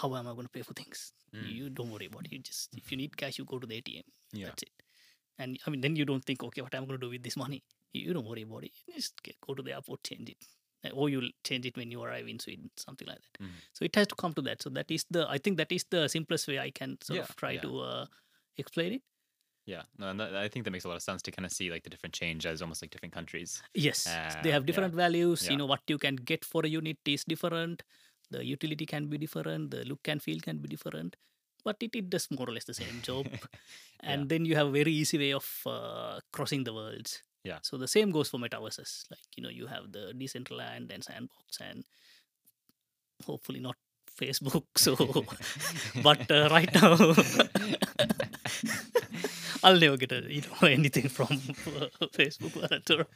how 0.00 0.14
am 0.16 0.26
I 0.28 0.32
going 0.32 0.42
to 0.46 0.48
pay 0.58 0.62
for 0.62 0.74
things. 0.74 1.12
Mm. 1.34 1.48
You 1.56 1.70
don't 1.70 1.90
worry 1.90 2.06
about 2.06 2.26
it. 2.26 2.32
You 2.32 2.38
just 2.40 2.70
if 2.76 2.90
you 2.90 2.96
need 2.96 3.16
cash, 3.16 3.38
you 3.38 3.44
go 3.44 3.58
to 3.58 3.66
the 3.66 3.76
ATM. 3.80 4.02
Yeah. 4.32 4.46
That's 4.46 4.62
it. 4.62 4.70
And 5.38 5.58
I 5.66 5.70
mean, 5.70 5.80
then 5.80 5.96
you 5.96 6.04
don't 6.04 6.24
think, 6.24 6.42
okay, 6.42 6.62
what 6.62 6.74
am 6.74 6.84
I 6.84 6.86
going 6.86 7.00
to 7.00 7.06
do 7.06 7.10
with 7.10 7.22
this 7.22 7.36
money? 7.36 7.62
You, 7.92 8.12
don't 8.14 8.26
worry 8.26 8.42
about 8.42 8.64
it. 8.64 8.72
You 8.86 8.94
just 8.94 9.22
get, 9.22 9.36
go 9.40 9.54
to 9.54 9.62
the 9.62 9.72
airport, 9.72 10.02
change 10.02 10.30
it, 10.30 10.38
Uh, 10.84 10.90
or 10.90 11.08
you'll 11.08 11.30
change 11.48 11.64
it 11.68 11.76
when 11.76 11.90
you 11.90 12.02
arrive 12.02 12.26
in 12.28 12.38
Sweden, 12.38 12.70
something 12.76 13.08
like 13.08 13.20
that. 13.22 13.44
Mhm. 13.44 13.60
So 13.72 13.84
it 13.88 13.94
has 13.96 14.06
to 14.08 14.16
come 14.22 14.34
to 14.38 14.42
that. 14.48 14.62
So 14.62 14.70
that 14.70 14.90
is 14.96 15.04
the 15.10 15.22
I 15.28 15.38
think 15.38 15.56
that 15.62 15.72
is 15.72 15.84
the 15.96 16.02
simplest 16.08 16.48
way 16.48 16.58
I 16.58 16.70
can 16.70 16.98
sort 17.02 17.16
Yeah, 17.18 17.22
of 17.28 17.36
try 17.36 17.52
yeah. 17.52 17.62
to 17.66 17.70
uh, 17.80 18.06
explain 18.58 18.94
it. 18.94 19.02
Yeah. 19.66 19.82
No, 19.98 20.08
and 20.10 20.20
that, 20.20 20.34
I 20.36 20.48
think 20.48 20.64
that 20.64 20.70
makes 20.70 20.84
a 20.84 20.88
lot 20.88 20.96
of 20.96 21.02
sense 21.02 21.22
to 21.22 21.32
kind 21.32 21.44
of 21.44 21.52
see 21.52 21.70
like 21.70 21.82
the 21.82 21.90
different 21.90 22.14
change 22.14 22.46
as 22.46 22.62
almost 22.62 22.82
like 22.82 22.90
different 22.92 23.12
countries. 23.12 23.62
Yes, 23.74 24.06
Uh, 24.06 24.32
they 24.42 24.52
have 24.52 24.62
yeah. 24.62 24.66
different 24.66 24.94
values. 24.94 25.44
Yeah. 25.44 25.52
You 25.52 25.56
know 25.58 25.66
what 25.66 25.80
you 25.88 25.98
can 25.98 26.16
get 26.16 26.44
for 26.44 26.62
a 26.64 26.68
unit 26.68 26.98
is 27.04 27.24
different. 27.24 27.82
The 28.30 28.44
utility 28.44 28.86
can 28.86 29.08
be 29.08 29.18
different. 29.18 29.70
The 29.72 29.84
look 29.84 30.06
and 30.08 30.22
feel 30.22 30.38
can 30.40 30.58
be 30.58 30.68
different. 30.68 31.16
But 31.64 31.76
it, 31.80 31.96
it 31.96 32.10
does 32.10 32.28
more 32.30 32.48
or 32.48 32.52
less 32.52 32.64
the 32.64 32.74
same 32.74 33.00
job. 33.02 33.26
and 34.00 34.28
then 34.28 34.44
you 34.44 34.54
have 34.54 34.68
a 34.68 34.70
very 34.70 34.92
easy 34.92 35.18
way 35.18 35.32
of 35.32 35.48
uh, 35.66 36.20
crossing 36.32 36.62
the 36.62 36.72
worlds. 36.72 37.22
Yeah. 37.42 37.58
So 37.62 37.76
the 37.76 37.88
same 37.88 38.12
goes 38.12 38.28
for 38.28 38.38
metaverses. 38.38 39.04
Like 39.10 39.26
you 39.36 39.42
know, 39.42 39.48
you 39.48 39.66
have 39.66 39.90
the 39.90 40.12
Decentraland 40.16 40.92
and 40.92 41.02
Sandbox, 41.02 41.58
and 41.60 41.84
hopefully 43.24 43.60
not 43.60 43.76
Facebook. 44.20 44.64
So, 44.76 44.96
but 46.02 46.30
uh, 46.30 46.48
right 46.50 46.72
now, 46.74 46.94
I'll 49.62 49.78
never 49.78 49.96
get 49.96 50.12
a, 50.12 50.32
you 50.32 50.42
know 50.42 50.68
anything 50.68 51.08
from 51.08 51.40
uh, 51.66 52.06
Facebook 52.12 52.90
or. 52.90 53.06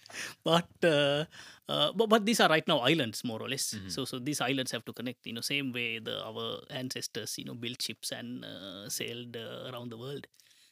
But, 0.45 0.69
uh, 0.85 1.25
uh, 1.69 1.93
but 1.93 2.09
but 2.09 2.27
these 2.27 2.41
are 2.41 2.49
right 2.49 2.67
now 2.67 2.79
islands 2.79 3.23
more 3.25 3.41
or 3.41 3.49
less. 3.49 3.75
Mhm. 3.75 3.91
So 3.91 4.05
so 4.05 4.19
these 4.19 4.41
islands 4.41 4.73
have 4.73 4.85
to 4.87 4.93
connect. 4.93 5.27
You 5.27 5.35
know, 5.35 5.41
same 5.43 5.73
way 5.73 5.99
the 5.99 6.23
our 6.25 6.63
ancestors 6.71 7.39
you 7.39 7.45
know 7.45 7.55
built 7.55 7.83
ships 7.83 8.13
and 8.13 8.45
uh, 8.45 8.89
sailed 8.89 9.37
uh, 9.37 9.71
around 9.71 9.91
the 9.91 9.99
world. 9.99 10.27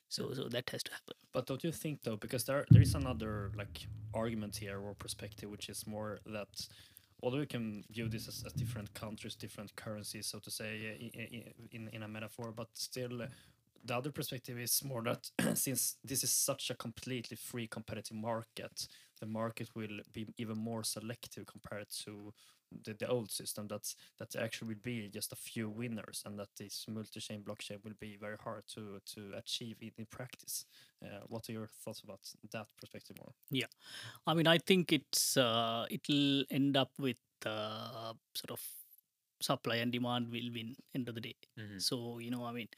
So 0.09 0.33
so 0.33 0.49
that 0.49 0.71
has 0.71 0.83
to 0.85 0.93
happen. 0.93 1.15
But 1.33 1.47
don't 1.47 1.63
you 1.63 1.73
think 1.73 2.03
though, 2.03 2.17
because 2.17 2.45
there 2.45 2.65
there 2.71 2.83
is 2.83 2.95
another 2.95 3.53
like 3.57 3.87
argument 4.15 4.57
here 4.57 4.81
or 4.81 4.95
perspective, 4.95 5.51
which 5.51 5.69
is 5.69 5.87
more 5.87 6.19
that 6.27 6.49
although 7.23 7.39
we 7.39 7.47
can 7.47 7.85
view 7.91 8.09
this 8.09 8.29
as, 8.29 8.43
as 8.47 8.53
different 8.53 8.93
countries, 8.95 9.37
different 9.37 9.75
currencies, 9.77 10.27
so 10.27 10.39
to 10.41 10.51
say, 10.51 10.71
i- 11.15 11.19
i- 11.21 11.31
i- 11.39 11.55
in 11.73 11.89
in 11.93 12.03
a 12.03 12.09
metaphor, 12.09 12.53
but 12.53 12.69
still. 12.75 13.23
uh, 13.23 13.29
The 13.85 13.97
other 13.97 14.13
perspective 14.13 14.59
is 14.63 14.85
more 14.85 15.03
that 15.05 15.31
since 15.57 15.97
this 16.05 16.25
is 16.25 16.33
such 16.33 16.71
a 16.71 16.75
completely 16.75 17.37
free 17.37 17.67
competitive 17.69 18.17
market, 18.17 18.89
the 19.21 19.27
market 19.27 19.69
will 19.75 20.01
be 20.13 20.27
even 20.37 20.59
more 20.59 20.85
selective 20.85 21.47
compared 21.47 21.89
to 22.05 22.33
the, 22.85 22.95
the 22.95 23.09
old 23.09 23.31
system. 23.31 23.67
That's 23.69 23.97
that 24.19 24.37
actually 24.37 24.69
will 24.69 24.83
be 24.83 25.09
just 25.09 25.33
a 25.33 25.37
few 25.37 25.69
winners, 25.69 26.23
and 26.27 26.39
that 26.39 26.49
this 26.59 26.85
multi-chain 26.89 27.43
blockchain 27.43 27.83
will 27.85 27.97
be 28.01 28.17
very 28.21 28.37
hard 28.43 28.65
to 28.75 28.99
to 29.15 29.33
achieve 29.37 29.77
in, 29.81 29.93
in 29.99 30.07
practice. 30.07 30.65
Uh, 31.03 31.21
what 31.29 31.49
are 31.49 31.53
your 31.53 31.69
thoughts 31.85 32.03
about 32.03 32.21
that 32.53 32.67
perspective 32.81 33.17
more? 33.19 33.33
Yeah. 33.51 33.67
I 34.27 34.35
mean, 34.35 34.47
I 34.47 34.59
think 34.59 34.93
it's 34.93 35.37
uh, 35.37 35.87
it'll 35.91 36.45
end 36.51 36.77
up 36.77 36.91
with 36.99 37.17
uh, 37.47 38.13
sort 38.35 38.51
of 38.51 38.61
supply 39.41 39.77
and 39.77 39.93
demand 39.93 40.31
will 40.31 40.51
win 40.53 40.75
end 40.95 41.09
of 41.09 41.15
the 41.15 41.21
day. 41.21 41.37
Mhm. 41.59 41.81
So 41.81 42.19
you 42.19 42.31
know, 42.31 42.45
I 42.45 42.53
mean, 42.53 42.69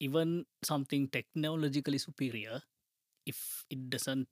even 0.00 0.44
something 0.62 1.08
technologically 1.08 1.98
superior, 1.98 2.62
if 3.26 3.64
it 3.70 3.90
doesn't 3.90 4.28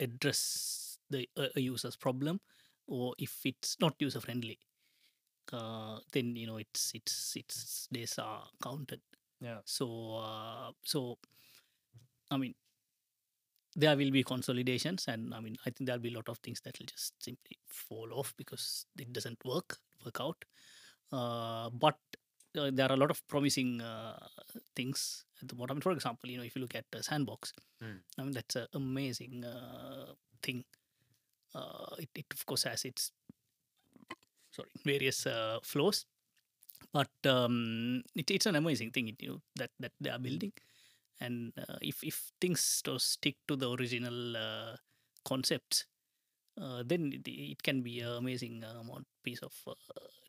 address 0.00 0.98
the 1.10 1.28
uh, 1.36 1.48
a 1.56 1.60
user's 1.60 1.96
problem, 1.96 2.40
or 2.86 3.14
if 3.18 3.40
it's 3.44 3.76
not 3.80 3.94
user 3.98 4.20
friendly, 4.20 4.58
uh, 5.52 5.98
then 6.12 6.36
you 6.36 6.46
know 6.46 6.56
it's 6.56 6.92
it's 6.94 7.36
it's 7.36 7.88
days 7.92 8.18
are 8.18 8.44
counted. 8.62 9.00
Yeah. 9.40 9.58
So 9.64 10.16
uh, 10.16 10.72
so, 10.82 11.18
I 12.30 12.36
mean, 12.36 12.54
there 13.74 13.96
will 13.96 14.10
be 14.10 14.22
consolidations, 14.22 15.06
and 15.08 15.34
I 15.34 15.40
mean, 15.40 15.56
I 15.66 15.70
think 15.70 15.86
there'll 15.86 16.00
be 16.00 16.12
a 16.12 16.16
lot 16.16 16.28
of 16.28 16.38
things 16.38 16.60
that 16.64 16.78
will 16.78 16.86
just 16.86 17.14
simply 17.22 17.58
fall 17.68 18.08
off 18.14 18.34
because 18.36 18.86
it 18.98 19.12
doesn't 19.12 19.44
work 19.44 19.78
work 20.04 20.18
out. 20.20 20.44
Uh, 21.12 21.70
but 21.70 21.96
uh, 22.58 22.70
there 22.72 22.88
are 22.90 22.94
a 22.94 22.96
lot 22.96 23.10
of 23.10 23.26
promising 23.28 23.80
uh, 23.80 24.18
things 24.74 25.24
at 25.42 25.48
the 25.48 25.54
bottom. 25.54 25.80
For 25.80 25.92
example, 25.92 26.30
you 26.30 26.38
know, 26.38 26.44
if 26.44 26.56
you 26.56 26.62
look 26.62 26.74
at 26.74 26.86
uh, 26.94 27.02
Sandbox, 27.02 27.52
Mm. 27.82 28.00
I 28.18 28.22
mean 28.22 28.32
that's 28.32 28.56
an 28.56 28.66
amazing 28.72 29.44
uh, 29.44 30.14
thing. 30.42 30.64
Uh, 31.56 31.96
it, 31.98 32.10
it 32.14 32.26
of 32.34 32.44
course 32.44 32.64
has 32.68 32.84
its 32.84 33.12
sorry 34.52 34.68
various 34.84 35.26
uh, 35.26 35.58
flows, 35.62 36.04
but 36.92 37.08
um, 37.24 38.02
it, 38.14 38.30
it's 38.30 38.46
an 38.46 38.56
amazing 38.56 38.90
thing 38.90 39.08
you 39.08 39.28
know, 39.28 39.40
that 39.56 39.70
that 39.80 39.92
they 40.00 40.10
are 40.10 40.20
building. 40.20 40.52
And 41.20 41.52
uh, 41.56 41.78
if 41.80 42.04
if 42.04 42.32
things 42.40 42.82
to 42.84 42.98
stick 42.98 43.36
to 43.48 43.56
the 43.56 43.70
original 43.70 44.36
uh, 44.36 44.76
concepts, 45.24 45.86
uh, 46.60 46.82
then 46.84 47.12
it, 47.12 47.26
it 47.28 47.62
can 47.62 47.80
be 47.82 48.00
an 48.00 48.16
amazing 48.18 48.64
uh, 48.64 48.80
amount 48.80 49.06
piece 49.24 49.40
of 49.42 49.54
uh, 49.66 49.72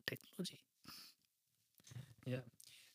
technology. 0.06 0.60
Yeah. 2.24 2.40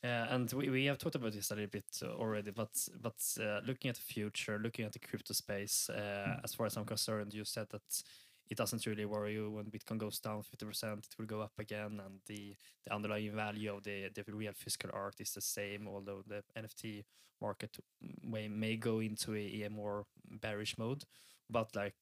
And 0.04 0.52
we, 0.52 0.70
we 0.70 0.86
have 0.86 0.98
talked 0.98 1.16
about 1.16 1.32
this 1.32 1.52
a 1.52 1.56
little 1.56 1.70
bit 1.70 1.86
already, 2.04 2.52
but 2.52 2.90
but 3.02 3.16
uh, 3.40 3.62
looking 3.66 3.90
at 3.90 3.96
the 3.96 4.02
future, 4.02 4.60
looking 4.60 4.86
at 4.86 4.92
the 4.92 5.00
crypto 5.00 5.34
space, 5.34 5.90
uh, 5.90 6.42
as 6.44 6.54
far 6.54 6.66
as 6.66 6.76
I'm 6.76 6.86
concerned, 6.86 7.34
you 7.34 7.46
said 7.46 7.68
that 7.70 8.04
it 8.50 8.58
doesn't 8.58 8.86
really 8.86 9.06
worry 9.06 9.34
you 9.34 9.50
when 9.52 9.66
Bitcoin 9.66 9.98
goes 9.98 10.20
down 10.20 10.42
50%, 10.44 10.98
it 11.00 11.06
will 11.18 11.26
go 11.26 11.42
up 11.42 11.54
again, 11.60 12.02
and 12.06 12.20
the, 12.28 12.56
the 12.86 12.94
underlying 12.94 13.36
value 13.36 13.74
of 13.76 13.84
the, 13.84 14.10
the 14.14 14.24
real 14.32 14.54
physical 14.56 14.90
art 14.94 15.16
is 15.20 15.32
the 15.34 15.42
same, 15.42 15.88
although 15.88 16.22
the 16.28 16.44
NFT 16.58 17.04
market 17.42 17.78
may, 18.22 18.48
may 18.48 18.76
go 18.78 19.00
into 19.00 19.34
a, 19.36 19.64
a 19.64 19.70
more 19.70 20.06
bearish 20.42 20.78
mode. 20.78 21.04
But 21.50 21.76
like, 21.76 21.96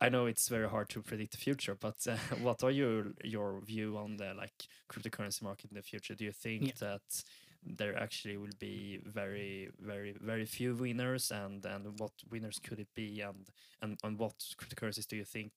I 0.00 0.08
know 0.10 0.26
it's 0.26 0.48
very 0.48 0.68
hard 0.68 0.88
to 0.90 1.02
predict 1.02 1.32
the 1.32 1.38
future, 1.38 1.74
but 1.80 1.96
uh, 2.08 2.16
what 2.42 2.62
are 2.62 2.70
your 2.70 3.12
your 3.24 3.60
view 3.64 3.96
on 3.96 4.16
the 4.18 4.34
like 4.36 4.66
cryptocurrency 4.90 5.42
market 5.42 5.70
in 5.70 5.76
the 5.76 5.82
future? 5.82 6.14
Do 6.14 6.24
you 6.24 6.32
think 6.32 6.62
Yeah. 6.66 6.72
that 6.80 7.24
there 7.66 7.98
actually 7.98 8.36
will 8.36 8.56
be 8.58 9.00
very 9.04 9.70
very 9.80 10.14
very 10.20 10.46
few 10.46 10.74
winners, 10.74 11.30
and 11.30 11.64
and 11.66 11.98
what 11.98 12.12
winners 12.30 12.58
could 12.58 12.78
it 12.78 12.88
be, 12.94 13.20
and 13.20 13.48
and 13.82 13.98
and 14.04 14.18
what 14.18 14.38
cryptocurrencies 14.56 15.06
do 15.06 15.16
you 15.16 15.24
think 15.24 15.52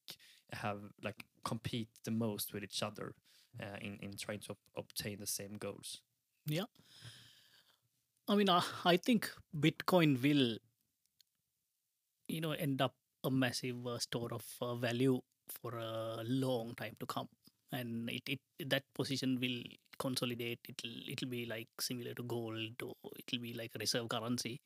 have 0.53 0.79
like 1.03 1.25
compete 1.43 1.89
the 2.03 2.11
most 2.11 2.53
with 2.53 2.63
each 2.63 2.81
other 2.81 3.13
uh, 3.61 3.77
in 3.81 3.97
in 4.01 4.17
trying 4.17 4.39
to 4.39 4.51
ob- 4.51 4.57
obtain 4.77 5.19
the 5.19 5.27
same 5.27 5.57
goals? 5.57 6.01
Yeah. 6.45 6.65
I 8.27 8.35
mean, 8.35 8.49
uh, 8.49 8.61
I 8.85 8.97
think 8.97 9.31
Bitcoin 9.57 10.21
will, 10.21 10.57
you 12.27 12.41
know, 12.41 12.51
end 12.51 12.81
up 12.81 12.93
a 13.23 13.31
massive 13.31 13.85
uh, 13.87 13.97
store 13.97 14.29
of 14.31 14.45
uh, 14.61 14.75
value 14.75 15.19
for 15.49 15.77
a 15.77 16.23
long 16.25 16.75
time 16.75 16.95
to 16.99 17.05
come, 17.05 17.27
and 17.71 18.09
it, 18.09 18.21
it 18.27 18.69
that 18.69 18.83
position 18.93 19.39
will 19.39 19.63
consolidate. 19.99 20.59
It'll 20.67 20.97
it'll 21.11 21.29
be 21.29 21.45
like 21.45 21.69
similar 21.79 22.13
to 22.15 22.23
gold, 22.23 22.81
or 22.83 22.95
it'll 23.19 23.41
be 23.41 23.53
like 23.53 23.71
a 23.75 23.79
reserve 23.79 24.09
currency. 24.09 24.61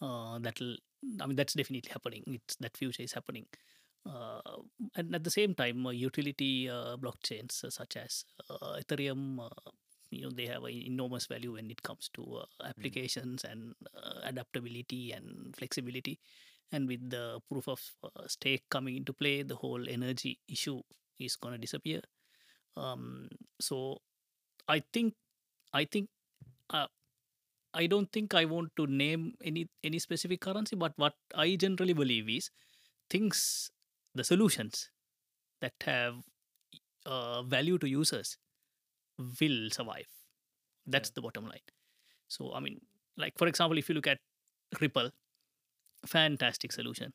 Uh, 0.00 0.38
that'll, 0.40 0.76
I 1.20 1.26
mean, 1.26 1.36
that's 1.36 1.54
definitely 1.54 1.90
happening. 1.90 2.22
It's 2.26 2.56
that 2.56 2.76
future 2.76 3.02
is 3.02 3.12
happening. 3.12 3.46
Uh, 4.06 4.40
and 4.94 5.14
at 5.14 5.24
the 5.24 5.30
same 5.30 5.54
time, 5.54 5.86
uh, 5.86 5.90
utility 5.90 6.68
uh, 6.70 6.96
blockchains 6.96 7.64
uh, 7.64 7.70
such 7.70 7.96
as 7.96 8.24
uh, 8.50 8.78
Ethereum, 8.80 9.40
uh, 9.40 9.70
you 10.10 10.22
know, 10.22 10.30
they 10.30 10.46
have 10.46 10.64
an 10.64 10.70
enormous 10.72 11.26
value 11.26 11.54
when 11.54 11.70
it 11.70 11.82
comes 11.82 12.08
to 12.14 12.22
uh, 12.42 12.68
applications 12.68 13.44
and 13.44 13.74
uh, 13.96 14.20
adaptability 14.24 15.12
and 15.12 15.54
flexibility. 15.56 16.20
And 16.72 16.86
with 16.88 17.10
the 17.10 17.40
proof 17.50 17.68
of 17.68 17.80
uh, 18.04 18.26
stake 18.28 18.64
coming 18.70 18.96
into 18.96 19.12
play, 19.12 19.42
the 19.42 19.56
whole 19.56 19.88
energy 19.88 20.38
issue 20.48 20.80
is 21.18 21.36
going 21.36 21.54
to 21.54 21.58
disappear. 21.58 22.00
Um, 22.76 23.28
so, 23.60 23.98
I 24.68 24.82
think, 24.92 25.14
I 25.72 25.84
think, 25.84 26.08
uh, 26.70 26.86
I 27.74 27.86
don't 27.86 28.10
think 28.12 28.34
I 28.34 28.44
want 28.46 28.70
to 28.76 28.86
name 28.86 29.34
any 29.44 29.68
any 29.84 29.98
specific 29.98 30.40
currency, 30.40 30.76
but 30.76 30.92
what 30.96 31.14
I 31.34 31.56
generally 31.56 31.92
believe 31.92 32.28
is 32.28 32.50
things, 33.10 33.70
the 34.14 34.24
solutions 34.24 34.90
that 35.60 35.74
have 35.84 36.16
uh, 37.06 37.42
value 37.42 37.78
to 37.78 37.88
users 37.88 38.38
will 39.40 39.70
survive. 39.70 40.06
That's 40.86 41.10
the 41.10 41.22
bottom 41.22 41.44
line. 41.44 41.66
So, 42.28 42.52
I 42.54 42.60
mean, 42.60 42.80
like 43.16 43.34
for 43.38 43.46
example, 43.48 43.78
if 43.78 43.88
you 43.88 43.94
look 43.94 44.06
at 44.08 44.18
Ripple, 44.80 45.10
fantastic 46.06 46.72
solution. 46.72 47.12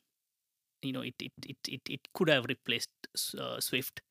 You 0.82 0.92
know, 0.92 1.02
it 1.02 1.14
it 1.20 1.32
it 1.46 1.58
it, 1.68 1.82
it 1.88 2.00
could 2.14 2.28
have 2.28 2.46
replaced 2.46 2.90
uh, 3.38 3.60
Swift. 3.60 4.02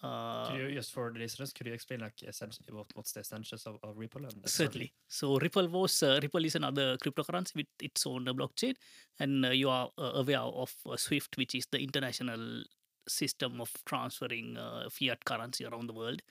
Uh, 0.00 0.48
Could 0.50 0.60
you, 0.60 0.74
just 0.74 0.92
for 0.92 1.10
the 1.12 1.18
listeners, 1.18 1.52
could 1.52 1.66
you 1.66 1.72
explain 1.72 2.00
like 2.00 2.22
essentially 2.22 2.68
what, 2.70 2.86
what's 2.94 3.12
the 3.12 3.20
essentials 3.20 3.66
of, 3.66 3.78
of 3.82 3.98
Ripple? 3.98 4.24
And 4.24 4.32
and 4.32 4.48
Certainly. 4.48 4.92
So 5.08 5.38
Ripple 5.38 5.68
was 5.68 6.02
uh, 6.02 6.20
Ripple 6.22 6.44
is 6.44 6.54
another 6.54 6.96
cryptocurrency 6.98 7.56
with 7.56 7.66
its 7.82 8.06
own 8.06 8.28
uh, 8.28 8.32
blockchain, 8.32 8.74
and 9.18 9.44
uh, 9.44 9.50
you 9.50 9.68
are 9.68 9.90
uh, 9.98 10.12
aware 10.14 10.38
of 10.38 10.72
uh, 10.86 10.96
SWIFT, 10.96 11.36
which 11.36 11.54
is 11.56 11.66
the 11.72 11.80
international 11.80 12.62
system 13.08 13.60
of 13.60 13.72
transferring 13.86 14.56
uh, 14.56 14.88
fiat 14.90 15.24
currency 15.24 15.64
around 15.64 15.88
the 15.88 15.94
world. 15.94 16.22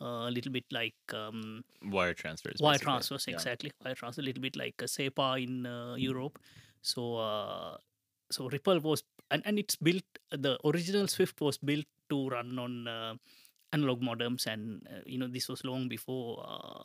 Uh, 0.00 0.26
a 0.28 0.30
little 0.30 0.50
bit 0.50 0.64
like 0.72 0.94
um, 1.14 1.62
Wire 1.84 2.14
transfers. 2.14 2.56
wire 2.60 2.72
basically. 2.72 2.84
transfers, 2.92 3.24
Yeah. 3.28 3.34
exactly. 3.34 3.72
Wire 3.84 3.94
transfer, 3.94 4.20
a 4.20 4.24
little 4.24 4.40
bit 4.42 4.56
like 4.56 4.74
a 4.80 4.88
SEPA 4.88 5.40
in 5.42 5.66
uh, 5.66 5.94
Europe. 5.96 6.38
So, 6.80 7.16
uh, 7.16 7.76
so 8.30 8.48
Ripple 8.48 8.80
was, 8.80 9.04
and, 9.30 9.42
and 9.44 9.58
it's 9.60 9.76
built. 9.76 10.02
The 10.30 10.58
original 10.64 11.06
Swift 11.06 11.40
was 11.40 11.56
built 11.58 11.84
to 12.12 12.28
run 12.28 12.58
on 12.58 12.88
uh, 12.88 13.14
analog 13.72 14.02
modems, 14.08 14.46
and 14.46 14.86
uh, 14.90 15.00
you 15.06 15.18
know 15.18 15.28
this 15.28 15.48
was 15.48 15.64
long 15.64 15.88
before 15.88 16.44
uh, 16.46 16.82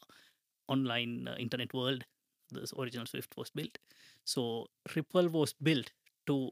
online 0.68 1.28
uh, 1.28 1.36
internet 1.48 1.74
world. 1.74 2.06
The 2.52 2.66
original 2.80 3.06
Swift 3.06 3.34
was 3.38 3.50
built. 3.50 3.78
So 4.24 4.68
Ripple 4.96 5.28
was 5.30 5.54
built 5.54 5.92
to 6.28 6.52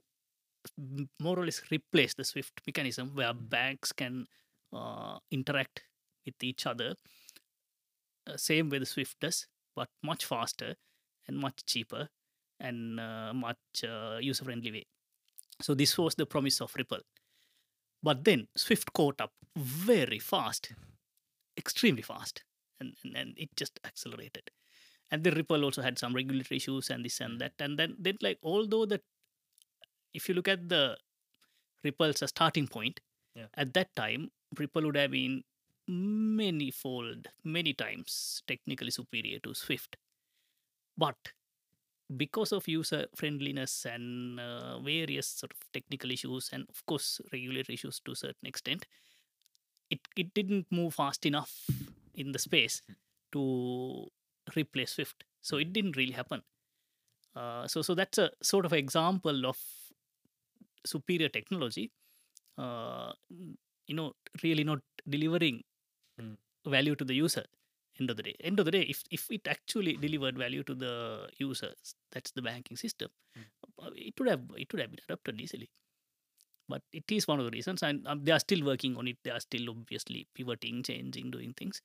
more 1.19 1.39
or 1.39 1.45
less 1.45 1.61
replace 1.71 2.13
the 2.13 2.25
Swift 2.25 2.61
mechanism, 2.67 3.11
where 3.13 3.33
banks 3.33 3.91
can 3.91 4.25
uh, 4.73 5.19
interact 5.31 5.83
with 6.25 6.43
each 6.43 6.65
other 6.65 6.95
uh, 8.27 8.37
same 8.37 8.69
way 8.69 8.79
the 8.79 8.85
Swift 8.85 9.19
does, 9.19 9.47
but 9.75 9.89
much 10.03 10.25
faster 10.25 10.75
and 11.27 11.37
much 11.37 11.65
cheaper 11.65 12.09
and 12.59 12.99
uh, 12.99 13.33
much 13.33 13.57
uh, 13.83 14.17
user 14.19 14.43
friendly 14.43 14.71
way. 14.71 14.85
So 15.61 15.73
this 15.73 15.97
was 15.97 16.15
the 16.15 16.25
promise 16.25 16.61
of 16.61 16.73
Ripple. 16.75 16.99
But 18.05 18.23
then 18.23 18.47
Swift 18.55 18.93
caught 18.93 19.19
up 19.19 19.31
very 19.57 20.19
fast, 20.19 20.71
extremely 21.57 22.03
fast, 22.03 22.43
and, 22.79 22.93
and, 23.03 23.15
and 23.17 23.33
it 23.35 23.49
just 23.55 23.79
accelerated. 23.83 24.51
And 25.09 25.23
then 25.23 25.33
Ripple 25.33 25.63
also 25.63 25.81
had 25.81 25.97
some 25.97 26.13
regulatory 26.13 26.57
issues 26.57 26.91
and 26.91 27.03
this 27.03 27.19
and 27.19 27.35
mm. 27.35 27.39
that. 27.39 27.53
And 27.59 27.79
then, 27.79 27.95
then 27.97 28.17
like 28.21 28.37
although 28.43 28.85
that 28.85 29.01
if 30.13 30.29
you 30.29 30.35
look 30.35 30.47
at 30.47 30.69
the 30.69 30.97
Ripple's 31.83 32.23
starting 32.29 32.67
point, 32.67 32.99
Yeah. 33.35 33.47
at 33.63 33.73
that 33.73 33.89
time 33.95 34.29
Ripple 34.59 34.85
would 34.85 34.97
have 34.97 35.11
been 35.11 35.43
many 35.87 36.71
fold, 36.71 37.27
many 37.43 37.73
times 37.73 38.43
technically 38.47 38.91
superior 38.91 39.39
to 39.39 39.53
Swift. 39.53 39.97
But 41.05 41.17
because 42.17 42.51
of 42.51 42.67
user 42.67 43.05
friendliness 43.15 43.85
and 43.85 44.39
uh, 44.39 44.79
various 44.79 45.27
sort 45.27 45.51
of 45.51 45.59
technical 45.73 46.11
issues 46.11 46.49
and 46.53 46.65
of 46.69 46.85
course 46.85 47.19
regulatory 47.33 47.73
issues 47.75 47.99
to 48.05 48.11
a 48.11 48.15
certain 48.15 48.47
extent, 48.47 48.85
it, 49.89 49.99
it 50.15 50.33
didn't 50.33 50.65
move 50.71 50.93
fast 50.93 51.25
enough 51.25 51.51
in 52.15 52.31
the 52.31 52.39
space 52.39 52.81
to 53.31 54.07
replace 54.55 54.91
Swift. 54.93 55.23
So 55.41 55.57
it 55.57 55.73
didn't 55.73 55.97
really 55.97 56.13
happen. 56.13 56.41
Uh, 57.35 57.67
so 57.67 57.81
so 57.81 57.95
that's 57.95 58.17
a 58.17 58.31
sort 58.41 58.65
of 58.65 58.73
example 58.73 59.45
of 59.45 59.57
superior 60.85 61.29
technology. 61.29 61.91
Uh, 62.57 63.11
you 63.87 63.95
know, 63.95 64.13
really 64.43 64.63
not 64.63 64.79
delivering 65.07 65.63
Mm. 66.21 66.37
value 66.65 66.95
to 66.95 67.05
the 67.05 67.13
user. 67.13 67.45
End 67.99 68.09
of 68.09 68.17
the 68.17 68.23
day, 68.23 68.35
end 68.41 68.59
of 68.59 68.65
the 68.65 68.71
day, 68.71 68.81
if 68.81 69.03
if 69.09 69.29
it 69.31 69.47
actually 69.47 69.93
delivered 69.97 70.37
value 70.37 70.63
to 70.63 70.75
the 70.75 71.29
users, 71.37 71.95
that's 72.11 72.31
the 72.31 72.41
banking 72.41 72.77
system. 72.77 73.09
uh, 73.81 73.91
It 73.95 74.19
would 74.19 74.29
have 74.29 74.41
it 74.57 74.71
would 74.71 74.81
have 74.81 74.91
been 74.91 74.99
adopted 75.07 75.39
easily. 75.39 75.69
But 76.67 76.81
it 76.91 77.09
is 77.11 77.27
one 77.27 77.39
of 77.39 77.45
the 77.45 77.51
reasons, 77.51 77.83
and 77.83 78.07
um, 78.07 78.23
they 78.25 78.31
are 78.31 78.39
still 78.39 78.63
working 78.65 78.97
on 78.97 79.07
it. 79.07 79.17
They 79.23 79.31
are 79.31 79.39
still 79.39 79.69
obviously 79.69 80.27
pivoting, 80.33 80.81
changing, 80.83 81.29
doing 81.31 81.53
things. 81.53 81.81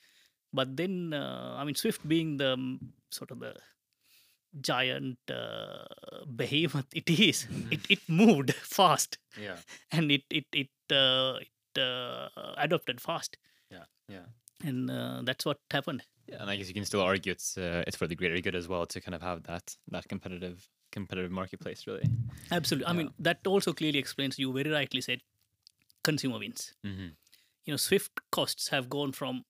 But 0.53 0.77
then, 0.77 1.13
uh, 1.13 1.55
I 1.59 1.65
mean, 1.65 1.75
Swift 1.77 2.07
being 2.09 2.39
the 2.39 2.55
um, 2.55 2.93
sort 3.11 3.31
of 3.31 3.41
the 3.41 3.55
giant 4.61 5.19
uh, 5.31 5.85
behemoth 6.27 6.87
it 6.95 7.09
is, 7.11 7.47
it, 7.71 7.81
it 7.89 8.01
moved 8.09 8.53
fast 8.55 9.19
Yeah. 9.37 9.57
and 9.93 10.11
it 10.11 10.25
it 10.31 10.47
it 10.53 10.71
uh, 10.91 11.39
it 11.41 11.81
uh, 11.81 12.29
adopted 12.59 13.01
fast, 13.01 13.37
Yeah. 13.71 13.85
Yeah. 14.09 14.27
And 14.63 14.91
uh, 14.91 15.23
that's 15.25 15.45
what 15.45 15.59
happened. 15.71 16.03
Yeah, 16.27 16.37
and 16.41 16.51
I 16.51 16.57
guess 16.57 16.69
you 16.69 16.75
can 16.75 16.85
still 16.85 17.01
argue 17.01 17.33
it's 17.33 17.59
uh, 17.59 17.85
it's 17.87 17.97
for 17.97 18.07
the 18.07 18.15
greater 18.15 18.41
good 18.41 18.55
as 18.55 18.69
well 18.69 18.87
to 18.87 19.01
kind 19.01 19.15
of 19.15 19.23
have 19.23 19.43
that 19.45 19.77
that 19.89 20.09
competitive 20.09 20.69
competitive 20.93 21.31
marketplace 21.31 21.87
really. 21.87 22.05
Absolutely. 22.51 22.87
I 22.87 22.93
mean, 22.93 23.11
that 23.19 23.39
also 23.47 23.73
clearly 23.73 23.99
explains. 23.99 24.39
You 24.39 24.53
very 24.53 24.71
rightly 24.71 25.01
said, 25.01 25.21
consumer 26.05 26.39
wins. 26.39 26.75
Mm-hmm. 26.87 27.09
You 27.65 27.73
know, 27.73 27.77
Swift 27.77 28.13
costs 28.33 28.69
have 28.69 28.89
gone 28.89 29.13
from 29.13 29.45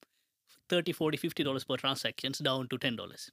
30 0.69 0.93
40 0.93 1.17
50 1.17 1.43
dollars 1.45 1.65
per 1.65 1.77
transactions 1.77 2.39
down 2.39 2.69
to 2.69 2.79
10 2.79 2.97
dollars 2.97 3.31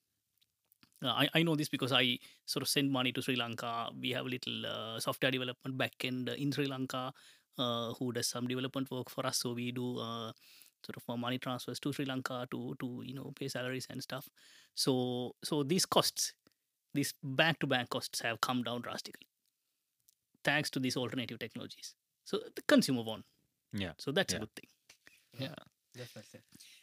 uh, 1.04 1.10
I, 1.10 1.30
I 1.36 1.44
know 1.44 1.56
this 1.56 1.70
because 1.70 1.92
I 1.92 2.18
sort 2.46 2.64
of 2.64 2.70
send 2.70 2.92
money 2.92 3.12
to 3.12 3.22
Sri 3.22 3.36
Lanka. 3.36 3.90
We 4.00 4.12
have 4.12 4.26
a 4.26 4.30
little 4.30 4.66
uh, 4.66 5.00
software 5.00 5.32
development 5.32 5.78
backend 5.78 6.36
in 6.36 6.52
Sri 6.52 6.66
Lanka 6.66 7.14
uh, 7.58 7.94
who 7.94 8.12
does 8.12 8.28
some 8.28 8.48
development 8.48 8.90
work 8.92 9.10
for 9.10 9.26
us. 9.26 9.40
So 9.40 9.54
we 9.54 9.72
do 9.72 10.00
uh, 10.00 10.32
sort 10.88 10.98
of 10.98 11.04
uh, 11.10 11.18
money 11.18 11.38
transfers 11.38 11.80
to 11.82 11.94
Sri 11.94 12.06
Lanka 12.06 12.48
to 12.52 12.76
to 12.80 13.04
you 13.06 13.14
know 13.14 13.32
pay 13.40 13.48
salaries 13.50 13.88
and 13.90 14.02
stuff. 14.02 14.30
So 14.76 15.36
so 15.44 15.64
these 15.64 15.86
costs, 15.86 16.34
these 16.94 17.14
bank 17.24 17.60
to 17.60 17.68
bank 17.68 17.90
costs 17.90 18.22
have 18.22 18.42
come 18.42 18.64
down 18.64 18.82
drastically 18.82 19.28
thanks 20.44 20.70
to 20.72 20.80
these 20.80 20.98
alternative 20.98 21.40
technologies. 21.40 21.94
So 22.24 22.40
the 22.56 22.62
consumer 22.68 23.04
won. 23.04 23.24
Yeah. 23.74 23.94
So 23.98 24.12
that's 24.12 24.34
Yeah. 24.34 24.38
a 24.38 24.40
good 24.42 24.56
thing. 24.56 24.70
Yeah. 25.40 25.56
Definitely. 25.96 26.42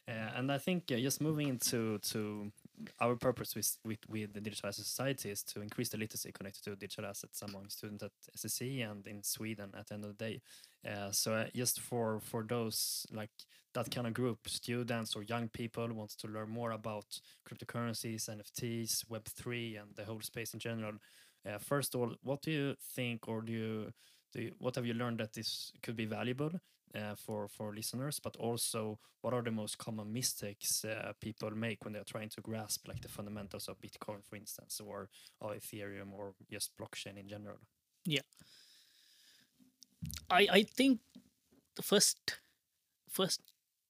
Uh, 0.09 0.39
and 0.39 0.51
I 0.51 0.59
think 0.59 0.91
uh, 0.93 0.97
just 0.97 1.21
moving 1.21 1.49
into 1.49 1.99
to 1.99 2.53
our 3.01 3.15
purpose 3.17 3.55
with, 3.55 3.79
with 3.85 4.01
with 4.09 4.33
the 4.33 4.41
digital 4.41 4.69
asset 4.69 4.85
society 4.85 5.31
is 5.31 5.43
to 5.45 5.61
increase 5.63 5.91
the 5.91 5.99
literacy 5.99 6.33
connected 6.33 6.65
to 6.65 6.75
digital 6.77 7.07
assets 7.07 7.41
among 7.43 7.69
students 7.69 8.03
at 8.03 8.11
SSC 8.37 8.83
and 8.91 9.07
in 9.07 9.23
Sweden 9.23 9.71
at 9.79 9.87
the 9.87 9.95
end 9.95 10.05
of 10.05 10.17
the 10.19 10.25
day. 10.25 10.41
Uh, 10.85 11.13
so 11.13 11.33
uh, 11.35 11.47
just 11.55 11.81
for 11.81 12.19
for 12.21 12.43
those 12.43 13.07
like 13.13 13.31
that 13.75 13.91
kind 13.91 14.07
of 14.07 14.15
group, 14.15 14.49
students 14.49 15.15
or 15.15 15.23
young 15.23 15.49
people 15.49 15.93
wants 15.93 16.17
to 16.17 16.29
learn 16.29 16.51
more 16.51 16.73
about 16.73 17.21
cryptocurrencies, 17.49 18.29
NFTs, 18.29 19.09
Web 19.09 19.25
three, 19.27 19.77
and 19.77 19.95
the 19.95 20.05
whole 20.05 20.21
space 20.21 20.55
in 20.55 20.61
general. 20.61 20.95
Uh, 21.47 21.59
first 21.59 21.95
of 21.95 22.01
all, 22.01 22.15
what 22.23 22.43
do 22.43 22.51
you 22.51 22.75
think, 22.95 23.29
or 23.29 23.43
do 23.43 23.53
you, 23.53 23.93
do 24.33 24.43
you, 24.43 24.53
what 24.59 24.75
have 24.77 24.87
you 24.87 24.95
learned 24.95 25.19
that 25.19 25.35
this 25.35 25.73
could 25.83 25.97
be 25.97 26.07
valuable 26.07 26.53
uh, 26.95 27.15
for 27.17 27.49
for 27.49 27.75
listeners, 27.75 28.21
but 28.21 28.37
also 28.37 28.99
what 29.21 29.35
are 29.35 29.43
the 29.43 29.51
most 29.51 29.79
common 29.79 30.13
mistakes 30.13 30.85
uh, 30.85 31.13
people 31.21 31.51
make 31.51 31.85
when 31.85 31.93
they're 31.93 32.05
trying 32.05 32.29
to 32.29 32.41
grasp 32.41 32.87
like 32.87 33.01
the 33.01 33.09
fundamentals 33.09 33.69
of 33.69 33.81
Bitcoin, 33.81 34.25
for 34.25 34.37
instance, 34.37 34.81
or, 34.81 35.09
or 35.41 35.55
Ethereum, 35.55 36.13
or 36.13 36.35
just 36.51 36.77
blockchain 36.77 37.19
in 37.19 37.29
general? 37.29 37.59
Yeah, 38.05 38.21
I, 40.31 40.47
I 40.51 40.63
think 40.63 41.01
the 41.77 41.83
first 41.83 42.39
first 43.11 43.41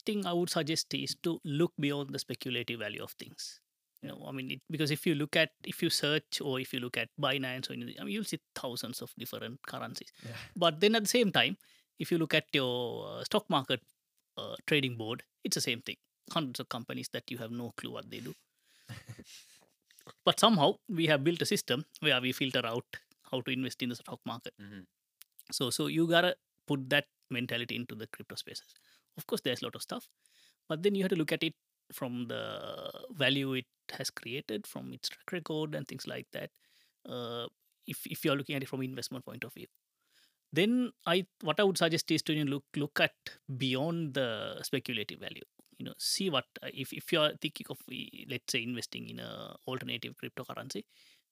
thing 0.07 0.27
I 0.27 0.33
would 0.33 0.51
suggest 0.51 0.93
is 0.95 1.17
to 1.23 1.41
look 1.45 1.73
beyond 1.79 2.11
the 2.15 2.19
speculative 2.19 2.81
value 2.81 3.03
of 3.03 3.13
things. 3.13 3.61
You 4.03 4.11
know, 4.11 4.25
I 4.27 4.33
mean, 4.33 4.51
it, 4.51 4.61
because 4.71 4.91
if 4.91 5.07
you 5.07 5.15
look 5.15 5.35
at 5.37 5.51
if 5.65 5.83
you 5.83 5.89
search 5.91 6.41
or 6.43 6.61
if 6.61 6.73
you 6.75 6.81
look 6.81 6.97
at 6.99 7.09
Binance 7.21 7.71
or 7.71 7.73
anything, 7.75 7.97
I 8.01 8.05
mean, 8.05 8.15
you'll 8.15 8.25
see 8.25 8.41
thousands 8.55 9.01
of 9.01 9.13
different 9.19 9.61
currencies. 9.67 10.13
Yeah. 10.25 10.37
But 10.57 10.81
then 10.81 10.95
at 10.95 11.05
the 11.05 11.09
same 11.09 11.33
time, 11.33 11.57
if 11.99 12.13
you 12.13 12.19
look 12.19 12.35
at 12.35 12.45
your 12.53 13.09
uh, 13.09 13.25
stock 13.25 13.49
market 13.49 13.81
uh, 14.37 14.57
trading 14.67 14.97
board, 14.97 15.23
it's 15.45 15.55
the 15.55 15.61
same 15.63 15.81
thing. 15.81 15.97
Hundreds 16.33 16.61
of 16.61 16.69
companies 16.69 17.09
that 17.13 17.31
you 17.31 17.39
have 17.39 17.51
no 17.51 17.73
clue 17.77 17.93
what 17.93 18.11
they 18.11 18.21
do. 18.21 18.35
but 20.25 20.39
somehow 20.41 20.75
we 20.89 21.07
have 21.07 21.25
built 21.25 21.43
a 21.43 21.47
system 21.47 21.85
where 22.01 22.21
we 22.21 22.33
filter 22.33 22.65
out 22.65 22.85
how 23.31 23.41
to 23.41 23.51
invest 23.51 23.83
in 23.83 23.89
the 23.91 23.97
stock 23.97 24.21
market. 24.27 24.55
Mhm. 24.61 24.87
So 25.53 25.71
so 25.71 25.87
you 25.87 26.07
gotta 26.09 26.37
put 26.67 26.89
that 26.91 27.07
mentality 27.31 27.77
into 27.77 27.95
the 27.95 28.07
crypto 28.09 28.37
spaces. 28.37 28.75
Of 29.17 29.27
course, 29.27 29.41
there's 29.43 29.63
a 29.63 29.67
lot 29.67 29.77
of 29.77 29.83
stuff, 29.83 30.09
but 30.69 30.83
then 30.83 30.95
you 30.95 31.05
have 31.05 31.11
to 31.11 31.17
look 31.17 31.33
at 31.33 31.43
it 31.43 31.55
from 31.93 32.27
the 32.29 32.91
value 33.13 33.55
it 33.55 33.67
has 33.93 34.11
created, 34.11 34.67
from 34.67 34.93
its 34.93 35.09
track 35.09 35.33
record 35.33 35.75
and 35.75 35.87
things 35.87 36.07
like 36.07 36.27
that. 36.33 36.51
Uh, 37.09 37.47
if 37.87 38.07
if 38.07 38.25
you're 38.25 38.37
looking 38.37 38.57
at 38.57 38.63
it 38.63 38.69
from 38.69 38.83
investment 38.83 39.25
point 39.25 39.45
of 39.45 39.55
view, 39.55 39.67
then 40.53 40.93
I 41.07 41.27
what 41.43 41.61
I 41.61 41.65
would 41.65 41.79
suggest 41.79 42.11
is 42.11 42.23
to 42.25 42.35
you 42.35 42.45
look 42.45 42.65
look 42.77 43.01
at 43.01 43.15
beyond 43.57 44.15
the 44.15 44.63
speculative 44.63 45.21
value. 45.21 45.45
You 45.79 45.87
know, 45.87 45.95
see 45.99 46.31
what 46.31 46.45
if 46.63 46.93
if 46.93 47.13
you're 47.13 47.33
thinking 47.41 47.67
of 47.71 47.79
uh, 47.91 47.97
let's 48.31 48.53
say 48.53 48.63
investing 48.63 49.09
in 49.11 49.21
a 49.21 49.57
alternative 49.67 50.15
cryptocurrency, 50.23 50.85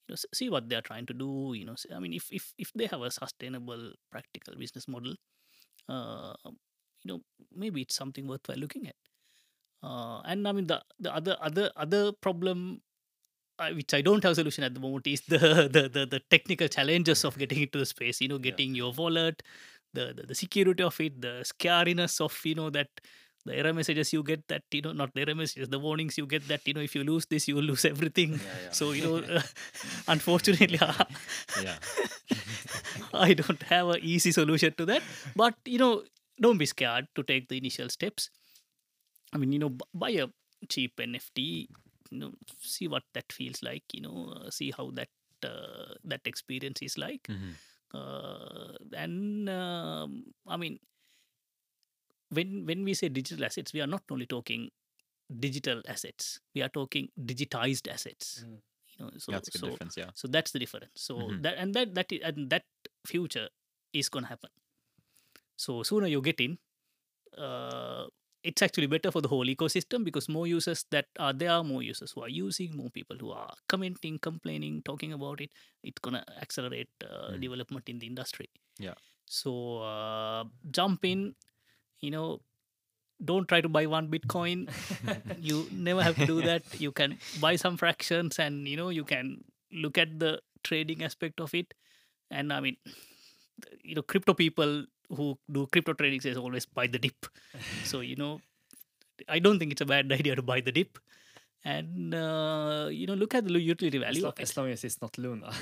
you 0.06 0.08
know, 0.10 0.16
see 0.34 0.50
what 0.50 0.68
they're 0.68 0.82
trying 0.82 1.06
to 1.06 1.14
do. 1.14 1.52
You 1.56 1.66
know, 1.66 1.76
I 1.94 2.00
mean, 2.00 2.12
if 2.14 2.28
if 2.32 2.52
if 2.58 2.72
they 2.74 2.86
have 2.86 3.02
a 3.02 3.10
sustainable, 3.10 3.92
practical 4.10 4.54
business 4.58 4.88
model, 4.88 5.14
uh, 5.88 6.34
you 7.04 7.12
know, 7.12 7.20
maybe 7.54 7.82
it's 7.82 7.94
something 7.94 8.26
worthwhile 8.26 8.58
looking 8.58 8.86
at. 8.86 8.94
Uh, 9.82 10.20
and 10.24 10.46
I 10.46 10.52
mean, 10.52 10.66
the 10.66 10.82
the 11.00 11.14
other 11.14 11.36
other 11.40 11.70
other 11.76 12.12
problem. 12.12 12.80
Uh, 13.58 13.70
which 13.76 13.92
I 13.92 14.00
don't 14.00 14.22
have 14.24 14.32
a 14.32 14.34
solution 14.34 14.64
at 14.64 14.72
the 14.72 14.80
moment 14.80 15.06
is 15.06 15.20
the, 15.28 15.38
the 15.70 15.88
the 15.88 16.06
the 16.06 16.20
technical 16.30 16.68
challenges 16.68 17.22
of 17.22 17.36
getting 17.36 17.60
into 17.60 17.78
the 17.78 17.86
space. 17.86 18.20
You 18.20 18.28
know, 18.28 18.38
getting 18.38 18.74
your 18.74 18.92
wallet, 18.92 19.42
the, 19.92 20.14
the 20.16 20.22
the 20.28 20.34
security 20.34 20.82
of 20.82 20.98
it, 21.00 21.20
the 21.20 21.44
scariness 21.44 22.20
of 22.20 22.34
you 22.44 22.54
know 22.54 22.70
that 22.70 22.88
the 23.44 23.54
error 23.56 23.72
messages 23.72 24.12
you 24.12 24.22
get 24.22 24.46
that 24.48 24.62
you 24.72 24.82
know 24.82 24.92
not 24.92 25.12
the 25.14 25.20
error 25.20 25.34
messages, 25.34 25.68
the 25.68 25.78
warnings 25.78 26.16
you 26.16 26.26
get 26.26 26.46
that 26.48 26.66
you 26.66 26.74
know 26.74 26.80
if 26.80 26.94
you 26.94 27.04
lose 27.04 27.26
this 27.26 27.46
you 27.48 27.56
will 27.56 27.62
lose 27.64 27.84
everything. 27.94 28.32
Yeah, 28.32 28.38
yeah. 28.64 28.70
So 28.70 28.92
you 28.92 29.02
know, 29.02 29.16
uh, 29.36 29.42
unfortunately, 30.08 30.78
yeah. 31.62 31.76
I 33.12 33.34
don't 33.34 33.62
have 33.64 33.88
an 33.88 34.00
easy 34.02 34.32
solution 34.32 34.74
to 34.78 34.86
that. 34.86 35.02
But 35.36 35.54
you 35.64 35.78
know, 35.78 36.02
don't 36.40 36.58
be 36.58 36.66
scared 36.66 37.06
to 37.14 37.22
take 37.22 37.48
the 37.48 37.56
initial 37.58 37.88
steps. 37.88 38.30
I 39.32 39.38
mean, 39.38 39.52
you 39.52 39.58
know, 39.58 39.70
bu- 39.70 39.90
buy 39.94 40.10
a 40.10 40.26
cheap 40.68 40.98
NFT. 41.00 41.68
You 42.10 42.18
know, 42.18 42.32
see 42.60 42.88
what 42.88 43.04
that 43.14 43.32
feels 43.32 43.62
like. 43.62 43.84
You 43.92 44.02
know, 44.02 44.34
uh, 44.36 44.50
see 44.50 44.70
how 44.70 44.90
that 44.94 45.08
uh, 45.44 45.94
that 46.04 46.20
experience 46.26 46.82
is 46.82 46.98
like. 46.98 47.26
Mhm. 47.28 47.54
Uh, 47.94 48.76
and 48.96 49.48
um, 49.48 50.24
I 50.46 50.56
mean, 50.56 50.78
when 52.30 52.64
when 52.66 52.84
we 52.84 52.94
say 52.94 53.08
digital 53.08 53.44
assets, 53.44 53.72
we 53.72 53.80
are 53.80 53.86
not 53.86 54.02
only 54.10 54.26
talking 54.26 54.70
digital 55.40 55.82
assets. 55.88 56.40
We 56.54 56.62
are 56.62 56.68
talking 56.68 57.08
digitized 57.20 57.88
assets. 57.90 58.44
Mm. 58.46 58.58
You 58.98 59.04
know, 59.04 59.10
so 59.18 59.32
That's 59.32 59.58
so 59.58 59.68
difference. 59.70 59.96
Yeah. 59.96 60.10
so 60.14 60.28
that's 60.28 60.50
the 60.52 60.58
difference 60.58 60.92
so 60.94 61.16
Mhm. 61.16 61.42
that 61.42 61.54
and 61.56 61.74
that 61.74 61.94
that 61.94 62.12
and 62.12 62.50
that 62.50 62.64
future 63.06 63.48
is 63.94 64.08
going 64.10 64.24
to 64.24 64.28
happen 64.28 64.50
so 65.64 65.82
sooner 65.90 66.08
you 66.14 66.20
get 66.30 66.40
in 66.46 66.52
uh, 67.46 68.04
it's 68.44 68.62
actually 68.66 68.88
better 68.92 69.10
for 69.14 69.20
the 69.24 69.28
whole 69.32 69.46
ecosystem 69.46 70.04
because 70.04 70.28
more 70.36 70.46
users 70.52 70.84
that 70.90 71.06
are 71.26 71.32
there 71.32 71.62
more 71.62 71.82
users 71.82 72.12
who 72.12 72.22
are 72.26 72.28
using 72.28 72.76
more 72.76 72.90
people 72.90 73.16
who 73.24 73.30
are 73.30 73.52
commenting 73.68 74.18
complaining 74.28 74.82
talking 74.90 75.12
about 75.18 75.40
it 75.40 75.50
it's 75.90 76.00
going 76.06 76.14
to 76.20 76.24
accelerate 76.46 76.90
uh, 77.04 77.32
Mm. 77.32 77.40
development 77.46 77.88
in 77.94 77.98
the 78.04 78.06
industry 78.12 78.48
Yeah. 78.86 78.94
so 79.40 79.52
uh, 79.90 80.44
jump 80.78 81.04
in 81.12 81.20
you 82.00 82.10
know 82.16 82.26
don't 83.30 83.46
try 83.50 83.60
to 83.60 83.68
buy 83.76 83.84
one 83.86 84.08
bitcoin 84.12 84.62
you 85.50 85.58
never 85.88 86.02
have 86.02 86.16
to 86.22 86.26
do 86.26 86.38
that 86.48 86.64
you 86.84 86.90
can 87.00 87.16
buy 87.46 87.54
some 87.64 87.76
fractions 87.82 88.38
and 88.46 88.66
you 88.72 88.76
know 88.80 88.88
you 88.98 89.04
can 89.04 89.28
look 89.84 89.96
at 90.04 90.18
the 90.24 90.32
trading 90.70 91.04
aspect 91.08 91.40
of 91.46 91.54
it 91.60 91.74
and 92.30 92.52
i 92.52 92.58
mean 92.64 92.76
you 93.90 93.94
know 93.94 94.02
crypto 94.02 94.34
people 94.34 94.84
who 95.16 95.38
do 95.50 95.66
crypto 95.72 95.92
trading 95.92 96.20
says 96.20 96.36
always 96.36 96.66
buy 96.66 96.86
the 96.86 96.98
dip 96.98 97.26
so 97.84 98.00
you 98.00 98.16
know 98.16 98.40
i 99.28 99.38
don't 99.38 99.58
think 99.58 99.72
it's 99.72 99.80
a 99.86 99.90
bad 99.94 100.10
idea 100.20 100.34
to 100.34 100.42
buy 100.42 100.60
the 100.60 100.72
dip 100.72 100.98
and 101.64 102.12
uh, 102.12 102.88
you 102.90 103.06
know 103.06 103.14
look 103.14 103.34
at 103.38 103.44
the 103.46 103.60
utility 103.60 103.98
value 103.98 104.22
lo- 104.24 104.30
of 104.30 104.38
it 104.38 104.42
as 104.42 104.56
long 104.56 104.68
as 104.68 104.82
it's 104.82 105.00
not 105.00 105.16
Luna. 105.16 105.52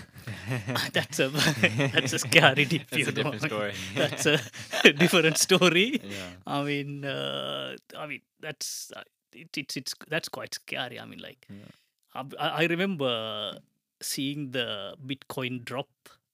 that's 0.95 1.19
a 1.21 1.29
that's 1.95 2.15
a 2.15 2.19
scary 2.19 2.65
dip 2.65 2.89
That's 2.89 3.03
you 3.03 3.09
a 3.09 3.13
different 3.13 3.43
story. 3.43 3.73
that's 3.95 4.25
a 4.25 4.93
different 4.95 5.37
story 5.37 6.01
Yeah. 6.03 6.31
I 6.47 6.63
mean, 6.63 7.05
uh, 7.05 7.77
I 7.99 8.07
mean 8.07 8.23
that's 8.41 8.91
uh, 8.97 9.03
it, 9.35 9.55
it's 9.59 9.77
it's 9.77 9.95
that's 10.09 10.31
quite 10.31 10.55
scary. 10.55 10.99
I 10.99 11.05
mean, 11.05 11.21
like 11.21 11.47
Yeah. 11.51 11.69
I- 12.15 12.37
I, 12.47 12.49
I 12.63 12.67
remember 12.67 13.59
seeing 14.01 14.53
the 14.53 14.97
Bitcoin 15.05 15.63
drop 15.65 15.91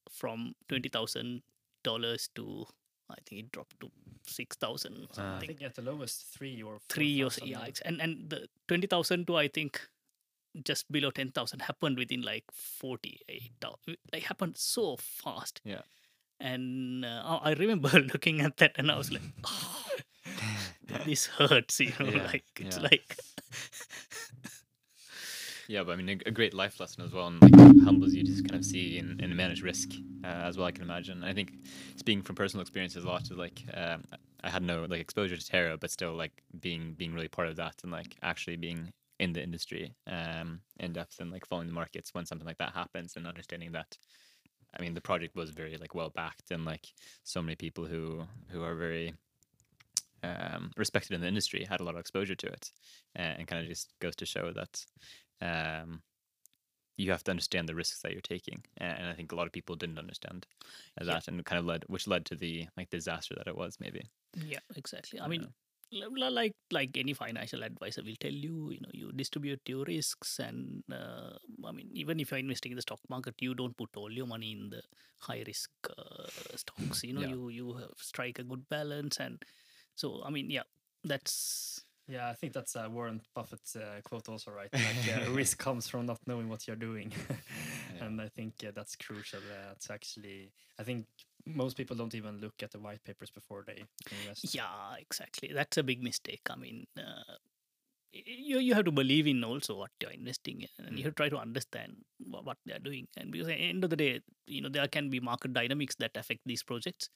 from 0.09 0.55
twenty 0.69 0.89
thousand 0.89 1.43
dollars 1.83 2.29
to 2.37 2.67
I 3.11 3.15
think 3.25 3.41
it 3.45 3.53
dropped 3.53 3.79
to 3.81 3.91
six 4.27 4.57
thousand 4.57 5.05
or 5.05 5.09
Ah. 5.19 5.37
I 5.37 5.47
think 5.47 5.63
at 5.63 5.75
the 5.75 5.83
lowest 5.83 6.27
three 6.37 6.63
or 6.63 6.79
Three 6.89 7.23
or 7.23 7.31
4,000 7.31 7.47
yeah, 7.49 7.67
and 7.85 8.01
and 8.01 8.31
the 8.31 8.49
twenty 8.69 8.87
thousand 8.87 9.27
to 9.29 9.37
I 9.37 9.49
think 9.49 9.81
just 10.65 10.91
below 10.91 11.11
ten 11.11 11.31
thousand 11.31 11.61
happened 11.63 11.99
within 11.99 12.23
like 12.23 12.45
forty 12.53 13.21
eight. 13.29 13.53
It 14.13 14.23
happened 14.25 14.57
so 14.57 14.97
fast. 14.97 15.61
Yeah. 15.65 15.83
And 16.41 17.05
uh, 17.05 17.23
I 17.43 17.51
I 17.51 17.53
remember 17.55 17.89
looking 18.13 18.41
at 18.41 18.57
that 18.59 18.73
and 18.77 18.91
I 18.91 18.97
was 18.99 19.11
like, 19.13 19.23
oh, 19.45 19.87
this 21.07 21.27
hurts, 21.27 21.81
you 21.81 21.93
know, 22.01 22.07
Yeah, 22.11 22.27
like 22.27 22.45
it's 22.59 22.77
yeah. 22.79 22.83
like 22.91 23.17
Yeah, 25.69 25.83
but 25.83 25.93
I 25.93 25.97
mean, 25.97 26.09
a, 26.09 26.29
a 26.29 26.31
great 26.31 26.55
life 26.55 26.79
lesson 26.79 27.05
as 27.05 27.13
well, 27.13 27.27
and 27.27 27.43
like 27.43 27.85
humbles 27.85 28.15
you 28.15 28.23
to 28.25 28.43
kind 28.43 28.55
of 28.55 28.65
see 28.65 28.99
and, 28.99 29.21
and 29.21 29.37
manage 29.37 29.63
risk 29.63 29.93
uh, 30.25 30.29
as 30.29 30.57
well. 30.57 30.67
I 30.67 30.73
can 30.73 30.85
imagine. 30.85 31.25
I 31.25 31.33
think 31.33 31.53
speaking 31.97 32.23
from 32.23 32.37
personal 32.37 32.63
experiences, 32.63 33.05
a 33.05 33.09
lot 33.09 33.31
of 33.31 33.37
like 33.37 33.63
um, 33.75 34.05
I 34.45 34.51
had 34.51 34.63
no 34.63 34.85
like 34.89 35.01
exposure 35.01 35.37
to 35.37 35.47
Terra, 35.47 35.77
but 35.77 35.91
still 35.91 36.15
like 36.15 36.43
being 36.61 36.95
being 36.97 37.13
really 37.13 37.29
part 37.29 37.49
of 37.49 37.57
that 37.57 37.75
and 37.83 37.91
like 37.91 38.17
actually 38.23 38.57
being 38.57 38.93
in 39.19 39.33
the 39.33 39.43
industry 39.43 39.95
um, 40.07 40.61
in 40.79 40.93
depth 40.93 41.21
and 41.21 41.31
like 41.33 41.47
following 41.47 41.67
the 41.67 41.73
markets 41.73 42.13
when 42.13 42.27
something 42.27 42.47
like 42.47 42.59
that 42.59 42.73
happens 42.73 43.17
and 43.17 43.27
understanding 43.27 43.73
that. 43.73 43.97
I 44.79 44.83
mean, 44.83 44.95
the 44.95 45.01
project 45.01 45.35
was 45.35 45.51
very 45.51 45.77
like 45.79 45.95
well 45.95 46.11
backed 46.11 46.51
and 46.51 46.65
like 46.65 46.87
so 47.25 47.43
many 47.43 47.57
people 47.57 47.87
who 47.87 48.25
who 48.51 48.63
are 48.63 48.75
very 48.75 49.15
um, 50.23 50.71
respected 50.77 51.13
in 51.15 51.21
the 51.21 51.29
industry 51.29 51.65
had 51.65 51.81
a 51.81 51.85
lot 51.85 51.95
of 51.95 52.01
exposure 52.01 52.35
to 52.35 52.47
it, 52.47 52.71
and, 53.15 53.39
and 53.39 53.49
kind 53.49 53.63
of 53.63 53.69
just 53.69 53.95
goes 54.01 54.17
to 54.17 54.27
show 54.27 54.53
that 54.53 54.85
um, 55.41 56.03
you 56.97 57.11
have 57.11 57.25
to 57.25 57.31
understand 57.31 57.69
the 57.69 57.75
risks 57.75 58.01
that 58.03 58.13
you're 58.13 58.21
taking, 58.23 58.65
and, 58.79 58.99
and 58.99 59.09
I 59.09 59.15
think 59.15 59.33
a 59.33 59.37
lot 59.37 59.47
of 59.47 59.53
people 59.53 59.77
didn't 59.77 59.99
understand 59.99 60.47
that, 61.01 61.29
and 61.29 61.45
kind 61.45 61.59
of 61.59 61.67
led, 61.67 61.85
which 61.89 62.07
led 62.07 62.25
to 62.27 62.37
the 62.37 62.69
like 62.77 62.91
disaster 62.91 63.35
that 63.37 63.49
it 63.49 63.57
was 63.57 63.79
maybe. 63.81 64.03
Yeah, 64.35 64.61
exactly. 64.77 65.21
I 65.21 65.29
mean, 65.29 65.47
l- 65.93 66.33
like 66.33 66.55
like 66.71 66.97
any 66.97 67.15
financial 67.15 67.63
advisor 67.63 68.03
will 68.03 68.17
tell 68.21 68.33
you, 68.33 68.71
you 68.71 68.81
know, 68.81 68.91
you 68.93 69.13
distribute 69.13 69.61
your 69.67 69.85
risks, 69.85 70.39
and 70.39 70.83
uh, 70.93 71.37
I 71.65 71.73
mean, 71.73 71.91
even 71.93 72.21
if 72.21 72.31
you're 72.31 72.39
investing 72.41 72.73
in 72.73 72.77
the 72.77 72.83
stock 72.83 73.01
market, 73.09 73.35
you 73.41 73.55
don't 73.55 73.77
put 73.77 73.91
all 73.97 74.13
your 74.13 74.27
money 74.27 74.53
in 74.53 74.71
the 74.71 74.83
high 75.21 75.43
risk 75.47 75.71
uh, 75.97 76.57
stocks. 76.57 77.03
You 77.05 77.15
know, 77.15 77.21
Yeah. 77.21 77.29
you 77.29 77.49
you 77.49 77.73
have 77.75 77.97
strike 77.97 78.39
a 78.39 78.45
good 78.45 78.69
balance, 78.69 79.19
and 79.21 79.43
so 79.95 80.23
I 80.25 80.31
mean, 80.31 80.51
yeah, 80.51 80.65
that's 81.05 81.86
Yeah, 82.09 82.29
I 82.29 82.35
think 82.35 82.53
that's 82.53 82.77
a 82.77 82.89
Warren 82.89 83.21
Buffett 83.35 83.61
uh, 83.77 84.01
quote 84.05 84.29
also, 84.29 84.53
right? 84.53 84.73
Like 84.73 85.29
uh, 85.29 85.31
risk 85.33 85.59
comes 85.59 85.89
from 85.89 86.07
not 86.07 86.21
knowing 86.27 86.49
what 86.49 86.67
you're 86.67 86.77
doing, 86.77 87.13
and 88.01 88.21
I 88.21 88.29
think 88.29 88.55
uh, 88.67 88.71
that's 88.75 88.95
crucial 88.95 89.41
uh, 89.41 89.75
to 89.81 89.93
actually. 89.93 90.53
I 90.79 90.85
think 90.85 91.07
most 91.45 91.77
people 91.77 91.97
don't 91.97 92.15
even 92.15 92.39
look 92.39 92.55
at 92.63 92.71
the 92.71 92.79
white 92.79 93.03
papers 93.03 93.31
before 93.31 93.65
they 93.67 93.85
invest. 94.11 94.55
yeah, 94.55 94.95
exactly. 95.01 95.51
That's 95.53 95.77
a 95.79 95.83
big 95.83 96.03
mistake. 96.03 96.43
I 96.49 96.57
mean. 96.57 96.87
Uh, 96.97 97.35
you, 98.25 98.59
you 98.61 98.73
have 98.73 98.85
to 98.85 98.93
believe 98.93 99.27
in 99.27 99.45
also 99.45 99.77
what 99.77 99.91
you're 100.01 100.11
investing 100.11 100.63
in 100.63 100.87
and 100.87 100.97
you 100.97 101.05
have 101.05 101.15
to 101.15 101.17
try 101.17 101.29
to 101.29 101.37
understand 101.37 101.97
what, 102.31 102.47
what 102.47 102.57
they're 102.65 102.79
doing 102.79 103.07
and 103.19 103.31
because 103.31 103.49
at 103.49 103.59
the 103.59 103.63
end 103.63 103.85
of 103.85 103.91
the 103.91 103.97
day 103.97 104.21
you 104.47 104.63
know 104.63 104.71
there 104.71 104.89
can 104.89 105.11
be 105.11 105.21
market 105.21 105.53
dynamics 105.53 105.95
that 105.97 106.17
affect 106.17 106.41
these 106.47 106.63
projects 106.63 107.11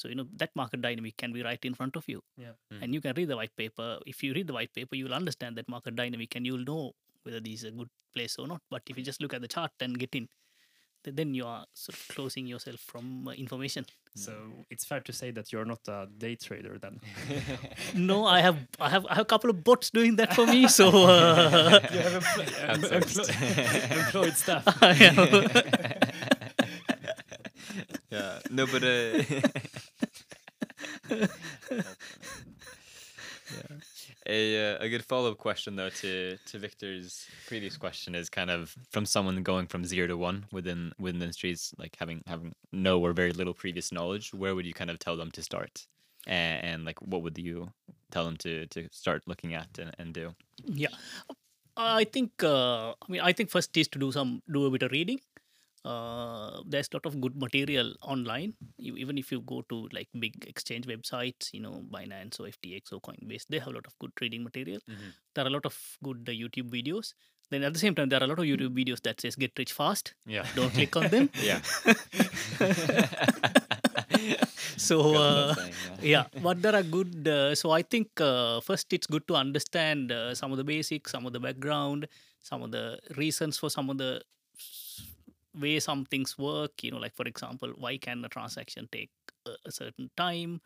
so 0.00 0.08
you 0.10 0.16
know 0.18 0.26
that 0.42 0.50
market 0.62 0.80
dynamic 0.86 1.16
can 1.22 1.32
be 1.36 1.42
right 1.48 1.64
in 1.70 1.74
front 1.80 1.96
of 2.00 2.04
you 2.12 2.20
Yeah. 2.46 2.54
Mm. 2.72 2.82
and 2.82 2.94
you 2.98 3.00
can 3.06 3.14
read 3.20 3.28
the 3.34 3.38
white 3.42 3.54
paper 3.62 3.88
if 4.14 4.22
you 4.24 4.32
read 4.38 4.46
the 4.52 4.56
white 4.58 4.72
paper 4.80 4.94
you 5.00 5.04
will 5.10 5.18
understand 5.22 5.56
that 5.60 5.68
market 5.76 5.94
dynamic 6.02 6.36
and 6.36 6.46
you'll 6.50 6.66
know 6.72 6.82
whether 7.24 7.40
this 7.46 7.56
is 7.60 7.64
a 7.72 7.76
good 7.82 7.90
place 8.16 8.36
or 8.42 8.46
not 8.52 8.62
but 8.74 8.82
if 8.90 8.96
you 8.98 9.04
just 9.12 9.20
look 9.26 9.34
at 9.38 9.42
the 9.46 9.52
chart 9.56 9.72
and 9.86 9.98
get 10.04 10.14
in 10.20 10.28
th- 11.04 11.16
then 11.20 11.34
you 11.38 11.44
are 11.54 11.64
sort 11.84 11.96
of 11.98 12.08
closing 12.14 12.46
yourself 12.54 12.80
from 12.92 13.06
uh, 13.28 13.32
information 13.46 13.84
So 14.18 14.32
it's 14.74 14.84
fair 14.90 15.00
to 15.08 15.12
say 15.18 15.28
that 15.36 15.50
you're 15.52 15.66
not 15.72 15.82
a 15.96 15.98
day 16.22 16.30
trader 16.44 16.72
then. 16.84 16.94
no 18.10 18.16
i 18.36 18.38
have 18.46 18.56
i 18.86 18.88
have 18.94 19.04
i 19.10 19.14
have 19.18 19.26
a 19.28 19.30
couple 19.34 19.50
of 19.54 19.58
bots 19.68 19.90
doing 19.98 20.16
that 20.20 20.30
for 20.38 20.46
me 20.54 20.60
so 20.78 20.86
uh, 20.88 21.80
you 21.96 22.00
have 22.08 22.24
empl- 22.24 22.48
Outsourced. 22.72 23.28
employed, 23.28 23.98
employed 24.00 24.36
staff. 24.44 24.64
I 24.82 24.94
am- 25.10 26.48
yeah, 28.10 28.38
no, 28.50 28.66
but 28.66 28.82
uh, 28.82 29.22
yeah. 31.10 31.22
A 34.26 34.74
uh, 34.74 34.78
a 34.80 34.88
good 34.88 35.04
follow 35.04 35.30
up 35.32 35.38
question 35.38 35.76
though 35.76 35.88
to 35.88 36.36
to 36.46 36.58
Victor's 36.58 37.26
previous 37.46 37.76
question 37.76 38.14
is 38.14 38.28
kind 38.28 38.50
of 38.50 38.74
from 38.90 39.06
someone 39.06 39.42
going 39.42 39.66
from 39.66 39.84
zero 39.84 40.06
to 40.06 40.16
one 40.16 40.46
within 40.52 40.92
within 40.98 41.22
industries, 41.22 41.74
like 41.78 41.96
having 41.98 42.22
having 42.26 42.54
no 42.72 43.00
or 43.00 43.12
very 43.12 43.32
little 43.32 43.54
previous 43.54 43.90
knowledge. 43.90 44.34
Where 44.34 44.54
would 44.54 44.66
you 44.66 44.74
kind 44.74 44.90
of 44.90 44.98
tell 44.98 45.16
them 45.16 45.30
to 45.32 45.42
start, 45.42 45.86
and, 46.26 46.64
and 46.64 46.84
like 46.84 47.00
what 47.00 47.22
would 47.22 47.38
you 47.38 47.72
tell 48.10 48.24
them 48.24 48.36
to 48.38 48.66
to 48.66 48.88
start 48.92 49.22
looking 49.26 49.54
at 49.54 49.78
and, 49.78 49.94
and 49.98 50.12
do? 50.12 50.34
yeah 50.64 50.88
i 51.76 52.04
think 52.04 52.42
uh, 52.42 52.90
i 52.90 53.06
mean 53.08 53.20
i 53.20 53.32
think 53.32 53.50
first 53.50 53.76
is 53.76 53.88
to 53.88 53.98
do 53.98 54.10
some 54.10 54.42
do 54.52 54.66
a 54.66 54.70
bit 54.70 54.82
of 54.82 54.90
reading 54.90 55.20
uh, 55.92 56.60
there's 56.72 56.88
a 56.92 56.96
lot 56.96 57.06
of 57.10 57.14
good 57.24 57.36
material 57.44 57.88
online 58.14 58.52
even 58.78 59.18
if 59.22 59.32
you 59.32 59.40
go 59.52 59.58
to 59.72 59.78
like 59.98 60.08
big 60.24 60.34
exchange 60.52 60.86
websites 60.92 61.52
you 61.56 61.60
know 61.66 61.74
binance 61.96 62.40
or 62.40 62.46
ftx 62.56 62.92
or 62.96 63.00
coinbase 63.08 63.46
they 63.48 63.58
have 63.64 63.72
a 63.74 63.76
lot 63.78 63.86
of 63.92 63.98
good 64.04 64.14
trading 64.20 64.44
material 64.50 64.80
Mhm. 64.88 65.10
there 65.34 65.44
are 65.44 65.50
a 65.52 65.56
lot 65.58 65.66
of 65.72 65.76
good 66.08 66.20
uh, 66.28 66.32
youtube 66.42 66.70
videos 66.78 67.12
then 67.50 67.62
at 67.68 67.72
the 67.76 67.82
same 67.84 67.94
time 67.98 68.08
there 68.12 68.20
are 68.22 68.28
a 68.28 68.30
lot 68.32 68.40
of 68.44 68.48
youtube 68.52 68.74
videos 68.80 69.02
that 69.08 69.20
says 69.26 69.36
get 69.44 69.52
rich 69.62 69.72
fast 69.80 70.14
Yeah. 70.36 70.46
don't 70.60 70.74
click 70.80 70.96
on 71.02 71.08
them 71.16 71.30
Yeah. 71.50 71.60
so 74.76 75.16
uh, 75.16 75.54
saying, 75.54 75.72
yeah 76.02 76.24
but 76.40 76.62
there 76.62 76.74
are 76.74 76.82
good 76.82 77.26
uh, 77.28 77.54
so 77.54 77.70
i 77.70 77.82
think 77.82 78.08
uh, 78.20 78.60
first 78.60 78.92
it's 78.92 79.06
good 79.06 79.26
to 79.28 79.34
understand 79.44 80.12
uh, 80.12 80.34
some 80.34 80.52
of 80.52 80.58
the 80.58 80.64
basics 80.64 81.12
some 81.12 81.26
of 81.26 81.32
the 81.32 81.40
background 81.40 82.06
some 82.40 82.62
of 82.62 82.70
the 82.70 82.98
reasons 83.16 83.58
for 83.58 83.70
some 83.70 83.90
of 83.90 83.98
the 83.98 84.20
way 85.58 85.78
some 85.80 86.04
things 86.04 86.38
work 86.38 86.82
you 86.82 86.90
know 86.90 86.98
like 86.98 87.14
for 87.14 87.26
example 87.26 87.72
why 87.76 87.96
can 87.96 88.24
a 88.24 88.28
transaction 88.28 88.88
take 88.92 89.10
a, 89.64 89.72
certain 89.72 90.10
time? 90.16 90.60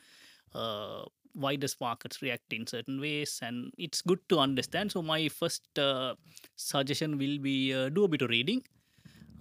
Uh, 0.55 1.05
why 1.35 1.57
does 1.57 1.77
markets 1.81 2.21
react 2.21 2.53
in 2.53 2.67
certain 2.67 3.01
ways? 3.01 3.41
And 3.43 3.73
it's 3.79 4.03
good 4.03 4.21
to 4.29 4.39
understand. 4.39 4.93
So 4.93 5.03
my 5.03 5.29
first 5.29 5.63
uh, 5.79 6.15
suggestion 6.57 7.19
will 7.19 7.39
be 7.39 7.75
uh, 7.75 7.89
do 7.89 8.05
a 8.05 8.09
bit 8.09 8.23
of 8.23 8.31
reading. 8.31 8.63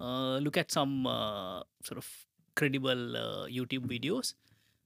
Uh, 0.00 0.38
look 0.38 0.56
at 0.56 0.72
some 0.72 1.06
uh, 1.06 1.60
sort 1.82 1.98
of 1.98 2.08
credible 2.54 3.16
uh, 3.16 3.46
youtube 3.46 3.86
videos 3.86 4.34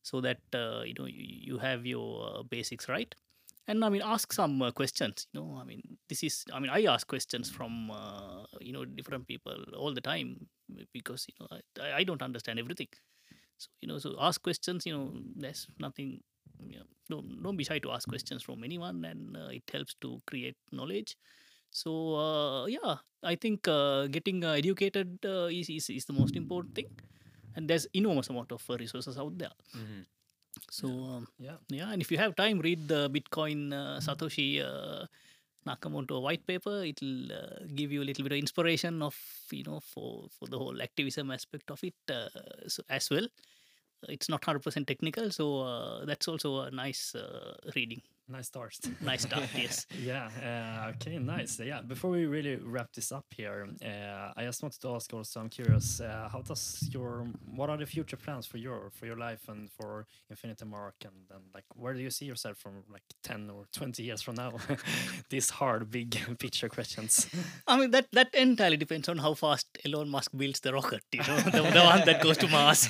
so 0.03 0.21
that 0.21 0.39
you 0.53 0.95
know 0.97 1.07
you, 1.07 1.25
you 1.51 1.59
have 1.59 1.85
your 1.85 2.45
basics 2.49 2.89
right 2.89 3.13
and 3.69 3.85
i 3.85 3.89
mean 3.89 4.03
ask 4.05 4.33
some 4.33 4.63
uh, 4.63 4.71
questions 4.71 5.27
you 5.33 5.41
know 5.41 5.59
i 5.61 5.65
mean 5.65 5.83
this 6.09 6.23
is 6.23 6.45
i 6.53 6.59
mean 6.61 6.71
i 6.71 6.83
ask 6.95 7.07
questions 7.07 7.51
from 7.51 7.91
uh, 7.91 8.45
you 8.61 8.73
know 8.73 8.85
different 8.85 9.27
people 9.27 9.57
all 9.77 9.93
the 9.95 10.01
time 10.01 10.31
because 10.93 11.27
you 11.29 11.35
know 11.41 11.49
I, 11.87 11.99
I 12.01 12.05
don't 12.05 12.23
understand 12.23 12.59
everything. 12.59 12.89
So 13.59 13.69
you 13.81 13.89
know 13.89 13.99
so 13.99 14.17
ask 14.21 14.43
questions 14.43 14.85
you 14.87 14.95
know 14.97 15.13
there's 15.37 15.67
nothing 15.79 16.21
you 16.71 16.79
know, 16.79 16.85
don't, 17.11 17.43
don't 17.43 17.57
be 17.57 17.65
shy 17.65 17.79
to 17.79 17.91
ask 17.93 18.09
questions 18.09 18.43
from 18.43 18.65
anyone 18.65 19.05
and 19.05 19.37
uh, 19.37 19.49
it 19.59 19.63
helps 19.73 19.95
to 20.03 20.21
create 20.27 20.57
knowledge. 20.73 21.17
So 21.71 21.91
uh, 22.17 22.67
yeah 22.67 22.97
i 23.23 23.35
think 23.35 23.67
uh, 23.69 24.07
getting 24.17 24.45
uh, 24.45 24.53
educated 24.53 25.19
uh, 25.25 25.49
is, 25.61 25.69
is, 25.69 25.91
is 25.91 26.05
the 26.07 26.13
most 26.13 26.37
important 26.37 26.75
thing. 26.75 26.91
And 27.57 27.69
there's 27.71 27.87
enormous 27.95 28.29
amount 28.29 28.53
of 28.53 28.63
uh, 28.69 28.77
resources 28.77 29.17
out 29.19 29.39
there. 29.39 29.55
Mhm. 29.75 30.05
So 30.71 30.89
um, 30.89 31.29
Yeah. 31.39 31.57
yeah 31.69 31.93
and 31.93 32.01
if 32.03 32.11
you 32.11 32.19
have 32.19 32.37
time 32.37 32.59
read 32.61 32.89
the 32.89 33.09
bitcoin 33.11 33.73
uh, 33.73 34.01
satoshi 34.01 34.63
uh, 34.63 35.07
nakamoto 35.67 36.23
white 36.23 36.47
paper. 36.47 36.85
It'll 36.85 37.33
uh, 37.33 37.67
give 37.75 37.93
you 37.93 38.03
a 38.03 38.07
little 38.07 38.23
bit 38.23 38.33
of 38.33 38.39
inspiration 38.39 39.03
of 39.03 39.17
you 39.51 39.65
know 39.65 39.81
for 39.81 40.29
for 40.39 40.47
the 40.49 40.59
whole 40.59 40.81
activism 40.81 41.31
aspect 41.31 41.71
of 41.71 41.83
it 41.83 41.95
uh, 42.11 42.29
so, 42.69 42.83
as 42.89 43.11
well. 43.11 43.27
It's 44.09 44.29
not 44.29 44.43
100% 44.43 44.87
technical 44.87 45.31
so 45.31 45.63
uh, 45.63 46.05
that's 46.05 46.29
also 46.29 46.61
a 46.61 46.71
nice 46.71 47.15
uh, 47.15 47.57
reading 47.75 48.03
Nice 48.29 48.49
start. 48.49 48.75
nice 49.01 49.23
start 49.23 49.45
yes 49.57 49.87
yeah. 50.03 50.29
Uh, 50.43 50.91
okay. 50.91 51.19
Nice. 51.19 51.61
Yeah. 51.61 51.81
Before 51.81 52.11
we 52.11 52.27
really 52.27 52.57
wrap 52.57 52.93
this 52.93 53.13
up 53.13 53.25
here, 53.31 53.69
uh, 53.85 54.33
I 54.37 54.45
just 54.45 54.63
wanted 54.63 54.81
to 54.81 54.95
ask. 54.97 55.13
Also, 55.15 55.39
I'm 55.41 55.49
curious. 55.49 56.01
Uh, 56.01 56.29
how 56.33 56.43
does 56.43 56.89
your 56.93 57.27
what 57.55 57.71
are 57.71 57.77
the 57.77 57.87
future 57.87 58.17
plans 58.17 58.45
for 58.45 58.59
your 58.59 58.91
for 58.91 59.07
your 59.07 59.17
life 59.17 59.49
and 59.49 59.71
for 59.71 60.07
Nfinitymark 60.33 61.05
and 61.05 61.15
then 61.31 61.39
like 61.55 61.65
where 61.77 61.95
do 61.95 62.01
you 62.01 62.11
see 62.11 62.25
yourself 62.25 62.59
from 62.59 62.83
like 62.93 63.05
ten 63.23 63.49
or 63.49 63.67
twenty 63.73 64.03
years 64.03 64.23
from 64.23 64.35
now? 64.35 64.53
These 65.31 65.51
hard, 65.51 65.89
big 65.91 66.19
picture 66.39 66.69
questions. 66.69 67.29
I 67.69 67.79
mean 67.79 67.93
that 67.93 68.09
that 68.13 68.35
entirely 68.35 68.77
depends 68.77 69.09
on 69.09 69.19
how 69.19 69.35
fast 69.35 69.67
Elon 69.85 70.09
Musk 70.09 70.33
builds 70.37 70.59
the 70.61 70.73
rocket. 70.73 71.03
You 71.13 71.21
know, 71.21 71.37
the, 71.37 71.63
the 71.63 71.85
one 71.85 72.05
that 72.07 72.21
goes 72.23 72.39
to 72.39 72.49
Mars. 72.49 72.89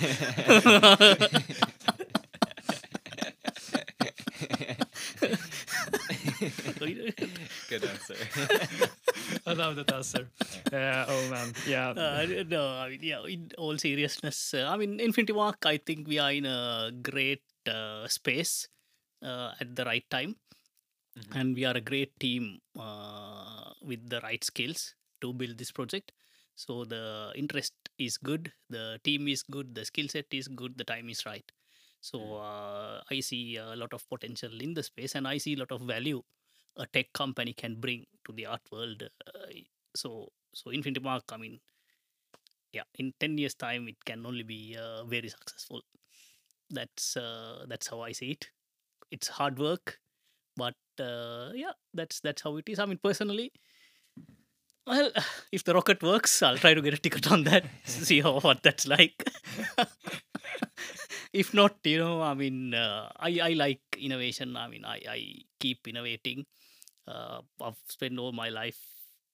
Good 7.69 7.85
answer. 7.85 8.17
I 9.47 9.53
love 9.53 9.77
that 9.77 9.93
answer. 9.93 10.31
Uh, 10.73 11.05
oh 11.09 11.29
man. 11.31 11.53
Yeah. 11.67 11.91
Uh, 11.91 12.27
no, 12.49 12.69
I 12.79 12.91
mean, 12.91 13.01
yeah. 13.03 13.23
In 13.27 13.51
all 13.59 13.77
seriousness, 13.79 14.55
uh, 14.55 14.67
I 14.69 14.77
mean, 14.77 14.99
Nfinitymark. 14.99 15.67
I 15.67 15.79
think 15.79 16.07
we 16.07 16.19
are 16.19 16.33
in 16.33 16.47
a 16.47 16.91
great 17.03 17.43
uh, 17.69 18.07
space 18.09 18.69
uh, 19.23 19.53
at 19.61 19.75
the 19.75 19.85
right 19.85 20.05
time, 20.11 20.37
Mhm. 21.19 21.33
and 21.41 21.49
we 21.57 21.65
are 21.65 21.77
a 21.77 21.81
great 21.81 22.13
team 22.21 22.61
uh, 22.79 23.73
with 23.83 24.09
the 24.09 24.21
right 24.21 24.43
skills 24.45 24.95
to 25.23 25.33
build 25.33 25.59
this 25.59 25.73
project. 25.73 26.13
So 26.57 26.85
the 26.85 27.33
interest 27.37 27.75
is 27.99 28.17
good, 28.19 28.53
the 28.71 29.01
team 29.05 29.29
is 29.29 29.43
good, 29.43 29.75
the 29.75 29.85
skill 29.85 30.09
set 30.09 30.27
is 30.33 30.49
good, 30.49 30.77
the 30.79 30.85
time 30.85 31.09
is 31.09 31.25
right. 31.27 31.45
So 32.01 32.37
uh, 32.37 33.03
I 33.11 33.21
see 33.21 33.57
a 33.57 33.75
lot 33.77 33.93
of 33.93 34.09
potential 34.09 34.53
in 34.61 34.75
the 34.75 34.83
space, 34.83 35.15
and 35.15 35.27
I 35.29 35.39
see 35.39 35.55
a 35.55 35.59
lot 35.59 35.73
of 35.73 35.83
value 35.83 36.23
a 36.77 36.87
tech 36.87 37.13
company 37.13 37.53
can 37.53 37.77
bring 37.81 38.07
to 38.27 38.33
the 38.33 38.47
art 38.47 38.63
world. 38.71 39.03
Uh, 39.27 39.47
so 39.95 40.29
so 40.55 40.71
Nfinitymark, 40.71 41.23
I 41.33 41.37
mean, 41.37 41.61
yeah, 42.73 42.83
in 42.99 43.13
ten 43.21 43.39
years' 43.39 43.55
time, 43.55 43.89
it 43.89 44.05
can 44.05 44.27
only 44.27 44.43
be 44.43 44.77
uh, 44.79 45.05
very 45.05 45.29
successful. 45.29 45.83
That's 46.71 47.17
uh, 47.17 47.65
that's 47.69 47.89
how 47.89 48.01
I 48.01 48.13
see 48.13 48.33
it. 48.33 48.51
It's 49.11 49.29
hard 49.29 49.59
work, 49.59 49.99
but 50.57 50.77
uh, 51.01 51.51
yeah, 51.55 51.73
that's 51.95 52.21
that's 52.21 52.43
how 52.43 52.57
it 52.57 52.69
is. 52.69 52.79
I 52.79 52.87
mean, 52.87 52.99
personally, 53.03 53.53
well, 54.87 55.11
if 55.53 55.65
the 55.65 55.75
rocket 55.75 56.03
works, 56.03 56.43
I'll 56.43 56.59
try 56.59 56.75
to 56.75 56.83
get 56.83 56.95
a 56.95 56.99
ticket 56.99 57.31
on 57.31 57.45
that. 57.45 57.65
see 57.85 58.21
how 58.21 58.41
what 58.41 58.63
that's 58.63 58.87
like. 58.87 59.29
if 61.33 61.53
not, 61.53 61.77
you 61.85 61.99
know, 61.99 62.23
I 62.23 62.35
mean, 62.35 62.75
uh, 62.75 63.11
I 63.19 63.39
I 63.43 63.53
like 63.55 63.81
innovation. 63.99 64.57
I 64.57 64.69
mean, 64.69 64.85
I 64.85 65.01
I 65.09 65.19
keep 65.61 65.87
innovating. 65.89 66.47
Uh, 67.07 67.41
I've 67.61 67.79
spent 67.89 68.19
all 68.19 68.33
my 68.33 68.49
life 68.49 68.79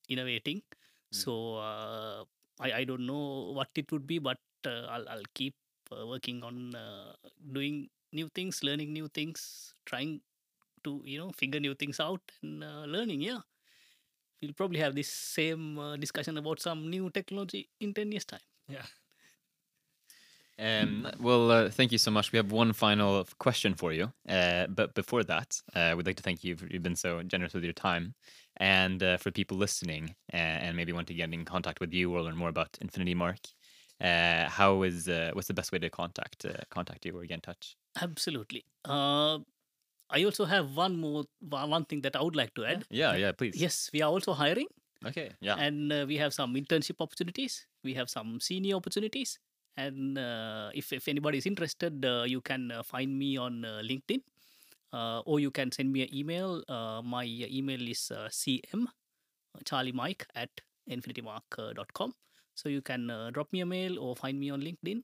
innovating, 0.08 0.62
so 1.10 1.56
uh, 1.56 2.24
I 2.60 2.72
I 2.80 2.84
don't 2.84 3.06
know 3.06 3.52
what 3.56 3.68
it 3.76 3.90
would 3.92 4.06
be, 4.06 4.18
but 4.18 4.38
uh, 4.66 4.86
I'll 4.92 5.08
I'll 5.08 5.30
keep 5.34 5.54
uh, 5.92 6.06
working 6.06 6.42
on 6.42 6.74
uh, 6.74 7.12
doing 7.52 7.88
new 8.12 8.28
things, 8.34 8.62
learning 8.62 8.92
new 8.92 9.08
things, 9.08 9.74
trying 9.86 10.20
to 10.84 11.02
you 11.04 11.18
know 11.18 11.32
figure 11.32 11.60
new 11.60 11.74
things 11.74 12.00
out 12.00 12.22
and 12.42 12.64
uh, 12.64 12.84
learning. 12.86 13.22
Yeah, 13.22 13.40
we'll 14.40 14.52
probably 14.54 14.78
have 14.80 14.94
this 14.94 15.08
same 15.08 15.78
uh, 15.78 15.96
discussion 15.96 16.36
about 16.38 16.60
some 16.60 16.90
new 16.90 17.10
technology 17.10 17.68
in 17.80 17.94
ten 17.94 18.10
years' 18.12 18.24
time. 18.26 18.46
Yeah. 18.68 18.86
Um, 20.58 21.08
well, 21.18 21.50
uh, 21.50 21.70
thank 21.70 21.92
you 21.92 21.98
so 21.98 22.10
much. 22.10 22.32
We 22.32 22.36
have 22.36 22.52
one 22.52 22.72
final 22.72 23.26
question 23.38 23.74
for 23.74 23.92
you. 23.92 24.12
Uh, 24.28 24.66
but 24.68 24.94
before 24.94 25.24
that, 25.24 25.60
uh, 25.74 25.94
we'd 25.96 26.06
like 26.06 26.16
to 26.16 26.22
thank 26.22 26.44
you. 26.44 26.56
For, 26.56 26.66
you've 26.66 26.82
been 26.82 26.96
so 26.96 27.22
generous 27.22 27.54
with 27.54 27.64
your 27.64 27.72
time. 27.72 28.14
And 28.58 29.02
uh, 29.02 29.16
for 29.16 29.30
people 29.30 29.56
listening 29.56 30.14
uh, 30.32 30.36
and 30.36 30.76
maybe 30.76 30.92
want 30.92 31.08
to 31.08 31.14
get 31.14 31.32
in 31.32 31.44
contact 31.44 31.80
with 31.80 31.92
you 31.92 32.14
or 32.14 32.22
learn 32.22 32.36
more 32.36 32.50
about 32.50 32.72
Nfinitymark, 32.84 33.38
uh, 34.00 34.48
how 34.48 34.82
is 34.82 35.08
uh, 35.08 35.30
what's 35.32 35.48
the 35.48 35.54
best 35.54 35.72
way 35.72 35.78
to 35.78 35.88
contact 35.88 36.44
uh, 36.44 36.52
contact 36.70 37.06
you 37.06 37.16
or 37.16 37.22
get 37.22 37.34
in 37.34 37.40
touch? 37.40 37.76
Absolutely. 38.00 38.64
Uh, 38.84 39.38
I 40.10 40.24
also 40.24 40.44
have 40.44 40.76
one 40.76 40.98
more 40.98 41.24
one 41.40 41.84
thing 41.86 42.02
that 42.02 42.14
I 42.14 42.22
would 42.22 42.36
like 42.36 42.52
to 42.54 42.66
add. 42.66 42.84
Yeah, 42.90 43.16
yeah, 43.16 43.32
please. 43.32 43.56
Yes, 43.56 43.88
we 43.92 44.02
are 44.02 44.10
also 44.10 44.34
hiring, 44.34 44.66
Okay. 45.06 45.30
Yeah. 45.40 45.54
and 45.56 45.90
uh, 45.92 46.04
we 46.06 46.18
have 46.18 46.34
some 46.34 46.54
internship 46.54 47.00
opportunities. 47.00 47.66
We 47.82 47.94
have 47.94 48.10
some 48.10 48.38
senior 48.38 48.76
opportunities, 48.76 49.38
and 49.76 50.18
uh, 50.18 50.70
if 50.74 50.92
if 50.92 51.08
anybody 51.08 51.38
is 51.38 51.46
interested, 51.46 52.04
uh, 52.04 52.24
you 52.26 52.40
can 52.40 52.70
uh, 52.70 52.82
find 52.82 53.16
me 53.16 53.36
on 53.36 53.62
LinkedIn, 53.62 54.20
or 55.24 55.40
you 55.40 55.50
can 55.50 55.72
send 55.72 55.92
me 55.92 56.02
an 56.02 56.14
email. 56.14 56.62
My 57.04 57.24
email 57.24 57.88
is 57.88 58.10
cm 58.12 58.86
charlie 59.64 59.92
mike 59.92 60.26
at 60.34 60.50
nfinitymark.com. 60.90 62.14
So 62.54 62.68
you 62.68 62.82
can 62.82 63.08
drop 63.32 63.52
me 63.52 63.60
a 63.60 63.66
mail 63.66 63.98
or 63.98 64.14
find 64.16 64.38
me 64.38 64.50
on 64.50 64.60
LinkedIn. 64.60 65.02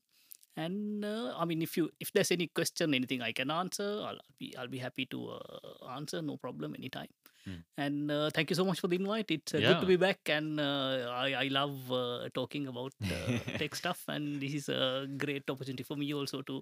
And 0.59 1.05
uh, 1.05 1.35
I 1.39 1.45
mean, 1.45 1.63
if 1.63 1.77
you 1.77 1.89
if 2.01 2.11
there's 2.13 2.33
any 2.33 2.49
question, 2.49 2.93
anything 2.93 3.23
I 3.23 3.31
can 3.31 3.49
answer, 3.49 4.03
I'll, 4.03 4.19
I'll 4.19 4.39
be 4.39 4.57
I'll 4.59 4.69
be 4.69 4.79
happy 4.79 5.07
to 5.07 5.39
uh, 5.39 5.95
answer. 5.95 6.21
No 6.21 6.37
problem, 6.37 6.75
anytime. 6.75 7.07
Hmm. 7.49 7.61
And 7.79 8.11
uh, 8.11 8.29
thank 8.35 8.51
you 8.51 8.57
so 8.57 8.65
much 8.65 8.81
for 8.81 8.89
the 8.89 8.97
invite. 8.97 9.31
It's 9.31 9.55
uh, 9.55 9.61
good 9.61 9.81
to 9.81 9.87
be 9.87 9.97
back, 9.97 10.19
and 10.29 10.61
uh, 10.61 11.09
I 11.15 11.29
I 11.33 11.49
love 11.49 11.93
uh, 11.93 12.29
talking 12.35 12.67
about 12.67 12.93
uh, 13.09 13.39
tech 13.63 13.75
stuff, 13.75 14.05
and 14.09 14.43
this 14.43 14.53
is 14.53 14.69
a 14.69 15.07
great 15.17 15.49
opportunity 15.49 15.87
for 15.87 15.97
me 15.97 16.13
also 16.13 16.43
to 16.43 16.61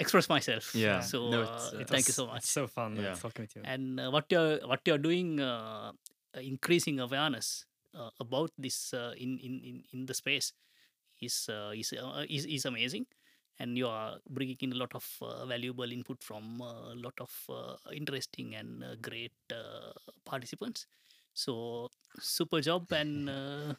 express 0.00 0.28
myself. 0.28 0.74
Yeah. 0.74 1.00
So 1.00 1.30
No, 1.30 1.42
uh, 1.42 1.84
thank 1.86 2.08
you 2.10 2.12
so 2.12 2.26
much. 2.26 2.44
So 2.44 2.66
fun 2.66 2.96
Yeah. 3.00 3.14
talking 3.14 3.46
with 3.48 3.56
you. 3.56 3.62
and 3.64 4.00
uh, 4.00 4.10
what 4.10 4.26
you're 4.28 4.58
what 4.66 4.82
you're 4.84 5.00
doing, 5.00 5.38
increasing 6.34 7.00
awareness 7.00 7.64
uh, 7.94 8.10
about 8.20 8.50
this 8.58 8.92
uh, 8.92 9.14
in, 9.16 9.38
in 9.38 9.60
in 9.62 9.76
in 9.92 10.06
the 10.06 10.14
space 10.14 10.52
is 11.22 11.46
uh, 11.48 11.70
is, 11.74 11.94
uh, 11.94 12.26
is 12.28 12.44
is 12.46 12.64
amazing 12.66 13.06
and 13.58 13.76
you 13.78 13.86
are 13.86 14.16
bringing 14.28 14.56
in 14.60 14.72
a 14.72 14.76
lot 14.76 14.94
of 14.94 15.06
uh, 15.22 15.44
valuable 15.46 15.90
input 15.90 16.22
from 16.22 16.60
uh, 16.60 16.92
a 16.92 16.96
lot 16.96 17.14
of 17.20 17.30
uh, 17.48 17.76
interesting 17.92 18.54
and 18.54 18.82
uh, 18.82 18.94
great 19.00 19.32
uh, 19.52 19.92
participants 20.24 20.86
so 21.32 21.88
super 22.18 22.60
job 22.60 22.90
and 22.92 23.28
uh, 23.38 23.74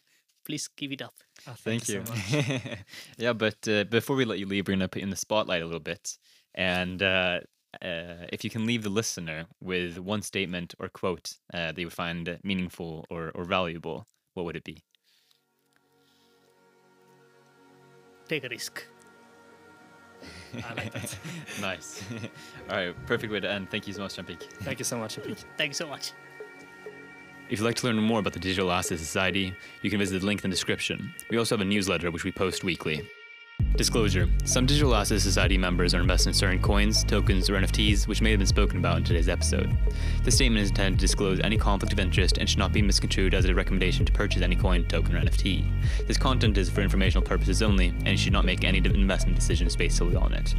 please 0.45 0.67
give 0.67 0.91
it 0.91 1.01
up 1.01 1.13
Ah, 1.47 1.53
Thank 1.55 1.87
you. 1.87 2.01
so 2.03 2.11
much. 2.11 2.79
yeah, 3.17 3.33
but 3.33 3.67
uh, 3.67 3.83
before 3.85 4.15
we 4.15 4.25
let 4.25 4.39
you 4.39 4.45
leave, 4.47 4.67
we're 4.67 4.73
going 4.73 4.79
to 4.79 4.87
put 4.87 4.99
you 5.01 5.03
in 5.03 5.09
the 5.11 5.15
spotlight 5.15 5.61
a 5.61 5.65
little 5.65 5.79
bit. 5.79 6.17
And 6.55 7.01
uh, 7.03 7.41
uh, 7.81 8.25
if 8.31 8.43
you 8.43 8.49
can 8.49 8.65
leave 8.65 8.83
the 8.83 8.89
listener 8.89 9.45
with 9.61 9.99
one 9.99 10.21
statement 10.21 10.73
or 10.79 10.89
quote 10.89 11.35
uh, 11.53 11.73
you 11.77 11.85
would 11.87 11.93
find 11.93 12.39
meaningful 12.43 13.05
or, 13.09 13.31
or 13.35 13.43
valuable, 13.45 14.07
what 14.33 14.45
would 14.45 14.55
it 14.55 14.63
be? 14.63 14.83
take 18.27 18.43
a 18.43 18.49
risk 18.49 18.83
I 20.55 20.73
like 20.73 20.93
that. 20.93 21.17
nice. 21.61 22.03
All 22.69 22.75
right, 22.77 23.05
perfect 23.05 23.31
way 23.31 23.39
to 23.39 23.49
end. 23.49 23.69
Thank 23.69 23.87
you 23.87 23.93
so 23.93 24.01
much, 24.01 24.15
Champike. 24.15 24.43
Thank 24.63 24.79
you 24.79 24.85
so 24.85 24.97
much, 24.97 25.17
Apik. 25.17 25.43
thank 25.57 25.69
you 25.69 25.73
so 25.73 25.87
much 25.87 26.13
If 27.49 27.59
you'd 27.59 27.65
like 27.65 27.75
to 27.77 27.87
learn 27.87 27.97
more 27.97 28.19
about 28.19 28.33
the 28.33 28.39
Digital 28.39 28.71
Asset 28.71 28.99
Society, 28.99 29.55
you 29.81 29.89
can 29.89 29.99
visit 29.99 30.19
the 30.19 30.25
link 30.25 30.43
in 30.43 30.49
the 30.49 30.55
description. 30.55 31.13
We 31.29 31.37
also 31.37 31.55
have 31.55 31.61
a 31.61 31.65
newsletter 31.65 32.09
which 32.11 32.23
we 32.23 32.31
post 32.31 32.63
weekly. 32.63 33.07
Disclosure 33.77 34.29
Some 34.45 34.65
Digital 34.65 34.95
Asset 34.95 35.19
Society 35.19 35.57
members 35.57 35.93
are 35.93 35.99
invested 35.99 36.29
in 36.29 36.33
certain 36.33 36.61
coins, 36.61 37.03
tokens, 37.03 37.49
or 37.49 37.55
NFTs 37.55 38.07
which 38.07 38.21
may 38.21 38.31
have 38.31 38.39
been 38.39 38.47
spoken 38.47 38.77
about 38.77 38.97
in 38.97 39.03
today's 39.03 39.27
episode. 39.27 39.69
This 40.23 40.35
statement 40.35 40.61
is 40.61 40.69
intended 40.69 40.97
to 40.97 41.05
disclose 41.05 41.41
any 41.41 41.57
conflict 41.57 41.91
of 41.91 41.99
interest 41.99 42.37
and 42.37 42.49
should 42.49 42.59
not 42.59 42.71
be 42.71 42.81
misconstrued 42.81 43.33
as 43.33 43.43
a 43.43 43.53
recommendation 43.53 44.05
to 44.05 44.13
purchase 44.13 44.41
any 44.41 44.55
coin, 44.55 44.85
token, 44.85 45.15
or 45.15 45.19
NFT. 45.19 45.65
This 46.07 46.17
content 46.17 46.57
is 46.57 46.69
for 46.69 46.81
informational 46.81 47.21
purposes 47.21 47.61
only, 47.61 47.87
and 47.87 48.07
you 48.07 48.17
should 48.17 48.33
not 48.33 48.45
make 48.45 48.63
any 48.63 48.77
investment 48.77 49.37
decisions 49.37 49.75
based 49.75 49.97
solely 49.97 50.15
on 50.15 50.33
it. 50.33 50.55